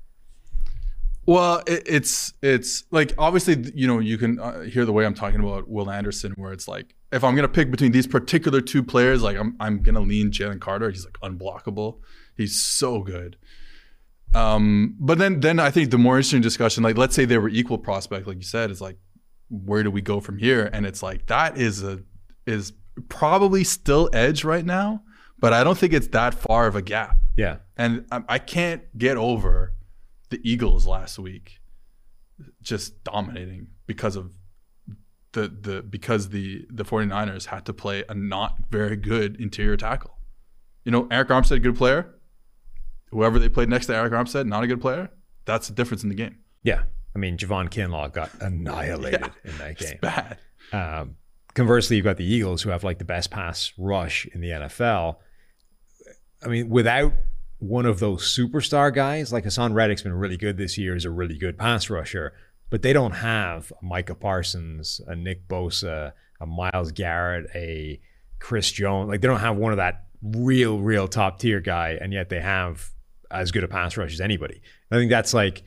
Well, 1.25 1.61
it, 1.67 1.83
it's 1.85 2.33
it's 2.41 2.85
like 2.91 3.13
obviously 3.17 3.71
you 3.75 3.85
know 3.85 3.99
you 3.99 4.17
can 4.17 4.39
uh, 4.39 4.61
hear 4.61 4.85
the 4.85 4.93
way 4.93 5.05
I'm 5.05 5.13
talking 5.13 5.41
about 5.41 5.67
Will 5.67 5.91
Anderson, 5.91 6.33
where 6.37 6.53
it's 6.53 6.67
like 6.67 6.95
if 7.11 7.23
I'm 7.23 7.35
gonna 7.35 7.49
pick 7.49 7.69
between 7.69 7.91
these 7.91 8.07
particular 8.07 8.61
two 8.61 8.81
players, 8.81 9.21
like 9.21 9.37
I'm 9.37 9.55
I'm 9.59 9.83
gonna 9.83 9.99
lean 9.99 10.31
Jalen 10.31 10.61
Carter. 10.61 10.89
He's 10.89 11.05
like 11.05 11.17
unblockable. 11.21 11.99
He's 12.35 12.59
so 12.61 13.01
good. 13.01 13.37
Um, 14.33 14.95
but 14.99 15.17
then 15.17 15.41
then 15.41 15.59
I 15.59 15.69
think 15.69 15.91
the 15.91 15.97
more 15.97 16.15
interesting 16.15 16.41
discussion, 16.41 16.83
like 16.83 16.97
let's 16.97 17.15
say 17.15 17.25
they 17.25 17.37
were 17.37 17.49
equal 17.49 17.77
prospect, 17.77 18.25
like 18.25 18.37
you 18.37 18.43
said, 18.43 18.71
is 18.71 18.79
like 18.79 18.97
where 19.49 19.83
do 19.83 19.91
we 19.91 20.01
go 20.01 20.21
from 20.21 20.37
here? 20.37 20.69
And 20.71 20.85
it's 20.85 21.03
like 21.03 21.25
that 21.27 21.57
is 21.57 21.83
a 21.83 21.99
is 22.45 22.71
probably 23.09 23.63
still 23.63 24.09
edge 24.13 24.43
right 24.43 24.65
now, 24.65 25.03
but 25.39 25.53
I 25.53 25.63
don't 25.63 25.77
think 25.77 25.93
it's 25.93 26.07
that 26.09 26.33
far 26.33 26.67
of 26.67 26.75
a 26.75 26.81
gap. 26.81 27.17
Yeah. 27.35 27.57
And 27.77 28.05
I, 28.11 28.23
I 28.29 28.39
can't 28.39 28.83
get 28.97 29.17
over 29.17 29.73
the 30.29 30.39
Eagles 30.43 30.85
last 30.87 31.19
week 31.19 31.59
just 32.61 33.03
dominating 33.03 33.67
because 33.85 34.15
of 34.15 34.31
the 35.33 35.47
the 35.47 35.81
because 35.83 36.29
the 36.29 36.65
the 36.69 36.83
49ers 36.85 37.45
had 37.45 37.65
to 37.65 37.73
play 37.73 38.03
a 38.09 38.13
not 38.15 38.57
very 38.69 38.95
good 38.95 39.39
interior 39.39 39.77
tackle. 39.77 40.17
You 40.85 40.91
know, 40.91 41.03
Arik 41.05 41.27
Armstead, 41.27 41.61
good 41.63 41.77
player. 41.77 42.13
Whoever 43.11 43.39
they 43.39 43.49
played 43.49 43.69
next 43.69 43.85
to 43.87 43.93
Arik 43.93 44.11
Armstead, 44.11 44.47
not 44.47 44.63
a 44.63 44.67
good 44.67 44.81
player. 44.81 45.09
That's 45.45 45.67
the 45.67 45.73
difference 45.73 46.03
in 46.03 46.09
the 46.09 46.15
game. 46.15 46.37
Yeah. 46.63 46.83
I 47.15 47.19
mean, 47.19 47.37
Javon 47.37 47.69
Kinlaw 47.69 48.11
got 48.13 48.29
annihilated 48.41 49.31
in 49.43 49.57
that 49.57 49.71
It's 49.71 49.89
game. 49.91 49.99
bad. 50.01 50.37
Um, 50.73 51.15
conversely, 51.53 51.95
you've 51.95 52.05
got 52.05 52.17
the 52.17 52.25
Eagles 52.25 52.61
who 52.61 52.69
have 52.69 52.83
like 52.83 52.99
the 52.99 53.05
best 53.05 53.31
pass 53.31 53.71
rush 53.77 54.25
in 54.33 54.41
the 54.41 54.49
NFL. 54.49 55.17
I 56.43 56.47
mean, 56.47 56.69
without 56.69 57.13
one 57.59 57.85
of 57.85 57.99
those 57.99 58.23
superstar 58.23 58.93
guys, 58.93 59.33
like 59.33 59.43
Haason 59.45 59.73
Reddick's 59.73 60.03
been 60.03 60.13
really 60.13 60.37
good 60.37 60.57
this 60.57 60.77
year, 60.77 60.95
is 60.95 61.05
a 61.05 61.09
really 61.09 61.37
good 61.37 61.57
pass 61.57 61.89
rusher, 61.89 62.33
but 62.69 62.81
they 62.81 62.93
don't 62.93 63.13
have 63.13 63.71
a 63.81 63.85
Micah 63.85 64.15
Parsons, 64.15 65.01
a 65.07 65.15
Nick 65.15 65.47
Bosa, 65.47 66.13
a 66.39 66.45
Myles 66.45 66.91
Garrett, 66.91 67.47
a 67.55 67.99
Chris 68.39 68.71
Jones. 68.71 69.09
Like 69.09 69.21
they 69.21 69.27
don't 69.27 69.39
have 69.39 69.57
one 69.57 69.71
of 69.71 69.77
that 69.77 70.05
real, 70.21 70.79
real 70.79 71.07
top 71.07 71.39
tier 71.39 71.59
guy, 71.59 71.97
and 71.99 72.13
yet 72.13 72.29
they 72.29 72.39
have 72.41 72.89
as 73.31 73.51
good 73.51 73.63
a 73.63 73.67
pass 73.67 73.97
rush 73.97 74.13
as 74.13 74.21
anybody. 74.21 74.61
I 74.91 74.95
think 74.95 75.09
that's 75.09 75.33
like 75.33 75.63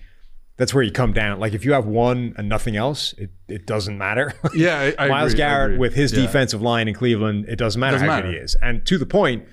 that's 0.56 0.72
where 0.72 0.84
you 0.84 0.92
come 0.92 1.12
down. 1.12 1.40
Like 1.40 1.54
if 1.54 1.64
you 1.64 1.72
have 1.72 1.86
one 1.86 2.34
and 2.38 2.48
nothing 2.48 2.76
else, 2.76 3.14
it, 3.18 3.30
it 3.48 3.66
doesn't 3.66 3.96
matter. 3.98 4.32
Yeah, 4.54 4.92
I, 4.98 5.06
I 5.06 5.08
Miles 5.08 5.32
agree, 5.32 5.38
Garrett 5.38 5.78
with 5.80 5.94
his 5.94 6.12
Yeah. 6.12 6.22
defensive 6.22 6.62
line 6.62 6.86
in 6.86 6.94
Cleveland, 6.94 7.46
it 7.48 7.56
doesn't 7.56 7.80
matter 7.80 7.96
Doesn't 7.96 8.08
how 8.08 8.16
matter. 8.16 8.28
good 8.28 8.34
he 8.36 8.40
is. 8.44 8.54
And 8.62 8.86
to 8.86 8.96
the 8.98 9.06
point 9.06 9.44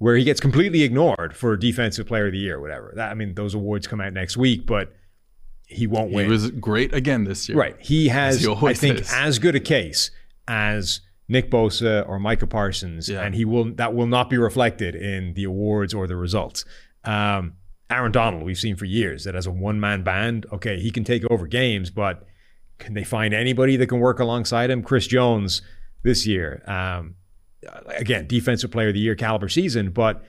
where 0.00 0.16
he 0.16 0.24
gets 0.24 0.40
completely 0.40 0.82
ignored 0.82 1.36
for 1.36 1.56
defensive 1.56 2.06
player 2.06 2.26
of 2.26 2.32
the 2.32 2.38
year, 2.38 2.58
whatever. 2.60 2.92
That 2.96 3.10
I 3.10 3.14
mean, 3.14 3.34
those 3.34 3.54
awards 3.54 3.86
come 3.86 4.00
out 4.00 4.12
next 4.12 4.36
week, 4.36 4.66
but 4.66 4.92
he 5.66 5.86
won't 5.86 6.08
He 6.10 6.16
win. 6.16 6.24
He 6.24 6.30
was 6.32 6.50
great 6.50 6.92
again 6.94 7.24
this 7.24 7.48
year. 7.48 7.56
right. 7.58 7.76
He 7.78 8.08
has, 8.08 8.40
he 8.42 8.50
I 8.50 8.74
think, 8.74 9.00
is. 9.00 9.12
as 9.14 9.38
good 9.38 9.54
a 9.54 9.60
case 9.60 10.10
as 10.48 11.00
Nick 11.28 11.50
Bosa 11.50 12.08
or 12.08 12.18
Micah 12.18 12.46
Parsons, 12.46 13.08
Yeah. 13.08 13.20
and 13.22 13.34
he 13.34 13.44
will 13.44 13.72
that 13.74 13.94
will 13.94 14.06
not 14.06 14.30
be 14.30 14.36
reflected 14.38 14.94
in 14.96 15.34
the 15.34 15.44
awards 15.44 15.92
or 15.94 16.06
the 16.06 16.16
results. 16.16 16.64
Um, 17.04 17.52
Aaron 17.90 18.10
Donald, 18.12 18.42
we've 18.44 18.58
seen 18.58 18.76
for 18.76 18.84
years 18.86 19.24
that 19.24 19.34
as 19.36 19.46
a 19.46 19.50
one 19.50 19.78
man 19.80 20.02
band, 20.02 20.46
okay, 20.52 20.80
he 20.80 20.90
can 20.90 21.04
take 21.04 21.22
over 21.30 21.46
games, 21.46 21.90
but 21.90 22.24
can 22.78 22.94
they 22.94 23.04
find 23.04 23.34
anybody 23.34 23.76
that 23.76 23.86
can 23.88 24.00
work 24.00 24.18
alongside 24.18 24.70
him? 24.70 24.82
Chris 24.82 25.06
Jones 25.06 25.60
this 26.02 26.26
year, 26.26 26.62
um, 26.66 27.16
again, 27.86 28.26
defensive 28.26 28.70
player 28.70 28.88
of 28.88 28.94
the 28.94 29.00
year 29.00 29.14
caliber 29.14 29.48
season, 29.48 29.90
but 29.90 30.24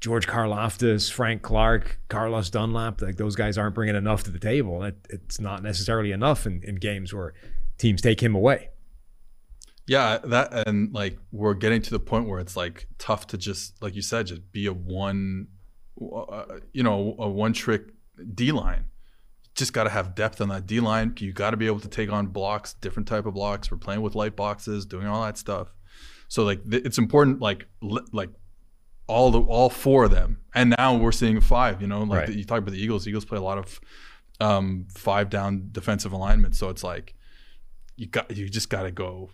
George 0.00 0.26
Karlaftis, 0.26 1.10
Frank 1.10 1.42
Clark, 1.42 1.98
Carlos 2.08 2.50
Dunlap, 2.50 3.00
like 3.00 3.16
those 3.16 3.36
guys 3.36 3.56
aren't 3.56 3.74
bringing 3.74 3.96
enough 3.96 4.24
to 4.24 4.30
the 4.30 4.38
table. 4.38 4.82
It, 4.82 4.96
it's 5.08 5.40
not 5.40 5.62
necessarily 5.62 6.12
enough 6.12 6.46
in, 6.46 6.62
in 6.62 6.74
games 6.74 7.14
where 7.14 7.32
teams 7.78 8.02
take 8.02 8.22
him 8.22 8.34
away. 8.34 8.70
Yeah, 9.86 10.18
that 10.24 10.66
and 10.66 10.92
like 10.94 11.18
we're 11.30 11.54
getting 11.54 11.82
to 11.82 11.90
the 11.90 12.00
point 12.00 12.28
where 12.28 12.40
it's 12.40 12.56
like 12.56 12.86
tough 12.98 13.26
to 13.28 13.38
just 13.38 13.82
like 13.82 13.94
you 13.94 14.02
said, 14.02 14.26
just 14.26 14.50
be 14.52 14.66
a 14.66 14.72
one, 14.72 15.48
uh, 16.00 16.44
you 16.72 16.82
know, 16.82 17.16
a 17.18 17.28
one 17.28 17.52
trick 17.52 17.88
D 18.34 18.52
line. 18.52 18.86
Just 19.54 19.72
got 19.72 19.84
to 19.84 19.90
have 19.90 20.14
depth 20.14 20.40
on 20.40 20.48
that 20.48 20.66
D 20.66 20.80
line. 20.80 21.14
You 21.18 21.32
got 21.32 21.50
to 21.50 21.56
be 21.56 21.66
able 21.66 21.80
to 21.80 21.88
take 21.88 22.10
on 22.10 22.26
blocks, 22.28 22.74
different 22.74 23.08
type 23.08 23.26
of 23.26 23.34
blocks. 23.34 23.70
We're 23.70 23.76
playing 23.76 24.02
with 24.02 24.14
light 24.14 24.36
boxes, 24.36 24.84
doing 24.84 25.06
all 25.06 25.22
that 25.24 25.38
stuff. 25.38 25.68
So 26.34 26.42
like 26.42 26.68
th- 26.68 26.82
it's 26.84 26.98
important 26.98 27.40
like 27.40 27.68
li- 27.80 28.08
like 28.12 28.30
all 29.06 29.30
the 29.30 29.40
all 29.40 29.70
four 29.70 30.02
of 30.06 30.10
them, 30.10 30.40
and 30.52 30.74
now 30.76 30.96
we're 30.96 31.12
seeing 31.12 31.40
five. 31.40 31.80
You 31.80 31.86
know, 31.86 32.00
like 32.02 32.18
Right. 32.18 32.26
the, 32.26 32.34
you 32.36 32.44
talk 32.44 32.58
about 32.58 32.72
the 32.72 32.82
Eagles. 32.82 33.06
Eagles 33.06 33.24
play 33.24 33.38
a 33.38 33.40
lot 33.50 33.56
of 33.58 33.80
um, 34.40 34.88
five 34.92 35.30
down 35.30 35.68
defensive 35.70 36.10
alignment, 36.12 36.56
so 36.56 36.70
it's 36.70 36.82
like 36.82 37.14
you 37.94 38.08
got 38.08 38.36
you 38.36 38.48
just 38.48 38.68
got 38.68 38.82
to 38.82 38.90
go 38.90 39.30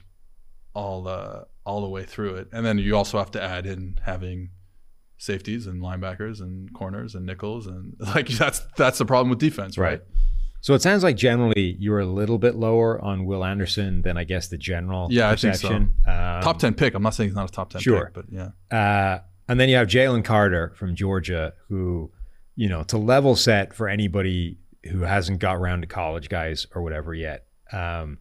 all 0.74 1.08
uh, 1.08 1.44
all 1.64 1.80
the 1.80 1.88
way 1.88 2.04
through 2.04 2.34
it, 2.34 2.48
and 2.52 2.66
then 2.66 2.76
you 2.76 2.94
also 2.94 3.16
have 3.16 3.30
to 3.30 3.42
add 3.42 3.64
in 3.64 3.98
having 4.04 4.50
safeties 5.16 5.66
and 5.66 5.80
linebackers 5.80 6.40
and 6.42 6.70
corners 6.74 7.14
and 7.14 7.24
nickels 7.24 7.66
and 7.66 7.94
like 8.14 8.28
that's 8.28 8.60
that's 8.76 8.98
the 8.98 9.06
problem 9.06 9.30
with 9.30 9.38
defense, 9.38 9.78
right? 9.78 9.88
Right. 9.88 10.02
So 10.62 10.74
it 10.74 10.82
sounds 10.82 11.02
like 11.02 11.16
generally 11.16 11.76
you're 11.78 12.00
a 12.00 12.06
little 12.06 12.38
bit 12.38 12.54
lower 12.54 13.00
on 13.02 13.24
Will 13.24 13.44
Anderson 13.44 14.02
than 14.02 14.18
I 14.18 14.24
guess 14.24 14.48
the 14.48 14.58
general 14.58 15.08
Yeah, 15.10 15.30
I 15.30 15.36
think 15.36 15.54
so. 15.54 15.68
Um, 15.74 15.94
Top 16.06 16.58
ten 16.58 16.74
pick. 16.74 16.94
I'm 16.94 17.02
not 17.02 17.14
saying 17.14 17.30
he's 17.30 17.36
not 17.36 17.48
a 17.48 17.52
top 17.52 17.70
ten 17.70 17.80
Sure. 17.80 18.06
pick, 18.06 18.14
but 18.14 18.24
yeah, 18.30 18.50
Uh, 18.76 19.20
and 19.48 19.58
then 19.58 19.68
you 19.68 19.76
have 19.76 19.88
Jalen 19.88 20.24
Carter 20.24 20.72
from 20.76 20.94
Georgia, 20.94 21.54
who, 21.68 22.10
you 22.56 22.68
know, 22.68 22.82
to 22.84 22.98
level 22.98 23.34
set 23.36 23.74
for 23.74 23.88
anybody 23.88 24.58
who 24.90 25.00
hasn't 25.00 25.38
got 25.40 25.56
around 25.56 25.80
to 25.80 25.86
college 25.86 26.28
guys 26.28 26.66
or 26.74 26.82
whatever 26.82 27.14
yet. 27.14 27.46
Um, 27.72 28.18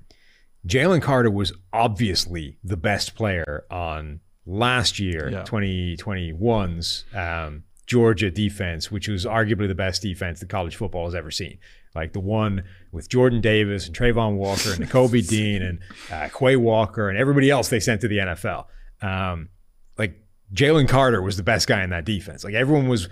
Jalen 0.67 1.01
Carter 1.01 1.29
was 1.31 1.53
obviously 1.73 2.57
the 2.63 2.77
best 2.77 3.15
player 3.15 3.63
on 3.69 4.19
last 4.45 4.99
year, 4.99 5.29
Yeah. 5.29 5.43
2021's 5.43 7.05
um, 7.13 7.63
Georgia 7.85 8.29
defense, 8.31 8.91
which 8.91 9.07
was 9.07 9.25
arguably 9.25 9.67
the 9.67 9.75
best 9.75 10.01
defense 10.01 10.39
that 10.39 10.49
college 10.49 10.75
football 10.75 11.05
has 11.05 11.15
ever 11.15 11.31
seen. 11.31 11.57
Like 11.95 12.13
the 12.13 12.19
one 12.19 12.63
with 12.91 13.09
Jordan 13.09 13.41
Davis 13.41 13.87
and 13.87 13.95
Travon 13.95 14.35
Walker 14.35 14.73
and 14.73 14.87
Nakobe 14.87 15.27
Dean 15.29 15.61
and 15.61 15.79
uh, 16.11 16.29
Quay 16.29 16.55
Walker 16.55 17.09
and 17.09 17.17
everybody 17.17 17.49
else 17.49 17.69
they 17.69 17.79
sent 17.79 18.01
to 18.01 18.07
the 18.07 18.17
NFL. 18.19 18.65
Um, 19.01 19.49
like 19.97 20.21
Jalen 20.53 20.87
Carter 20.87 21.21
was 21.21 21.35
the 21.37 21.43
best 21.43 21.67
guy 21.67 21.83
in 21.83 21.89
that 21.89 22.05
defense. 22.05 22.43
Like 22.43 22.53
everyone 22.53 22.87
was 22.87 23.09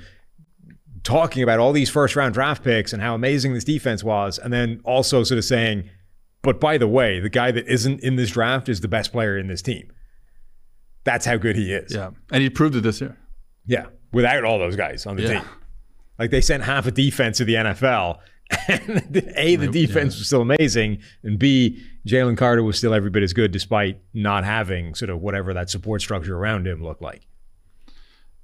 talking 1.03 1.41
about 1.43 1.59
all 1.59 1.71
these 1.73 1.89
first 1.89 2.15
round 2.15 2.33
draft 2.33 2.63
picks 2.63 2.93
and 2.93 3.01
how 3.01 3.15
amazing 3.15 3.53
this 3.53 3.63
defense 3.63 4.03
was, 4.03 4.37
and 4.37 4.51
then 4.53 4.79
also 4.83 5.23
sort 5.23 5.37
of 5.37 5.45
saying, 5.45 5.89
but 6.43 6.59
by 6.59 6.77
the 6.77 6.87
way, 6.87 7.19
the 7.19 7.29
guy 7.29 7.51
that 7.51 7.67
isn't 7.67 8.01
in 8.03 8.15
this 8.15 8.31
draft 8.31 8.69
is 8.69 8.81
the 8.81 8.87
best 8.87 9.11
player 9.11 9.37
in 9.37 9.47
this 9.47 9.61
team. 9.61 9.91
That's 11.03 11.25
how 11.25 11.37
good 11.37 11.55
he 11.55 11.73
is. 11.73 11.93
yeah, 11.93 12.11
and 12.31 12.43
he 12.43 12.49
proved 12.49 12.75
it 12.75 12.81
this 12.81 12.99
year. 13.01 13.17
Yeah, 13.65 13.85
without 14.11 14.43
all 14.43 14.59
those 14.59 14.75
guys 14.75 15.05
on 15.05 15.15
the 15.15 15.23
Yeah. 15.23 15.39
team. 15.39 15.49
Like 16.19 16.31
they 16.31 16.41
sent 16.41 16.63
half 16.63 16.85
a 16.87 16.91
defense 16.91 17.37
to 17.37 17.45
the 17.45 17.55
NFL. 17.55 18.17
And 18.67 19.31
A, 19.35 19.55
the 19.57 19.67
defense 19.67 20.17
was 20.17 20.27
still 20.27 20.41
amazing, 20.41 20.99
and 21.23 21.37
B, 21.37 21.83
Jalen 22.07 22.37
Carter 22.37 22.63
was 22.63 22.77
still 22.77 22.93
every 22.93 23.09
bit 23.09 23.23
as 23.23 23.33
good 23.33 23.51
despite 23.51 23.99
not 24.13 24.45
having 24.45 24.95
sort 24.95 25.09
of 25.09 25.21
whatever 25.21 25.53
that 25.53 25.69
support 25.69 26.01
structure 26.01 26.37
around 26.37 26.67
him 26.67 26.81
looked 26.81 27.01
like. 27.01 27.27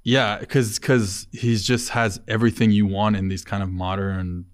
Yeah, 0.02 0.38
because 0.38 0.78
because 0.78 1.26
he's 1.32 1.64
just 1.64 1.90
has 1.90 2.20
everything 2.28 2.70
you 2.70 2.86
want 2.86 3.16
in 3.16 3.28
these 3.28 3.44
kind 3.44 3.62
of 3.62 3.70
modern 3.70 4.44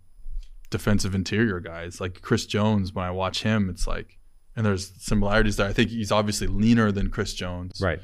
defensive 0.70 1.14
interior 1.14 1.58
guys 1.58 2.00
like 2.00 2.22
Chris 2.22 2.46
Jones. 2.46 2.92
When 2.92 3.04
I 3.04 3.10
watch 3.10 3.42
him, 3.42 3.68
it's 3.68 3.86
like, 3.86 4.18
and 4.54 4.64
there's 4.64 4.92
similarities 4.98 5.56
there. 5.56 5.66
I 5.66 5.72
think 5.72 5.90
he's 5.90 6.12
obviously 6.12 6.46
leaner 6.46 6.92
than 6.92 7.10
Chris 7.10 7.34
Jones, 7.34 7.80
Right. 7.82 7.98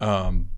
Um, 0.00 0.50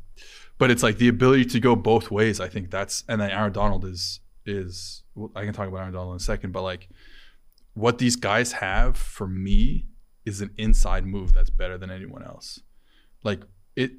but 0.58 0.72
it's 0.72 0.82
like 0.82 0.98
the 0.98 1.06
ability 1.06 1.44
to 1.44 1.60
go 1.60 1.76
both 1.76 2.10
ways. 2.10 2.40
I 2.40 2.48
think 2.48 2.70
that's 2.70 3.04
and 3.08 3.20
then 3.20 3.30
Aaron 3.30 3.52
Donald 3.52 3.84
is 3.84 4.18
is 4.44 5.04
I 5.34 5.44
can 5.44 5.52
talk 5.52 5.68
about 5.68 5.78
Aaron 5.80 5.92
Donald 5.92 6.12
in 6.12 6.16
a 6.16 6.20
second, 6.20 6.52
but 6.52 6.62
like 6.62 6.88
what 7.74 7.98
these 7.98 8.16
guys 8.16 8.52
have 8.52 8.96
for 8.96 9.26
me 9.26 9.86
is 10.24 10.40
an 10.40 10.50
inside 10.56 11.06
move 11.06 11.32
that's 11.32 11.50
better 11.50 11.78
than 11.78 11.90
anyone 11.90 12.22
else. 12.22 12.60
Like 13.24 13.42
it 13.76 13.92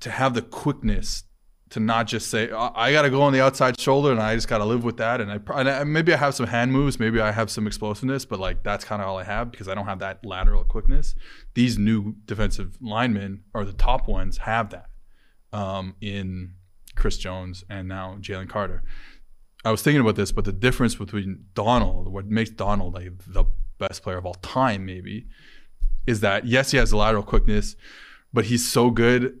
to 0.00 0.10
have 0.10 0.34
the 0.34 0.42
quickness 0.42 1.24
to 1.70 1.80
not 1.80 2.06
just 2.06 2.28
say 2.28 2.50
I, 2.50 2.88
I 2.88 2.92
got 2.92 3.02
to 3.02 3.10
go 3.10 3.22
on 3.22 3.32
the 3.32 3.40
outside 3.40 3.80
shoulder 3.80 4.12
and 4.12 4.20
I 4.20 4.34
just 4.34 4.46
got 4.46 4.58
to 4.58 4.64
live 4.64 4.84
with 4.84 4.98
that. 4.98 5.20
And 5.20 5.32
I, 5.32 5.40
and 5.58 5.68
I 5.68 5.84
maybe 5.84 6.12
I 6.12 6.16
have 6.16 6.34
some 6.34 6.46
hand 6.46 6.72
moves, 6.72 7.00
maybe 7.00 7.20
I 7.20 7.32
have 7.32 7.50
some 7.50 7.66
explosiveness, 7.66 8.24
but 8.24 8.38
like 8.38 8.62
that's 8.62 8.84
kind 8.84 9.00
of 9.00 9.08
all 9.08 9.18
I 9.18 9.24
have 9.24 9.50
because 9.50 9.68
I 9.68 9.74
don't 9.74 9.86
have 9.86 10.00
that 10.00 10.24
lateral 10.24 10.64
quickness. 10.64 11.14
These 11.54 11.78
new 11.78 12.16
defensive 12.26 12.76
linemen 12.80 13.44
or 13.54 13.64
the 13.64 13.72
top 13.72 14.06
ones 14.06 14.38
have 14.38 14.70
that 14.70 14.90
um, 15.52 15.96
in 16.00 16.54
Chris 16.94 17.16
Jones 17.16 17.64
and 17.70 17.88
now 17.88 18.16
Jalen 18.20 18.48
Carter. 18.48 18.82
I 19.64 19.70
was 19.70 19.82
thinking 19.82 20.00
about 20.00 20.16
this, 20.16 20.32
but 20.32 20.44
the 20.44 20.52
difference 20.52 20.94
between 20.94 21.46
Donald, 21.54 22.08
what 22.08 22.26
makes 22.26 22.50
Donald 22.50 22.94
like 22.94 23.12
the 23.26 23.44
best 23.78 24.02
player 24.02 24.18
of 24.18 24.26
all 24.26 24.34
time, 24.34 24.84
maybe, 24.84 25.26
is 26.06 26.20
that 26.20 26.46
yes, 26.46 26.72
he 26.72 26.78
has 26.78 26.90
the 26.90 26.96
lateral 26.96 27.22
quickness, 27.22 27.76
but 28.32 28.46
he's 28.46 28.66
so 28.66 28.90
good. 28.90 29.38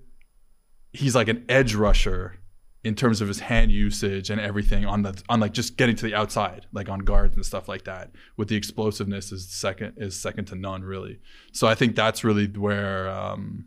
He's 0.92 1.14
like 1.14 1.28
an 1.28 1.44
edge 1.48 1.74
rusher 1.74 2.38
in 2.84 2.94
terms 2.94 3.20
of 3.20 3.28
his 3.28 3.40
hand 3.40 3.70
usage 3.70 4.28
and 4.28 4.40
everything 4.40 4.84
on 4.84 5.02
the 5.02 5.20
on 5.28 5.40
like 5.40 5.52
just 5.52 5.76
getting 5.76 5.96
to 5.96 6.04
the 6.04 6.14
outside, 6.14 6.66
like 6.72 6.88
on 6.88 7.00
guards 7.00 7.34
and 7.34 7.44
stuff 7.44 7.68
like 7.68 7.84
that. 7.84 8.12
With 8.36 8.48
the 8.48 8.56
explosiveness 8.56 9.32
is 9.32 9.48
second 9.48 9.94
is 9.96 10.18
second 10.18 10.46
to 10.46 10.54
none, 10.54 10.82
really. 10.82 11.20
So 11.52 11.66
I 11.66 11.74
think 11.74 11.96
that's 11.96 12.22
really 12.22 12.46
where 12.46 13.08
um, 13.08 13.66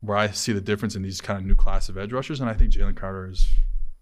where 0.00 0.16
I 0.16 0.30
see 0.30 0.52
the 0.52 0.60
difference 0.60 0.96
in 0.96 1.02
these 1.02 1.20
kind 1.20 1.38
of 1.38 1.44
new 1.44 1.56
class 1.56 1.88
of 1.88 1.98
edge 1.98 2.12
rushers, 2.12 2.40
and 2.40 2.48
I 2.48 2.54
think 2.54 2.72
Jalen 2.72 2.96
Carter 2.96 3.28
is 3.30 3.48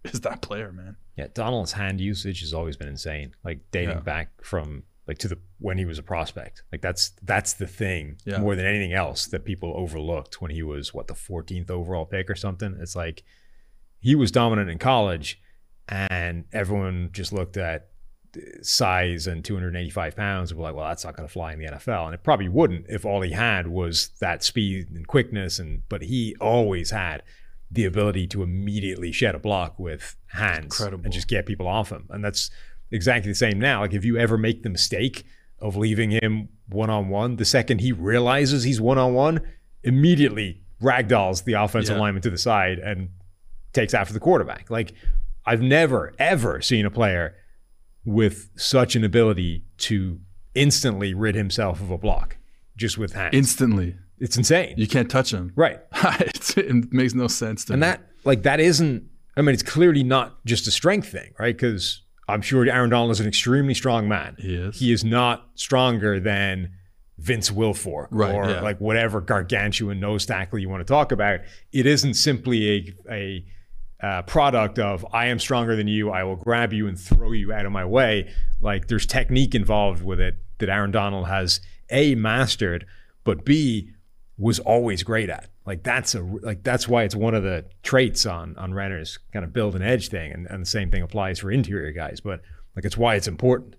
is 0.05 0.21
that 0.21 0.43
player, 0.43 0.73
man. 0.73 0.97
Yeah, 1.19 1.27
Donald's 1.35 1.73
hand 1.73 2.01
usage 2.01 2.41
has 2.41 2.55
always 2.55 2.77
been 2.77 2.89
insane. 2.89 3.35
Like 3.45 3.61
dating 3.71 3.97
Yeah. 3.97 4.01
back 4.01 4.43
from 4.45 4.85
like 5.07 5.19
to 5.19 5.29
the 5.29 5.39
when 5.59 5.77
he 5.79 5.85
was 5.85 5.99
a 5.99 6.03
prospect. 6.03 6.63
Like 6.71 6.81
that's 6.81 7.11
that's 7.23 7.55
the 7.55 7.67
thing 7.67 8.19
Yeah. 8.25 8.39
more 8.39 8.55
than 8.55 8.65
anything 8.67 8.93
else 8.93 9.27
that 9.27 9.45
people 9.45 9.73
overlooked 9.77 10.41
when 10.41 10.51
he 10.51 10.63
was 10.63 10.95
what 10.95 11.09
the 11.09 11.15
14th 11.15 11.71
overall 11.71 12.07
pick 12.07 12.31
or 12.31 12.35
something. 12.37 12.77
It's 12.81 12.95
like 12.97 13.23
he 14.01 14.15
was 14.15 14.31
dominant 14.31 14.71
in 14.71 14.79
college, 14.79 15.41
and 15.89 16.45
everyone 16.53 17.09
just 17.13 17.33
looked 17.33 17.57
at 17.57 17.89
size 18.63 19.27
and 19.27 19.45
285 19.45 20.15
pounds 20.15 20.51
and 20.51 20.59
were 20.59 20.65
like, 20.67 20.75
well, 20.75 20.87
that's 20.87 21.05
not 21.05 21.17
going 21.17 21.27
to 21.27 21.33
fly 21.33 21.53
in 21.53 21.59
the 21.59 21.65
NFL. 21.67 22.05
And 22.07 22.15
it 22.15 22.23
probably 22.23 22.49
wouldn't 22.49 22.87
if 22.89 23.05
all 23.05 23.23
he 23.23 23.33
had 23.33 23.67
was 23.67 24.11
that 24.21 24.45
speed 24.45 24.91
and 24.91 25.07
quickness. 25.09 25.59
And 25.59 25.83
but 25.89 26.03
he 26.03 26.37
always 26.41 26.91
had 26.91 27.23
the 27.71 27.85
ability 27.85 28.27
to 28.29 28.43
immediately 28.43 29.13
shed 29.13 29.35
a 29.35 29.39
block 29.39 29.79
with 29.79 30.17
hands 30.29 30.81
and 30.81 31.13
just 31.13 31.29
get 31.29 31.45
people 31.47 31.69
off 31.69 31.91
him. 31.91 32.07
And 32.11 32.25
that's 32.25 32.51
exactly 32.91 33.31
the 33.31 33.37
same 33.37 33.59
now. 33.59 33.81
Like 33.83 33.93
if 33.93 34.05
you 34.05 34.17
ever 34.17 34.39
make 34.39 34.63
the 34.63 34.71
mistake 34.71 35.25
of 35.59 35.77
leaving 35.77 36.11
him 36.11 36.49
one 36.69 36.89
on 36.89 37.09
one, 37.09 37.37
the 37.37 37.45
second 37.45 37.81
he 37.81 37.93
realizes 37.93 38.65
he's 38.65 38.81
one 38.81 38.97
on 38.97 39.13
one, 39.13 39.41
immediately 39.83 40.63
ragdolls 40.83 41.45
the 41.45 41.55
offensive 41.55 41.97
Yeah. 41.97 42.01
lineman 42.01 42.23
to 42.23 42.31
the 42.31 42.39
side 42.39 42.79
and 42.79 43.11
takes 43.73 43.93
after 43.93 44.15
the 44.15 44.21
quarterback. 44.21 44.71
Like 44.71 44.93
I've 45.45 45.61
never 45.63 46.15
ever 46.19 46.61
seen 46.63 46.87
a 46.87 46.91
player 46.91 47.35
with 48.05 48.49
such 48.57 48.97
an 48.97 49.05
ability 49.05 49.65
to 49.79 50.21
instantly 50.55 51.13
rid 51.15 51.35
himself 51.35 51.81
of 51.81 51.91
a 51.91 51.99
block 51.99 52.39
just 52.77 52.97
with 52.97 53.13
hands. 53.13 53.35
Instantly, 53.35 53.97
it's 54.21 54.37
insane. 54.37 54.75
you 54.77 54.87
can't 54.89 55.11
touch 55.11 55.33
him. 55.33 55.53
right. 55.57 55.81
It 56.57 56.93
makes 56.93 57.15
no 57.15 57.29
sense 57.29 57.65
to 57.67 57.73
And 57.75 57.81
me. 57.81 57.87
that 57.87 58.01
like 58.25 58.43
that 58.43 58.61
isn't 58.61 59.09
I 59.37 59.43
mean 59.43 59.55
it's 59.55 59.63
clearly 59.63 60.03
not 60.03 60.45
just 60.45 60.67
a 60.67 60.71
strength 60.71 61.09
thing, 61.09 61.33
right? 61.39 61.57
Cuz 61.57 62.03
I'm 62.29 62.43
sure 62.43 62.69
Aaron 62.69 62.91
Donald 62.91 63.11
is 63.13 63.21
an 63.21 63.27
extremely 63.27 63.75
strong 63.75 64.07
man. 64.09 64.37
He 64.39 64.55
is. 64.55 64.79
He 64.79 64.93
is 64.93 65.03
not 65.05 65.49
stronger 65.55 66.21
than 66.21 66.73
Vince 67.19 67.51
Wilfork 67.51 68.09
Right, 68.11 68.35
or 68.35 68.49
yeah. 68.51 68.61
like 68.61 68.79
whatever 68.81 69.21
gargantuan 69.21 69.99
nose 69.99 70.27
tackle 70.27 70.59
you 70.59 70.69
want 70.69 70.81
to 70.87 70.91
talk 70.93 71.11
about. 71.11 71.41
It 71.73 71.87
isn't 71.87 72.15
simply 72.15 72.71
a 72.71 72.95
a 73.11 73.45
uh, 74.07 74.23
product 74.23 74.79
of 74.79 75.05
I 75.13 75.27
am 75.27 75.39
stronger 75.41 75.75
than 75.75 75.89
you. 75.89 76.11
I 76.11 76.23
will 76.23 76.37
grab 76.37 76.73
you 76.73 76.87
and 76.87 76.99
throw 76.99 77.33
you 77.33 77.53
out 77.53 77.67
of 77.67 77.73
my 77.73 77.85
way. 77.85 78.33
Like 78.61 78.87
there's 78.89 79.07
technique 79.07 79.55
involved 79.55 80.05
with 80.05 80.21
it 80.21 80.37
that 80.59 80.69
Aaron 80.69 80.91
Donald 80.93 81.27
has 81.29 81.61
a 81.91 82.15
mastered, 82.15 82.87
but 83.25 83.45
b 83.45 83.91
was 84.39 84.61
always 84.61 85.03
great 85.03 85.29
at. 85.29 85.49
Like 85.67 85.83
that's 85.83 86.15
a 86.15 86.23
like 86.23 86.63
that's 86.63 86.89
why 86.89 87.03
it's 87.03 87.15
one 87.17 87.35
of 87.35 87.43
the 87.43 87.67
traits 87.83 88.25
on 88.25 88.57
on 88.57 88.73
Renner's 88.73 89.19
kind 89.33 89.45
of 89.45 89.53
build 89.53 89.75
and 89.75 89.85
edge 89.85 90.09
thing, 90.09 90.33
and, 90.33 90.47
and 90.47 90.63
the 90.63 90.67
same 90.67 90.91
thing 90.91 91.03
applies 91.03 91.41
for 91.41 91.51
interior 91.51 91.93
guys. 91.93 92.21
But 92.21 92.41
like 92.77 92.85
it's 92.85 92.97
why 92.97 93.17
it's 93.17 93.29
important. 93.29 93.75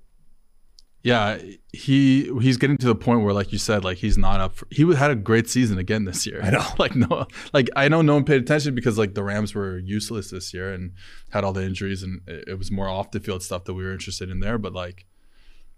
yeah, 1.02 1.38
he 1.72 2.30
he's 2.42 2.58
getting 2.58 2.78
to 2.78 2.88
the 2.88 2.96
point 2.96 3.22
where, 3.24 3.34
like 3.34 3.54
you 3.54 3.58
said, 3.58 3.86
like 3.86 3.98
he's 4.00 4.18
not 4.18 4.42
up. 4.42 4.56
For, 4.56 4.68
he 4.70 4.94
had 4.94 5.12
a 5.12 5.16
great 5.16 5.50
season 5.50 5.78
again 5.78 6.04
this 6.04 6.28
year. 6.28 6.42
I 6.44 6.50
know. 6.50 6.66
like 6.78 6.96
no, 6.96 7.26
like 7.54 7.70
I 7.76 7.88
know 7.88 8.02
no 8.02 8.16
one 8.16 8.26
paid 8.26 8.42
attention 8.42 8.76
because 8.76 8.98
like 8.98 9.14
the 9.14 9.24
Rams 9.24 9.56
were 9.56 9.80
useless 9.80 10.30
this 10.30 10.54
year 10.54 10.74
and 10.74 10.92
had 11.30 11.46
all 11.46 11.54
the 11.54 11.64
injuries, 11.64 12.04
and 12.04 12.22
it, 12.28 12.50
it 12.50 12.58
was 12.58 12.70
more 12.70 12.90
off 12.90 13.12
the 13.12 13.22
field 13.22 13.44
stuff 13.44 13.64
that 13.64 13.74
we 13.74 13.84
were 13.84 13.94
interested 13.94 14.30
in 14.30 14.42
there. 14.42 14.58
But 14.58 14.74
like, 14.74 15.06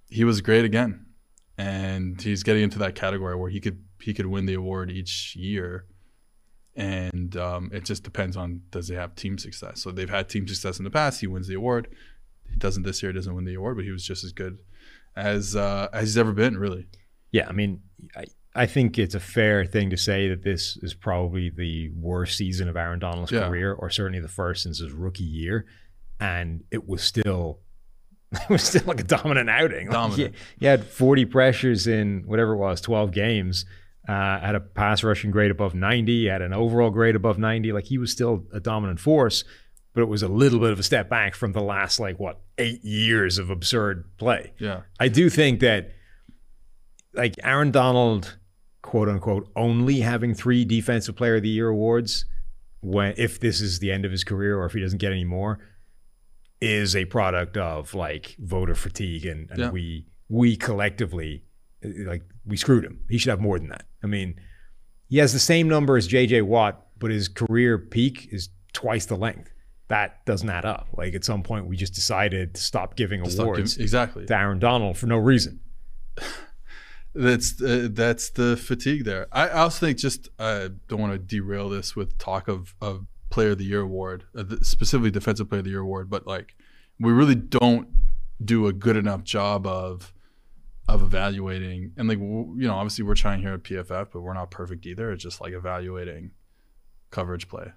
he 0.09 0.23
was 0.23 0.41
great 0.41 0.65
again, 0.65 1.05
and 1.62 2.22
he's 2.22 2.43
getting 2.43 2.64
into 2.64 2.80
that 2.80 2.95
category 2.95 3.36
where 3.36 3.49
he 3.49 3.59
could 3.59 3.80
he 4.01 4.14
could 4.14 4.26
win 4.26 4.45
the 4.45 4.53
award 4.55 4.89
each 4.91 5.36
year. 5.36 5.86
And 6.76 7.36
um, 7.38 7.70
it 7.74 7.84
just 7.86 8.03
depends 8.03 8.38
on 8.38 8.62
does 8.72 8.88
he 8.88 8.95
have 8.95 9.14
team 9.16 9.38
success. 9.38 9.82
So 9.82 9.91
they've 9.91 10.09
had 10.09 10.30
team 10.30 10.47
success 10.47 10.80
in 10.80 10.86
the 10.86 10.89
past. 10.89 11.20
He 11.20 11.28
wins 11.28 11.47
the 11.47 11.55
award. 11.55 11.88
He 12.49 12.55
doesn't 12.55 12.84
this 12.84 13.03
year. 13.03 13.12
He 13.12 13.16
doesn't 13.18 13.36
win 13.36 13.45
the 13.45 13.55
award, 13.55 13.76
but 13.78 13.86
he 13.86 13.91
was 13.91 14.05
just 14.05 14.24
as 14.24 14.32
good 14.32 14.57
as 15.16 15.55
uh, 15.55 15.89
as 15.93 16.03
he's 16.03 16.18
ever 16.18 16.32
been, 16.32 16.57
really. 16.57 16.88
Yeah, 17.32 17.47
I 17.47 17.51
mean, 17.53 17.82
I, 18.16 18.26
I 18.55 18.66
think 18.66 18.97
it's 18.97 19.16
a 19.16 19.20
fair 19.20 19.66
thing 19.66 19.89
to 19.91 19.97
say 19.97 20.30
that 20.30 20.43
this 20.43 20.78
is 20.82 20.93
probably 20.93 21.49
the 21.49 21.89
worst 21.89 22.38
season 22.38 22.68
of 22.68 22.76
Aaron 22.76 22.99
Donald's 22.99 23.32
Yeah. 23.32 23.47
career, 23.47 23.74
or 23.74 23.89
certainly 23.89 24.20
the 24.20 24.28
first 24.28 24.64
since 24.64 24.80
his 24.80 24.91
rookie 24.91 25.24
year. 25.24 25.66
And 26.20 26.64
it 26.72 26.88
was 26.88 27.01
still, 27.01 27.59
it 28.41 28.49
was 28.49 28.63
still 28.63 28.84
like 28.86 29.01
a 29.01 29.03
dominant 29.03 29.49
outing. 29.49 29.88
Like, 29.88 29.93
He, 30.17 30.29
he 30.59 30.65
had 30.65 30.86
40 30.86 31.25
pressures 31.25 31.88
in 31.88 32.23
whatever 32.25 32.53
it 32.53 32.57
was, 32.57 32.82
12 32.82 33.11
games. 33.11 33.65
Uh, 34.07 34.39
had 34.39 34.55
a 34.55 34.59
pass 34.59 35.03
rushing 35.03 35.29
grade 35.32 35.51
above 35.51 35.75
90, 35.75 36.27
had 36.27 36.41
an 36.41 36.53
overall 36.53 36.89
grade 36.89 37.15
above 37.15 37.38
90. 37.38 37.71
Like 37.71 37.86
he 37.86 37.97
was 37.97 38.11
still 38.11 38.45
a 38.51 38.59
dominant 38.59 38.99
force, 38.99 39.43
but 39.93 40.01
it 40.01 40.07
was 40.07 40.23
a 40.23 40.27
little 40.27 40.59
bit 40.59 40.71
of 40.71 40.79
a 40.79 40.84
step 40.84 41.09
back 41.09 41.36
from 41.36 41.51
the 41.51 41.61
last 41.61 41.99
like 41.99 42.19
what 42.19 42.39
eight 42.57 42.84
years 42.84 43.38
of 43.38 43.49
absurd 43.49 44.05
play. 44.17 44.53
Yeah. 44.57 44.82
I 44.99 45.07
do 45.07 45.29
think 45.29 45.59
that 45.59 45.91
like 47.13 47.36
Aaron 47.43 47.71
Donald, 47.71 48.38
quote 48.82 49.07
unquote, 49.09 49.49
only 49.55 49.99
having 49.99 50.34
three 50.34 50.65
defensive 50.65 51.15
player 51.15 51.36
of 51.36 51.43
the 51.43 51.49
year 51.49 51.69
awards 51.69 52.25
when 52.79 53.13
if 53.17 53.39
this 53.39 53.61
is 53.61 53.79
the 53.79 53.91
end 53.91 54.05
of 54.05 54.11
his 54.11 54.23
career 54.23 54.57
or 54.57 54.65
if 54.65 54.73
he 54.73 54.82
doesn't 54.82 54.99
get 54.99 55.11
any 55.11 55.25
more, 55.25 55.59
is 56.62 56.95
a 56.95 57.05
product 57.05 57.57
of 57.57 57.93
like 57.95 58.36
voter 58.39 58.76
fatigue 58.76 59.26
and, 59.26 59.49
and 59.49 59.59
Yeah. 59.59 59.70
we 59.72 60.05
we 60.30 60.55
collectively 60.55 61.43
uh, 61.84 61.89
like 62.05 62.24
we 62.45 62.55
screwed 62.57 62.86
him. 62.86 62.99
He 63.09 63.18
should 63.18 63.30
have 63.32 63.41
more 63.41 63.57
than 63.59 63.70
that. 63.70 63.86
I 64.03 64.07
mean, 64.07 64.39
he 65.09 65.18
has 65.18 65.34
the 65.34 65.39
same 65.39 65.68
number 65.68 65.97
as 65.97 66.07
JJ 66.07 66.43
Watt, 66.43 66.86
but 66.99 67.12
his 67.12 67.28
career 67.28 67.78
peak 67.78 68.30
is 68.32 68.49
twice 68.74 69.05
the 69.07 69.16
length. 69.18 69.51
That 69.89 70.26
doesn't 70.26 70.49
add 70.49 70.64
up. 70.66 70.88
Like 70.93 71.14
at 71.16 71.26
some 71.26 71.43
point 71.43 71.66
we 71.68 71.76
just 71.76 71.93
decided 71.93 72.53
to 72.55 72.62
stop 72.62 72.95
giving 72.95 73.28
Stop 73.30 73.43
awards 73.43 73.74
giving- 73.74 73.84
exactly. 73.84 74.26
to 74.28 74.38
Aaron 74.38 74.59
Donald 74.59 74.97
for 74.97 75.07
no 75.07 75.18
reason. 75.18 75.59
That's 77.14 77.62
uh, 77.62 77.89
that's 77.91 78.30
the 78.30 78.55
fatigue 78.55 79.03
there. 79.03 79.28
I, 79.34 79.49
I 79.49 79.59
also 79.64 79.86
think 79.86 79.97
just 79.97 80.30
I 80.39 80.70
don't 80.88 81.01
want 81.01 81.12
to 81.12 81.20
derail 81.20 81.68
this 81.68 81.93
with 81.93 82.18
talk 82.18 82.47
of 82.47 82.74
of 82.82 83.05
Player 83.32 83.51
of 83.51 83.57
the 83.57 83.65
Year 83.65 83.82
award, 83.82 84.25
uh, 84.38 84.43
specifically 84.61 85.09
Defensive 85.09 85.49
Player 85.49 85.59
of 85.59 85.63
the 85.65 85.71
Year 85.71 85.79
award, 85.79 86.09
but 86.09 86.27
like 86.27 86.53
we 86.99 87.11
really 87.11 87.34
don't 87.36 87.88
do 88.43 88.67
a 88.67 88.73
good 88.73 88.95
enough 88.97 89.23
job 89.23 89.65
of 89.65 90.13
of 90.88 91.01
evaluating 91.01 91.93
and 91.97 92.07
like 92.09 92.17
w- 92.19 92.55
you 92.57 92.67
know 92.67 92.73
obviously 92.73 93.03
we're 93.05 93.15
trying 93.15 93.41
here 93.41 93.53
at 93.53 93.63
PFF, 93.63 94.07
but 94.11 94.21
we're 94.21 94.34
not 94.34 94.51
perfect 94.51 94.86
either. 94.86 95.11
It's 95.11 95.23
just 95.23 95.41
like 95.41 95.53
evaluating 95.53 96.32
coverage 97.09 97.47
play 97.47 97.71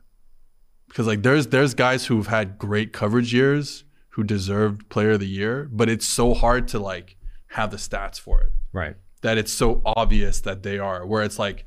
because 0.88 1.06
like 1.06 1.22
there's 1.22 1.46
there's 1.48 1.74
guys 1.74 2.06
who've 2.06 2.26
had 2.26 2.58
great 2.58 2.92
coverage 2.92 3.32
years 3.32 3.84
who 4.10 4.22
deserved 4.22 4.88
Player 4.90 5.12
of 5.12 5.20
the 5.20 5.26
Year, 5.28 5.68
but 5.72 5.88
it's 5.88 6.06
so 6.06 6.34
hard 6.34 6.68
to 6.68 6.78
like 6.78 7.16
have 7.48 7.70
the 7.70 7.76
stats 7.76 8.18
for 8.20 8.40
it 8.42 8.52
Right. 8.72 8.96
that 9.22 9.38
it's 9.38 9.52
so 9.52 9.80
obvious 9.84 10.40
that 10.40 10.62
they 10.62 10.78
are 10.78 11.06
where 11.06 11.22
it's 11.22 11.38
like 11.38 11.66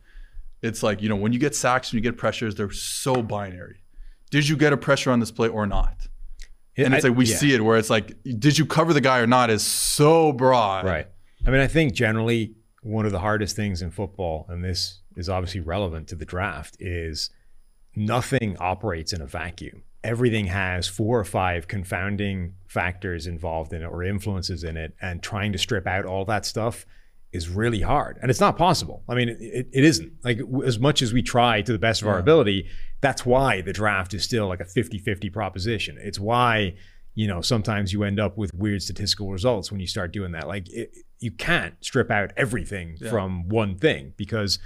it's 0.62 0.82
like 0.84 1.02
you 1.02 1.10
know 1.10 1.16
when 1.16 1.34
you 1.34 1.40
get 1.40 1.56
sacks 1.56 1.90
and 1.90 1.94
you 1.96 2.02
get 2.02 2.18
pressures 2.18 2.56
they're 2.56 2.72
so 2.72 3.22
binary 3.22 3.84
did 4.32 4.48
you 4.48 4.58
get 4.58 4.74
a 4.74 4.78
pressure 4.78 5.12
on 5.12 5.20
this 5.20 5.32
play 5.32 5.48
or 5.48 5.66
not 5.68 6.08
and 6.76 6.94
it's 6.94 7.06
I- 7.06 7.10
like 7.10 7.18
we 7.18 7.26
yeah. 7.26 7.36
see 7.38 7.54
it 7.54 7.62
where 7.64 7.78
it's 7.78 7.90
like 7.90 8.16
did 8.40 8.58
you 8.58 8.66
cover 8.66 8.94
the 8.94 9.02
guy 9.02 9.20
or 9.20 9.28
not 9.28 9.50
is 9.50 9.64
so 9.64 10.32
broad 10.32 10.86
Right. 10.86 11.08
I 11.46 11.52
mean, 11.52 11.62
I 11.62 11.68
think 11.68 11.94
generally 11.94 12.56
one 12.82 13.06
of 13.06 13.12
the 13.12 13.20
hardest 13.20 13.56
things 13.56 13.82
in 13.82 13.92
football, 13.92 14.46
and 14.50 14.64
this 14.64 15.02
is 15.16 15.30
obviously 15.30 15.62
relevant 15.62 16.08
to 16.10 16.16
the 16.16 16.26
draft, 16.26 16.76
is 16.80 17.30
nothing 17.96 18.58
operates 18.60 19.14
in 19.14 19.22
a 19.22 19.26
vacuum. 19.28 19.84
Everything 20.04 20.48
has 20.48 20.88
four 20.88 21.20
or 21.20 21.24
five 21.24 21.68
confounding 21.68 22.54
factors 22.68 23.28
involved 23.28 23.72
in 23.72 23.82
it 23.82 23.86
or 23.86 24.04
influences 24.04 24.64
in 24.64 24.78
it, 24.78 24.96
and 25.02 25.22
trying 25.22 25.52
to 25.54 25.58
strip 25.58 25.86
out 25.88 26.06
all 26.06 26.26
that 26.26 26.46
stuff 26.46 26.86
is 27.34 27.50
really 27.50 27.82
hard. 27.82 28.18
And 28.22 28.32
it's 28.32 28.40
not 28.40 28.58
possible. 28.58 29.04
I 29.10 29.16
mean, 29.16 29.30
it, 29.30 29.68
it 29.74 29.84
isn't. 29.84 30.14
Like, 30.24 30.40
as 30.66 30.80
much 30.80 31.02
as 31.02 31.12
we 31.14 31.22
try 31.22 31.62
to 31.62 31.72
the 31.72 31.78
best 31.80 32.02
of 32.02 32.08
our 32.08 32.18
ability, 32.20 32.68
that's 33.02 33.26
why 33.26 33.62
the 33.62 33.74
draft 33.74 34.14
is 34.14 34.24
still 34.24 34.48
like 34.48 34.60
a 34.62 34.66
50 34.66 34.98
50 35.00 35.30
proposition. 35.30 35.98
It's 36.02 36.20
why, 36.20 36.76
you 37.16 37.28
know, 37.28 37.42
sometimes 37.42 37.92
you 37.94 38.04
end 38.04 38.20
up 38.20 38.38
with 38.38 38.54
weird 38.54 38.82
statistical 38.82 39.30
results 39.32 39.72
when 39.72 39.80
you 39.82 39.88
start 39.88 40.14
doing 40.14 40.32
that. 40.32 40.48
Like, 40.48 40.70
it, 40.70 40.92
you 41.20 41.32
can't 41.32 41.74
strip 41.82 42.10
out 42.12 42.32
everything 42.38 42.98
Yeah. 43.00 43.10
from 43.10 43.50
one 43.50 43.78
thing 43.78 44.14
because 44.18 44.60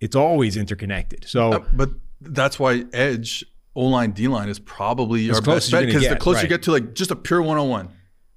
it's 0.00 0.16
always 0.16 0.56
interconnected. 0.56 1.24
So, 1.28 1.52
Uh, 1.52 1.64
but 1.72 1.90
that's 2.20 2.58
why 2.58 2.84
edge 2.92 3.44
o-line 3.74 4.12
d-line 4.12 4.48
is 4.48 4.58
probably 4.58 5.30
our 5.30 5.42
best 5.42 5.70
bet 5.70 5.84
because 5.84 6.08
the 6.08 6.16
closer 6.16 6.42
you 6.42 6.48
get 6.48 6.62
to 6.62 6.72
like 6.72 6.94
just 6.94 7.10
a 7.10 7.16
pure 7.16 7.42
101 7.42 7.90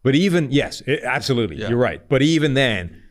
But 0.03 0.15
even 0.15 0.51
yes, 0.51 0.81
it, 0.85 1.01
absolutely, 1.03 1.57
Yeah. 1.57 1.69
you're 1.69 1.77
right. 1.77 2.01
But 2.09 2.21
even 2.21 2.55
then, 2.55 3.01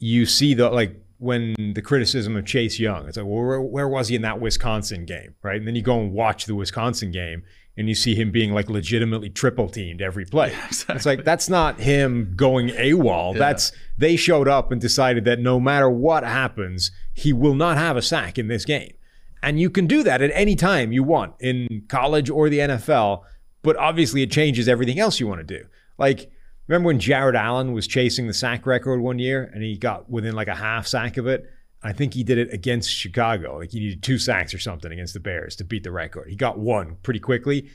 you 0.00 0.26
see 0.26 0.54
the 0.54 0.68
like 0.70 1.00
when 1.18 1.54
the 1.74 1.82
criticism 1.82 2.34
of 2.34 2.46
Chase 2.46 2.80
Young, 2.80 3.06
it's 3.06 3.18
like, 3.18 3.26
well, 3.26 3.44
where, 3.44 3.60
where 3.60 3.88
was 3.88 4.08
he 4.08 4.16
in 4.16 4.22
that 4.22 4.40
Wisconsin 4.40 5.04
game, 5.04 5.34
right? 5.42 5.56
And 5.56 5.68
then 5.68 5.76
you 5.76 5.82
go 5.82 6.00
and 6.00 6.12
watch 6.12 6.46
the 6.46 6.54
Wisconsin 6.54 7.10
game, 7.12 7.44
and 7.76 7.88
you 7.88 7.94
see 7.94 8.14
him 8.14 8.30
being 8.30 8.52
like 8.52 8.70
legitimately 8.70 9.28
triple 9.30 9.68
teamed 9.68 10.02
every 10.02 10.24
play. 10.24 10.54
It's 10.70 11.06
like 11.06 11.24
that's 11.24 11.48
not 11.48 11.78
him 11.78 12.32
going 12.34 12.70
AWOL. 12.70 13.34
Yeah. 13.34 13.38
That's 13.38 13.72
they 13.96 14.16
showed 14.16 14.48
up 14.48 14.72
and 14.72 14.80
decided 14.80 15.24
that 15.26 15.38
no 15.38 15.60
matter 15.60 15.88
what 15.88 16.24
happens, 16.24 16.90
he 17.12 17.32
will 17.32 17.54
not 17.54 17.76
have 17.76 17.96
a 17.96 18.02
sack 18.02 18.38
in 18.38 18.48
this 18.48 18.64
game. 18.64 18.94
And 19.42 19.60
you 19.60 19.70
can 19.70 19.86
do 19.86 20.02
that 20.02 20.20
at 20.20 20.30
any 20.34 20.56
time 20.56 20.92
you 20.92 21.02
want 21.02 21.34
in 21.40 21.84
college 21.88 22.28
or 22.28 22.48
the 22.48 22.58
NFL, 22.58 23.22
but 23.62 23.76
obviously 23.76 24.22
it 24.22 24.30
changes 24.30 24.68
everything 24.68 24.98
else 24.98 25.20
you 25.20 25.26
want 25.26 25.46
to 25.46 25.58
do. 25.58 25.66
Like, 25.96 26.30
remember 26.70 26.86
when 26.86 27.00
Jared 27.00 27.34
Allen 27.34 27.72
was 27.72 27.86
chasing 27.88 28.28
the 28.28 28.32
sack 28.32 28.64
record 28.64 29.00
one 29.00 29.18
year 29.18 29.50
and 29.52 29.62
he 29.62 29.76
got 29.76 30.08
within 30.08 30.34
like 30.36 30.48
a 30.48 30.54
half 30.54 30.86
sack 30.86 31.16
of 31.16 31.26
it? 31.26 31.50
I 31.82 31.92
think 31.92 32.14
he 32.14 32.22
did 32.22 32.38
it 32.38 32.52
against 32.52 32.90
Chicago. 32.90 33.58
Like 33.58 33.72
he 33.72 33.80
needed 33.80 34.02
two 34.02 34.18
sacks 34.18 34.54
or 34.54 34.58
something 34.58 34.92
against 34.92 35.14
the 35.14 35.20
Bears 35.20 35.56
to 35.56 35.64
beat 35.64 35.82
the 35.82 35.90
record. 35.90 36.28
He 36.28 36.36
got 36.36 36.58
one 36.58 36.96
pretty 37.02 37.18
quickly. 37.18 37.68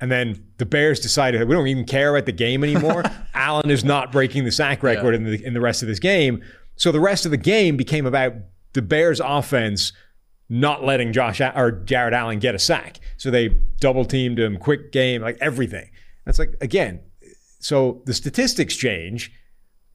And 0.00 0.10
then 0.10 0.44
the 0.58 0.66
Bears 0.66 1.00
decided 1.00 1.48
we 1.48 1.54
don't 1.54 1.68
even 1.68 1.84
care 1.84 2.14
about 2.14 2.26
the 2.26 2.32
game 2.32 2.62
anymore. 2.62 3.04
Allen 3.34 3.70
is 3.70 3.84
not 3.84 4.12
breaking 4.12 4.44
the 4.44 4.52
sack 4.52 4.82
record 4.82 5.14
in 5.14 5.24
the 5.24 5.42
in 5.44 5.54
the 5.54 5.60
rest 5.60 5.80
of 5.82 5.88
this 5.88 6.00
game. 6.00 6.42
So 6.76 6.92
the 6.92 7.00
rest 7.00 7.24
of 7.24 7.30
the 7.30 7.36
game 7.38 7.76
became 7.76 8.04
about 8.04 8.34
the 8.74 8.82
Bears 8.82 9.20
offense 9.20 9.92
not 10.48 10.84
letting 10.84 11.12
Josh 11.12 11.40
or 11.40 11.70
Jared 11.70 12.12
Allen 12.12 12.38
get 12.38 12.54
a 12.54 12.58
sack. 12.58 12.98
So 13.16 13.30
they 13.30 13.48
double 13.80 14.04
teamed 14.04 14.38
him, 14.38 14.58
quick 14.58 14.92
game, 14.92 15.22
like 15.22 15.38
everything. 15.40 15.88
That's 16.26 16.38
like 16.38 16.56
again. 16.60 17.00
So 17.62 18.02
the 18.06 18.14
statistics 18.14 18.76
change, 18.76 19.32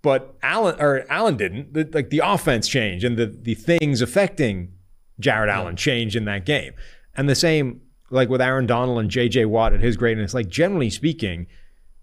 but 0.02 0.36
Allen 0.42 0.76
or 0.80 1.06
Allen 1.10 1.38
didn't. 1.38 1.74
The, 1.74 1.90
like 1.94 2.10
the 2.10 2.22
offense 2.24 2.68
changed, 2.68 3.06
and 3.06 3.18
the 3.18 3.28
the 3.28 3.54
things 3.56 4.02
affecting 4.02 4.74
Jared 5.20 5.50
Allen 5.50 5.76
changed 5.76 6.16
in 6.16 6.26
that 6.26 6.46
game. 6.46 6.74
And 7.16 7.30
the 7.30 7.36
same 7.36 7.82
like 8.10 8.30
with 8.30 8.42
Aaron 8.42 8.66
Donald 8.66 9.00
and 9.00 9.10
J.J. 9.10 9.46
Watt 9.46 9.74
at 9.74 9.82
his 9.82 9.98
greatness. 9.98 10.34
Like 10.34 10.48
generally 10.48 10.90
speaking, 10.90 11.48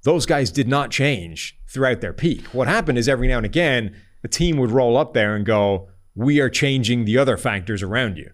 those 0.03 0.27
guys 0.27 0.51
did 0.51 0.69
not 0.69 0.91
change 0.91 1.59
throughout 1.69 2.01
their 2.01 2.13
peak. 2.13 2.47
What 2.49 2.69
happened 2.69 2.99
is 2.99 3.09
every 3.09 3.27
now 3.27 3.39
and 3.39 3.47
again, 3.47 3.97
the 4.23 4.29
team 4.29 4.59
would 4.59 4.71
roll 4.71 4.97
up 4.97 5.15
there 5.15 5.35
and 5.35 5.45
go, 5.45 5.89
"We 6.15 6.41
are 6.41 6.51
changing 6.51 7.05
the 7.05 7.19
other 7.19 7.37
factors 7.37 7.83
around 7.83 8.19
you." 8.19 8.31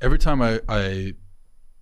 every 0.00 0.18
time 0.18 0.42
I, 0.42 0.60
I 0.68 1.14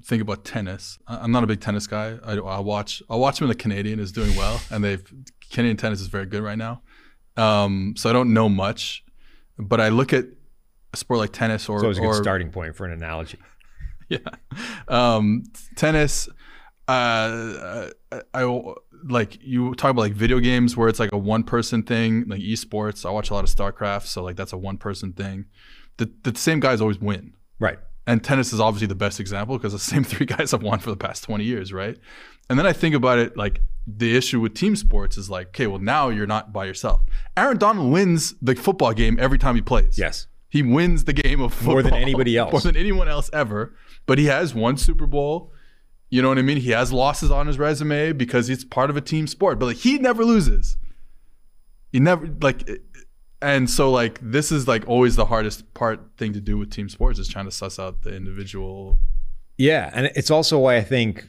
think 0.05 0.23
about 0.23 0.45
tennis, 0.45 0.99
I'm 1.07 1.33
not 1.33 1.45
a 1.45 1.47
big 1.47 1.61
tennis 1.61 1.87
guy. 1.87 2.19
I, 2.25 2.35
I 2.35 2.59
watch 2.61 3.03
I 3.09 3.17
watch 3.17 3.41
when 3.41 3.49
the 3.49 3.55
Canadian 3.55 3.99
is 3.99 4.13
doing 4.13 4.37
well, 4.37 4.61
and 4.71 4.85
they've 4.85 5.03
Canadian 5.51 5.77
tennis 5.77 6.01
is 6.01 6.09
very 6.09 6.27
good 6.27 6.43
right 6.43 6.59
now. 6.59 6.83
Um, 7.37 7.95
so 7.97 8.11
I 8.11 8.13
don't 8.13 8.33
know 8.33 8.49
much, 8.49 9.05
but 9.59 9.81
I 9.81 9.89
look 9.89 10.13
at 10.13 10.27
a 10.93 10.97
sport 10.97 11.19
like 11.19 11.33
tennis 11.33 11.69
or 11.69 11.81
So 11.81 11.91
it's 11.91 11.99
a 11.99 12.03
good 12.03 12.15
starting 12.15 12.51
point 12.51 12.77
for 12.77 12.87
an 12.87 12.93
analogy. 12.93 13.39
yeah, 14.09 14.19
um, 14.89 15.45
tennis. 15.77 16.29
Uh, 16.87 17.89
I, 18.13 18.21
I 18.35 18.65
like 19.09 19.39
you 19.43 19.75
talk 19.75 19.91
about 19.91 20.03
like 20.03 20.13
video 20.13 20.39
games 20.39 20.77
where 20.77 20.89
it's 20.89 21.01
like 21.01 21.13
a 21.13 21.19
one 21.19 21.43
person 21.43 21.83
thing, 21.83 22.25
like 22.29 22.41
esports. 22.41 23.07
I 23.07 23.11
watch 23.11 23.31
a 23.31 23.35
lot 23.35 23.45
of 23.45 23.51
StarCraft, 23.51 24.07
so 24.07 24.23
like 24.23 24.37
that's 24.37 24.53
a 24.53 24.59
one 24.59 24.77
person 24.77 25.13
thing. 25.13 25.47
The 25.97 26.13
the 26.23 26.37
same 26.37 26.61
guys 26.61 26.81
always 26.81 26.99
win 26.99 27.35
Right. 27.59 27.79
And 28.07 28.23
tennis 28.23 28.53
is 28.53 28.61
obviously 28.61 28.87
the 28.87 28.95
best 28.95 29.19
example 29.21 29.57
because 29.59 29.73
the 29.73 29.79
same 29.93 30.05
three 30.05 30.27
guys 30.27 30.51
have 30.51 30.63
won 30.63 30.79
for 30.79 30.91
the 30.91 30.97
past 30.97 31.25
20 31.25 31.45
years 31.45 31.73
right? 31.73 31.97
And 32.51 32.59
then 32.59 32.67
i 32.67 32.73
think 32.73 32.95
about 32.95 33.19
it 33.19 33.37
like 33.37 33.63
the 33.87 34.17
issue 34.17 34.41
with 34.41 34.55
team 34.55 34.77
sports 34.77 35.17
is 35.19 35.29
like 35.29 35.49
okay 35.49 35.67
well 35.67 35.79
now 35.79 36.09
you're 36.09 36.27
not 36.27 36.53
by 36.53 36.65
yourself. 36.67 37.01
Aaron 37.37 37.57
donald 37.59 37.91
wins 37.93 38.35
the 38.41 38.55
football 38.55 38.93
game 38.93 39.17
every 39.21 39.39
time 39.39 39.55
he 39.55 39.63
plays. 39.63 39.99
Yes. 39.99 40.27
he 40.49 40.63
wins 40.63 41.05
the 41.05 41.13
game 41.13 41.41
of 41.41 41.53
football 41.55 41.75
More 41.75 41.83
than 41.83 41.95
anybody 41.95 42.37
else. 42.43 42.53
more 42.53 42.61
than 42.61 42.77
anyone 42.77 43.09
else 43.09 43.29
ever 43.33 43.75
but 44.07 44.19
he 44.19 44.27
has 44.27 44.55
one 44.55 44.77
super 44.77 45.07
bowl. 45.07 45.51
You 46.11 46.21
know 46.23 46.29
what 46.29 46.39
i 46.39 46.43
mean? 46.43 46.59
He 46.59 46.71
has 46.71 46.93
losses 46.93 47.31
on 47.31 47.47
his 47.47 47.59
resume 47.59 48.13
because 48.13 48.49
it's 48.51 48.65
part 48.65 48.89
of 48.91 48.97
a 48.97 49.01
team 49.01 49.27
sport 49.27 49.59
but 49.59 49.67
like 49.67 49.79
he 49.79 49.99
never 49.99 50.25
loses. 50.25 50.77
He 51.93 52.01
never 52.01 52.27
like 52.41 52.69
and 53.45 53.69
so 53.69 53.91
like 53.91 54.19
this 54.23 54.51
is 54.51 54.67
like 54.67 54.89
always 54.89 55.17
the 55.17 55.27
hardest 55.27 55.73
part 55.75 56.01
thing 56.17 56.33
to 56.33 56.41
do 56.41 56.57
with 56.57 56.71
team 56.71 56.89
sports 56.89 57.19
is 57.19 57.29
trying 57.29 57.45
to 57.45 57.51
suss 57.51 57.79
out 57.79 58.03
the 58.03 58.15
individual 58.15 58.99
Yeah, 59.57 59.91
and 59.93 60.11
it's 60.17 60.31
also 60.31 60.59
why 60.59 60.77
I 60.77 60.83
think 60.83 61.27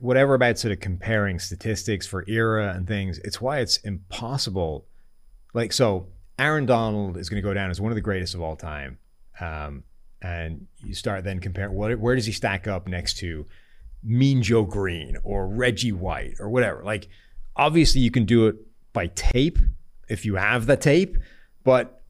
whatever 0.00 0.34
about 0.34 0.58
sort 0.58 0.72
of 0.72 0.80
comparing 0.80 1.38
statistics 1.38 2.06
for 2.06 2.24
era 2.28 2.72
and 2.74 2.86
things, 2.86 3.18
it's 3.18 3.40
why 3.40 3.58
it's 3.58 3.76
impossible. 3.78 4.86
Like 5.54 5.72
so, 5.72 6.08
Aaron 6.38 6.66
Donald 6.66 7.16
is 7.16 7.28
going 7.28 7.40
to 7.42 7.46
go 7.46 7.54
down 7.54 7.70
as 7.70 7.80
one 7.80 7.92
of 7.92 7.96
the 7.96 8.02
greatest 8.02 8.34
of 8.34 8.40
all 8.40 8.56
time. 8.56 8.98
Um, 9.40 9.84
and 10.20 10.66
you 10.78 10.94
start 10.94 11.24
then 11.24 11.38
comparing 11.40 11.74
what, 11.74 11.96
where 11.98 12.16
does 12.16 12.26
he 12.26 12.32
stack 12.32 12.66
up 12.66 12.88
next 12.88 13.18
to 13.18 13.46
Mean 14.02 14.42
Joe 14.42 14.64
Greene 14.64 15.16
or 15.22 15.48
Reggie 15.48 15.92
White 15.92 16.34
or 16.40 16.48
whatever. 16.48 16.82
Like, 16.84 17.08
obviously, 17.56 18.00
you 18.00 18.10
can 18.10 18.24
do 18.24 18.46
it 18.46 18.56
by 18.92 19.08
tape 19.08 19.58
if 20.08 20.24
you 20.24 20.36
have 20.36 20.66
the 20.66 20.76
tape, 20.76 21.16
but 21.64 22.02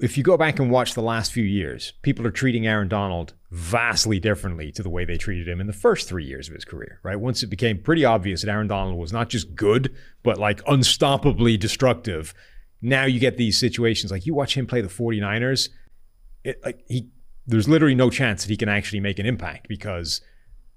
if 0.00 0.16
you 0.16 0.24
go 0.24 0.36
back 0.36 0.58
and 0.58 0.70
watch 0.70 0.94
the 0.94 1.02
last 1.02 1.32
few 1.32 1.44
years, 1.44 1.92
people 2.02 2.26
are 2.26 2.30
treating 2.30 2.66
Aaron 2.66 2.88
Donald 2.88 3.34
vastly 3.50 4.18
differently 4.18 4.72
to 4.72 4.82
the 4.82 4.88
way 4.88 5.04
they 5.04 5.18
treated 5.18 5.46
him 5.46 5.60
in 5.60 5.66
the 5.66 5.72
first 5.72 6.08
three 6.08 6.24
years 6.24 6.48
of 6.48 6.54
his 6.54 6.64
career, 6.64 6.98
right? 7.02 7.20
Once 7.20 7.42
it 7.42 7.48
became 7.48 7.78
pretty 7.78 8.04
obvious 8.04 8.40
that 8.40 8.50
Aaron 8.50 8.66
Donald 8.66 8.98
was 8.98 9.12
not 9.12 9.28
just 9.28 9.54
good, 9.54 9.94
but 10.22 10.38
like 10.38 10.64
unstoppably 10.64 11.58
destructive, 11.58 12.32
now 12.80 13.04
you 13.04 13.20
get 13.20 13.36
these 13.36 13.58
situations 13.58 14.10
like 14.10 14.26
you 14.26 14.34
watch 14.34 14.56
him 14.56 14.66
play 14.66 14.80
the 14.80 14.88
49ers, 14.88 15.68
it, 16.44 16.60
like 16.64 16.82
he 16.88 17.10
there's 17.46 17.68
literally 17.68 17.94
no 17.94 18.08
chance 18.08 18.42
that 18.42 18.50
he 18.50 18.56
can 18.56 18.68
actually 18.68 19.00
make 19.00 19.18
an 19.18 19.26
impact 19.26 19.68
because 19.68 20.20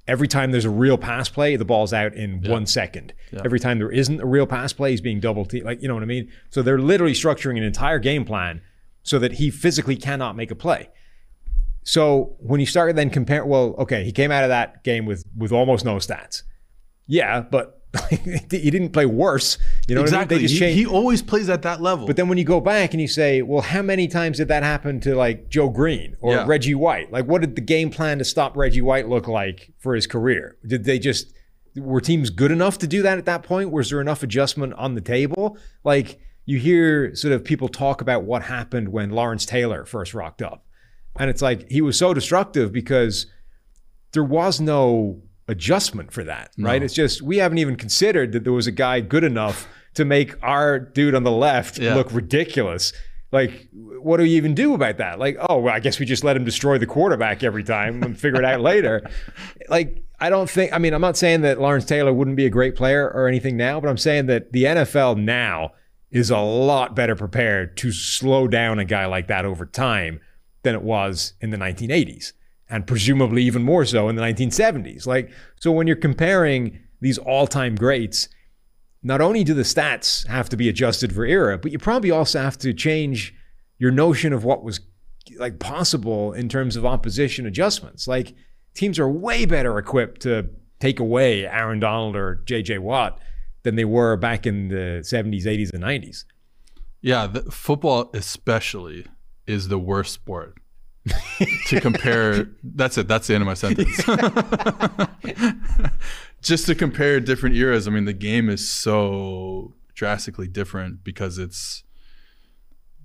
every 0.07 0.27
time 0.27 0.51
there's 0.51 0.65
a 0.65 0.69
real 0.69 0.97
pass 0.97 1.29
play, 1.29 1.55
the 1.55 1.65
ball's 1.65 1.93
out 1.93 2.13
in 2.13 2.41
yeah. 2.43 2.51
one 2.51 2.65
second. 2.65 3.13
Yeah. 3.31 3.41
Every 3.43 3.59
time 3.59 3.79
there 3.79 3.91
isn't 3.91 4.21
a 4.21 4.25
real 4.25 4.47
pass 4.47 4.73
play, 4.73 4.91
he's 4.91 5.01
being 5.01 5.19
double 5.19 5.45
teamed. 5.45 5.65
Like, 5.65 5.81
you 5.81 5.87
know 5.87 5.93
what 5.93 6.03
I 6.03 6.07
mean? 6.07 6.31
So 6.49 6.61
they're 6.61 6.79
literally 6.79 7.13
structuring 7.13 7.57
an 7.57 7.63
entire 7.63 7.99
game 7.99 8.25
plan 8.25 8.61
so 9.03 9.19
that 9.19 9.33
he 9.33 9.51
physically 9.51 9.95
cannot 9.95 10.35
make 10.35 10.51
a 10.51 10.55
play. 10.55 10.89
So 11.83 12.35
when 12.39 12.59
you 12.59 12.65
start 12.65 12.95
then 12.95 13.09
compare, 13.09 13.45
well, 13.45 13.75
okay, 13.77 14.03
he 14.03 14.11
came 14.11 14.31
out 14.31 14.43
of 14.43 14.49
that 14.49 14.83
game 14.83 15.05
with 15.05 15.23
with 15.37 15.51
almost 15.51 15.85
no 15.85 15.97
stats. 15.97 16.41
Yeah, 17.07 17.41
but 17.41 17.74
he 18.09 18.71
didn't 18.71 18.89
play 18.89 19.05
worse. 19.05 19.57
You 19.87 19.95
know 19.95 20.01
exactly. 20.01 20.37
I 20.37 20.39
mean? 20.39 20.47
he, 20.47 20.73
he, 20.73 20.85
always 20.85 21.21
plays 21.21 21.49
at 21.49 21.61
that 21.63 21.81
level. 21.81 22.07
But 22.07 22.15
then 22.15 22.27
when 22.27 22.37
you 22.37 22.43
go 22.43 22.59
back 22.59 22.93
and 22.93 23.01
you 23.01 23.07
say, 23.07 23.41
well, 23.41 23.61
how 23.61 23.81
many 23.81 24.07
times 24.07 24.37
did 24.37 24.47
that 24.47 24.63
happen 24.63 24.99
to 25.01 25.15
like 25.15 25.49
Joe 25.49 25.69
Greene 25.69 26.17
or 26.21 26.33
yeah. 26.33 26.45
Reggie 26.47 26.75
White? 26.75 27.11
Like, 27.11 27.25
what 27.25 27.41
did 27.41 27.55
the 27.55 27.61
game 27.61 27.89
plan 27.89 28.17
to 28.19 28.23
stop 28.23 28.55
Reggie 28.55 28.81
White 28.81 29.07
look 29.07 29.27
like 29.27 29.73
for 29.79 29.95
his 29.95 30.07
career? 30.07 30.57
Did 30.65 30.83
they 30.83 30.99
just 30.99 31.33
were 31.75 32.01
teams 32.01 32.29
good 32.29 32.51
enough 32.51 32.77
to 32.79 32.87
do 32.87 33.01
that 33.01 33.17
at 33.17 33.25
that 33.25 33.43
point? 33.43 33.71
Was 33.71 33.89
there 33.89 34.01
enough 34.01 34.23
adjustment 34.23 34.73
on 34.73 34.95
the 34.95 35.01
table? 35.01 35.57
Like 35.83 36.19
you 36.45 36.59
hear 36.59 37.15
sort 37.15 37.33
of 37.33 37.43
people 37.43 37.67
talk 37.67 38.01
about 38.01 38.23
what 38.23 38.43
happened 38.43 38.89
when 38.89 39.09
Lawrence 39.09 39.45
Taylor 39.45 39.85
first 39.85 40.13
rocked 40.13 40.41
up, 40.41 40.65
and 41.17 41.29
it's 41.29 41.41
like 41.41 41.69
he 41.69 41.81
was 41.81 41.97
so 41.97 42.13
destructive 42.13 42.71
because 42.71 43.27
there 44.13 44.23
was 44.23 44.61
no 44.61 45.21
adjustment 45.47 46.11
for 46.11 46.23
that, 46.23 46.51
right? 46.57 46.81
No. 46.81 46.85
It's 46.85 46.93
just 46.93 47.21
we 47.21 47.37
haven't 47.37 47.59
even 47.59 47.75
considered 47.75 48.31
that 48.31 48.43
there 48.43 48.53
was 48.53 48.67
a 48.67 48.71
guy 48.71 48.99
good 48.99 49.23
enough 49.23 49.67
to 49.95 50.05
make 50.05 50.35
our 50.43 50.79
dude 50.79 51.15
on 51.15 51.23
the 51.23 51.31
left 51.31 51.77
yeah. 51.77 51.95
look 51.95 52.11
ridiculous. 52.11 52.93
Like, 53.31 53.67
what 53.73 54.17
do 54.17 54.23
you 54.23 54.37
even 54.37 54.53
do 54.53 54.73
about 54.73 54.97
that? 54.97 55.19
Like, 55.19 55.37
oh, 55.49 55.59
well, 55.59 55.73
I 55.73 55.79
guess 55.79 55.99
we 55.99 56.05
just 56.05 56.23
let 56.23 56.37
him 56.37 56.45
destroy 56.45 56.77
the 56.77 56.85
quarterback 56.85 57.43
every 57.43 57.63
time 57.63 58.03
and 58.03 58.17
figure 58.19 58.39
it 58.39 58.45
out 58.45 58.61
later. 58.61 59.09
Like, 59.67 60.03
I 60.19 60.29
don't 60.29 60.49
think, 60.49 60.71
I 60.73 60.77
mean, 60.77 60.93
I'm 60.93 61.01
not 61.01 61.17
saying 61.17 61.41
that 61.41 61.59
Lawrence 61.59 61.85
Taylor 61.85 62.13
wouldn't 62.13 62.37
be 62.37 62.45
a 62.45 62.49
great 62.49 62.75
player 62.75 63.09
or 63.09 63.27
anything 63.27 63.57
now, 63.57 63.79
but 63.79 63.89
I'm 63.89 63.97
saying 63.97 64.27
that 64.27 64.53
the 64.53 64.63
NFL 64.63 65.17
now 65.17 65.73
is 66.11 66.29
a 66.29 66.37
lot 66.37 66.95
better 66.95 67.15
prepared 67.15 67.75
to 67.77 67.91
slow 67.91 68.47
down 68.47 68.79
a 68.79 68.85
guy 68.85 69.05
like 69.05 69.27
that 69.27 69.43
over 69.43 69.65
time 69.65 70.21
than 70.63 70.75
it 70.75 70.81
was 70.81 71.33
in 71.41 71.49
the 71.49 71.57
1980s 71.57 72.31
and 72.75 72.85
presumably 72.85 73.41
even 73.41 73.63
more 73.63 73.85
so 73.85 74.09
in 74.09 74.17
the 74.17 74.21
1970s. 74.21 75.07
Like, 75.07 75.31
so 75.61 75.71
when 75.71 75.87
you're 75.87 75.95
comparing 75.95 76.77
these 76.99 77.17
all 77.17 77.47
time 77.47 77.75
greats, 77.75 78.27
not 79.01 79.21
only 79.21 79.45
do 79.45 79.53
the 79.53 79.61
stats 79.61 80.27
have 80.27 80.49
to 80.49 80.57
be 80.57 80.67
adjusted 80.67 81.13
for 81.13 81.25
era, 81.25 81.57
but 81.57 81.71
you 81.71 81.79
probably 81.79 82.11
also 82.11 82.41
have 82.41 82.57
to 82.57 82.73
change 82.73 83.33
your 83.77 83.91
notion 83.91 84.33
of 84.33 84.43
what 84.43 84.61
was 84.61 84.81
like 85.37 85.57
possible 85.57 86.33
in 86.33 86.49
terms 86.49 86.75
of 86.75 86.85
opposition 86.85 87.45
adjustments. 87.45 88.09
Like, 88.09 88.35
teams 88.73 88.99
are 88.99 89.09
way 89.09 89.45
better 89.45 89.77
equipped 89.77 90.21
to 90.23 90.49
take 90.81 90.99
away 90.99 91.47
Aaron 91.47 91.79
Donald 91.79 92.17
or 92.17 92.43
JJ 92.45 92.79
Watt 92.79 93.21
than 93.63 93.75
they 93.75 93.85
were 93.85 94.17
back 94.17 94.45
in 94.45 94.67
the 94.67 94.99
70s, 95.01 95.45
80s, 95.45 95.73
and 95.73 95.81
90s. 95.81 96.25
Yeah, 97.01 97.31
football 97.49 98.09
especially 98.13 99.05
is 99.47 99.69
the 99.69 99.79
worst 99.79 100.13
sport 100.13 100.57
to 101.67 101.81
compare. 101.81 102.49
That's 102.63 102.97
it. 102.97 103.07
That's 103.07 103.27
the 103.27 103.35
end 103.35 103.41
of 103.41 103.47
my 103.47 103.53
sentence. 103.53 103.97
Just 106.41 106.65
to 106.67 106.75
compare 106.75 107.19
different 107.19 107.55
eras. 107.55 107.87
I 107.87 107.91
mean, 107.91 108.05
the 108.05 108.13
game 108.13 108.49
is 108.49 108.69
so 108.69 109.73
drastically 109.93 110.47
different 110.47 111.03
because 111.03 111.37
it's 111.37 111.83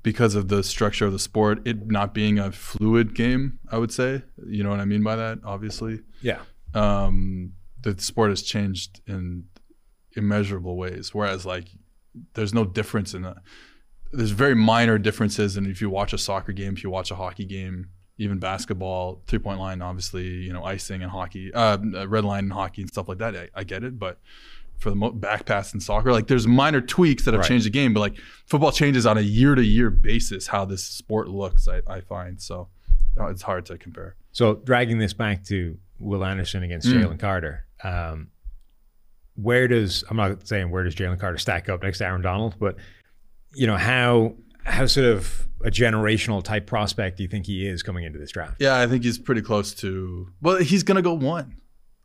because 0.03 0.35
of 0.35 0.49
the 0.49 0.63
structure 0.63 1.07
of 1.07 1.13
the 1.13 1.19
sport. 1.19 1.67
It 1.67 1.91
not 1.91 2.15
being 2.15 2.39
a 2.39 2.53
fluid 2.53 3.15
game. 3.15 3.59
I 3.71 3.79
would 3.79 3.93
say. 3.93 4.23
You 4.47 4.63
know 4.63 4.71
what 4.71 4.81
I 4.81 4.85
mean 4.85 5.03
by 5.03 5.17
that? 5.17 5.39
Obviously. 5.45 6.01
Yeah. 6.23 6.41
Um, 6.75 7.53
the 7.83 8.01
sport 8.01 8.31
has 8.31 8.43
changed 8.43 9.01
in 9.07 9.45
immeasurable 10.17 10.77
ways. 10.77 11.15
Whereas 11.15 11.45
like, 11.45 11.69
there's 12.35 12.55
no 12.55 12.65
difference 12.65 13.15
in 13.15 13.23
that 13.23 13.37
there's 14.13 14.31
very 14.31 14.55
minor 14.55 14.99
differences 14.99 15.57
and 15.57 15.67
if 15.67 15.81
you 15.81 15.89
watch 15.89 16.13
a 16.13 16.19
soccer 16.19 16.53
game 16.53 16.75
if 16.75 16.83
you 16.83 16.91
watch 16.91 17.11
a 17.11 17.15
hockey 17.15 17.45
game 17.45 17.89
even 18.19 18.39
basketball 18.39 19.23
three 19.27 19.39
point 19.39 19.59
line 19.59 19.81
obviously 19.81 20.27
you 20.27 20.53
know 20.53 20.65
icing 20.65 21.03
and 21.03 21.11
hockey 21.11 21.53
uh, 21.55 21.79
red 22.07 22.25
line 22.25 22.45
and 22.45 22.53
hockey 22.53 22.83
and 22.83 22.91
stuff 22.91 23.09
like 23.09 23.19
that 23.19 23.37
I, 23.37 23.49
I 23.55 23.65
get 23.65 23.85
it 23.85 23.99
but 23.99 24.19
for 24.79 24.91
the 24.91 24.97
mo- 24.97 25.13
back 25.13 25.47
pass 25.47 25.73
in 25.75 25.81
soccer 25.81 26.13
like 26.13 26.27
there's 26.27 26.47
minor 26.47 26.81
tweaks 26.81 27.25
that 27.25 27.35
have 27.35 27.43
right. 27.43 27.49
changed 27.49 27.67
the 27.67 27.71
game 27.71 27.95
but 27.95 28.01
like 28.01 28.19
football 28.47 28.73
changes 28.73 29.07
on 29.07 29.19
a 29.19 29.23
year 29.23 29.55
to 29.55 29.65
year 29.65 29.91
basis 29.91 30.47
how 30.47 30.65
this 30.65 30.85
sport 30.85 31.29
looks 31.29 31.69
I, 31.69 31.83
I 31.87 32.01
find 32.01 32.41
so 32.41 32.69
uh, 33.19 33.27
it's 33.27 33.43
hard 33.43 33.67
to 33.67 33.79
compare 33.79 34.17
so 34.33 34.55
dragging 34.55 34.99
this 34.99 35.13
back 35.13 35.45
to 35.45 35.79
will 35.99 36.25
anderson 36.25 36.63
against 36.63 36.89
mm. 36.89 37.03
jalen 37.03 37.19
carter 37.19 37.67
um, 37.85 38.29
where 39.37 39.69
does 39.69 40.03
i'm 40.11 40.17
not 40.17 40.47
saying 40.47 40.71
where 40.71 40.83
does 40.83 40.95
jalen 40.95 41.19
carter 41.19 41.39
stack 41.39 41.69
up 41.69 41.83
next 41.83 41.99
to 41.99 42.07
aaron 42.07 42.23
donald 42.23 42.57
but 42.59 42.77
you 43.55 43.67
know 43.67 43.77
how 43.77 44.35
how 44.65 44.87
sort 44.87 45.07
of 45.07 45.49
a 45.63 45.71
generational 45.71 46.43
type 46.43 46.67
prospect 46.67 47.19
do 47.19 47.23
you 47.23 47.29
think 47.29 47.47
he 47.47 47.67
is 47.67 47.83
coming 47.83 48.05
into 48.05 48.19
this 48.19 48.31
draft? 48.31 48.57
Yeah, 48.61 48.79
I 48.79 48.87
think 48.87 49.05
he's 49.05 49.19
pretty 49.19 49.43
close 49.43 49.75
to. 49.77 50.29
Well, 50.41 50.57
he's 50.59 50.83
gonna 50.83 51.03
go 51.03 51.15
one, 51.15 51.57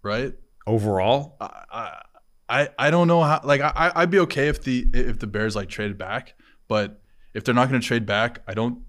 right? 0.04 0.34
Overall, 0.68 1.38
I 1.40 2.02
I, 2.48 2.70
I 2.78 2.92
don't 2.92 3.08
know 3.08 3.22
how. 3.22 3.42
Like 3.44 3.62
I 3.62 3.92
I'd 3.96 4.12
be 4.12 4.20
okay 4.20 4.48
if 4.48 4.64
the 4.64 4.88
if 4.94 5.20
the 5.20 5.28
Bears 5.28 5.56
like 5.56 5.70
traded 5.70 5.98
back, 5.98 6.36
but 6.68 7.02
if 7.34 7.44
they're 7.44 7.56
not 7.56 7.68
gonna 7.70 7.80
trade 7.80 8.06
back, 8.06 8.42
I 8.48 8.54
don't 8.54 8.80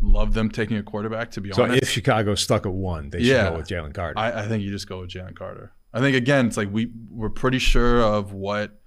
love 0.00 0.34
them 0.34 0.50
taking 0.50 0.76
a 0.76 0.82
quarterback. 0.82 1.30
To 1.32 1.40
be 1.40 1.52
so 1.52 1.64
honest, 1.64 1.82
if 1.82 1.88
Chicago's 1.88 2.40
stuck 2.40 2.66
at 2.66 2.72
one, 2.72 3.10
they 3.10 3.22
should 3.22 3.50
go 3.50 3.56
with 3.56 3.68
Jalen 3.68 3.94
Carter. 3.94 4.18
I, 4.18 4.44
I 4.44 4.48
think 4.48 4.62
you 4.62 4.70
just 4.70 4.88
go 4.88 5.00
with 5.00 5.10
Jalen 5.10 5.36
Carter. 5.36 5.72
I 5.92 6.00
think 6.00 6.16
again, 6.16 6.46
it's 6.46 6.56
like 6.56 6.68
we 6.70 6.90
we're 7.10 7.30
pretty 7.30 7.58
sure 7.58 8.02
of 8.02 8.32
what 8.32 8.78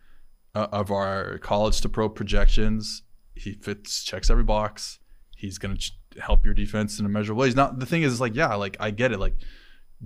uh, 0.53 0.67
of 0.71 0.91
our 0.91 1.37
college 1.39 1.81
to 1.81 1.89
pro 1.89 2.09
projections 2.09 3.03
he 3.39 3.53
fits, 3.53 4.03
checks 4.03 4.29
every 4.29 4.43
box. 4.43 4.99
He's 5.35 5.57
going 5.57 5.75
to 5.75 5.81
ch- 5.81 5.97
help 6.19 6.45
your 6.45 6.53
defense 6.53 6.99
in 6.99 7.05
a 7.05 7.09
measurable 7.09 7.41
way. 7.41 7.47
He's 7.47 7.55
not, 7.55 7.79
the 7.79 7.85
thing 7.85 8.03
is, 8.03 8.19
like, 8.19 8.35
yeah, 8.35 8.53
like, 8.55 8.77
I 8.79 8.91
get 8.91 9.11
it. 9.11 9.19
Like, 9.19 9.35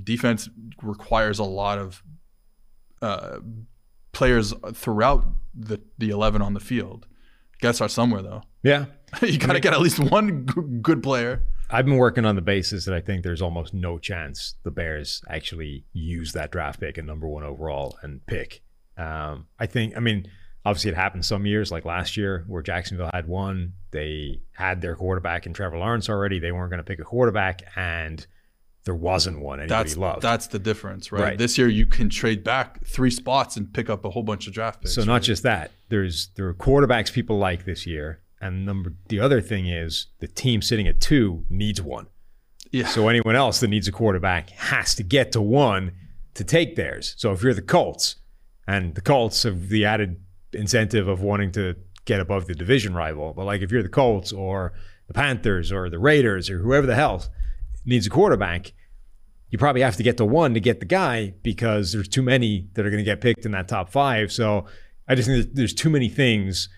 defense 0.01 0.49
requires 0.81 1.39
a 1.39 1.43
lot 1.43 1.79
of 1.79 2.03
uh, 3.01 3.39
players 4.11 4.53
throughout 4.73 5.25
the, 5.53 5.81
the 5.97 6.09
11 6.09 6.41
on 6.41 6.53
the 6.53 6.59
field. 6.59 7.07
Got 7.61 7.69
to 7.69 7.73
start 7.73 7.91
somewhere, 7.91 8.21
though. 8.21 8.43
Yeah. 8.61 8.85
you 9.21 9.37
got 9.37 9.53
to 9.53 9.59
get 9.59 9.73
at 9.73 9.81
least 9.81 9.99
one 9.99 10.45
g- 10.45 10.61
good 10.81 11.01
player. 11.03 11.43
I've 11.69 11.85
been 11.85 11.97
working 11.97 12.25
on 12.25 12.35
the 12.35 12.41
basis 12.41 12.85
that 12.85 12.93
I 12.93 13.01
think 13.01 13.23
there's 13.23 13.41
almost 13.41 13.73
no 13.73 13.97
chance 13.97 14.55
the 14.63 14.69
Bears 14.69 15.23
actually 15.27 15.85
use 15.91 16.33
that 16.33 16.51
draft 16.51 16.79
pick 16.79 16.97
and 16.97 17.07
number 17.07 17.27
one 17.27 17.43
overall 17.43 17.97
and 18.03 18.23
pick. 18.27 18.61
Um, 18.97 19.47
I 19.57 19.65
think, 19.65 19.97
I 19.97 19.99
mean, 19.99 20.27
Obviously, 20.65 20.91
it 20.91 20.95
happened 20.95 21.25
some 21.25 21.45
years, 21.45 21.71
like 21.71 21.83
last 21.83 22.15
year, 22.15 22.45
where 22.47 22.61
Jacksonville 22.61 23.09
had 23.13 23.27
one. 23.27 23.73
They 23.91 24.39
had 24.53 24.81
their 24.81 24.95
quarterback 24.95 25.45
in 25.45 25.53
Trevor 25.53 25.77
Lawrence 25.77 26.09
already. 26.09 26.39
They 26.39 26.51
weren't 26.51 26.69
going 26.69 26.77
to 26.77 26.85
pick 26.85 26.99
a 26.99 27.03
quarterback, 27.03 27.63
and 27.75 28.25
there 28.85 28.95
wasn't 28.95 29.39
one 29.39 29.59
anybody 29.59 29.89
that's, 29.89 29.97
loved. 29.97 30.21
That's 30.21 30.47
the 30.47 30.59
difference, 30.59 31.11
right? 31.11 31.21
right? 31.21 31.37
This 31.37 31.57
year, 31.57 31.67
you 31.67 31.85
can 31.85 32.09
trade 32.09 32.43
back 32.43 32.85
three 32.85 33.09
spots 33.09 33.57
and 33.57 33.73
pick 33.73 33.89
up 33.89 34.05
a 34.05 34.09
whole 34.09 34.23
bunch 34.23 34.47
of 34.47 34.53
draft 34.53 34.81
picks. 34.81 34.95
So 34.95 35.03
not 35.03 35.21
just 35.21 35.43
that, 35.43 35.71
there's 35.89 36.29
there 36.35 36.47
are 36.47 36.53
quarterbacks 36.53 37.11
people 37.11 37.37
like 37.37 37.65
this 37.65 37.85
year, 37.85 38.21
and 38.39 38.65
number 38.65 38.93
the 39.09 39.19
other 39.19 39.41
thing 39.41 39.67
is 39.67 40.07
the 40.19 40.27
team 40.27 40.61
sitting 40.61 40.87
at 40.87 41.01
two 41.01 41.45
needs 41.49 41.81
one. 41.81 42.07
Yeah. 42.71 42.87
So 42.87 43.07
anyone 43.07 43.35
else 43.35 43.59
that 43.59 43.67
needs 43.67 43.87
a 43.87 43.91
quarterback 43.91 44.49
has 44.51 44.95
to 44.95 45.03
get 45.03 45.31
to 45.33 45.41
one 45.41 45.91
to 46.33 46.43
take 46.43 46.75
theirs. 46.75 47.13
So 47.17 47.31
if 47.31 47.43
you're 47.43 47.53
the 47.53 47.61
Colts, 47.61 48.15
and 48.65 48.95
the 48.95 49.01
Colts 49.01 49.43
have 49.43 49.69
the 49.69 49.85
added 49.85 50.19
incentive 50.55 51.07
of 51.07 51.21
wanting 51.21 51.51
to 51.53 51.75
get 52.05 52.19
above 52.19 52.47
the 52.47 52.53
division 52.55 52.93
rival. 52.93 53.33
But 53.33 53.45
like 53.45 53.61
if 53.61 53.71
you're 53.71 53.83
the 53.83 53.89
Colts 53.89 54.31
or 54.31 54.73
the 55.07 55.13
Panthers 55.13 55.71
or 55.71 55.89
the 55.89 55.99
Raiders 55.99 56.49
or 56.49 56.59
whoever 56.59 56.85
the 56.87 56.95
hell 56.95 57.23
needs 57.85 58.07
a 58.07 58.09
quarterback, 58.09 58.73
you 59.49 59.57
probably 59.57 59.81
have 59.81 59.95
to 59.97 60.03
get 60.03 60.17
to 60.17 60.25
one 60.25 60.53
to 60.53 60.59
get 60.59 60.79
the 60.79 60.85
guy 60.85 61.33
because 61.43 61.93
there's 61.93 62.07
too 62.07 62.23
many 62.23 62.67
that 62.73 62.85
are 62.85 62.89
going 62.89 63.03
to 63.03 63.09
get 63.09 63.21
picked 63.21 63.45
in 63.45 63.51
that 63.51 63.67
top 63.67 63.89
five. 63.89 64.31
So 64.31 64.65
I 65.07 65.15
just 65.15 65.27
think 65.27 65.53
there's 65.53 65.73
too 65.73 65.89
many 65.89 66.09
things 66.09 66.69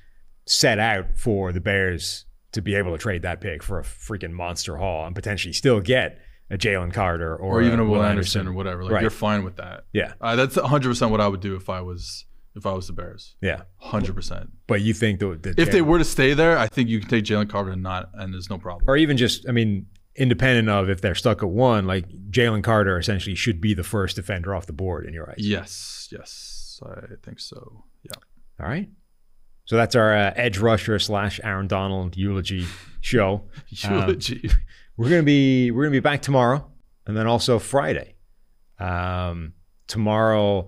set 0.45 0.77
out 0.79 1.17
for 1.17 1.51
the 1.53 1.61
Bears 1.61 2.25
to 2.51 2.61
be 2.61 2.75
able 2.75 2.91
to 2.91 2.97
trade 2.97 3.21
that 3.23 3.41
pick 3.41 3.63
for 3.63 3.79
a 3.79 3.83
freaking 3.83 4.31
monster 4.31 4.77
haul 4.77 5.05
and 5.05 5.15
potentially 5.15 5.53
still 5.53 5.79
get 5.79 6.19
a 6.51 6.57
Jalen 6.57 6.93
Carter 6.93 7.33
or, 7.35 7.55
or 7.57 7.61
even 7.63 7.79
a 7.79 7.83
Will 7.85 8.03
Anderson. 8.03 8.41
Anderson 8.41 8.47
or 8.47 8.53
whatever. 8.53 8.83
Like 8.83 8.91
Right. 8.93 9.01
you're 9.01 9.09
fine 9.09 9.43
with 9.43 9.55
that. 9.57 9.85
Yeah, 9.93 10.13
Uh, 10.21 10.35
that's 10.35 10.55
100 10.55 10.89
percent 10.89 11.11
what 11.11 11.19
I 11.21 11.27
would 11.27 11.39
do 11.41 11.55
if 11.55 11.69
I 11.69 11.81
was 11.81 12.25
if 12.55 12.65
I 12.65 12.73
was 12.73 12.87
the 12.87 12.93
Bears. 12.93 13.35
yeah. 13.41 13.61
100 13.79 14.15
percent. 14.15 14.49
But 14.67 14.81
you 14.81 14.93
think 14.93 15.19
the 15.19 15.53
If 15.57 15.71
they 15.71 15.81
were 15.81 15.97
to 15.97 16.05
stay 16.05 16.33
there, 16.33 16.57
I 16.57 16.67
think 16.67 16.89
you 16.89 16.99
can 16.99 17.09
take 17.09 17.25
Jalen 17.25 17.49
Carter 17.49 17.71
and 17.71 17.83
not, 17.83 18.09
and 18.13 18.33
there's 18.33 18.49
no 18.49 18.57
problem. 18.57 18.85
or 18.87 18.97
even 18.97 19.17
just, 19.17 19.47
I 19.47 19.51
mean, 19.51 19.87
independent 20.15 20.69
of 20.69 20.89
if 20.89 21.01
they're 21.01 21.15
stuck 21.15 21.43
at 21.43 21.49
one, 21.49 21.85
like 21.85 22.05
Jalen 22.31 22.63
Carter 22.63 22.97
essentially 22.97 23.35
should 23.35 23.59
be 23.59 23.73
the 23.73 23.83
first 23.83 24.15
defender 24.15 24.55
off 24.55 24.65
the 24.65 24.73
board 24.73 25.05
in 25.05 25.13
your 25.13 25.29
eyes. 25.29 25.35
Yes, 25.39 26.07
yes, 26.11 26.79
I 26.85 27.15
think 27.23 27.39
so. 27.39 27.83
Yeah. 28.03 28.11
All 28.61 28.67
right. 28.69 28.89
So 29.65 29.75
that's 29.75 29.95
our 29.95 30.15
uh, 30.15 30.31
edge 30.35 30.57
rusher 30.59 30.99
slash 30.99 31.39
Aaron 31.43 31.67
Donald 31.67 32.15
eulogy 32.15 32.67
show. 33.01 33.49
Eulogy. 33.69 34.49
We're 34.95 35.09
gonna 35.09 35.23
be 35.23 35.71
we're 35.71 35.83
gonna 35.83 35.91
be 35.91 35.99
back 35.99 36.21
tomorrow, 36.21 36.71
and 37.07 37.17
then 37.17 37.27
also 37.27 37.57
Friday. 37.59 38.15
Um, 38.79 39.53
tomorrow, 39.87 40.67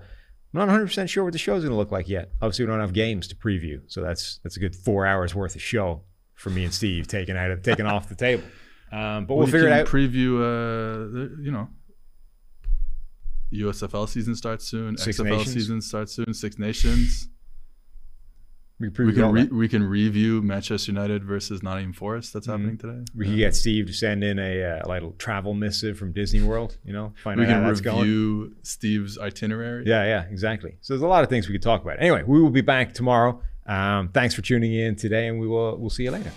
I'm 0.57 0.67
not 0.67 0.71
100 0.71 0.87
percent 0.87 1.09
sure 1.09 1.23
what 1.23 1.33
the 1.33 1.39
show's 1.39 1.63
gonna 1.63 1.77
look 1.77 1.91
like 1.91 2.09
yet. 2.09 2.31
Obviously, 2.41 2.65
we 2.65 2.71
don't 2.71 2.79
have 2.79 2.93
games 2.93 3.27
to 3.27 3.35
preview, 3.35 3.81
so 3.85 4.01
that's 4.01 4.39
that's 4.43 4.57
a 4.57 4.59
good 4.59 4.75
four 4.75 5.05
hours 5.05 5.35
worth 5.35 5.53
of 5.53 5.61
show 5.61 6.01
for 6.33 6.49
me 6.49 6.63
and 6.63 6.73
Steve 6.73 7.07
taken 7.07 7.37
out 7.37 7.51
of 7.51 7.61
taken 7.61 7.85
off 7.85 8.09
the 8.09 8.15
table. 8.15 8.43
Um, 8.89 9.25
but 9.25 9.35
we'll 9.35 9.47
we 9.47 9.51
figure 9.51 9.67
it 9.67 9.73
out. 9.73 9.85
Preview. 9.85 10.37
Uh, 10.37 11.11
the, 11.11 11.37
you 11.41 11.51
know. 11.51 11.67
USFL 13.53 14.07
season 14.07 14.33
starts 14.33 14.65
soon. 14.65 14.95
Six 14.95 15.19
XFL 15.19 15.25
Nations. 15.25 15.53
season 15.53 15.81
starts 15.81 16.13
soon. 16.13 16.33
Six 16.33 16.57
Nations. 16.57 17.27
We, 18.79 18.89
We 18.89 19.11
can 19.13 19.31
re- 19.31 19.47
we 19.51 19.67
can 19.67 19.83
review 19.83 20.41
Manchester 20.43 20.91
United 20.91 21.23
versus 21.23 21.63
Nottingham 21.63 21.93
Forest. 21.93 22.33
That's 22.33 22.45
Mhm. 22.47 22.51
happening 22.51 22.77
today. 22.77 23.05
we 23.15 23.25
can 23.25 23.35
get 23.37 23.55
Steve 23.55 23.87
to 23.87 23.93
send 23.93 24.23
in 24.23 24.37
a 24.37 24.63
uh, 24.63 24.87
little 24.87 25.13
travel 25.13 25.53
missive 25.55 25.97
from 25.97 26.11
Disney 26.11 26.41
World. 26.41 26.77
You 26.85 26.93
know, 26.93 27.13
find 27.23 27.39
we 27.39 27.45
out 27.45 27.49
how 27.49 27.55
can 27.59 27.67
that's 27.67 27.81
going. 27.81 28.01
review 28.01 28.55
Steve's 28.61 29.17
itinerary. 29.17 29.83
Yeah, 29.87 30.03
yeah, 30.05 30.25
exactly. 30.29 30.77
So 30.81 30.93
there's 30.93 31.01
a 31.01 31.07
lot 31.07 31.23
of 31.23 31.29
things 31.29 31.47
we 31.47 31.53
could 31.53 31.63
talk 31.63 31.81
about. 31.81 31.99
Anyway, 31.99 32.23
we 32.27 32.39
will 32.41 32.51
be 32.51 32.61
back 32.61 32.93
tomorrow. 32.93 33.41
Um, 33.65 34.09
thanks 34.13 34.33
for 34.35 34.41
tuning 34.43 34.73
in 34.73 34.95
today, 34.95 35.27
and 35.27 35.39
we 35.39 35.47
will 35.47 35.77
we'll 35.79 35.89
see 35.89 36.03
you 36.03 36.11
later. 36.11 36.31